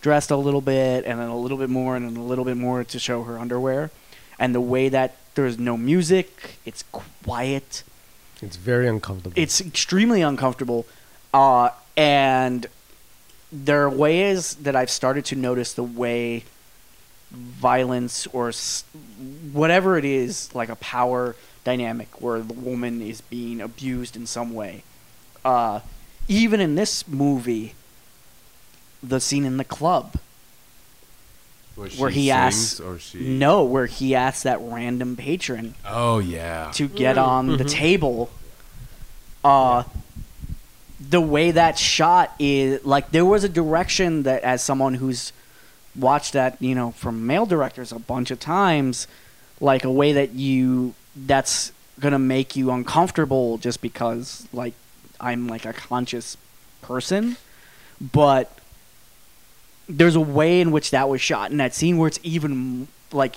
dress 0.00 0.30
a 0.30 0.36
little 0.36 0.60
bit, 0.60 1.04
and 1.04 1.20
then 1.20 1.28
a 1.28 1.36
little 1.38 1.58
bit 1.58 1.68
more, 1.70 1.96
and 1.96 2.08
then 2.08 2.16
a 2.16 2.24
little 2.24 2.44
bit 2.44 2.56
more 2.56 2.84
to 2.84 2.98
show 2.98 3.22
her 3.24 3.38
underwear. 3.38 3.90
And 4.38 4.54
the 4.54 4.60
way 4.60 4.88
that 4.88 5.16
there's 5.34 5.58
no 5.58 5.76
music, 5.76 6.58
it's 6.64 6.82
quiet, 6.92 7.82
It's 8.42 8.56
very 8.56 8.88
uncomfortable. 8.88 9.34
it's 9.40 9.60
extremely 9.60 10.22
uncomfortable, 10.22 10.86
uh, 11.34 11.70
and 11.96 12.66
there 13.52 13.82
are 13.82 13.90
ways 13.90 14.54
that 14.56 14.74
I've 14.76 14.90
started 14.90 15.24
to 15.26 15.36
notice 15.36 15.72
the 15.74 15.82
way 15.84 16.44
violence 17.30 18.26
or 18.32 18.48
s- 18.48 18.84
whatever 19.52 19.96
it 19.98 20.04
is, 20.04 20.52
like 20.54 20.68
a 20.68 20.76
power 20.76 21.36
dynamic 21.64 22.20
where 22.20 22.40
the 22.40 22.54
woman 22.54 23.02
is 23.02 23.20
being 23.20 23.60
abused 23.60 24.16
in 24.16 24.26
some 24.26 24.52
way. 24.54 24.82
Uh, 25.44 25.80
even 26.28 26.60
in 26.60 26.74
this 26.74 27.06
movie, 27.06 27.74
the 29.02 29.20
scene 29.20 29.44
in 29.44 29.56
the 29.56 29.64
club 29.64 30.14
where 31.96 32.10
he 32.10 32.30
asks, 32.30 32.78
or 32.78 32.98
she 32.98 33.18
no, 33.20 33.64
where 33.64 33.86
he 33.86 34.14
asks 34.14 34.42
that 34.42 34.58
random 34.60 35.16
patron 35.16 35.74
Oh 35.86 36.18
yeah. 36.18 36.70
to 36.74 36.86
get 36.88 37.16
on 37.16 37.56
the 37.56 37.64
table. 37.64 38.30
Uh, 39.42 39.84
the 41.08 41.20
way 41.20 41.50
that 41.52 41.78
shot 41.78 42.34
is 42.38 42.84
like 42.84 43.10
there 43.10 43.24
was 43.24 43.44
a 43.44 43.48
direction 43.48 44.24
that, 44.24 44.42
as 44.42 44.62
someone 44.62 44.94
who's 44.94 45.32
watched 45.96 46.34
that, 46.34 46.60
you 46.60 46.74
know, 46.74 46.90
from 46.90 47.26
male 47.26 47.46
directors 47.46 47.92
a 47.92 47.98
bunch 47.98 48.30
of 48.30 48.38
times, 48.38 49.08
like 49.60 49.84
a 49.84 49.90
way 49.90 50.12
that 50.12 50.32
you 50.32 50.92
that's 51.16 51.72
gonna 51.98 52.18
make 52.18 52.56
you 52.56 52.70
uncomfortable 52.70 53.56
just 53.56 53.80
because 53.80 54.46
like 54.52 54.74
I'm 55.18 55.48
like 55.48 55.64
a 55.64 55.72
conscious 55.72 56.36
person, 56.82 57.38
but 58.00 58.54
there's 59.90 60.16
a 60.16 60.20
way 60.20 60.60
in 60.60 60.70
which 60.70 60.90
that 60.90 61.08
was 61.08 61.20
shot 61.20 61.50
in 61.50 61.56
that 61.58 61.74
scene 61.74 61.98
where 61.98 62.08
it's 62.08 62.20
even 62.22 62.88
like 63.12 63.36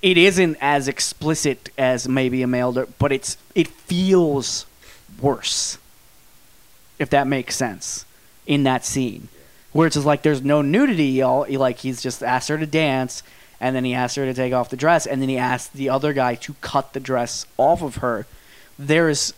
it 0.00 0.16
isn't 0.16 0.56
as 0.60 0.88
explicit 0.88 1.70
as 1.76 2.08
maybe 2.08 2.42
a 2.42 2.46
male, 2.46 2.86
but 2.98 3.12
it's 3.12 3.36
it 3.54 3.68
feels 3.68 4.66
worse. 5.20 5.78
If 6.98 7.10
that 7.10 7.26
makes 7.26 7.56
sense, 7.56 8.04
in 8.46 8.64
that 8.64 8.84
scene, 8.84 9.28
where 9.72 9.86
it's 9.86 9.94
just 9.94 10.06
like 10.06 10.22
there's 10.22 10.42
no 10.42 10.62
nudity, 10.62 11.06
y'all. 11.06 11.46
like 11.58 11.78
he's 11.78 12.02
just 12.02 12.22
asked 12.22 12.48
her 12.48 12.58
to 12.58 12.66
dance, 12.66 13.22
and 13.60 13.76
then 13.76 13.84
he 13.84 13.94
asked 13.94 14.16
her 14.16 14.24
to 14.24 14.34
take 14.34 14.52
off 14.52 14.70
the 14.70 14.76
dress, 14.76 15.06
and 15.06 15.20
then 15.20 15.28
he 15.28 15.36
asked 15.36 15.74
the 15.74 15.88
other 15.88 16.12
guy 16.12 16.34
to 16.36 16.54
cut 16.60 16.92
the 16.92 17.00
dress 17.00 17.46
off 17.56 17.82
of 17.82 17.96
her. 17.96 18.26
There's 18.78 19.34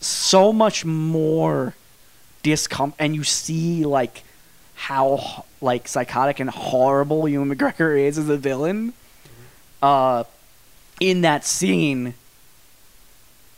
so 0.00 0.52
much 0.52 0.84
more 0.84 1.74
discomfort, 2.42 2.96
and 2.98 3.14
you 3.14 3.24
see 3.24 3.84
like 3.84 4.22
how 4.76 5.44
like 5.60 5.88
psychotic 5.88 6.38
and 6.38 6.50
horrible 6.50 7.28
Ewan 7.28 7.54
McGregor 7.54 7.98
is 8.06 8.18
as 8.18 8.28
a 8.28 8.36
villain 8.36 8.92
uh, 9.82 10.24
in 11.00 11.22
that 11.22 11.44
scene 11.44 12.14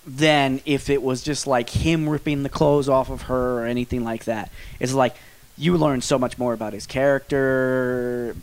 than 0.07 0.61
if 0.65 0.89
it 0.89 1.03
was 1.03 1.23
just 1.23 1.47
like 1.47 1.69
him 1.70 2.09
ripping 2.09 2.43
the 2.43 2.49
clothes 2.49 2.89
off 2.89 3.11
of 3.11 3.23
her 3.23 3.61
or 3.61 3.66
anything 3.66 4.05
like 4.05 4.24
that. 4.24 4.51
It's 4.81 4.95
like 4.95 5.15
you 5.59 5.77
learn 5.77 6.01
so 6.01 6.19
much 6.19 6.39
more 6.39 6.55
about 6.55 6.73
his 6.73 6.86
character, 6.86 8.35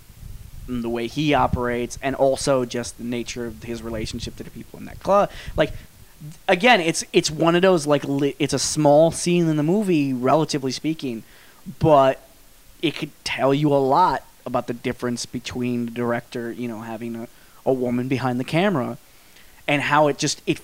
and 0.68 0.84
the 0.84 0.90
way 0.90 1.08
he 1.08 1.34
operates, 1.34 1.98
and 2.02 2.16
also 2.16 2.66
just 2.66 2.98
the 2.98 3.04
nature 3.04 3.46
of 3.46 3.64
his 3.64 3.82
relationship 3.82 4.36
to 4.36 4.44
the 4.44 4.50
people 4.52 4.78
in 4.80 4.86
that 4.86 5.00
club. 5.02 5.32
Like 5.56 5.72
again, 6.48 6.82
it's 6.82 7.04
it's 7.14 7.32
one 7.32 7.56
of 7.56 7.62
those 7.62 7.88
like 7.88 8.04
li- 8.04 8.36
it's 8.38 8.54
a 8.54 8.60
small 8.60 9.12
scene 9.12 9.48
in 9.48 9.58
the 9.58 9.64
movie, 9.64 10.14
relatively 10.14 10.72
speaking, 10.72 11.24
but 11.80 12.25
it 12.82 12.96
could 12.96 13.12
tell 13.24 13.54
you 13.54 13.74
a 13.74 13.78
lot 13.78 14.24
about 14.46 14.68
the 14.68 14.74
difference 14.74 15.26
between 15.26 15.86
the 15.86 15.92
director, 15.92 16.52
you 16.52 16.68
know, 16.68 16.82
having 16.82 17.16
a, 17.16 17.28
a 17.66 17.74
woman 17.74 18.08
behind 18.08 18.40
the 18.40 18.44
camera, 18.44 18.98
and 19.68 19.82
how 19.82 20.08
it 20.08 20.18
just 20.18 20.42
it, 20.46 20.60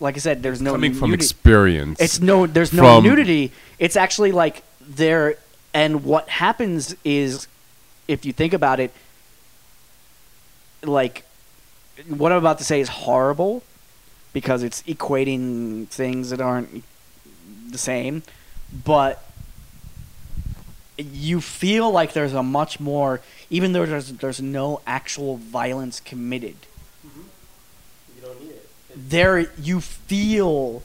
like 0.00 0.16
I 0.16 0.18
said, 0.18 0.42
there's 0.42 0.60
no 0.60 0.72
Coming 0.72 0.94
from 0.94 1.14
experience. 1.14 2.00
It's 2.00 2.20
no, 2.20 2.46
there's 2.46 2.72
no 2.72 3.00
nudity. 3.00 3.52
It's 3.78 3.96
actually 3.96 4.32
like 4.32 4.62
there, 4.80 5.36
and 5.72 6.04
what 6.04 6.28
happens 6.28 6.94
is, 7.04 7.46
if 8.08 8.24
you 8.24 8.32
think 8.32 8.52
about 8.52 8.80
it, 8.80 8.92
like 10.82 11.24
what 12.08 12.32
I'm 12.32 12.38
about 12.38 12.58
to 12.58 12.64
say 12.64 12.80
is 12.80 12.88
horrible, 12.88 13.62
because 14.32 14.62
it's 14.62 14.82
equating 14.82 15.86
things 15.88 16.30
that 16.30 16.40
aren't 16.40 16.84
the 17.70 17.78
same, 17.78 18.22
but 18.84 19.24
you 21.04 21.40
feel 21.40 21.90
like 21.90 22.12
there's 22.12 22.34
a 22.34 22.42
much 22.42 22.80
more, 22.80 23.20
even 23.48 23.72
though 23.72 23.86
there's 23.86 24.12
there's 24.12 24.40
no 24.40 24.80
actual 24.86 25.36
violence 25.36 26.00
committed. 26.00 26.56
Mm-hmm. 27.06 27.20
you 28.16 28.22
don't 28.22 28.40
need 28.42 28.50
it. 28.50 28.68
There, 28.94 29.50
you 29.58 29.80
feel 29.80 30.82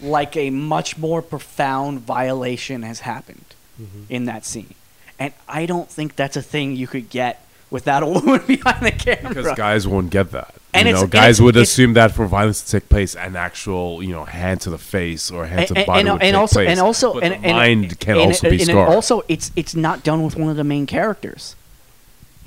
like 0.00 0.36
a 0.36 0.50
much 0.50 0.98
more 0.98 1.22
profound 1.22 2.00
violation 2.00 2.82
has 2.82 3.00
happened 3.00 3.54
mm-hmm. 3.80 4.02
in 4.08 4.24
that 4.26 4.44
scene, 4.44 4.74
and 5.18 5.32
I 5.48 5.66
don't 5.66 5.88
think 5.88 6.16
that's 6.16 6.36
a 6.36 6.42
thing 6.42 6.76
you 6.76 6.86
could 6.86 7.10
get 7.10 7.46
without 7.70 8.02
a 8.02 8.06
woman 8.14 8.42
behind 8.46 8.84
the 8.84 8.92
camera. 8.92 9.28
because 9.28 9.56
guys 9.56 9.86
won't 9.86 10.10
get 10.10 10.30
that. 10.32 10.54
And 10.74 10.86
you 10.88 10.94
it's- 10.94 11.02
know, 11.02 11.06
guys 11.08 11.36
it's- 11.36 11.40
would 11.40 11.56
it's- 11.56 11.68
assume 11.70 11.94
that 11.94 12.12
for 12.12 12.26
violence 12.26 12.62
to 12.62 12.70
take 12.80 12.88
place, 12.88 13.14
an 13.14 13.36
actual, 13.36 14.02
you 14.02 14.10
know, 14.12 14.24
hand 14.24 14.60
to 14.62 14.70
the 14.70 14.78
face 14.78 15.30
or 15.30 15.46
hand 15.46 15.68
to 15.68 15.74
the 15.74 15.84
body 15.84 16.00
and, 16.00 16.08
would 16.12 16.22
and 16.22 16.34
take 16.34 16.40
also 16.40 16.54
place. 16.56 16.68
and 16.70 16.80
also 16.80 17.14
but 17.14 17.22
and, 17.22 17.32
the 17.32 17.46
and- 17.48 17.56
mind 17.56 18.00
can 18.00 18.16
and- 18.18 18.20
also 18.32 18.50
be 18.50 18.56
and 18.56 18.66
scarred. 18.66 18.88
also 18.88 19.22
it's 19.28 19.50
it's 19.56 19.74
not 19.76 20.02
done 20.02 20.22
with 20.24 20.36
one 20.36 20.50
of 20.50 20.56
the 20.56 20.64
main 20.64 20.86
characters. 20.86 21.54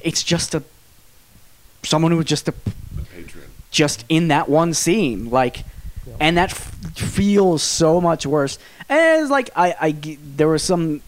It's 0.02 0.24
just 0.24 0.54
a 0.54 0.62
someone 1.84 2.12
who 2.12 2.18
was 2.18 2.26
just 2.26 2.48
a 2.50 2.54
the 2.96 3.02
patron. 3.16 3.46
just 3.72 4.04
in 4.10 4.28
that 4.28 4.50
one 4.50 4.74
scene, 4.74 5.30
like, 5.30 5.64
and 6.20 6.38
that 6.38 6.52
f- 6.52 6.72
feels 6.96 7.64
so 7.64 8.02
much 8.02 8.26
worse. 8.26 8.60
And 8.90 9.22
it's 9.22 9.32
like 9.32 9.50
I, 9.56 9.76
I 9.80 9.92
g- 9.94 10.20
there 10.22 10.48
were 10.50 10.60
some 10.60 11.02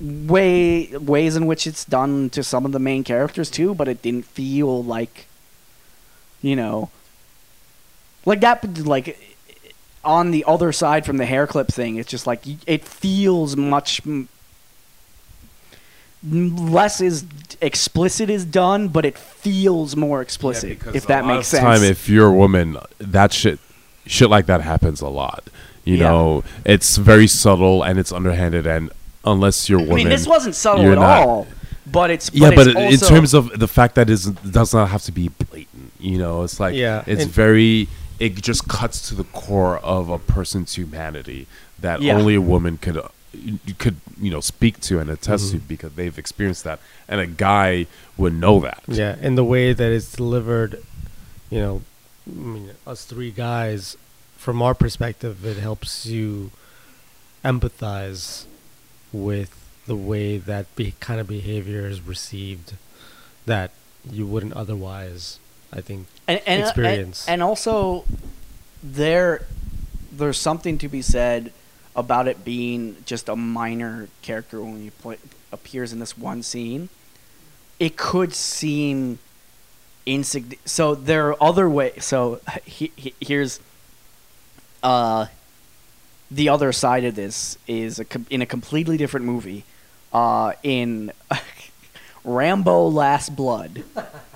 way 0.00 0.86
ways 0.96 1.36
in 1.36 1.46
which 1.46 1.66
it's 1.66 1.84
done 1.84 2.30
to 2.30 2.42
some 2.42 2.64
of 2.64 2.72
the 2.72 2.78
main 2.78 3.04
characters 3.04 3.50
too, 3.50 3.74
but 3.74 3.88
it 3.88 4.00
didn't 4.02 4.24
feel 4.26 4.82
like, 4.82 5.26
you 6.42 6.56
know, 6.56 6.90
like 8.24 8.40
that. 8.40 8.78
Like 8.78 9.18
on 10.04 10.30
the 10.30 10.44
other 10.46 10.72
side 10.72 11.04
from 11.04 11.16
the 11.18 11.26
hair 11.26 11.46
clip 11.46 11.68
thing, 11.68 11.96
it's 11.96 12.08
just 12.10 12.26
like 12.26 12.42
it 12.66 12.84
feels 12.84 13.56
much 13.56 14.00
m- 14.06 14.28
less 16.22 17.00
is 17.00 17.24
explicit 17.62 18.28
is 18.30 18.44
done, 18.44 18.88
but 18.88 19.04
it 19.04 19.16
feels 19.16 19.96
more 19.96 20.20
explicit. 20.20 20.78
because 20.78 20.94
if 20.94 21.06
that 21.06 21.24
makes 21.26 21.40
of 21.52 21.58
sense. 21.60 21.62
Time, 21.80 21.82
if 21.82 22.08
you're 22.08 22.28
a 22.28 22.32
woman, 22.32 22.76
that 22.98 23.32
shit, 23.32 23.58
shit 24.06 24.28
like 24.28 24.46
that 24.46 24.60
happens 24.60 25.00
a 25.00 25.08
lot. 25.08 25.44
You 25.84 25.96
Yeah. 25.96 26.10
know, 26.10 26.44
it's 26.64 26.96
very 26.98 27.26
subtle 27.26 27.82
and 27.82 27.98
it's 27.98 28.12
underhanded, 28.12 28.66
and 28.66 28.90
unless 29.24 29.68
you're 29.68 29.80
a 29.80 29.82
I 29.82 29.86
woman, 29.86 29.96
mean, 29.96 30.08
this 30.10 30.26
wasn't 30.26 30.54
subtle 30.54 30.92
at 30.92 30.98
not- 30.98 31.26
all, 31.26 31.46
but 31.86 32.10
it's 32.10 32.30
yeah, 32.34 32.50
but 32.54 32.66
it's 32.68 33.02
in 33.02 33.08
terms 33.08 33.32
of 33.34 33.58
the 33.58 33.66
fact 33.68 33.94
that 33.94 34.10
it 34.10 34.20
does 34.52 34.74
not 34.74 34.90
have 34.90 35.02
to 35.04 35.12
be 35.12 35.28
blatant. 35.28 35.68
You 36.00 36.18
know, 36.18 36.42
it's 36.42 36.58
like 36.60 36.74
Yeah, 36.74 37.04
it's 37.06 37.24
very. 37.24 37.88
It 38.18 38.34
just 38.34 38.68
cuts 38.68 39.08
to 39.08 39.14
the 39.14 39.24
core 39.24 39.78
of 39.78 40.08
a 40.10 40.18
person's 40.18 40.74
humanity 40.74 41.46
that 41.78 42.02
Yeah. 42.02 42.14
only 42.16 42.34
a 42.34 42.40
woman 42.40 42.76
could 42.76 42.98
uh, 42.98 43.08
could 43.78 43.96
you 44.20 44.30
know 44.30 44.40
speak 44.40 44.80
to 44.80 44.98
and 45.00 45.08
attest 45.08 45.46
Mm-hmm. 45.48 45.58
to 45.58 45.64
because 45.64 45.92
they've 45.94 46.18
experienced 46.18 46.64
that, 46.64 46.80
and 47.08 47.20
a 47.20 47.26
guy 47.26 47.86
would 48.18 48.34
know 48.34 48.60
that. 48.60 48.82
Yeah, 48.86 49.16
and 49.20 49.38
the 49.38 49.44
way 49.44 49.72
that 49.72 49.90
it's 49.92 50.12
delivered, 50.12 50.82
you 51.48 51.60
know, 51.60 51.82
I 52.28 52.30
mean, 52.34 52.70
us 52.86 53.04
three 53.06 53.30
guys, 53.30 53.96
from 54.36 54.60
our 54.60 54.74
perspective, 54.74 55.44
it 55.46 55.56
helps 55.56 56.04
you 56.06 56.50
empathize 57.44 58.44
with 59.12 59.56
the 59.86 59.96
way 59.96 60.36
that 60.38 60.74
be, 60.76 60.94
kind 61.00 61.20
of 61.20 61.26
behavior 61.26 61.86
is 61.88 62.00
received 62.02 62.74
that 63.46 63.70
you 64.10 64.26
wouldn't 64.26 64.52
otherwise, 64.52 65.38
I 65.72 65.80
think. 65.80 66.06
and, 66.26 66.40
and, 66.46 66.62
experience. 66.62 67.26
And, 67.26 67.34
and 67.34 67.42
also, 67.42 68.04
there, 68.82 69.46
there's 70.12 70.38
something 70.38 70.78
to 70.78 70.88
be 70.88 71.02
said 71.02 71.52
about 71.94 72.28
it 72.28 72.44
being 72.44 72.96
just 73.04 73.28
a 73.28 73.36
minor 73.36 74.08
character 74.22 74.60
when 74.60 74.80
he 74.80 74.90
play, 74.90 75.18
appears 75.52 75.92
in 75.92 75.98
this 75.98 76.16
one 76.16 76.42
scene. 76.42 76.88
It 77.78 77.96
could 77.96 78.34
seem 78.34 79.18
insignificant. 80.06 80.68
So 80.68 80.94
there 80.94 81.28
are 81.28 81.42
other 81.42 81.68
ways. 81.68 82.04
So 82.04 82.40
he, 82.64 82.92
he, 82.96 83.14
here's 83.20 83.60
uh, 84.82 85.26
the 86.30 86.48
other 86.48 86.72
side 86.72 87.04
of 87.04 87.14
this 87.14 87.58
is 87.66 87.98
a, 87.98 88.04
com- 88.04 88.26
in 88.30 88.42
a 88.42 88.46
completely 88.46 88.96
different 88.96 89.26
movie. 89.26 89.64
Uh, 90.12 90.52
in 90.62 91.12
Rambo: 92.24 92.88
Last 92.88 93.36
Blood 93.36 93.84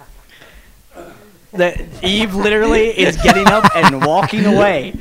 that 1.56 1.81
Yves 2.02 2.35
literally 2.35 2.89
is 2.89 3.16
getting 3.18 3.47
up 3.47 3.74
and 3.76 4.05
walking 4.05 4.44
away. 4.47 4.94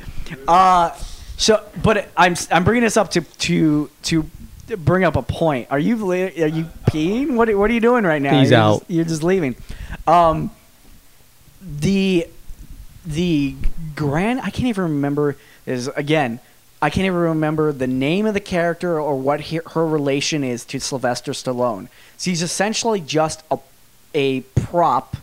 Uh, 0.48 0.92
so, 1.38 1.64
but 1.84 2.10
I'm 2.16 2.36
I'm 2.52 2.64
bringing 2.64 2.84
this 2.84 2.98
up 2.98 3.12
to 3.12 3.22
to 3.22 3.90
to 4.04 4.30
bring 4.78 5.04
up 5.04 5.16
a 5.16 5.22
point. 5.22 5.68
Are 5.72 5.80
you 5.80 6.12
are 6.12 6.16
you 6.18 6.66
peeing? 6.90 7.36
What 7.36 7.50
are- 7.50 7.58
what 7.58 7.70
are 7.70 7.74
you 7.74 7.80
doing 7.82 8.04
right 8.04 8.22
now? 8.22 8.40
He's 8.40 8.52
you're 8.52 8.60
out. 8.60 8.80
Just, 8.80 8.92
you're 8.92 9.06
just 9.06 9.24
leaving. 9.24 9.56
Um, 10.08 10.52
the 11.62 12.28
the 13.06 13.56
grand 13.96 14.42
I 14.42 14.50
can't 14.50 14.68
even 14.68 14.84
remember 14.84 15.38
is 15.66 15.88
again. 15.90 16.40
I 16.82 16.90
can't 16.90 17.06
even 17.06 17.18
remember 17.20 17.72
the 17.72 17.88
name 17.88 18.26
of 18.26 18.34
the 18.34 18.42
character 18.42 19.00
or 19.00 19.18
what 19.18 19.40
he, 19.40 19.62
her 19.74 19.88
relation 19.88 20.44
is 20.44 20.66
to 20.66 20.82
Sylvester 20.82 21.32
Stallone. 21.32 21.88
She's 22.18 22.42
essentially 22.42 23.00
just 23.00 23.42
a, 23.50 23.58
a 24.14 24.42
prop 24.42 25.16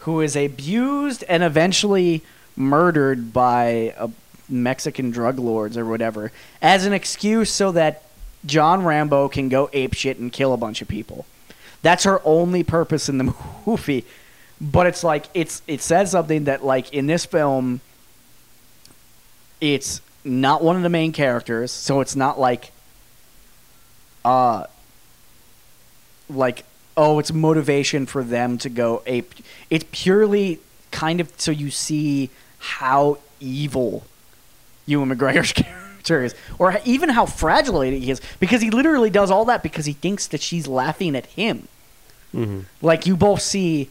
who 0.00 0.20
is 0.20 0.36
abused 0.36 1.24
and 1.28 1.42
eventually 1.42 2.22
murdered 2.56 3.32
by 3.32 3.94
a 3.98 4.10
Mexican 4.48 5.10
drug 5.10 5.38
lords 5.38 5.76
or 5.76 5.84
whatever 5.84 6.32
as 6.60 6.84
an 6.84 6.92
excuse 6.92 7.50
so 7.50 7.72
that 7.72 8.02
John 8.44 8.84
Rambo 8.84 9.28
can 9.28 9.48
go 9.48 9.68
apeshit 9.68 10.18
and 10.18 10.32
kill 10.32 10.52
a 10.52 10.56
bunch 10.56 10.82
of 10.82 10.88
people. 10.88 11.26
That's 11.82 12.04
her 12.04 12.20
only 12.24 12.62
purpose 12.62 13.08
in 13.08 13.18
the 13.18 13.34
movie. 13.66 14.04
But 14.60 14.86
it's 14.86 15.02
like 15.04 15.26
it's 15.32 15.62
it 15.66 15.80
says 15.80 16.10
something 16.10 16.44
that 16.44 16.64
like 16.64 16.92
in 16.92 17.06
this 17.06 17.24
film 17.24 17.80
it's 19.60 20.00
not 20.24 20.62
one 20.62 20.76
of 20.76 20.82
the 20.82 20.88
main 20.88 21.12
characters, 21.12 21.70
so 21.70 22.00
it's 22.00 22.16
not 22.16 22.38
like 22.38 22.72
uh 24.24 24.64
like 26.28 26.64
oh 27.02 27.18
it's 27.18 27.32
motivation 27.32 28.04
for 28.06 28.22
them 28.22 28.58
to 28.58 28.68
go 28.68 29.02
ape 29.06 29.32
it's 29.70 29.84
purely 29.90 30.58
kind 30.90 31.18
of 31.20 31.32
so 31.36 31.50
you 31.50 31.70
see 31.70 32.28
how 32.58 33.16
evil 33.40 34.04
Ewan 34.86 35.08
McGregor's 35.10 35.52
character 35.62 36.22
is 36.22 36.34
or 36.58 36.78
even 36.84 37.08
how 37.08 37.24
fragile 37.26 37.80
he 37.80 38.10
is 38.10 38.20
because 38.38 38.60
he 38.60 38.70
literally 38.70 39.10
does 39.10 39.30
all 39.30 39.44
that 39.46 39.62
because 39.62 39.86
he 39.86 39.92
thinks 39.94 40.26
that 40.28 40.40
she's 40.42 40.66
laughing 40.66 41.16
at 41.16 41.26
him 41.26 41.66
Mm-hmm. 42.34 42.60
like 42.80 43.06
you 43.06 43.16
both 43.16 43.40
see 43.42 43.88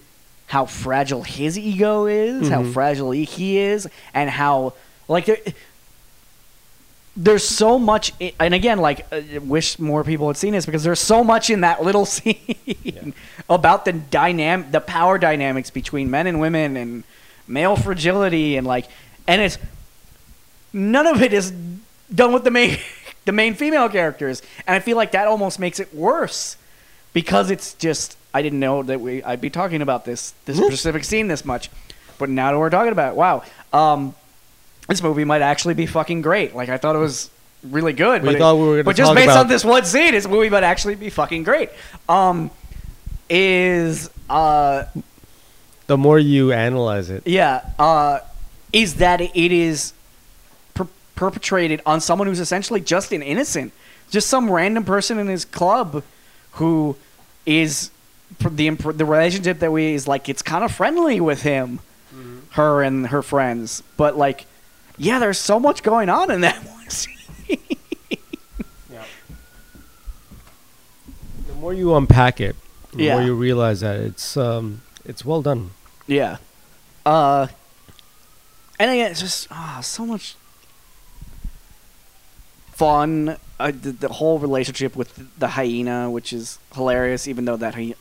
how 0.47 0.65
fragile 0.65 1.23
his 1.23 1.59
ego 1.59 2.05
is, 2.05 2.47
how 2.47 2.63
Mhm. 2.63 2.71
fragile 2.73 3.11
he- 3.11 3.25
he 3.25 3.57
is, 3.57 3.85
and 4.13 4.29
how 4.29 4.73
like 5.09 5.25
there, 5.25 5.37
there's 7.15 7.47
so 7.47 7.77
much. 7.77 8.13
and 8.39 8.53
again, 8.53 8.79
like 8.79 9.11
I 9.11 9.39
wish 9.39 9.79
more 9.79 10.03
people 10.03 10.27
had 10.27 10.37
seen 10.37 10.53
this 10.53 10.65
because 10.65 10.83
there's 10.83 10.99
so 10.99 11.23
much 11.23 11.49
in 11.49 11.61
that 11.61 11.83
little 11.83 12.05
scene 12.05 13.13
about 13.49 13.85
the 13.85 13.93
dynamic, 13.93 14.71
the 14.71 14.81
power 14.81 15.17
dynamics 15.17 15.69
between 15.69 16.09
men 16.09 16.27
and 16.27 16.39
women, 16.39 16.77
and 16.77 17.03
male 17.47 17.75
fragility, 17.75 18.57
and 18.57 18.65
like, 18.65 18.87
and 19.27 19.41
it's 19.41 19.57
none 20.71 21.07
of 21.07 21.21
it 21.21 21.33
is 21.33 21.51
done 22.13 22.31
with 22.33 22.43
the 22.43 22.51
main 22.51 22.77
the 23.25 23.31
main 23.31 23.53
female 23.53 23.89
characters, 23.89 24.41
and 24.65 24.75
I 24.75 24.79
feel 24.79 24.97
like 24.97 25.11
that 25.11 25.27
almost 25.27 25.59
makes 25.59 25.79
it 25.79 25.93
worse 25.93 26.57
because 27.13 27.51
it's 27.51 27.73
just 27.73 28.17
I 28.33 28.41
didn't 28.41 28.59
know 28.59 28.83
that 28.83 29.01
we 29.01 29.23
I'd 29.23 29.41
be 29.41 29.49
talking 29.49 29.81
about 29.81 30.05
this 30.05 30.33
this 30.45 30.57
specific 30.57 31.03
scene 31.03 31.27
this 31.27 31.43
much, 31.43 31.69
but 32.17 32.29
now 32.29 32.51
that 32.51 32.59
we're 32.59 32.69
talking 32.69 32.91
about 32.91 33.13
it, 33.13 33.15
wow, 33.15 33.43
um, 33.73 34.15
this 34.89 35.01
movie 35.03 35.23
might 35.23 35.41
actually 35.41 35.75
be 35.75 35.85
fucking 35.85 36.21
great. 36.21 36.55
Like 36.55 36.67
I 36.69 36.77
thought 36.77 36.95
it 36.95 36.99
was 36.99 37.29
really 37.63 37.93
good. 37.93 38.21
We 38.23 38.29
but 38.29 38.35
it- 38.35 38.39
thought 38.39 38.55
we 38.55 38.61
were 38.63 38.71
gonna 38.73 38.83
but 38.83 38.95
just 38.95 39.13
based 39.15 39.25
about- 39.25 39.37
on 39.41 39.47
this 39.47 39.63
one 39.63 39.85
scene, 39.85 40.11
this 40.11 40.27
movie 40.27 40.49
might 40.49 40.63
actually 40.63 40.95
be 40.95 41.09
fucking 41.09 41.43
great. 41.43 41.69
Um, 42.07 42.51
is 43.29 44.09
uh 44.29 44.85
The 45.87 45.97
more 45.97 46.19
you 46.19 46.51
analyze 46.51 47.09
it, 47.09 47.23
yeah, 47.25 47.61
uh, 47.77 48.19
is 48.73 48.95
that 48.95 49.21
it 49.21 49.51
is 49.51 49.93
per- 50.73 50.87
perpetrated 51.15 51.81
on 51.85 52.01
someone 52.01 52.27
who's 52.27 52.39
essentially 52.39 52.81
just 52.81 53.11
an 53.11 53.21
innocent, 53.21 53.71
just 54.11 54.27
some 54.29 54.49
random 54.51 54.83
person 54.83 55.17
in 55.19 55.27
his 55.27 55.45
club 55.45 56.03
who 56.53 56.95
is 57.45 57.91
the 58.39 58.67
imp- 58.67 58.97
the 58.97 59.05
relationship 59.05 59.59
that 59.59 59.71
we 59.71 59.93
is 59.93 60.07
like 60.07 60.29
it's 60.29 60.41
kind 60.41 60.63
of 60.63 60.71
friendly 60.71 61.19
with 61.19 61.41
him, 61.43 61.79
her 62.51 62.81
and 62.83 63.07
her 63.07 63.21
friends, 63.21 63.81
but 63.97 64.17
like, 64.17 64.45
yeah, 64.99 65.17
there's 65.17 65.39
so 65.39 65.59
much 65.59 65.81
going 65.81 66.09
on 66.09 66.29
in 66.29 66.41
that 66.41 66.57
one 66.63 66.89
scene. 66.89 67.15
the 71.47 71.53
more 71.55 71.73
you 71.73 71.95
unpack 71.95 72.39
it, 72.41 72.55
the 72.93 73.03
Yeah. 73.03 73.15
more 73.15 73.23
you 73.25 73.33
realize 73.35 73.79
that 73.81 73.99
it's 73.99 74.37
um, 74.37 74.81
it's 75.05 75.25
well 75.25 75.41
done. 75.41 75.71
Yeah. 76.07 76.37
Uh, 77.05 77.47
and 78.79 78.91
again, 78.91 79.11
it's 79.11 79.19
just 79.21 79.47
ah, 79.51 79.79
so 79.81 80.05
much 80.05 80.35
fun. 82.79 83.37
Uh, 83.59 83.71
the, 83.85 83.91
the 83.91 84.07
whole 84.19 84.39
relationship 84.39 84.95
with 84.95 85.09
the 85.37 85.49
hyena, 85.49 86.09
which 86.09 86.31
is 86.31 86.59
hilarious, 86.73 87.27
even 87.27 87.43
though 87.45 87.57
that 87.57 87.75
hy- 87.75 87.95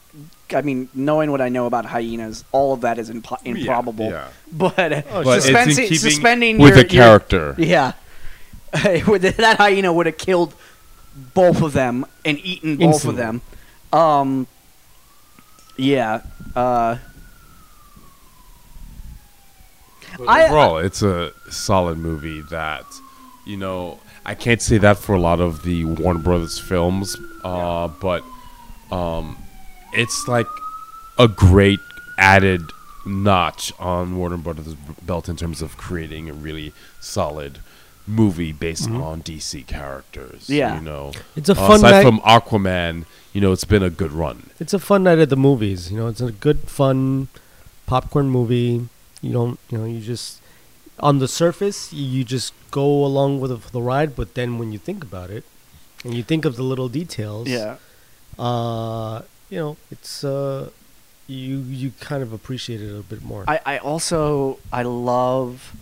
I 0.55 0.63
mean, 0.63 0.89
knowing 0.95 1.31
what 1.33 1.41
I 1.41 1.49
know 1.57 1.67
about 1.67 1.85
hyenas, 1.87 2.45
all 2.53 2.73
of 2.73 2.81
that 2.83 2.97
is 2.99 3.11
impo- 3.11 3.43
improbable. 3.45 4.09
yeah. 4.11 4.29
But, 4.53 4.79
Oh, 5.11 5.25
But 5.25 5.43
suspensi- 5.43 5.99
suspending 5.99 6.59
with 6.59 6.75
your, 6.77 6.85
the 6.85 6.95
your- 6.95 7.03
character. 7.05 7.55
yeah. 7.59 7.93
That 8.73 9.57
hyena 9.59 9.93
would 9.93 10.07
have 10.07 10.19
killed 10.19 10.55
both 11.35 11.61
of 11.67 11.73
them 11.73 12.07
and 12.25 12.39
eaten 12.53 12.77
both 12.77 12.85
Instantly. 13.05 13.11
of 13.11 13.17
them. 13.27 14.01
Um, 14.01 14.47
yeah. 15.77 16.23
Uh, 16.55 16.97
But 20.19 20.29
I- 20.29 20.45
overall, 20.47 20.79
it's 20.79 21.03
a 21.03 21.33
solid 21.51 21.99
movie 21.99 22.43
that, 22.51 22.85
you 23.47 23.57
know, 23.57 23.99
I 24.29 24.35
can't 24.35 24.61
say 24.61 24.77
that 24.79 24.99
for 24.99 25.15
a 25.15 25.21
lot 25.21 25.41
of 25.41 25.63
the 25.63 25.85
Warner 25.87 26.21
Brothers 26.21 26.59
films, 26.59 27.17
uh, 27.45 27.89
but 27.89 28.23
um, 28.93 29.39
it's 29.95 30.29
like 30.29 30.47
a 31.19 31.29
great 31.29 31.81
added 32.19 32.61
notch 33.07 33.73
on 33.79 34.17
Warner 34.19 34.37
Brothers' 34.37 34.75
belt 35.03 35.29
in 35.31 35.37
terms 35.37 35.63
of 35.63 35.77
creating 35.79 36.29
a 36.29 36.35
really 36.35 36.73
solid 37.01 37.59
movie 38.07 38.53
based 38.53 38.91
on 38.91 39.23
DC 39.23 39.67
characters. 39.67 40.49
Yeah. 40.51 40.77
you 40.77 40.83
know, 40.85 41.13
It's 41.37 41.49
a 41.49 41.53
Uh, 41.53 41.67
fun 41.69 41.77
aside 41.77 41.91
night. 41.91 42.03
from 42.03 42.21
Aquaman, 42.21 43.05
you 43.33 43.41
know, 43.41 43.53
it's 43.53 43.65
been 43.65 43.83
a 43.83 43.91
good 43.91 44.13
run. 44.13 44.51
It's 44.61 44.75
a 44.75 44.79
fun 44.79 45.05
night 45.05 45.19
at 45.19 45.31
the 45.31 45.37
movies. 45.37 45.91
You 45.91 45.97
know, 45.99 46.07
it's 46.09 46.21
a 46.21 46.33
good, 46.33 46.59
fun 46.69 47.29
popcorn 47.87 48.29
movie. 48.29 48.89
You 49.23 49.33
don't, 49.33 49.59
you 49.71 49.79
know, 49.79 49.85
you 49.87 50.01
just 50.01 50.41
on 51.01 51.19
the 51.19 51.29
surface 51.29 51.93
you, 51.93 52.25
just 52.25 52.53
go 52.71 53.05
along 53.05 53.41
with 53.41 53.51
the, 53.51 53.71
the 53.73 53.81
ride, 53.81 54.15
but 54.17 54.35
then 54.35 54.59
when 54.59 54.73
you 54.73 54.79
think 54.79 55.03
about 55.05 55.31
it 55.31 55.45
and 56.05 56.15
you 56.15 56.23
think 56.23 56.45
of 56.45 56.57
the 56.57 56.63
little 56.63 56.89
details, 56.89 57.49
Yeah. 57.49 57.77
uh, 58.39 59.23
you 59.51 59.59
know, 59.59 59.77
it's 59.91 60.23
uh, 60.25 60.71
you 61.27 61.59
you 61.59 61.93
kind 62.01 62.23
of 62.23 62.33
appreciate 62.33 62.81
it 62.81 62.95
a 62.99 63.03
bit 63.03 63.23
more. 63.23 63.45
I, 63.49 63.61
I 63.65 63.79
also 63.79 64.59
I 64.73 64.83
love 64.83 65.73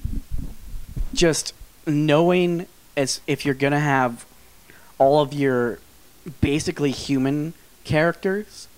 just 1.14 1.52
knowing 1.86 2.66
as 2.96 3.20
if 3.26 3.44
you're 3.44 3.54
gonna 3.54 3.80
have 3.80 4.24
all 4.98 5.20
of 5.20 5.32
your 5.32 5.78
basically 6.40 6.90
human 6.90 7.54
characters, 7.84 8.68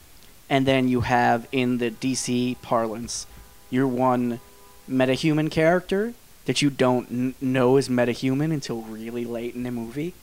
and 0.50 0.66
then 0.66 0.88
you 0.88 1.02
have 1.02 1.46
in 1.52 1.78
the 1.78 1.90
DC 1.90 2.56
parlance 2.62 3.26
your 3.70 3.86
one 3.86 4.40
metahuman 4.90 5.50
character 5.50 6.14
that 6.48 6.62
you 6.62 6.70
don't 6.70 7.06
n- 7.10 7.34
know 7.42 7.76
is 7.76 7.88
metahuman 7.90 8.52
until 8.52 8.80
really 8.82 9.24
late 9.26 9.54
in 9.54 9.62
the 9.64 9.70
movie. 9.70 10.14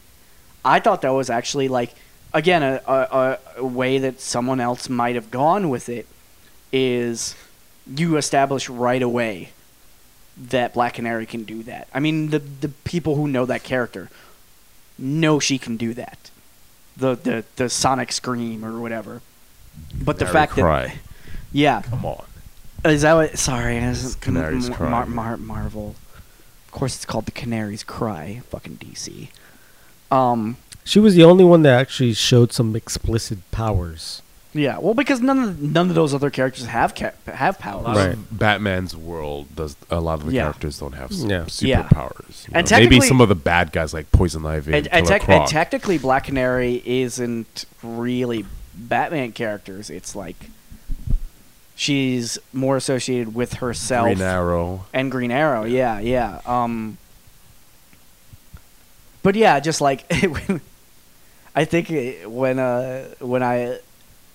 I 0.66 0.80
thought 0.80 1.04
that 1.04 1.12
was 1.14 1.30
actually 1.30 1.68
like 1.68 1.94
again 2.34 2.64
a, 2.64 2.82
a, 2.88 3.38
a- 3.58 3.64
way 3.66 4.00
that 4.00 4.20
someone 4.20 4.60
else 4.60 4.90
might 4.90 5.14
have 5.16 5.30
gone 5.30 5.70
with 5.70 5.88
it 5.88 6.08
is 6.74 7.36
you 7.88 8.18
establish 8.18 8.68
right 8.68 9.04
away 9.04 9.50
that 10.36 10.74
Black 10.74 10.96
Canary 10.96 11.28
can 11.28 11.44
do 11.44 11.62
that. 11.64 11.88
I 11.94 12.00
mean, 12.00 12.32
the 12.32 12.40
the 12.40 12.70
people 12.70 13.16
who 13.16 13.28
know 13.28 13.46
that 13.46 13.64
character 13.64 14.10
know 14.98 15.40
she 15.40 15.60
can 15.60 15.78
do 15.78 15.94
that. 15.94 16.32
The 16.98 17.14
the 17.16 17.46
the 17.58 17.70
sonic 17.70 18.12
scream 18.12 18.66
or 18.66 18.80
whatever. 18.80 19.22
But 19.94 20.18
the 20.18 20.26
Canary 20.26 20.34
fact 20.48 20.52
cry. 20.54 20.88
that 20.88 20.96
yeah, 21.52 21.82
Come 21.84 22.06
on. 22.06 22.26
is 22.86 23.04
that 23.04 23.14
what? 23.14 23.38
Sorry, 23.38 23.78
is 23.78 24.16
Canary's 24.16 24.70
Mar-. 24.72 24.90
Mar- 24.90 25.06
Mar- 25.06 25.38
Marvel. 25.38 25.96
Of 26.76 26.80
course, 26.80 26.96
it's 26.98 27.06
called 27.06 27.26
the 27.26 27.32
Canary's 27.32 27.84
Cry. 27.86 28.42
Fucking 28.50 28.76
DC. 28.76 29.30
Um. 30.12 30.58
she 30.84 31.00
was 31.00 31.16
the 31.16 31.24
only 31.24 31.46
one 31.46 31.62
that 31.62 31.80
actually 31.80 32.14
showed 32.14 32.52
some 32.52 32.76
explicit 32.76 33.40
powers. 33.52 34.22
Yeah. 34.54 34.80
Well, 34.80 34.94
because 34.94 35.22
none 35.22 35.40
of 35.40 35.62
none 35.62 35.88
of 35.88 35.96
those 35.96 36.14
other 36.14 36.30
characters 36.30 36.66
have 36.66 36.94
ca- 36.94 37.14
have 37.28 37.60
powers. 37.60 37.96
Right. 37.96 38.18
Batman's 38.30 38.94
world 38.94 39.56
does 39.56 39.78
a 39.90 40.02
lot 40.02 40.20
of 40.20 40.26
the 40.26 40.34
Yeah. 40.34 40.42
characters 40.44 40.78
don't 40.80 40.96
have 40.96 41.14
s- 41.14 41.24
Yeah. 41.24 41.46
Yeah. 41.60 41.84
superpowers. 41.84 42.46
you 42.46 42.52
And 42.54 42.70
maybe 42.72 43.00
some 43.00 43.22
of 43.22 43.30
the 43.30 43.36
bad 43.36 43.72
guys 43.72 43.94
like 43.94 44.12
Poison 44.12 44.46
Ivy 44.46 44.74
and, 44.74 44.88
And, 44.88 44.94
and, 44.94 45.08
Killer 45.08 45.20
tec- 45.20 45.30
and 45.30 45.48
technically, 45.48 45.98
Black 45.98 46.26
Canary 46.26 46.84
isn't 46.86 47.64
really 47.82 48.44
Batman 48.76 49.32
characters. 49.32 49.90
It's 49.90 50.14
like 50.14 50.50
she's 51.76 52.40
more 52.54 52.78
associated 52.78 53.36
with 53.36 53.56
herself 53.56 54.06
Green 54.08 54.22
Arrow. 54.22 54.86
and 54.94 55.12
Green 55.12 55.32
Arrow. 55.32 55.66
Yeah, 55.66 56.00
yeah. 56.00 56.42
Um, 56.46 56.98
but 59.22 59.36
yeah, 59.36 59.60
just 59.60 59.82
like 59.82 60.06
I 61.56 61.66
think 61.66 61.90
when 62.26 62.60
uh 62.60 63.06
when 63.20 63.44
I 63.44 63.80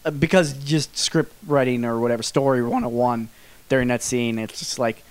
uh, 0.05 0.11
because 0.11 0.53
just 0.65 0.97
script 0.97 1.33
writing 1.47 1.85
or 1.85 1.99
whatever 1.99 2.23
story 2.23 2.63
101 2.63 3.29
during 3.69 3.89
that 3.89 4.03
scene, 4.03 4.39
it's 4.39 4.59
just 4.59 4.79
like 4.79 5.03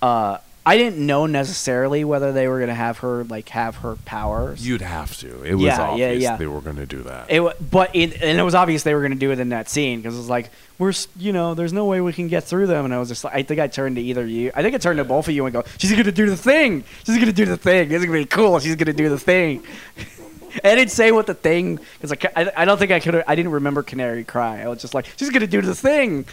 uh 0.00 0.38
I 0.64 0.76
didn't 0.76 1.04
know 1.04 1.26
necessarily 1.26 2.04
whether 2.04 2.30
they 2.32 2.46
were 2.46 2.60
gonna 2.60 2.74
have 2.74 2.98
her 2.98 3.24
like 3.24 3.48
have 3.48 3.76
her 3.76 3.96
powers. 4.04 4.64
You'd 4.66 4.80
have 4.80 5.16
to. 5.18 5.42
It 5.42 5.54
was 5.54 5.62
Yeah, 5.64 5.76
yeah, 5.76 5.88
obvious 5.90 6.22
yeah. 6.22 6.36
they 6.36 6.46
were 6.46 6.60
going 6.60 6.76
to 6.76 6.86
do 6.86 7.02
that. 7.02 7.30
It, 7.30 7.40
wa- 7.40 7.54
but 7.70 7.94
it, 7.96 8.22
and 8.22 8.38
it 8.38 8.42
was 8.44 8.54
obvious 8.54 8.84
they 8.84 8.94
were 8.94 9.00
going 9.00 9.12
to 9.12 9.18
do 9.18 9.32
it 9.32 9.40
in 9.40 9.48
that 9.48 9.68
scene 9.68 10.00
because 10.00 10.14
it 10.14 10.18
was 10.18 10.28
like 10.28 10.50
we're 10.78 10.90
s- 10.90 11.08
you 11.18 11.32
know 11.32 11.54
there's 11.54 11.72
no 11.72 11.86
way 11.86 12.00
we 12.00 12.12
can 12.12 12.28
get 12.28 12.44
through 12.44 12.68
them 12.68 12.84
and 12.84 12.94
I 12.94 12.98
was 12.98 13.08
just 13.08 13.24
like 13.24 13.34
I 13.34 13.42
think 13.42 13.58
I 13.58 13.66
turned 13.66 13.96
to 13.96 14.02
either 14.02 14.24
you 14.24 14.52
I 14.54 14.62
think 14.62 14.74
I 14.76 14.78
turned 14.78 14.98
to 14.98 15.04
both 15.04 15.26
of 15.26 15.34
you 15.34 15.44
and 15.46 15.52
go 15.52 15.64
she's 15.78 15.90
going 15.90 16.04
to 16.04 16.12
do 16.12 16.30
the 16.30 16.36
thing 16.36 16.84
she's 17.04 17.16
going 17.16 17.26
to 17.26 17.32
do 17.32 17.44
the 17.44 17.56
thing 17.56 17.88
this 17.88 17.98
is 18.00 18.06
going 18.06 18.20
to 18.20 18.24
be 18.24 18.28
cool 18.28 18.60
she's 18.60 18.76
going 18.76 18.86
to 18.86 18.92
do 18.92 19.08
the 19.08 19.18
thing 19.18 19.64
I 20.64 20.74
didn't 20.74 20.90
say 20.90 21.12
what 21.12 21.26
the 21.26 21.34
thing 21.34 21.78
because 21.94 22.12
I, 22.12 22.16
ca- 22.16 22.32
I, 22.36 22.52
I 22.58 22.64
don't 22.66 22.78
think 22.78 22.92
I 22.92 23.00
could 23.00 23.24
I 23.26 23.34
didn't 23.34 23.52
remember 23.52 23.82
Canary 23.82 24.22
Cry 24.22 24.62
I 24.62 24.68
was 24.68 24.80
just 24.80 24.94
like 24.94 25.06
she's 25.16 25.30
going 25.30 25.40
to 25.40 25.46
do 25.46 25.60
the 25.60 25.74
thing 25.74 26.24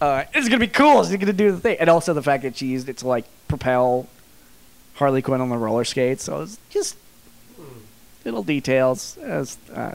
uh, 0.00 0.24
it's 0.34 0.48
going 0.48 0.58
to 0.60 0.66
be 0.66 0.72
cool 0.72 1.02
she's 1.04 1.10
going 1.16 1.26
to 1.26 1.32
do 1.32 1.52
the 1.52 1.58
thing 1.60 1.76
and 1.80 1.88
also 1.90 2.14
the 2.14 2.22
fact 2.22 2.42
that 2.42 2.56
she 2.56 2.66
used 2.66 2.88
it 2.88 2.96
to 2.98 3.06
like 3.08 3.24
propel 3.48 4.06
Harley 4.94 5.22
Quinn 5.22 5.40
on 5.40 5.48
the 5.48 5.56
roller 5.58 5.84
skates 5.84 6.24
so 6.24 6.42
it's 6.42 6.58
just 6.70 6.96
little 8.24 8.42
details. 8.42 9.16
As, 9.18 9.56
uh, 9.74 9.94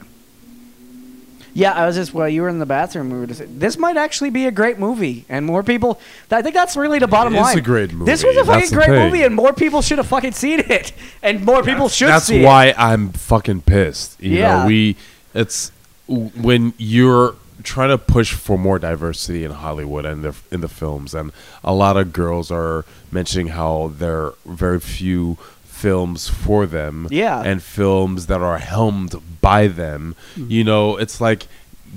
yeah, 1.54 1.72
I 1.72 1.86
was 1.86 1.96
just 1.96 2.12
well, 2.12 2.28
you 2.28 2.42
were 2.42 2.48
in 2.50 2.58
the 2.58 2.66
bathroom. 2.66 3.10
We 3.10 3.18
were 3.18 3.26
just 3.26 3.42
this 3.58 3.78
might 3.78 3.96
actually 3.96 4.30
be 4.30 4.46
a 4.46 4.50
great 4.50 4.78
movie, 4.78 5.24
and 5.28 5.46
more 5.46 5.62
people. 5.62 5.98
I 6.30 6.42
think 6.42 6.54
that's 6.54 6.76
really 6.76 6.98
the 6.98 7.06
bottom 7.06 7.34
It 7.34 7.38
is 7.38 7.42
line. 7.44 7.58
a 7.58 7.62
great 7.62 7.92
movie. 7.94 8.10
This 8.10 8.22
was 8.22 8.36
a 8.36 8.44
fucking 8.44 8.60
that's 8.60 8.72
great 8.72 8.90
movie, 8.90 9.22
and 9.22 9.34
more 9.34 9.54
people 9.54 9.80
should 9.80 9.96
have 9.98 10.06
fucking 10.06 10.32
seen 10.32 10.60
it, 10.60 10.92
and 11.22 11.44
more 11.44 11.62
people 11.62 11.88
should 11.88 12.08
see. 12.20 12.42
That's 12.42 12.44
why 12.46 12.74
I'm 12.76 13.10
fucking 13.12 13.62
pissed. 13.62 14.20
You 14.20 14.38
Yeah. 14.38 14.60
know, 14.62 14.66
we 14.66 14.96
it's 15.32 15.72
when 16.08 16.74
you're 16.76 17.36
trying 17.66 17.90
to 17.90 17.98
push 17.98 18.32
for 18.32 18.56
more 18.56 18.78
diversity 18.78 19.44
in 19.44 19.50
Hollywood 19.50 20.06
and 20.06 20.24
the, 20.24 20.34
in 20.50 20.60
the 20.62 20.68
films, 20.68 21.14
and 21.14 21.32
a 21.62 21.74
lot 21.74 21.96
of 21.96 22.12
girls 22.12 22.50
are 22.50 22.84
mentioning 23.12 23.48
how 23.48 23.92
there 23.98 24.18
are 24.26 24.34
very 24.46 24.80
few 24.80 25.36
films 25.64 26.28
for 26.28 26.64
them, 26.64 27.06
Yeah. 27.10 27.42
and 27.42 27.62
films 27.62 28.26
that 28.26 28.40
are 28.40 28.58
helmed 28.58 29.14
by 29.42 29.66
them. 29.66 30.14
Hmm. 30.34 30.50
You 30.50 30.64
know, 30.64 30.96
it's 30.96 31.20
like 31.20 31.46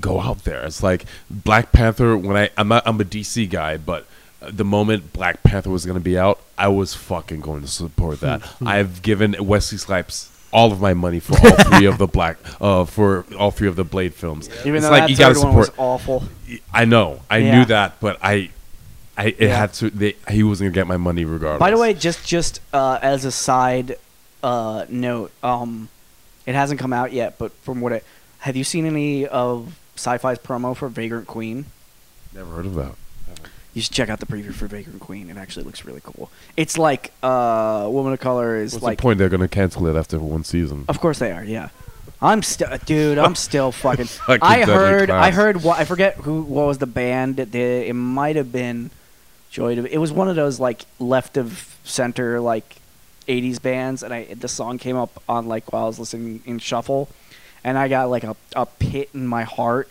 go 0.02 0.20
out 0.20 0.44
there. 0.44 0.66
It's 0.66 0.84
like 0.84 1.06
Black 1.30 1.72
Panther. 1.72 2.18
When 2.18 2.36
I 2.36 2.50
I'm 2.58 2.68
not, 2.68 2.84
I'm 2.86 3.00
a 3.00 3.06
DC 3.06 3.50
guy, 3.50 3.78
but 3.78 4.06
the 4.42 4.66
moment 4.66 5.12
Black 5.14 5.44
Panther 5.44 5.70
was 5.70 5.86
going 5.86 5.98
to 5.98 6.04
be 6.04 6.18
out, 6.18 6.40
I 6.58 6.68
was 6.70 6.94
fucking 6.94 7.42
going 7.42 7.62
to 7.62 7.68
support 7.68 8.20
that. 8.22 8.42
Hmm. 8.42 8.68
I've 8.68 9.02
given 9.02 9.36
Wesley 9.40 9.78
Snipes 9.78 10.29
all 10.52 10.72
of 10.72 10.82
my 10.82 10.94
money 10.94 11.20
for 11.20 11.34
all 11.46 11.56
three 11.66 11.86
of 11.86 11.98
the 11.98 12.08
Black 12.18 12.38
uh 12.60 12.86
for 12.86 13.26
all 13.38 13.52
three 13.52 13.68
of 13.68 13.76
the 13.76 13.84
Blade 13.84 14.14
films. 14.14 14.48
it. 14.48 14.54
Even 14.66 14.76
it's 14.76 14.86
though 14.86 14.92
like 14.92 15.04
that 15.04 15.10
you 15.10 15.16
third 15.16 15.36
gotta 15.36 15.46
one 15.48 15.56
was 15.56 15.66
support. 15.68 15.80
awful. 15.90 16.24
I 16.74 16.86
know, 16.86 17.22
I 17.30 17.38
Yeah. 17.38 17.60
knew 17.60 17.66
that, 17.66 18.00
but 18.00 18.18
I, 18.24 18.50
I 19.18 19.26
it 19.28 19.36
Yeah. 19.42 19.56
had 19.60 19.74
to. 19.74 19.90
They, 19.90 20.16
he 20.30 20.44
wasn't 20.44 20.66
going 20.68 20.74
to 20.74 20.80
get 20.80 20.88
my 20.88 20.98
money 20.98 21.26
regardless. 21.26 21.60
By 21.60 21.72
the 21.72 21.78
way, 21.78 21.94
just 21.94 22.26
just 22.26 22.62
uh, 22.74 22.98
as 23.02 23.26
a 23.26 23.32
side 23.32 23.98
uh, 24.42 24.86
note, 24.90 25.32
um, 25.44 25.90
it 26.46 26.56
hasn't 26.56 26.80
come 26.80 26.94
out 26.94 27.12
yet, 27.14 27.38
but 27.38 27.52
from 27.64 27.82
what 27.82 27.92
it, 27.92 28.04
have 28.40 28.56
you 28.56 28.64
seen 28.64 28.86
any 28.86 29.28
of 29.28 29.78
Syfy's 29.98 30.40
promo 30.40 30.76
for 30.76 30.88
Vagrant 30.88 31.28
Queen? 31.28 31.66
never 32.34 32.50
heard 32.56 32.66
of 32.66 32.76
that. 32.76 32.94
You 33.74 33.82
should 33.84 33.94
check 33.94 34.10
out 34.10 34.20
the 34.20 34.26
preview 34.26 34.54
for 34.54 34.66
Vagrant 34.68 35.00
Queen. 35.00 35.30
It 35.30 35.38
actually 35.38 35.64
looks 35.66 35.86
really 35.86 36.02
cool. 36.04 36.32
It's 36.58 36.78
like 36.78 37.12
uh, 37.22 37.88
Woman 37.90 38.14
of 38.14 38.20
Color 38.20 38.58
is 38.58 38.74
like. 38.74 38.82
What's 38.82 38.84
like. 38.84 38.98
the 38.98 39.02
point? 39.04 39.20
They're 39.20 39.30
going 39.30 39.42
to 39.42 39.48
cancel 39.48 39.86
it 39.88 39.96
after 39.96 40.18
one 40.20 40.44
season. 40.44 40.86
Of 40.88 41.00
course 41.00 41.20
they 41.20 41.32
are. 41.32 41.44
Yeah. 41.44 41.70
I'm 42.22 42.42
still, 42.44 42.68
dude. 42.86 43.18
I'm 43.18 43.36
still 43.48 43.72
fucking. 43.72 44.06
Fucking 44.06 44.40
I 44.44 44.66
heard. 44.66 45.10
I 45.10 45.32
heard. 45.32 45.64
What 45.64 45.80
I 45.80 45.86
forget 45.86 46.16
who. 46.16 46.42
What 46.42 46.66
was 46.68 46.80
the 46.80 46.88
band? 46.88 47.40
It 47.40 47.94
might 47.94 48.36
have 48.36 48.52
been 48.52 48.90
Joy. 49.52 49.76
Div- 49.76 49.86
It 49.86 50.00
was 50.00 50.12
one 50.12 50.28
of 50.28 50.36
those 50.36 50.60
like 50.60 50.82
left 51.00 51.38
of 51.38 51.78
center 51.86 52.42
like 52.42 52.76
'80s 53.28 53.62
bands, 53.62 54.04
and 54.04 54.14
I 54.14 54.26
the 54.34 54.48
song 54.50 54.80
came 54.80 54.98
up 54.98 55.22
on 55.30 55.48
like 55.48 55.72
while 55.72 55.84
I 55.86 55.88
was 55.88 55.98
listening 56.00 56.42
in 56.46 56.60
shuffle, 56.60 57.08
and 57.64 57.78
I 57.78 57.88
got 57.88 58.10
like 58.10 58.26
a 58.26 58.36
a 58.54 58.66
pit 58.66 59.10
in 59.14 59.26
my 59.26 59.44
heart. 59.44 59.88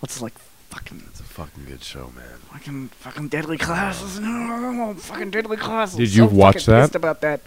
What's 0.00 0.20
like 0.20 0.36
fucking 0.68 1.02
It's 1.08 1.09
fucking 1.44 1.64
good 1.66 1.82
show, 1.82 2.12
man. 2.14 2.38
fucking 2.52 2.88
fucking 2.88 3.28
deadly 3.28 3.58
classes? 3.58 4.18
No, 4.20 4.94
fucking 4.98 5.30
deadly 5.30 5.56
classes. 5.56 5.96
Did 5.96 6.10
So 6.10 6.16
you 6.16 6.26
watch 6.26 6.56
fucking 6.64 6.74
that? 6.74 6.80
Pissed 6.82 6.94
about 6.96 7.20
that. 7.22 7.40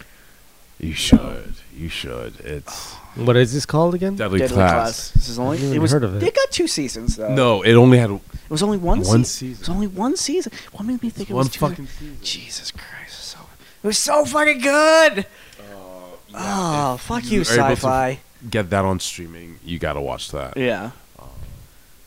You 0.80 0.92
should. 0.92 1.54
You 1.74 1.88
should. 1.88 2.40
It's 2.40 2.92
What 3.14 3.36
is 3.36 3.52
this 3.54 3.64
called 3.64 3.94
again? 3.94 4.16
Deadly, 4.16 4.40
Deadly 4.40 4.54
Class. 4.56 4.72
Class. 4.72 5.10
This 5.12 5.28
is 5.28 5.38
only. 5.38 5.58
I've 5.58 5.74
It 5.74 5.78
was. 5.78 5.92
heard 5.92 6.02
of 6.02 6.16
it. 6.16 6.22
It 6.26 6.34
got 6.34 6.50
two 6.50 6.66
seasons 6.66 7.16
though. 7.16 7.32
No, 7.32 7.62
it 7.62 7.74
only 7.74 7.98
had 7.98 8.10
It 8.10 8.20
was 8.50 8.62
only 8.62 8.78
one, 8.78 9.02
One 9.02 9.24
season. 9.24 9.52
It 9.54 9.58
was 9.60 9.68
only 9.68 9.86
one 9.86 10.16
season. 10.16 10.52
What 10.72 10.84
made 10.84 11.00
me 11.02 11.10
think 11.10 11.30
it 11.30 11.34
one 11.34 11.44
was 11.46 11.52
two? 11.52 11.60
fucking 11.60 11.86
season. 11.86 12.18
Jesus 12.22 12.70
Christ! 12.72 13.14
So 13.22 13.38
it 13.82 13.86
was 13.86 13.98
so 13.98 14.24
fucking 14.24 14.60
good. 14.60 15.26
Oh, 15.72 16.18
oh 16.34 16.94
if 16.94 17.00
fuck 17.02 17.24
you 17.24 17.30
you, 17.30 17.38
are 17.42 17.54
able 17.54 17.68
to 17.68 17.76
sci-fi. 17.76 18.18
Get 18.50 18.68
that 18.70 18.84
on 18.84 18.98
streaming. 18.98 19.60
You 19.64 19.78
gotta 19.78 20.00
watch 20.00 20.30
that. 20.32 20.56
Yeah. 20.56 20.90
Um, 21.18 21.28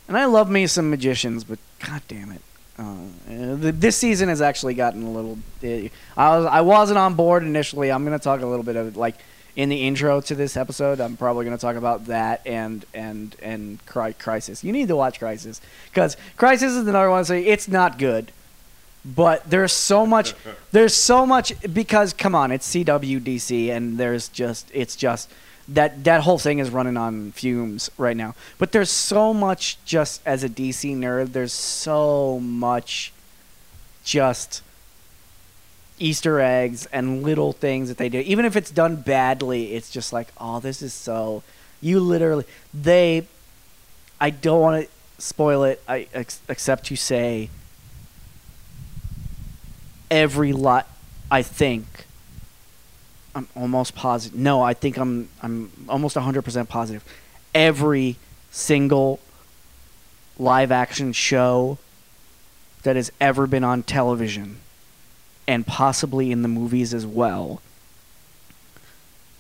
and 0.10 0.18
I 0.18 0.26
love 0.26 0.50
me 0.52 0.68
some 0.68 0.90
magicians, 0.90 1.46
but 1.46 1.58
god 1.86 2.02
damn 2.08 2.32
it. 2.32 2.42
Uh, 2.80 3.56
this 3.72 3.98
season 3.98 4.30
has 4.30 4.40
actually 4.42 4.76
gotten 4.76 5.04
a 5.04 5.12
little. 5.12 5.40
Uh, 5.64 5.90
I 6.16 6.38
was 6.38 6.46
I 6.46 6.62
wasn't 6.62 7.00
on 7.00 7.16
board 7.16 7.44
initially. 7.44 7.92
I'm 7.92 8.04
gonna 8.04 8.20
talk 8.20 8.42
a 8.42 8.46
little 8.46 8.64
bit 8.64 8.76
of 8.76 8.88
it, 8.88 8.96
like 8.96 9.16
in 9.56 9.70
the 9.70 9.88
intro 9.88 10.22
to 10.22 10.36
this 10.36 10.56
episode. 10.56 11.02
I'm 11.02 11.18
probably 11.18 11.44
gonna 11.44 11.58
talk 11.58 11.76
about 11.76 12.06
that 12.06 12.42
and 12.46 12.86
and 12.94 13.36
and 13.42 13.84
Cri- 13.88 14.14
Crisis. 14.14 14.64
You 14.64 14.72
need 14.72 14.90
to 14.90 14.96
watch 14.96 15.18
Crisis 15.18 15.60
because 15.90 16.18
Crisis 16.36 16.74
is 16.74 16.88
another 16.88 17.10
one. 17.10 17.26
So 17.26 17.34
it's 17.34 17.68
not 17.68 17.98
good, 17.98 18.32
but 19.04 19.50
there's 19.50 19.74
so 19.74 20.06
much 20.06 20.36
there's 20.72 20.94
so 20.94 21.26
much 21.26 21.54
because 21.74 22.14
come 22.14 22.36
on 22.36 22.52
it's 22.52 22.70
cwdc 22.76 23.70
and 23.70 23.98
there's 23.98 24.28
just 24.30 24.70
it's 24.74 24.96
just 24.96 25.30
that 25.68 26.04
that 26.04 26.22
whole 26.22 26.38
thing 26.40 26.60
is 26.60 26.70
running 26.70 26.98
on 26.98 27.32
fumes 27.32 27.90
right 27.98 28.16
now. 28.16 28.36
But 28.58 28.72
there's 28.72 28.90
so 28.90 29.34
much 29.34 29.78
just 29.86 30.22
as 30.26 30.44
a 30.44 30.50
dc 30.50 30.96
nerd 30.96 31.34
there's 31.34 31.54
so 31.54 32.40
much 32.40 33.12
just 34.04 34.62
easter 36.00 36.40
eggs 36.40 36.86
and 36.88 37.24
little 37.24 37.54
things 37.54 37.90
that 37.90 37.98
they 37.98 38.10
do. 38.10 38.20
Even 38.20 38.46
if 38.46 38.56
it's 38.56 38.72
done 38.72 38.98
badly 38.98 39.74
it's 39.74 39.90
just 39.90 40.14
like 40.14 40.30
oh 40.40 40.60
this 40.60 40.82
is 40.82 40.94
so 40.94 41.44
you 41.82 42.00
literally 42.00 42.46
they 42.74 43.28
i 44.20 44.30
don't 44.30 44.62
want 44.62 44.84
to 44.86 44.90
spoil 45.18 45.64
it. 45.64 45.82
I 45.88 46.08
ex- 46.14 46.40
except 46.48 46.86
to 46.86 46.96
say 46.96 47.50
every 50.10 50.54
lot 50.54 50.88
I 51.30 51.42
think 51.42 52.06
I'm 53.38 53.48
almost 53.56 53.94
positive. 53.94 54.38
No, 54.38 54.64
I 54.64 54.74
think 54.74 54.98
I'm 54.98 55.30
I'm 55.44 55.72
almost 55.88 56.16
100% 56.16 56.68
positive. 56.68 57.06
Every 57.54 58.16
single 58.50 59.20
live 60.40 60.72
action 60.72 61.14
show 61.14 61.78
that 62.82 62.96
has 62.96 63.12
ever 63.22 63.46
been 63.46 63.64
on 63.64 63.84
television 63.84 64.58
and 65.48 65.68
possibly 65.68 66.32
in 66.32 66.42
the 66.42 66.48
movies 66.48 66.94
as 66.94 67.06
well 67.06 67.62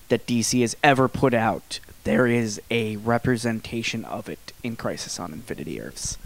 that 0.09 0.27
DC 0.27 0.61
has 0.61 0.77
ever 0.83 1.07
put 1.07 1.33
out, 1.33 1.79
there 2.03 2.27
is 2.27 2.61
a 2.69 2.97
representation 2.97 4.05
of 4.05 4.29
it 4.29 4.53
in 4.63 4.75
Crisis 4.75 5.19
on 5.19 5.33
Infinite 5.33 5.79
Earths 5.79 6.17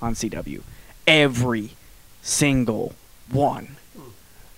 on 0.00 0.14
CW. 0.14 0.62
Every 1.06 1.70
single 2.22 2.94
one 3.30 3.77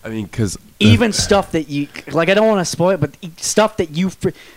I 0.02 0.08
mean, 0.08 0.24
because 0.24 0.56
even 0.80 1.12
stuff 1.12 1.52
that 1.52 1.68
you 1.68 1.86
like 2.10 2.28
i 2.28 2.34
don't 2.34 2.48
want 2.48 2.60
to 2.60 2.64
spoil 2.64 2.90
it 2.90 3.00
but 3.00 3.14
stuff 3.36 3.76
that 3.76 3.90
you 3.90 4.10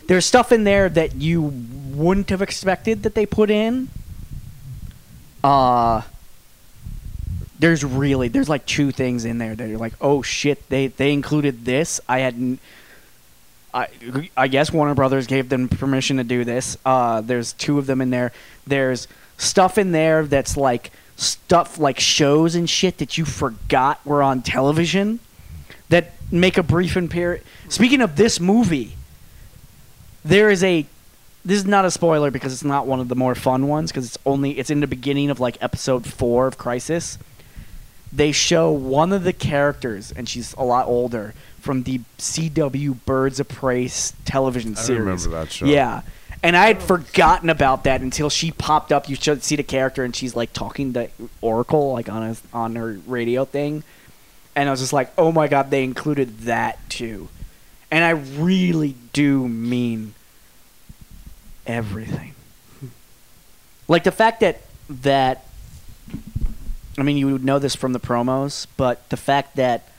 there's 0.08 0.26
stuff 0.26 0.52
in 0.52 0.64
there 0.64 0.90
that 0.90 1.16
you 1.16 1.42
wouldn't 1.42 2.30
have 2.30 2.42
expected 2.42 3.04
that 3.04 3.14
they 3.14 3.26
put 3.26 3.52
in 3.52 3.90
uh 5.44 6.02
there's 7.60 7.84
really 7.84 8.30
there's 8.30 8.50
like 8.50 8.66
two 8.66 8.92
things 8.92 9.26
in 9.26 9.38
there 9.38 9.54
that 9.54 9.68
you're 9.68 9.78
like 9.78 9.94
oh 10.02 10.22
shit 10.22 10.68
they 10.70 10.88
they 10.88 11.12
included 11.12 11.66
this 11.66 12.00
i 12.08 12.20
hadn't 12.20 12.60
I, 13.76 13.88
I 14.38 14.50
guess 14.50 14.72
Warner 14.72 14.94
Brothers 14.94 15.26
gave 15.26 15.50
them 15.50 15.68
permission 15.68 16.18
to 16.18 16.24
do 16.24 16.46
this. 16.46 16.78
Uh, 16.86 17.22
there's 17.22 17.54
two 17.54 17.80
of 17.80 17.88
them 17.88 18.02
in 18.02 18.12
there. 18.12 18.32
There's 18.68 19.08
stuff 19.38 19.80
in 19.80 19.94
there 19.94 20.28
that's 20.28 20.56
like 20.56 20.92
stuff 21.16 21.80
like 21.80 22.00
shows 22.00 22.54
and 22.54 22.70
shit 22.70 23.00
that 23.00 23.18
you 23.18 23.26
forgot 23.26 24.00
were 24.06 24.22
on 24.22 24.44
television 24.44 25.20
make 26.34 26.58
a 26.58 26.64
brief 26.64 26.96
appearance. 26.96 27.44
Speaking 27.70 28.02
of 28.02 28.16
this 28.16 28.40
movie, 28.40 28.96
there 30.26 30.50
is 30.50 30.64
a. 30.64 30.86
This 31.46 31.58
is 31.58 31.66
not 31.66 31.84
a 31.84 31.92
spoiler 31.92 32.32
because 32.32 32.54
it's 32.54 32.64
not 32.64 32.88
one 32.88 33.02
of 33.02 33.10
the 33.10 33.16
more 33.16 33.36
fun 33.36 33.68
ones 33.68 33.92
because 33.92 34.06
it's 34.06 34.18
only 34.26 34.58
it's 34.58 34.70
in 34.70 34.80
the 34.80 34.88
beginning 34.88 35.30
of 35.30 35.40
like 35.40 35.58
episode 35.62 36.06
four 36.06 36.48
of 36.48 36.58
Crisis. 36.58 37.18
They 38.12 38.32
show 38.32 38.72
one 38.72 39.12
of 39.12 39.24
the 39.24 39.34
characters, 39.34 40.12
and 40.12 40.30
she's 40.30 40.54
a 40.54 40.64
lot 40.64 40.88
older 40.88 41.34
from 41.60 41.84
the 41.84 42.02
CW 42.18 43.04
Birds 43.06 43.40
of 43.40 43.50
Prey 43.50 43.90
television 44.24 44.74
I 44.74 44.80
series. 44.80 45.00
remember 45.26 45.30
that 45.30 45.52
show. 45.52 45.66
Yeah. 45.66 46.02
And 46.44 46.58
I 46.58 46.68
had 46.68 46.84
forgotten 46.84 47.50
about 47.50 47.86
that 47.86 48.02
until 48.02 48.30
she 48.30 48.52
popped 48.52 48.92
up. 48.92 49.10
You 49.10 49.16
should 49.16 49.44
see 49.44 49.56
the 49.56 49.64
character, 49.64 50.04
and 50.04 50.16
she's 50.16 50.36
like 50.36 50.54
talking 50.54 50.94
to 50.94 51.10
Oracle, 51.42 51.94
like 51.94 52.10
on 52.10 52.24
a, 52.24 52.36
on 52.54 52.76
her 52.76 53.00
radio 53.08 53.46
thing. 53.46 53.84
And 54.56 54.70
I 54.70 54.72
was 54.72 54.82
just 54.82 54.94
like, 54.94 55.12
oh 55.18 55.32
my 55.32 55.48
god, 55.48 55.72
they 55.72 55.84
included 55.84 56.40
that 56.42 56.78
too. 56.90 57.30
And 57.90 58.04
I 58.04 58.12
really 58.12 58.96
do 59.14 59.48
mean 59.48 60.14
everything. 61.66 62.34
Like 63.88 64.04
the 64.04 64.12
fact 64.12 64.40
that 64.42 64.62
that 64.90 65.46
I 66.98 67.02
mean, 67.02 67.18
you 67.18 67.32
would 67.32 67.44
know 67.44 67.60
this 67.60 67.76
from 67.76 67.94
the 67.94 68.00
promos, 68.00 68.68
but 68.78 69.10
the 69.10 69.18
fact 69.18 69.56
that 69.56 69.90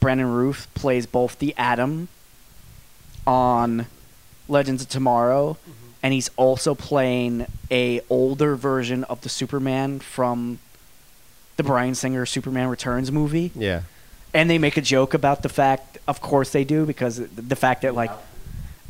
Brandon 0.00 0.32
Routh 0.32 0.72
plays 0.74 1.06
both 1.06 1.38
the 1.38 1.54
Atom 1.56 2.08
on 3.26 3.86
Legends 4.48 4.82
of 4.82 4.88
Tomorrow, 4.88 5.54
mm-hmm. 5.54 5.90
and 6.02 6.12
he's 6.12 6.30
also 6.36 6.74
playing 6.74 7.46
a 7.70 8.00
older 8.10 8.54
version 8.56 9.04
of 9.04 9.22
the 9.22 9.28
Superman 9.28 10.00
from 10.00 10.58
the 11.56 11.62
Bryan 11.62 11.94
Singer 11.94 12.26
Superman 12.26 12.68
Returns 12.68 13.10
movie. 13.10 13.50
Yeah. 13.54 13.82
And 14.34 14.48
they 14.48 14.58
make 14.58 14.76
a 14.76 14.80
joke 14.80 15.12
about 15.14 15.42
the 15.42 15.48
fact, 15.48 15.98
of 16.08 16.20
course 16.20 16.50
they 16.50 16.64
do, 16.64 16.86
because 16.86 17.16
the 17.16 17.56
fact 17.56 17.82
that 17.82 17.94
like, 17.94 18.10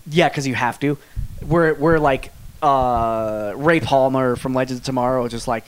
yeah, 0.08 0.28
because 0.28 0.46
you 0.46 0.54
have 0.54 0.78
to. 0.80 0.98
We're 1.44 1.74
we're 1.74 1.98
like 1.98 2.32
uh, 2.62 3.52
Ray 3.56 3.80
Palmer 3.80 4.36
from 4.36 4.54
Legends 4.54 4.80
of 4.80 4.84
Tomorrow, 4.84 5.26
just 5.28 5.48
like, 5.48 5.64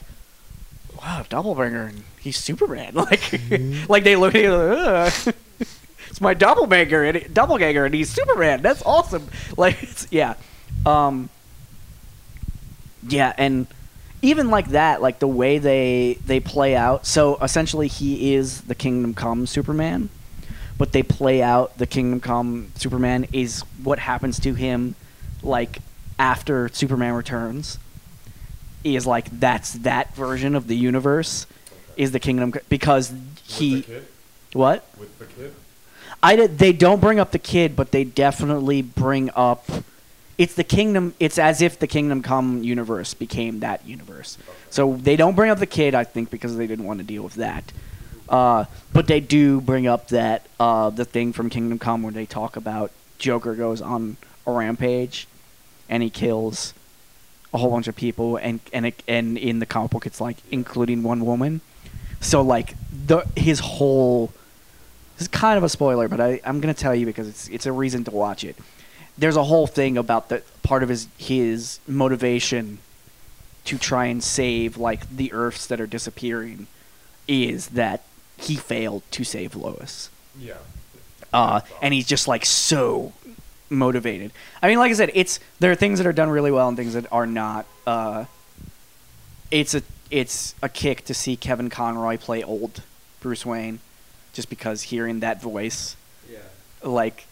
wow, 0.97 1.25
doppelganger, 1.27 1.83
and 1.87 2.03
he's 2.21 2.37
Superman. 2.37 2.93
Like, 2.95 3.41
like 3.89 4.03
they 4.05 4.15
look 4.15 4.33
at 4.35 4.45
it, 4.45 4.49
"Ugh, 4.49 5.33
it's 6.09 6.21
my 6.21 6.33
doppelganger, 6.33 7.03
and 7.03 7.17
it- 7.17 7.33
doppelganger, 7.33 7.83
and 7.85 7.93
he's 7.93 8.09
Superman. 8.09 8.61
That's 8.61 8.81
awesome. 8.83 9.27
Like, 9.57 9.83
it's, 9.83 10.07
yeah, 10.09 10.35
um, 10.85 11.29
yeah, 13.07 13.33
and 13.37 13.67
even 14.25 14.49
like 14.49 14.69
that, 14.69 15.01
like 15.01 15.19
the 15.19 15.27
way 15.27 15.57
they 15.57 16.17
they 16.25 16.39
play 16.39 16.75
out. 16.75 17.05
So 17.05 17.37
essentially, 17.37 17.87
he 17.87 18.33
is 18.33 18.61
the 18.61 18.75
Kingdom 18.75 19.13
Come 19.13 19.45
Superman, 19.45 20.09
but 20.77 20.91
they 20.91 21.03
play 21.03 21.41
out 21.41 21.77
the 21.77 21.87
Kingdom 21.87 22.19
Come 22.19 22.71
Superman 22.75 23.27
is 23.31 23.61
what 23.83 23.99
happens 23.99 24.39
to 24.39 24.53
him, 24.53 24.95
like 25.43 25.79
after 26.17 26.69
Superman 26.69 27.13
returns. 27.13 27.79
Is 28.83 29.07
like 29.07 29.39
that's 29.39 29.73
that 29.73 30.13
version 30.15 30.55
of 30.55 30.67
the 30.67 30.75
universe, 30.75 31.47
is 31.97 32.11
the 32.11 32.19
Kingdom 32.19 32.53
because 32.69 33.13
he 33.43 33.85
what 34.53 34.87
With 34.97 35.19
the 35.19 35.25
kid? 35.25 35.53
I 36.23 36.35
did, 36.35 36.57
they 36.57 36.71
don't 36.71 37.01
bring 37.01 37.19
up 37.19 37.31
the 37.31 37.39
kid, 37.39 37.75
but 37.75 37.91
they 37.91 38.03
definitely 38.03 38.81
bring 38.81 39.29
up. 39.35 39.69
It's 40.37 40.53
the 40.53 40.63
kingdom. 40.63 41.13
It's 41.19 41.37
as 41.37 41.61
if 41.61 41.79
the 41.79 41.87
Kingdom 41.87 42.21
Come 42.21 42.63
universe 42.63 43.13
became 43.13 43.61
that 43.61 43.85
universe. 43.85 44.37
So 44.69 44.95
they 44.97 45.15
don't 45.15 45.35
bring 45.35 45.49
up 45.49 45.59
the 45.59 45.65
kid, 45.65 45.95
I 45.95 46.03
think, 46.03 46.29
because 46.29 46.57
they 46.57 46.67
didn't 46.67 46.85
want 46.85 46.99
to 46.99 47.05
deal 47.05 47.23
with 47.23 47.35
that. 47.35 47.71
Uh, 48.27 48.65
but 48.91 49.07
they 49.07 49.19
do 49.19 49.61
bring 49.61 49.87
up 49.87 50.09
that 50.09 50.45
uh, 50.59 50.89
the 50.89 51.05
thing 51.05 51.31
from 51.31 51.49
Kingdom 51.49 51.79
Come 51.79 52.03
where 52.03 52.11
they 52.11 52.25
talk 52.25 52.57
about 52.57 52.91
Joker 53.17 53.55
goes 53.55 53.81
on 53.81 54.17
a 54.45 54.51
rampage, 54.51 55.27
and 55.87 56.03
he 56.03 56.09
kills 56.09 56.73
a 57.53 57.57
whole 57.57 57.71
bunch 57.71 57.87
of 57.87 57.95
people, 57.95 58.35
and 58.37 58.59
and 58.73 58.87
it, 58.87 59.03
and 59.07 59.37
in 59.37 59.59
the 59.59 59.65
comic 59.65 59.91
book, 59.91 60.05
it's 60.05 60.19
like 60.19 60.37
including 60.51 61.03
one 61.03 61.25
woman. 61.25 61.61
So 62.19 62.41
like 62.41 62.75
the 62.91 63.25
his 63.35 63.59
whole 63.59 64.33
this 65.15 65.23
is 65.23 65.27
kind 65.29 65.57
of 65.57 65.63
a 65.63 65.69
spoiler, 65.69 66.09
but 66.09 66.19
I, 66.19 66.41
I'm 66.43 66.59
going 66.59 66.73
to 66.73 66.79
tell 66.79 66.93
you 66.93 67.05
because 67.05 67.27
it's 67.27 67.47
it's 67.47 67.65
a 67.65 67.71
reason 67.71 68.03
to 68.05 68.11
watch 68.11 68.43
it. 68.43 68.57
There's 69.17 69.35
a 69.37 69.43
whole 69.43 69.67
thing 69.67 69.97
about 69.97 70.29
the 70.29 70.41
part 70.63 70.83
of 70.83 70.89
his 70.89 71.07
his 71.17 71.79
motivation 71.87 72.79
to 73.65 73.77
try 73.77 74.05
and 74.05 74.23
save 74.23 74.77
like 74.77 75.09
the 75.15 75.31
Earths 75.33 75.65
that 75.67 75.79
are 75.81 75.87
disappearing 75.87 76.67
is 77.27 77.67
that 77.69 78.03
he 78.37 78.55
failed 78.55 79.01
to 79.11 79.23
save 79.23 79.55
Lois, 79.55 80.09
Yeah. 80.39 80.55
uh, 81.33 81.61
and 81.81 81.93
he's 81.93 82.05
just 82.05 82.27
like 82.27 82.45
so 82.45 83.13
motivated. 83.69 84.31
I 84.61 84.67
mean, 84.67 84.77
like 84.77 84.91
I 84.91 84.93
said, 84.93 85.09
it's 85.15 85.39
there 85.59 85.71
are 85.71 85.75
things 85.75 85.97
that 85.99 86.05
are 86.07 86.13
done 86.13 86.29
really 86.29 86.51
well 86.51 86.67
and 86.67 86.77
things 86.77 86.93
that 86.93 87.05
are 87.11 87.25
not. 87.25 87.65
Uh, 87.87 88.25
it's 89.49 89.73
a 89.73 89.81
it's 90.11 90.53
a 90.61 90.69
kick 90.69 91.05
to 91.05 91.13
see 91.13 91.35
Kevin 91.35 91.69
Conroy 91.69 92.17
play 92.17 92.43
old 92.43 92.83
Bruce 93.21 93.45
Wayne, 93.45 93.79
just 94.33 94.49
because 94.49 94.83
hearing 94.83 95.21
that 95.21 95.41
voice, 95.41 95.95
Yeah. 96.31 96.39
like 96.83 97.25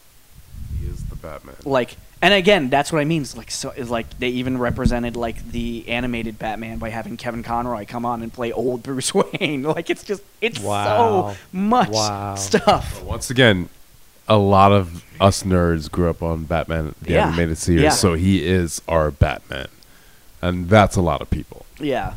He 0.79 0.87
is 0.87 1.03
the 1.03 1.12
Batman. 1.23 1.55
like 1.65 1.97
and 2.21 2.33
again 2.33 2.69
that's 2.69 2.91
what 2.91 2.99
i 2.99 3.05
mean 3.05 3.23
it's 3.23 3.35
like 3.35 3.49
so 3.49 3.71
it's 3.75 3.89
like 3.89 4.07
they 4.19 4.27
even 4.29 4.57
represented 4.59 5.15
like 5.15 5.43
the 5.51 5.83
animated 5.87 6.37
batman 6.37 6.77
by 6.77 6.89
having 6.89 7.17
kevin 7.17 7.41
conroy 7.41 7.85
come 7.87 8.05
on 8.05 8.21
and 8.21 8.31
play 8.31 8.51
old 8.51 8.83
bruce 8.83 9.11
wayne 9.15 9.63
like 9.63 9.89
it's 9.89 10.03
just 10.03 10.21
it's 10.41 10.59
Wow. 10.59 11.31
so 11.31 11.37
much 11.51 11.89
Wow. 11.89 12.35
stuff 12.35 13.01
Once 13.03 13.29
again, 13.31 13.69
a 14.27 14.37
lot 14.37 14.71
of 14.71 15.03
us 15.19 15.43
nerds 15.43 15.89
grew 15.91 16.09
up 16.09 16.21
on 16.21 16.43
Batman 16.45 16.93
the 17.01 17.13
Yeah. 17.13 17.27
animated 17.27 17.57
series, 17.57 17.81
Yeah. 17.83 17.89
so 17.89 18.13
he 18.13 18.45
is 18.45 18.81
our 18.87 19.09
Batman, 19.11 19.67
and 20.41 20.69
that's 20.69 20.95
a 20.95 21.01
lot 21.01 21.21
of 21.21 21.29
people. 21.29 21.65
yeah 21.79 22.13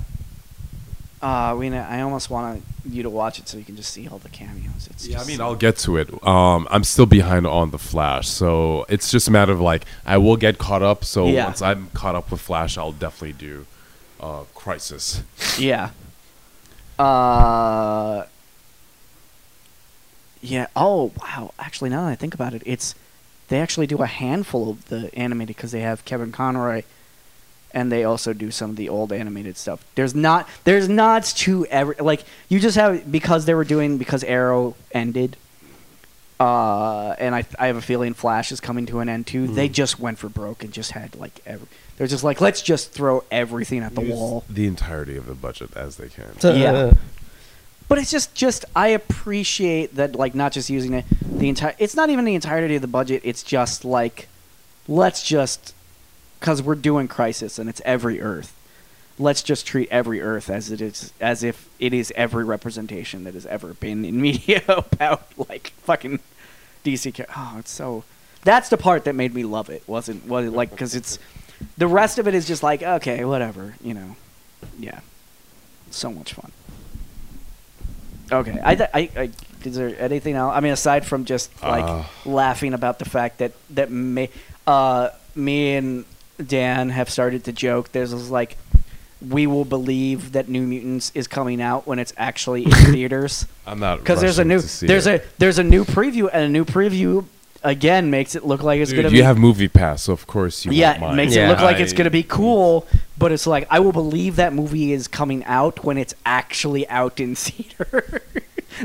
uh 1.26 1.54
we 1.58 1.68
know, 1.70 1.84
i 1.96 2.00
almost 2.06 2.28
want 2.30 2.62
you 2.96 3.02
to 3.02 3.10
watch 3.10 3.38
it 3.40 3.48
so 3.48 3.58
you 3.58 3.64
can 3.64 3.76
just 3.82 3.92
see 3.92 4.06
all 4.10 4.18
the 4.18 4.28
cameos 4.28 4.82
it's 4.90 5.06
Yeah, 5.08 5.20
I 5.20 5.24
mean, 5.24 5.40
I'll 5.40 5.56
get 5.66 5.76
to 5.86 5.96
it. 5.96 6.08
Um, 6.34 6.60
I'm 6.70 6.84
still 6.84 7.06
behind 7.06 7.44
on 7.46 7.70
the 7.76 7.78
Flash, 7.78 8.28
so 8.28 8.86
it's 8.88 9.10
just 9.10 9.26
a 9.26 9.30
matter 9.38 9.52
of 9.52 9.60
like 9.72 9.82
I 10.14 10.16
will 10.18 10.36
get 10.46 10.54
caught 10.58 10.82
up. 10.82 11.04
So 11.04 11.26
Yeah. 11.26 11.46
once 11.48 11.60
I'm 11.62 11.82
caught 12.00 12.14
up 12.14 12.30
with 12.30 12.40
Flash, 12.40 12.78
I'll 12.78 12.92
definitely 13.06 13.32
do 13.48 13.66
uh, 14.20 14.42
Crisis. 14.54 15.06
Yeah. 15.58 15.90
Uh, 16.98 18.26
Yeah. 20.40 20.66
Oh 20.76 21.10
wow. 21.20 21.52
Actually, 21.58 21.90
now 21.90 22.02
that 22.04 22.10
I 22.12 22.14
think 22.14 22.34
about 22.34 22.54
it, 22.54 22.62
it's 22.64 22.94
they 23.48 23.60
actually 23.60 23.86
do 23.88 23.98
a 23.98 24.06
handful 24.06 24.70
of 24.70 24.88
the 24.88 25.10
animated 25.18 25.56
because 25.56 25.72
they 25.72 25.80
have 25.80 26.04
Kevin 26.04 26.30
Conroy, 26.32 26.82
and 27.76 27.92
they 27.92 28.04
also 28.04 28.32
do 28.32 28.50
some 28.50 28.70
of 28.70 28.76
the 28.76 28.88
old 28.88 29.12
animated 29.12 29.54
stuff. 29.58 29.84
There's 29.96 30.14
not 30.14 30.48
there's 30.64 30.88
nods 30.88 31.34
to 31.44 31.66
every 31.66 31.94
like 32.00 32.24
you 32.48 32.58
just 32.58 32.76
have 32.78 33.12
because 33.12 33.44
they 33.44 33.52
were 33.52 33.64
doing 33.64 33.98
because 33.98 34.24
Arrow 34.24 34.74
ended. 34.92 35.36
Uh, 36.40 37.14
and 37.18 37.34
I 37.34 37.44
I 37.58 37.66
have 37.68 37.76
a 37.76 37.82
feeling 37.82 38.14
Flash 38.14 38.50
is 38.50 38.60
coming 38.60 38.86
to 38.86 39.00
an 39.00 39.08
end 39.10 39.26
too. 39.26 39.46
They 39.46 39.68
just 39.68 39.98
went 40.00 40.18
for 40.18 40.28
broke 40.30 40.64
and 40.64 40.72
just 40.72 40.92
had 40.92 41.14
like 41.16 41.40
every. 41.46 41.68
They're 41.98 42.06
just 42.06 42.24
like 42.24 42.40
let's 42.40 42.62
just 42.62 42.92
throw 42.92 43.24
everything 43.30 43.80
at 43.82 43.94
the 43.94 44.02
Use 44.02 44.10
wall. 44.12 44.44
the 44.48 44.66
entirety 44.66 45.16
of 45.16 45.26
the 45.26 45.34
budget 45.34 45.70
as 45.76 45.96
they 45.96 46.08
can. 46.08 46.32
Yeah. 46.42 46.72
uh, 46.72 46.94
But 47.88 47.98
it's 47.98 48.10
just 48.10 48.34
just 48.34 48.64
I 48.74 48.88
appreciate 48.88 49.96
that 49.96 50.14
like 50.14 50.34
not 50.34 50.52
just 50.52 50.68
using 50.70 50.92
it 50.94 51.04
the 51.22 51.48
entire 51.50 51.74
it's 51.78 51.94
not 51.94 52.08
even 52.10 52.24
the 52.24 52.34
entirety 52.34 52.74
of 52.76 52.82
the 52.82 52.88
budget, 52.88 53.20
it's 53.24 53.42
just 53.42 53.84
like 53.84 54.28
let's 54.88 55.22
just 55.22 55.74
cuz 56.40 56.62
we're 56.62 56.74
doing 56.74 57.08
crisis 57.08 57.58
and 57.58 57.68
it's 57.68 57.80
every 57.84 58.20
earth. 58.20 58.52
Let's 59.18 59.42
just 59.42 59.66
treat 59.66 59.88
every 59.90 60.20
earth 60.20 60.50
as 60.50 60.70
it 60.70 60.80
is 60.80 61.12
as 61.20 61.42
if 61.42 61.68
it 61.78 61.94
is 61.94 62.12
every 62.16 62.44
representation 62.44 63.24
that 63.24 63.34
has 63.34 63.46
ever 63.46 63.74
been 63.74 64.04
in 64.04 64.20
media 64.28 64.62
about 64.68 65.26
like 65.48 65.72
fucking 65.82 66.20
DC 66.84 67.24
Oh, 67.36 67.56
it's 67.58 67.70
so 67.70 68.04
That's 68.44 68.68
the 68.68 68.76
part 68.76 69.04
that 69.04 69.14
made 69.14 69.34
me 69.34 69.44
love 69.44 69.70
it. 69.70 69.82
Wasn't 69.86 70.26
was 70.26 70.46
it 70.46 70.52
like 70.52 70.76
cuz 70.76 70.94
it's 70.94 71.18
the 71.78 71.86
rest 71.86 72.18
of 72.18 72.28
it 72.28 72.34
is 72.34 72.46
just 72.46 72.62
like 72.62 72.82
okay, 72.82 73.24
whatever, 73.24 73.74
you 73.82 73.94
know. 73.94 74.16
Yeah. 74.78 75.00
So 75.90 76.10
much 76.12 76.34
fun. 76.34 76.52
Okay, 78.30 78.58
I, 78.62 78.74
th- 78.74 78.90
I, 78.92 79.08
I, 79.16 79.30
is 79.64 79.76
there 79.76 79.94
anything 80.00 80.34
else? 80.34 80.52
I 80.54 80.60
mean, 80.60 80.72
aside 80.72 81.06
from 81.06 81.24
just 81.24 81.50
like 81.62 81.84
Uh. 81.84 82.02
laughing 82.24 82.74
about 82.74 82.98
the 82.98 83.04
fact 83.04 83.38
that 83.38 83.52
that 83.70 83.90
me, 83.90 84.30
uh, 84.66 85.10
me 85.36 85.76
and 85.76 86.04
Dan 86.44 86.90
have 86.90 87.08
started 87.10 87.44
to 87.44 87.52
joke. 87.52 87.92
There's 87.92 88.10
this, 88.10 88.30
like, 88.30 88.56
we 89.26 89.46
will 89.46 89.64
believe 89.64 90.32
that 90.32 90.48
New 90.48 90.62
Mutants 90.66 91.10
is 91.14 91.26
coming 91.26 91.60
out 91.62 91.86
when 91.86 91.98
it's 91.98 92.12
actually 92.18 92.64
in 92.64 92.70
theaters 92.92 93.46
I'm 93.66 93.80
not 93.80 94.00
because 94.00 94.20
there's 94.20 94.38
a 94.38 94.44
new 94.44 94.60
there's 94.60 95.06
it. 95.06 95.22
a 95.22 95.26
there's 95.38 95.58
a 95.58 95.64
new 95.64 95.84
preview 95.86 96.28
and 96.30 96.44
a 96.44 96.48
new 96.50 96.66
preview 96.66 97.24
again 97.64 98.10
makes 98.10 98.34
it 98.34 98.44
look 98.44 98.62
like 98.62 98.78
it's 98.78 98.90
Dude, 98.90 99.04
gonna 99.04 99.08
you 99.08 99.22
be 99.22 99.24
have 99.24 99.38
MoviePass, 99.38 100.00
so 100.00 100.12
of 100.12 100.26
course 100.26 100.66
you 100.66 100.72
yeah, 100.72 100.96
it 100.96 101.00
mind. 101.00 101.16
makes 101.16 101.34
Yeah. 101.34 101.46
it 101.46 101.48
look 101.48 101.60
like 101.62 101.80
it's 101.80 101.94
gonna 101.94 102.10
be 102.10 102.22
cool, 102.24 102.86
but 103.16 103.32
it's 103.32 103.46
like 103.46 103.66
I 103.70 103.80
will 103.80 103.92
believe 103.92 104.36
that 104.36 104.52
movie 104.52 104.92
is 104.92 105.08
coming 105.08 105.42
out 105.44 105.82
when 105.82 105.96
it's 105.96 106.14
actually 106.26 106.86
out 106.88 107.18
in 107.18 107.34
theater. 107.36 108.20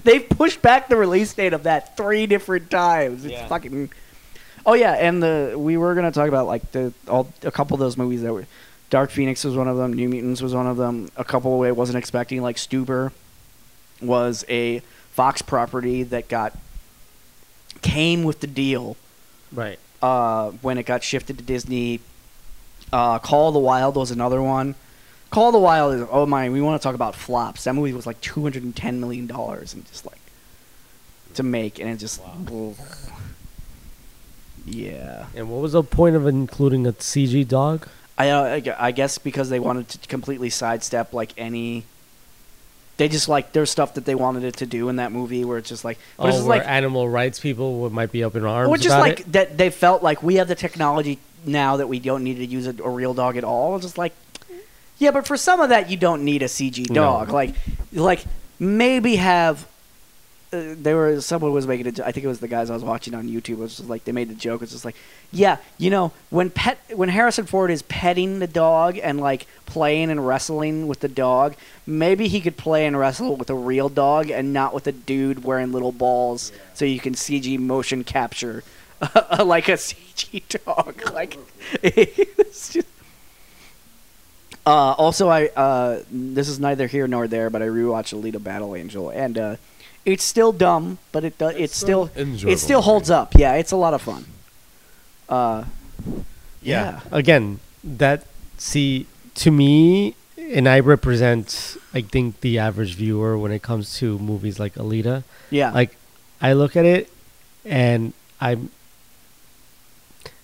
They've 0.06 0.28
pushed 0.30 0.62
back 0.62 0.88
the 0.88 0.96
release 0.96 1.34
date 1.34 1.52
of 1.52 1.64
that 1.64 1.98
three 1.98 2.26
different 2.26 2.72
times. 2.72 3.26
It's 3.26 3.34
Yeah. 3.34 3.48
fucking. 3.48 3.92
Oh 4.66 4.74
yeah, 4.74 4.94
and 4.94 5.22
the 5.22 5.56
we 5.58 5.78
were 5.78 5.96
gonna 5.96 6.12
talk 6.12 6.28
about 6.28 6.48
like 6.48 6.72
the 6.72 6.94
all 7.08 7.32
a 7.44 7.52
couple 7.52 7.76
of 7.76 7.80
those 7.80 7.98
movies 7.98 8.22
that 8.22 8.34
were. 8.34 8.46
Dark 8.90 9.10
Phoenix 9.10 9.46
was 9.46 9.56
one 9.56 9.70
of 9.70 9.78
them. 9.78 9.94
New 9.94 10.10
Mutants 10.10 10.42
was 10.42 10.54
one 10.54 10.68
of 10.68 10.76
them. 10.76 11.10
A 11.16 11.24
couple 11.24 11.62
I 11.62 11.72
wasn't 11.72 11.98
expecting, 11.98 12.42
like 12.42 12.58
Stuber, 12.58 13.14
was 14.02 14.44
a 14.50 14.80
Fox 15.12 15.42
property 15.42 16.04
that 16.04 16.28
got 16.28 16.58
came 17.82 18.24
with 18.24 18.42
the 18.42 18.48
deal 18.48 18.98
right. 19.54 19.80
uh, 20.02 20.52
when 20.62 20.78
it 20.78 20.86
got 20.86 21.04
shifted 21.04 21.38
to 21.38 21.44
Disney. 21.44 22.02
Uh, 22.92 23.18
Call 23.20 23.48
of 23.48 23.54
the 23.54 23.60
Wild 23.60 23.96
was 23.96 24.12
another 24.12 24.42
one. 24.42 24.76
Call 25.30 25.48
of 25.48 25.54
the 25.54 25.60
Wild 25.60 25.94
is 25.96 26.08
oh 26.12 26.26
my, 26.26 26.50
we 26.50 26.62
want 26.62 26.82
to 26.82 26.84
talk 26.84 26.94
about 26.94 27.16
flops. 27.16 27.64
That 27.64 27.74
movie 27.74 27.94
was 27.94 28.06
like 28.06 28.20
two 28.20 28.42
hundred 28.42 28.64
and 28.64 28.76
ten 28.76 29.00
million 29.00 29.26
dollars 29.26 29.74
and 29.74 29.86
just 29.88 30.06
like 30.06 30.20
to 31.36 31.44
make, 31.44 31.80
and 31.80 31.90
it 31.90 31.98
just 31.98 32.22
yeah. 34.66 35.28
And 35.36 35.50
what 35.50 35.62
was 35.62 35.74
the 35.74 35.84
point 35.84 36.16
of 36.16 36.28
including 36.28 36.86
a 36.88 36.94
CG 36.94 37.48
dog? 37.48 37.88
I, 38.18 38.30
uh, 38.30 38.76
I 38.78 38.92
guess 38.92 39.18
because 39.18 39.50
they 39.50 39.60
wanted 39.60 39.90
to 39.90 40.08
completely 40.08 40.50
sidestep 40.50 41.14
like 41.14 41.34
any. 41.38 41.86
They 42.98 43.08
just 43.08 43.28
like 43.28 43.52
there's 43.52 43.72
stuff 43.72 43.96
that 43.96 44.06
they 44.06 44.14
wanted 44.14 44.44
it 44.44 44.58
to 44.58 44.68
do 44.68 44.88
in 44.90 44.98
that 44.98 45.12
movie 45.12 45.44
where 45.44 45.58
it's 45.58 45.70
just 45.70 45.84
like, 45.84 45.98
oh, 46.20 46.26
where 46.26 46.40
like 46.42 46.68
animal 46.68 47.10
rights 47.10 47.40
people 47.40 47.80
would, 47.80 47.92
might 47.92 48.12
be 48.12 48.24
up 48.24 48.36
in 48.36 48.46
arms 48.46 48.70
Or 48.70 48.78
just 48.78 49.00
like 49.00 49.22
it? 49.22 49.32
that 49.32 49.58
they 49.58 49.72
felt 49.72 50.04
like 50.04 50.22
we 50.22 50.36
have 50.36 50.48
the 50.48 50.56
technology 50.56 51.18
now 51.44 51.78
that 51.78 51.88
we 51.88 52.00
don't 52.00 52.24
need 52.24 52.36
to 52.36 52.46
use 52.46 52.68
a, 52.68 52.76
a 52.84 52.90
real 52.90 53.16
dog 53.16 53.38
at 53.38 53.44
all. 53.44 53.76
It's 53.76 53.86
just 53.86 53.98
like, 53.98 54.14
yeah, 55.00 55.10
but 55.10 55.26
for 55.26 55.36
some 55.36 55.60
of 55.62 55.70
that 55.70 55.90
you 55.90 55.98
don't 55.98 56.24
need 56.24 56.44
a 56.44 56.48
CG 56.48 56.90
No. 56.92 57.02
dog. 57.02 57.30
Like, 57.30 57.56
like 57.92 58.24
maybe 58.60 59.16
have. 59.16 59.66
Uh, 60.54 60.76
they 60.82 60.94
were 60.94 61.22
someone 61.22 61.54
was 61.54 61.66
making 61.66 61.88
it. 61.88 62.00
I 62.02 62.12
think 62.12 62.26
it 62.26 62.28
was 62.28 62.42
the 62.42 62.48
guys 62.48 62.70
I 62.70 62.74
was 62.74 62.84
watching 62.84 63.14
on 63.14 63.28
YouTube. 63.28 63.54
It 63.54 63.60
was 63.60 63.78
just 63.78 63.90
like 63.90 64.04
they 64.04 64.12
made 64.12 64.30
the 64.30 64.36
joke. 64.36 64.62
It's 64.62 64.74
just 64.74 64.84
like, 64.84 64.96
yeah, 65.32 65.58
you 65.78 65.90
know, 65.90 66.12
when 66.30 66.50
pet 66.50 66.78
when 66.94 67.08
Harrison 67.08 67.46
Ford 67.46 67.72
is 67.72 67.82
petting 67.84 68.40
the 68.40 68.48
dog 68.48 68.98
and 68.98 69.22
like 69.22 69.48
playing 69.66 70.10
and 70.12 70.28
wrestling 70.28 70.88
with 70.88 71.00
the 71.00 71.08
dog, 71.08 71.56
maybe 71.86 72.28
he 72.28 72.42
could 72.42 72.58
play 72.58 72.86
and 72.86 73.00
wrestle 73.00 73.38
with 73.38 73.50
a 73.50 73.56
real 73.56 73.88
dog 73.88 74.30
and 74.30 74.52
not 74.52 74.74
with 74.74 74.88
a 74.88 74.92
dude 74.92 75.46
wearing 75.46 75.72
little 75.72 75.94
balls, 75.94 76.52
so 76.74 76.84
you 76.84 77.00
can 77.00 77.14
CG 77.14 77.58
motion 77.58 78.04
capture 78.04 78.64
like 79.40 79.70
a 79.70 79.74
CG 79.74 80.44
dog. 80.66 81.02
Like, 81.14 81.38
it's 81.84 82.74
just. 82.74 82.88
Uh, 84.66 84.94
also, 84.98 85.28
I 85.28 85.48
uh, 85.48 86.02
this 86.12 86.48
is 86.48 86.60
neither 86.60 86.88
here 86.88 87.08
nor 87.08 87.28
there, 87.28 87.50
but 87.50 87.62
I 87.62 87.68
rewatched 87.68 88.20
Alita 88.20 88.42
Battle 88.42 88.76
Angel, 88.76 89.10
and 89.10 89.38
uh, 89.38 89.56
it's 90.06 90.24
still 90.24 90.52
dumb, 90.52 90.98
but 91.12 91.24
it 91.24 91.38
does. 91.38 91.56
It's, 91.56 91.76
still 91.76 92.10
enjoyable 92.16 92.54
it 92.54 92.58
still 92.60 92.80
movie. 92.80 92.86
holds 92.86 93.10
up. 93.10 93.34
Yeah, 93.36 93.54
it's 93.56 93.72
a 93.72 93.76
lot 93.78 93.94
of 93.94 94.02
fun. 94.02 94.26
Uh, 95.30 95.66
yeah. 96.62 97.02
Again, 97.12 97.60
that 97.84 98.26
see 98.58 99.06
to 99.36 99.52
me, 99.52 100.16
and 100.38 100.68
I 100.68 100.80
represent, 100.80 101.78
I 101.94 102.02
think, 102.02 102.42
the 102.42 102.60
average 102.60 102.96
viewer 102.96 103.38
when 103.38 103.52
it 103.52 103.62
comes 103.62 103.96
to 104.00 104.18
movies 104.20 104.60
like 104.60 104.76
Alita. 104.76 105.24
yeah, 105.50 105.72
Like, 105.72 105.96
I 106.42 106.54
look 106.54 106.76
at 106.76 106.86
it, 106.86 107.10
and 107.66 108.14
I'm. 108.40 108.70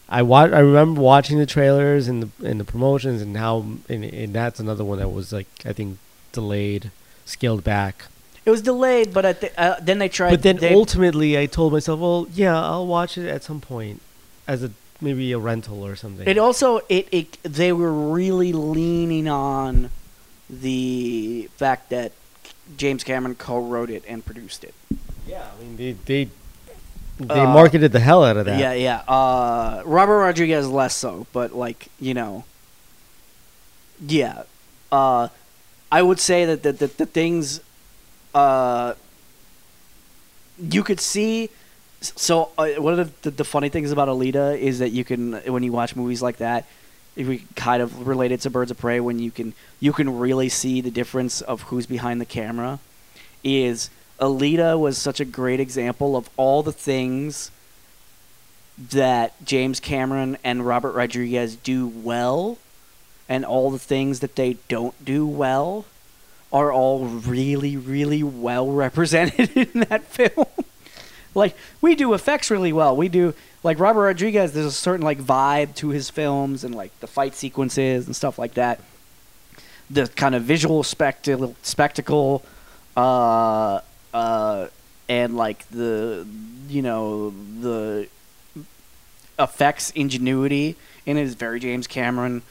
I 0.10 0.22
wa- 0.22 0.44
I 0.44 0.60
remember 0.60 1.02
watching 1.02 1.38
the 1.38 1.46
trailers 1.46 2.08
and 2.08 2.24
the 2.24 2.48
and 2.50 2.62
the 2.62 2.64
promotions 2.64 3.22
and 3.22 3.36
how 3.36 3.66
and, 3.90 4.06
and 4.06 4.34
that's 4.34 4.58
another 4.58 4.86
one 4.86 5.00
that 5.00 5.10
was 5.12 5.34
like 5.34 5.48
I 5.66 5.74
think 5.74 5.98
delayed, 6.32 6.92
scaled 7.26 7.66
back. 7.66 8.06
It 8.48 8.50
was 8.50 8.62
delayed, 8.62 9.14
but 9.14 9.44
uh, 9.58 9.76
then 9.82 9.98
they 10.00 10.08
tried. 10.08 10.30
but 10.30 10.42
then 10.42 10.56
they, 10.56 10.74
ultimately, 10.74 11.38
I 11.38 11.48
told 11.48 11.74
myself, 11.74 12.00
well, 12.00 12.28
yeah, 12.34 12.58
I'll 12.58 12.88
watch 12.88 13.18
it 13.18 13.28
at 13.28 13.44
some 13.44 13.60
point 13.60 14.02
as 14.48 14.64
a 14.64 14.72
maybe 15.02 15.34
a 15.34 15.38
rental 15.38 15.86
or 15.86 15.98
something. 15.98 16.26
It 16.26 16.38
also 16.38 16.80
it, 16.88 17.10
it 17.12 17.38
they 17.44 17.74
were 17.74 17.92
really 17.92 18.54
leaning 18.54 19.28
on 19.28 19.90
the 20.50 21.50
fact 21.58 21.90
that 21.90 22.14
James 22.78 23.04
Cameron 23.04 23.36
co-wrote 23.36 23.90
it 23.90 24.06
and 24.08 24.26
produced 24.26 24.64
it. 24.64 24.74
yeah, 25.28 25.44
I 25.54 25.62
mean 25.62 25.76
they 25.76 25.92
they 26.06 26.30
they 27.20 27.42
Uh, 27.42 27.54
marketed 27.54 27.92
the 27.92 28.00
hell 28.00 28.24
out 28.24 28.38
of 28.38 28.46
that. 28.46 28.58
Yeah, 28.58 28.72
yeah. 28.72 29.14
Uh, 29.14 29.82
Robert 29.86 30.20
Rodriguez 30.20 30.70
less 30.70 30.96
so, 30.96 31.28
but 31.34 31.54
like 31.54 31.90
you 32.00 32.14
know, 32.14 32.46
yeah. 34.00 34.44
Uh, 34.90 35.28
I 35.92 36.02
would 36.02 36.22
say 36.22 36.46
that 36.46 36.64
the 36.64 36.72
the, 36.72 36.88
the 36.88 37.06
things, 37.06 37.60
uh, 38.34 38.94
you 40.60 40.84
could 40.84 41.00
see. 41.00 41.50
So 42.02 42.52
uh, 42.58 42.70
one 42.78 43.00
of 43.00 43.22
the, 43.22 43.32
the 43.32 43.44
funny 43.44 43.70
things 43.70 43.92
about 43.92 44.08
Alita 44.08 44.58
is 44.58 44.80
that 44.80 44.92
you 44.92 45.04
can 45.04 45.34
when 45.52 45.64
you 45.64 45.72
watch 45.72 45.96
movies 45.96 46.22
like 46.22 46.38
that, 46.38 46.66
if 47.16 47.28
we 47.28 47.44
kind 47.56 47.82
of 47.82 48.08
relate 48.08 48.32
it 48.32 48.42
to 48.42 48.50
Birds 48.50 48.72
of 48.72 48.78
Prey, 48.78 49.00
when 49.00 49.20
you 49.20 49.32
can 49.32 49.54
you 49.80 49.94
can 49.94 50.20
really 50.20 50.50
see 50.50 50.82
the 50.82 50.92
difference 50.92 51.42
of 51.42 51.64
who's 51.64 51.86
behind 51.86 52.22
the 52.22 52.26
camera. 52.26 52.80
Is 53.44 53.90
Alita 54.20 54.80
was 54.80 54.98
such 54.98 55.20
a 55.20 55.26
great 55.26 55.60
example 55.60 56.16
of 56.16 56.30
all 56.38 56.64
the 56.64 56.72
things 56.72 57.52
that 58.78 59.34
James 59.44 59.80
Cameron 59.80 60.38
and 60.44 60.66
Robert 60.66 60.92
Rodriguez 60.92 61.56
do 61.56 61.88
well, 61.88 62.60
and 63.28 63.44
all 63.44 63.72
the 63.72 63.80
things 63.80 64.20
that 64.20 64.36
they 64.36 64.58
don't 64.68 65.04
do 65.04 65.26
well 65.26 65.86
are 66.52 66.72
all 66.72 67.06
really, 67.06 67.76
really 67.78 68.24
well 68.24 68.72
represented 68.72 69.52
in 69.58 69.82
that 69.90 70.04
film. 70.04 70.48
like 71.36 71.56
we 71.82 71.96
do 71.96 72.14
effects 72.14 72.50
really 72.50 72.74
well. 72.74 72.96
We 72.96 73.10
do 73.10 73.34
like 73.64 73.80
Robert 73.80 74.04
Rodriguez. 74.04 74.54
There's 74.54 74.66
a 74.66 74.72
certain 74.72 75.06
like 75.06 75.20
vibe 75.20 75.76
to 75.76 75.90
his 75.90 76.10
films 76.10 76.64
and 76.64 76.74
like 76.74 76.98
the 77.00 77.08
fight 77.08 77.36
sequences 77.36 78.06
and 78.06 78.16
stuff 78.16 78.40
like 78.40 78.54
that. 78.54 78.80
The 79.90 80.08
kind 80.08 80.36
of 80.36 80.44
visual 80.44 80.84
spectacle, 80.84 81.56
spectacle, 81.62 82.44
uh, 82.96 83.82
uh, 84.14 84.68
and 85.08 85.38
like 85.38 85.68
the 85.70 86.28
you 86.68 86.82
know 86.82 87.34
the 87.62 88.08
effects 89.40 89.92
ingenuity 89.92 90.76
in 91.06 91.18
it 91.18 91.24
is 91.24 91.36
very 91.36 91.60
James 91.60 91.88
Cameron. 91.88 92.42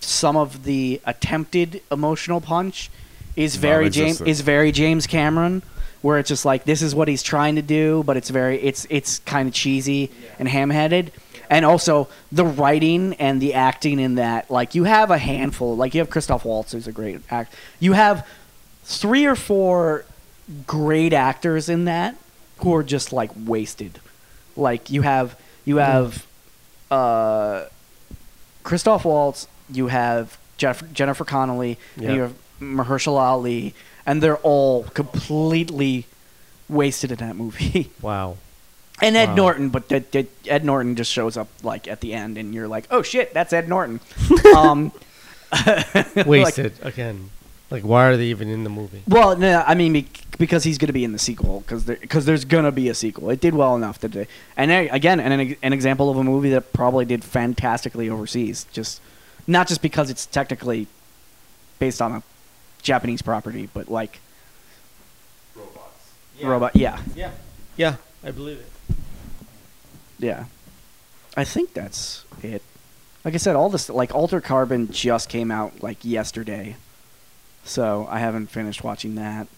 Some 0.00 0.36
of 0.36 0.64
the 0.64 1.00
attempted 1.06 1.80
emotional 1.90 2.40
punch 2.40 2.90
is 3.36 3.56
very 3.56 3.90
James 3.90 4.20
is 4.20 4.40
very 4.40 4.72
James 4.72 5.06
Cameron. 5.06 5.62
where 6.02 6.18
it's 6.18 6.28
just 6.28 6.44
like 6.44 6.64
this 6.64 6.82
is 6.82 6.94
what 6.94 7.08
he's 7.08 7.22
trying 7.22 7.56
to 7.56 7.62
do, 7.62 8.02
but 8.04 8.16
it's 8.16 8.28
very 8.30 8.60
it's 8.60 8.86
it's 8.90 9.18
kind 9.20 9.48
of 9.48 9.54
cheesy 9.54 10.10
and 10.38 10.48
ham-headed. 10.48 11.10
And 11.50 11.64
also 11.64 12.08
the 12.32 12.44
writing 12.44 13.14
and 13.14 13.40
the 13.40 13.54
acting 13.54 13.98
in 14.00 14.14
that, 14.16 14.50
like 14.50 14.74
you 14.74 14.84
have 14.84 15.10
a 15.10 15.18
handful, 15.18 15.76
like 15.76 15.94
you 15.94 16.00
have 16.00 16.10
Christoph 16.10 16.44
Waltz, 16.44 16.72
who's 16.72 16.86
a 16.86 16.92
great 16.92 17.20
act. 17.30 17.54
You 17.80 17.92
have 17.92 18.26
three 18.82 19.24
or 19.26 19.34
four 19.36 20.04
great 20.66 21.12
actors 21.12 21.68
in 21.68 21.84
that 21.86 22.16
who 22.58 22.74
are 22.74 22.82
just 22.82 23.12
like 23.12 23.30
wasted. 23.46 23.98
Like 24.56 24.90
you 24.90 25.02
have 25.02 25.38
you 25.64 25.76
have 25.78 26.26
uh, 26.90 27.64
Christoph 28.62 29.04
Waltz, 29.04 29.48
you 29.70 29.88
have 29.88 30.38
Jennifer, 30.56 30.86
Jennifer 30.86 31.24
Connelly, 31.24 31.78
Yeah. 31.96 32.06
and 32.08 32.16
you 32.16 32.22
have 32.22 32.34
Mahershala 32.60 33.20
Ali, 33.20 33.74
and 34.06 34.22
they're 34.22 34.38
all 34.38 34.84
completely 34.84 36.06
wasted 36.68 37.10
in 37.12 37.18
that 37.18 37.36
movie. 37.36 37.90
Wow. 38.00 38.36
and 39.02 39.16
Ed 39.16 39.30
Wow. 39.30 39.34
Norton, 39.34 39.68
but 39.70 39.88
that 39.88 40.12
that 40.12 40.26
Ed 40.46 40.64
Norton 40.64 40.94
just 40.96 41.10
shows 41.12 41.36
up 41.36 41.48
like 41.62 41.88
at 41.88 42.00
the 42.00 42.14
end, 42.14 42.38
and 42.38 42.54
you're 42.54 42.68
like, 42.68 42.86
oh 42.90 43.02
shit, 43.02 43.34
that's 43.34 43.52
Ed 43.52 43.68
Norton. 43.68 44.00
um, 44.56 44.92
like- 45.66 46.26
Wasted 46.26 46.74
again. 46.82 47.30
Like, 47.70 47.82
why 47.82 48.06
are 48.06 48.16
they 48.16 48.26
even 48.26 48.48
in 48.50 48.62
the 48.62 48.70
movie? 48.70 49.02
well, 49.08 49.36
no, 49.36 49.64
I 49.66 49.74
mean 49.74 50.06
because 50.38 50.62
he's 50.64 50.78
going 50.78 50.88
to 50.88 50.92
be 50.92 51.02
in 51.02 51.12
the 51.12 51.18
sequel 51.18 51.60
because 51.60 51.84
because 51.84 52.24
there's 52.24 52.44
going 52.44 52.64
to 52.64 52.70
be 52.72 52.88
a 52.88 52.94
sequel. 52.94 53.30
It 53.30 53.40
did 53.40 53.54
well 53.54 53.74
enough 53.74 53.98
they, 54.00 54.28
and 54.56 54.70
uh, 54.70 54.92
again, 54.94 55.18
an, 55.18 55.56
an 55.62 55.72
example 55.72 56.08
of 56.10 56.16
a 56.16 56.22
movie 56.22 56.50
that 56.50 56.72
probably 56.72 57.04
did 57.04 57.24
fantastically 57.24 58.08
overseas. 58.10 58.66
Just 58.72 59.00
not 59.46 59.66
just 59.66 59.82
because 59.82 60.08
it's 60.10 60.26
technically 60.26 60.86
based 61.78 62.00
on 62.02 62.12
a 62.12 62.22
Japanese 62.84 63.22
property, 63.22 63.68
but 63.74 63.88
like 63.90 64.20
Robots. 65.56 66.12
robot. 66.42 66.76
Yeah, 66.76 67.00
Yeah. 67.16 67.32
Yeah, 67.76 67.96
I 68.22 68.30
believe 68.30 68.58
it. 68.60 68.96
yeah. 70.20 70.44
I 71.36 71.42
think 71.42 71.72
that's 71.74 72.24
it. 72.44 72.62
Like 73.24 73.34
I 73.34 73.38
said, 73.38 73.56
all 73.56 73.68
this 73.68 73.88
like 73.88 74.14
Altered 74.14 74.44
Carbon 74.44 74.92
just 74.92 75.28
came 75.28 75.50
out 75.50 75.82
like 75.82 76.04
yesterday, 76.04 76.76
so 77.64 78.06
I 78.08 78.20
haven't 78.20 78.46
finished 78.48 78.84
watching 78.84 79.16
that. 79.16 79.48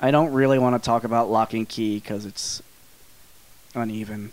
I 0.00 0.12
don't 0.12 0.32
really 0.32 0.58
want 0.58 0.80
to 0.80 0.86
talk 0.86 1.02
about 1.02 1.28
Locke 1.30 1.54
and 1.54 1.68
Key 1.68 1.96
because 1.96 2.24
it's 2.26 2.62
uneven, 3.74 4.30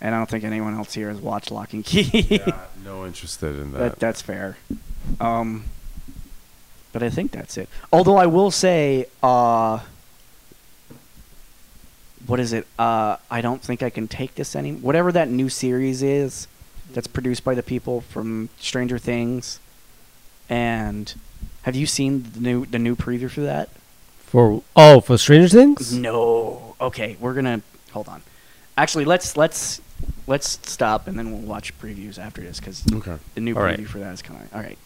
and 0.00 0.14
I 0.14 0.18
don't 0.18 0.28
think 0.28 0.44
anyone 0.44 0.74
else 0.74 0.92
here 0.92 1.08
has 1.08 1.20
watched 1.20 1.50
Locke 1.50 1.72
and 1.72 1.84
Key. 1.84 2.26
Yeah, 2.44 2.58
no 2.84 3.06
interested 3.06 3.58
in 3.58 3.72
that 3.72 3.78
that. 3.78 3.98
that's 3.98 4.20
fair. 4.20 4.58
Um, 5.20 5.64
but 6.92 7.02
I 7.02 7.10
think 7.10 7.32
that's 7.32 7.56
it. 7.56 7.68
Although 7.92 8.16
I 8.16 8.26
will 8.26 8.50
say, 8.50 9.06
uh, 9.22 9.80
what 12.26 12.38
is 12.38 12.52
it? 12.52 12.66
Uh, 12.78 13.16
I 13.30 13.40
don't 13.40 13.62
think 13.62 13.82
I 13.82 13.90
can 13.90 14.08
take 14.08 14.34
this 14.34 14.54
any. 14.54 14.72
Whatever 14.72 15.10
that 15.12 15.28
new 15.28 15.48
series 15.48 16.02
is, 16.02 16.46
that's 16.92 17.06
produced 17.06 17.44
by 17.44 17.54
the 17.54 17.62
people 17.62 18.02
from 18.02 18.48
Stranger 18.58 18.98
Things, 18.98 19.58
and 20.48 21.14
have 21.62 21.74
you 21.74 21.86
seen 21.86 22.30
the 22.34 22.40
new 22.40 22.66
the 22.66 22.78
new 22.78 22.94
preview 22.94 23.30
for 23.30 23.40
that? 23.40 23.70
For 24.18 24.62
oh, 24.76 25.00
for 25.00 25.18
Stranger 25.18 25.48
Things. 25.48 25.92
No. 25.92 26.76
Okay, 26.80 27.16
we're 27.20 27.34
gonna 27.34 27.62
hold 27.92 28.08
on. 28.08 28.22
Actually, 28.76 29.04
let's 29.04 29.36
let's 29.36 29.80
let's 30.26 30.58
stop 30.70 31.06
and 31.06 31.18
then 31.18 31.30
we'll 31.30 31.40
watch 31.40 31.76
previews 31.78 32.18
after 32.18 32.40
this 32.40 32.58
because 32.58 32.84
okay. 32.92 33.16
the 33.34 33.40
new 33.40 33.54
All 33.54 33.62
right. 33.62 33.78
preview 33.78 33.86
for 33.86 33.98
that 33.98 34.12
is 34.14 34.22
coming. 34.22 34.48
All 34.54 34.60
right. 34.60 34.78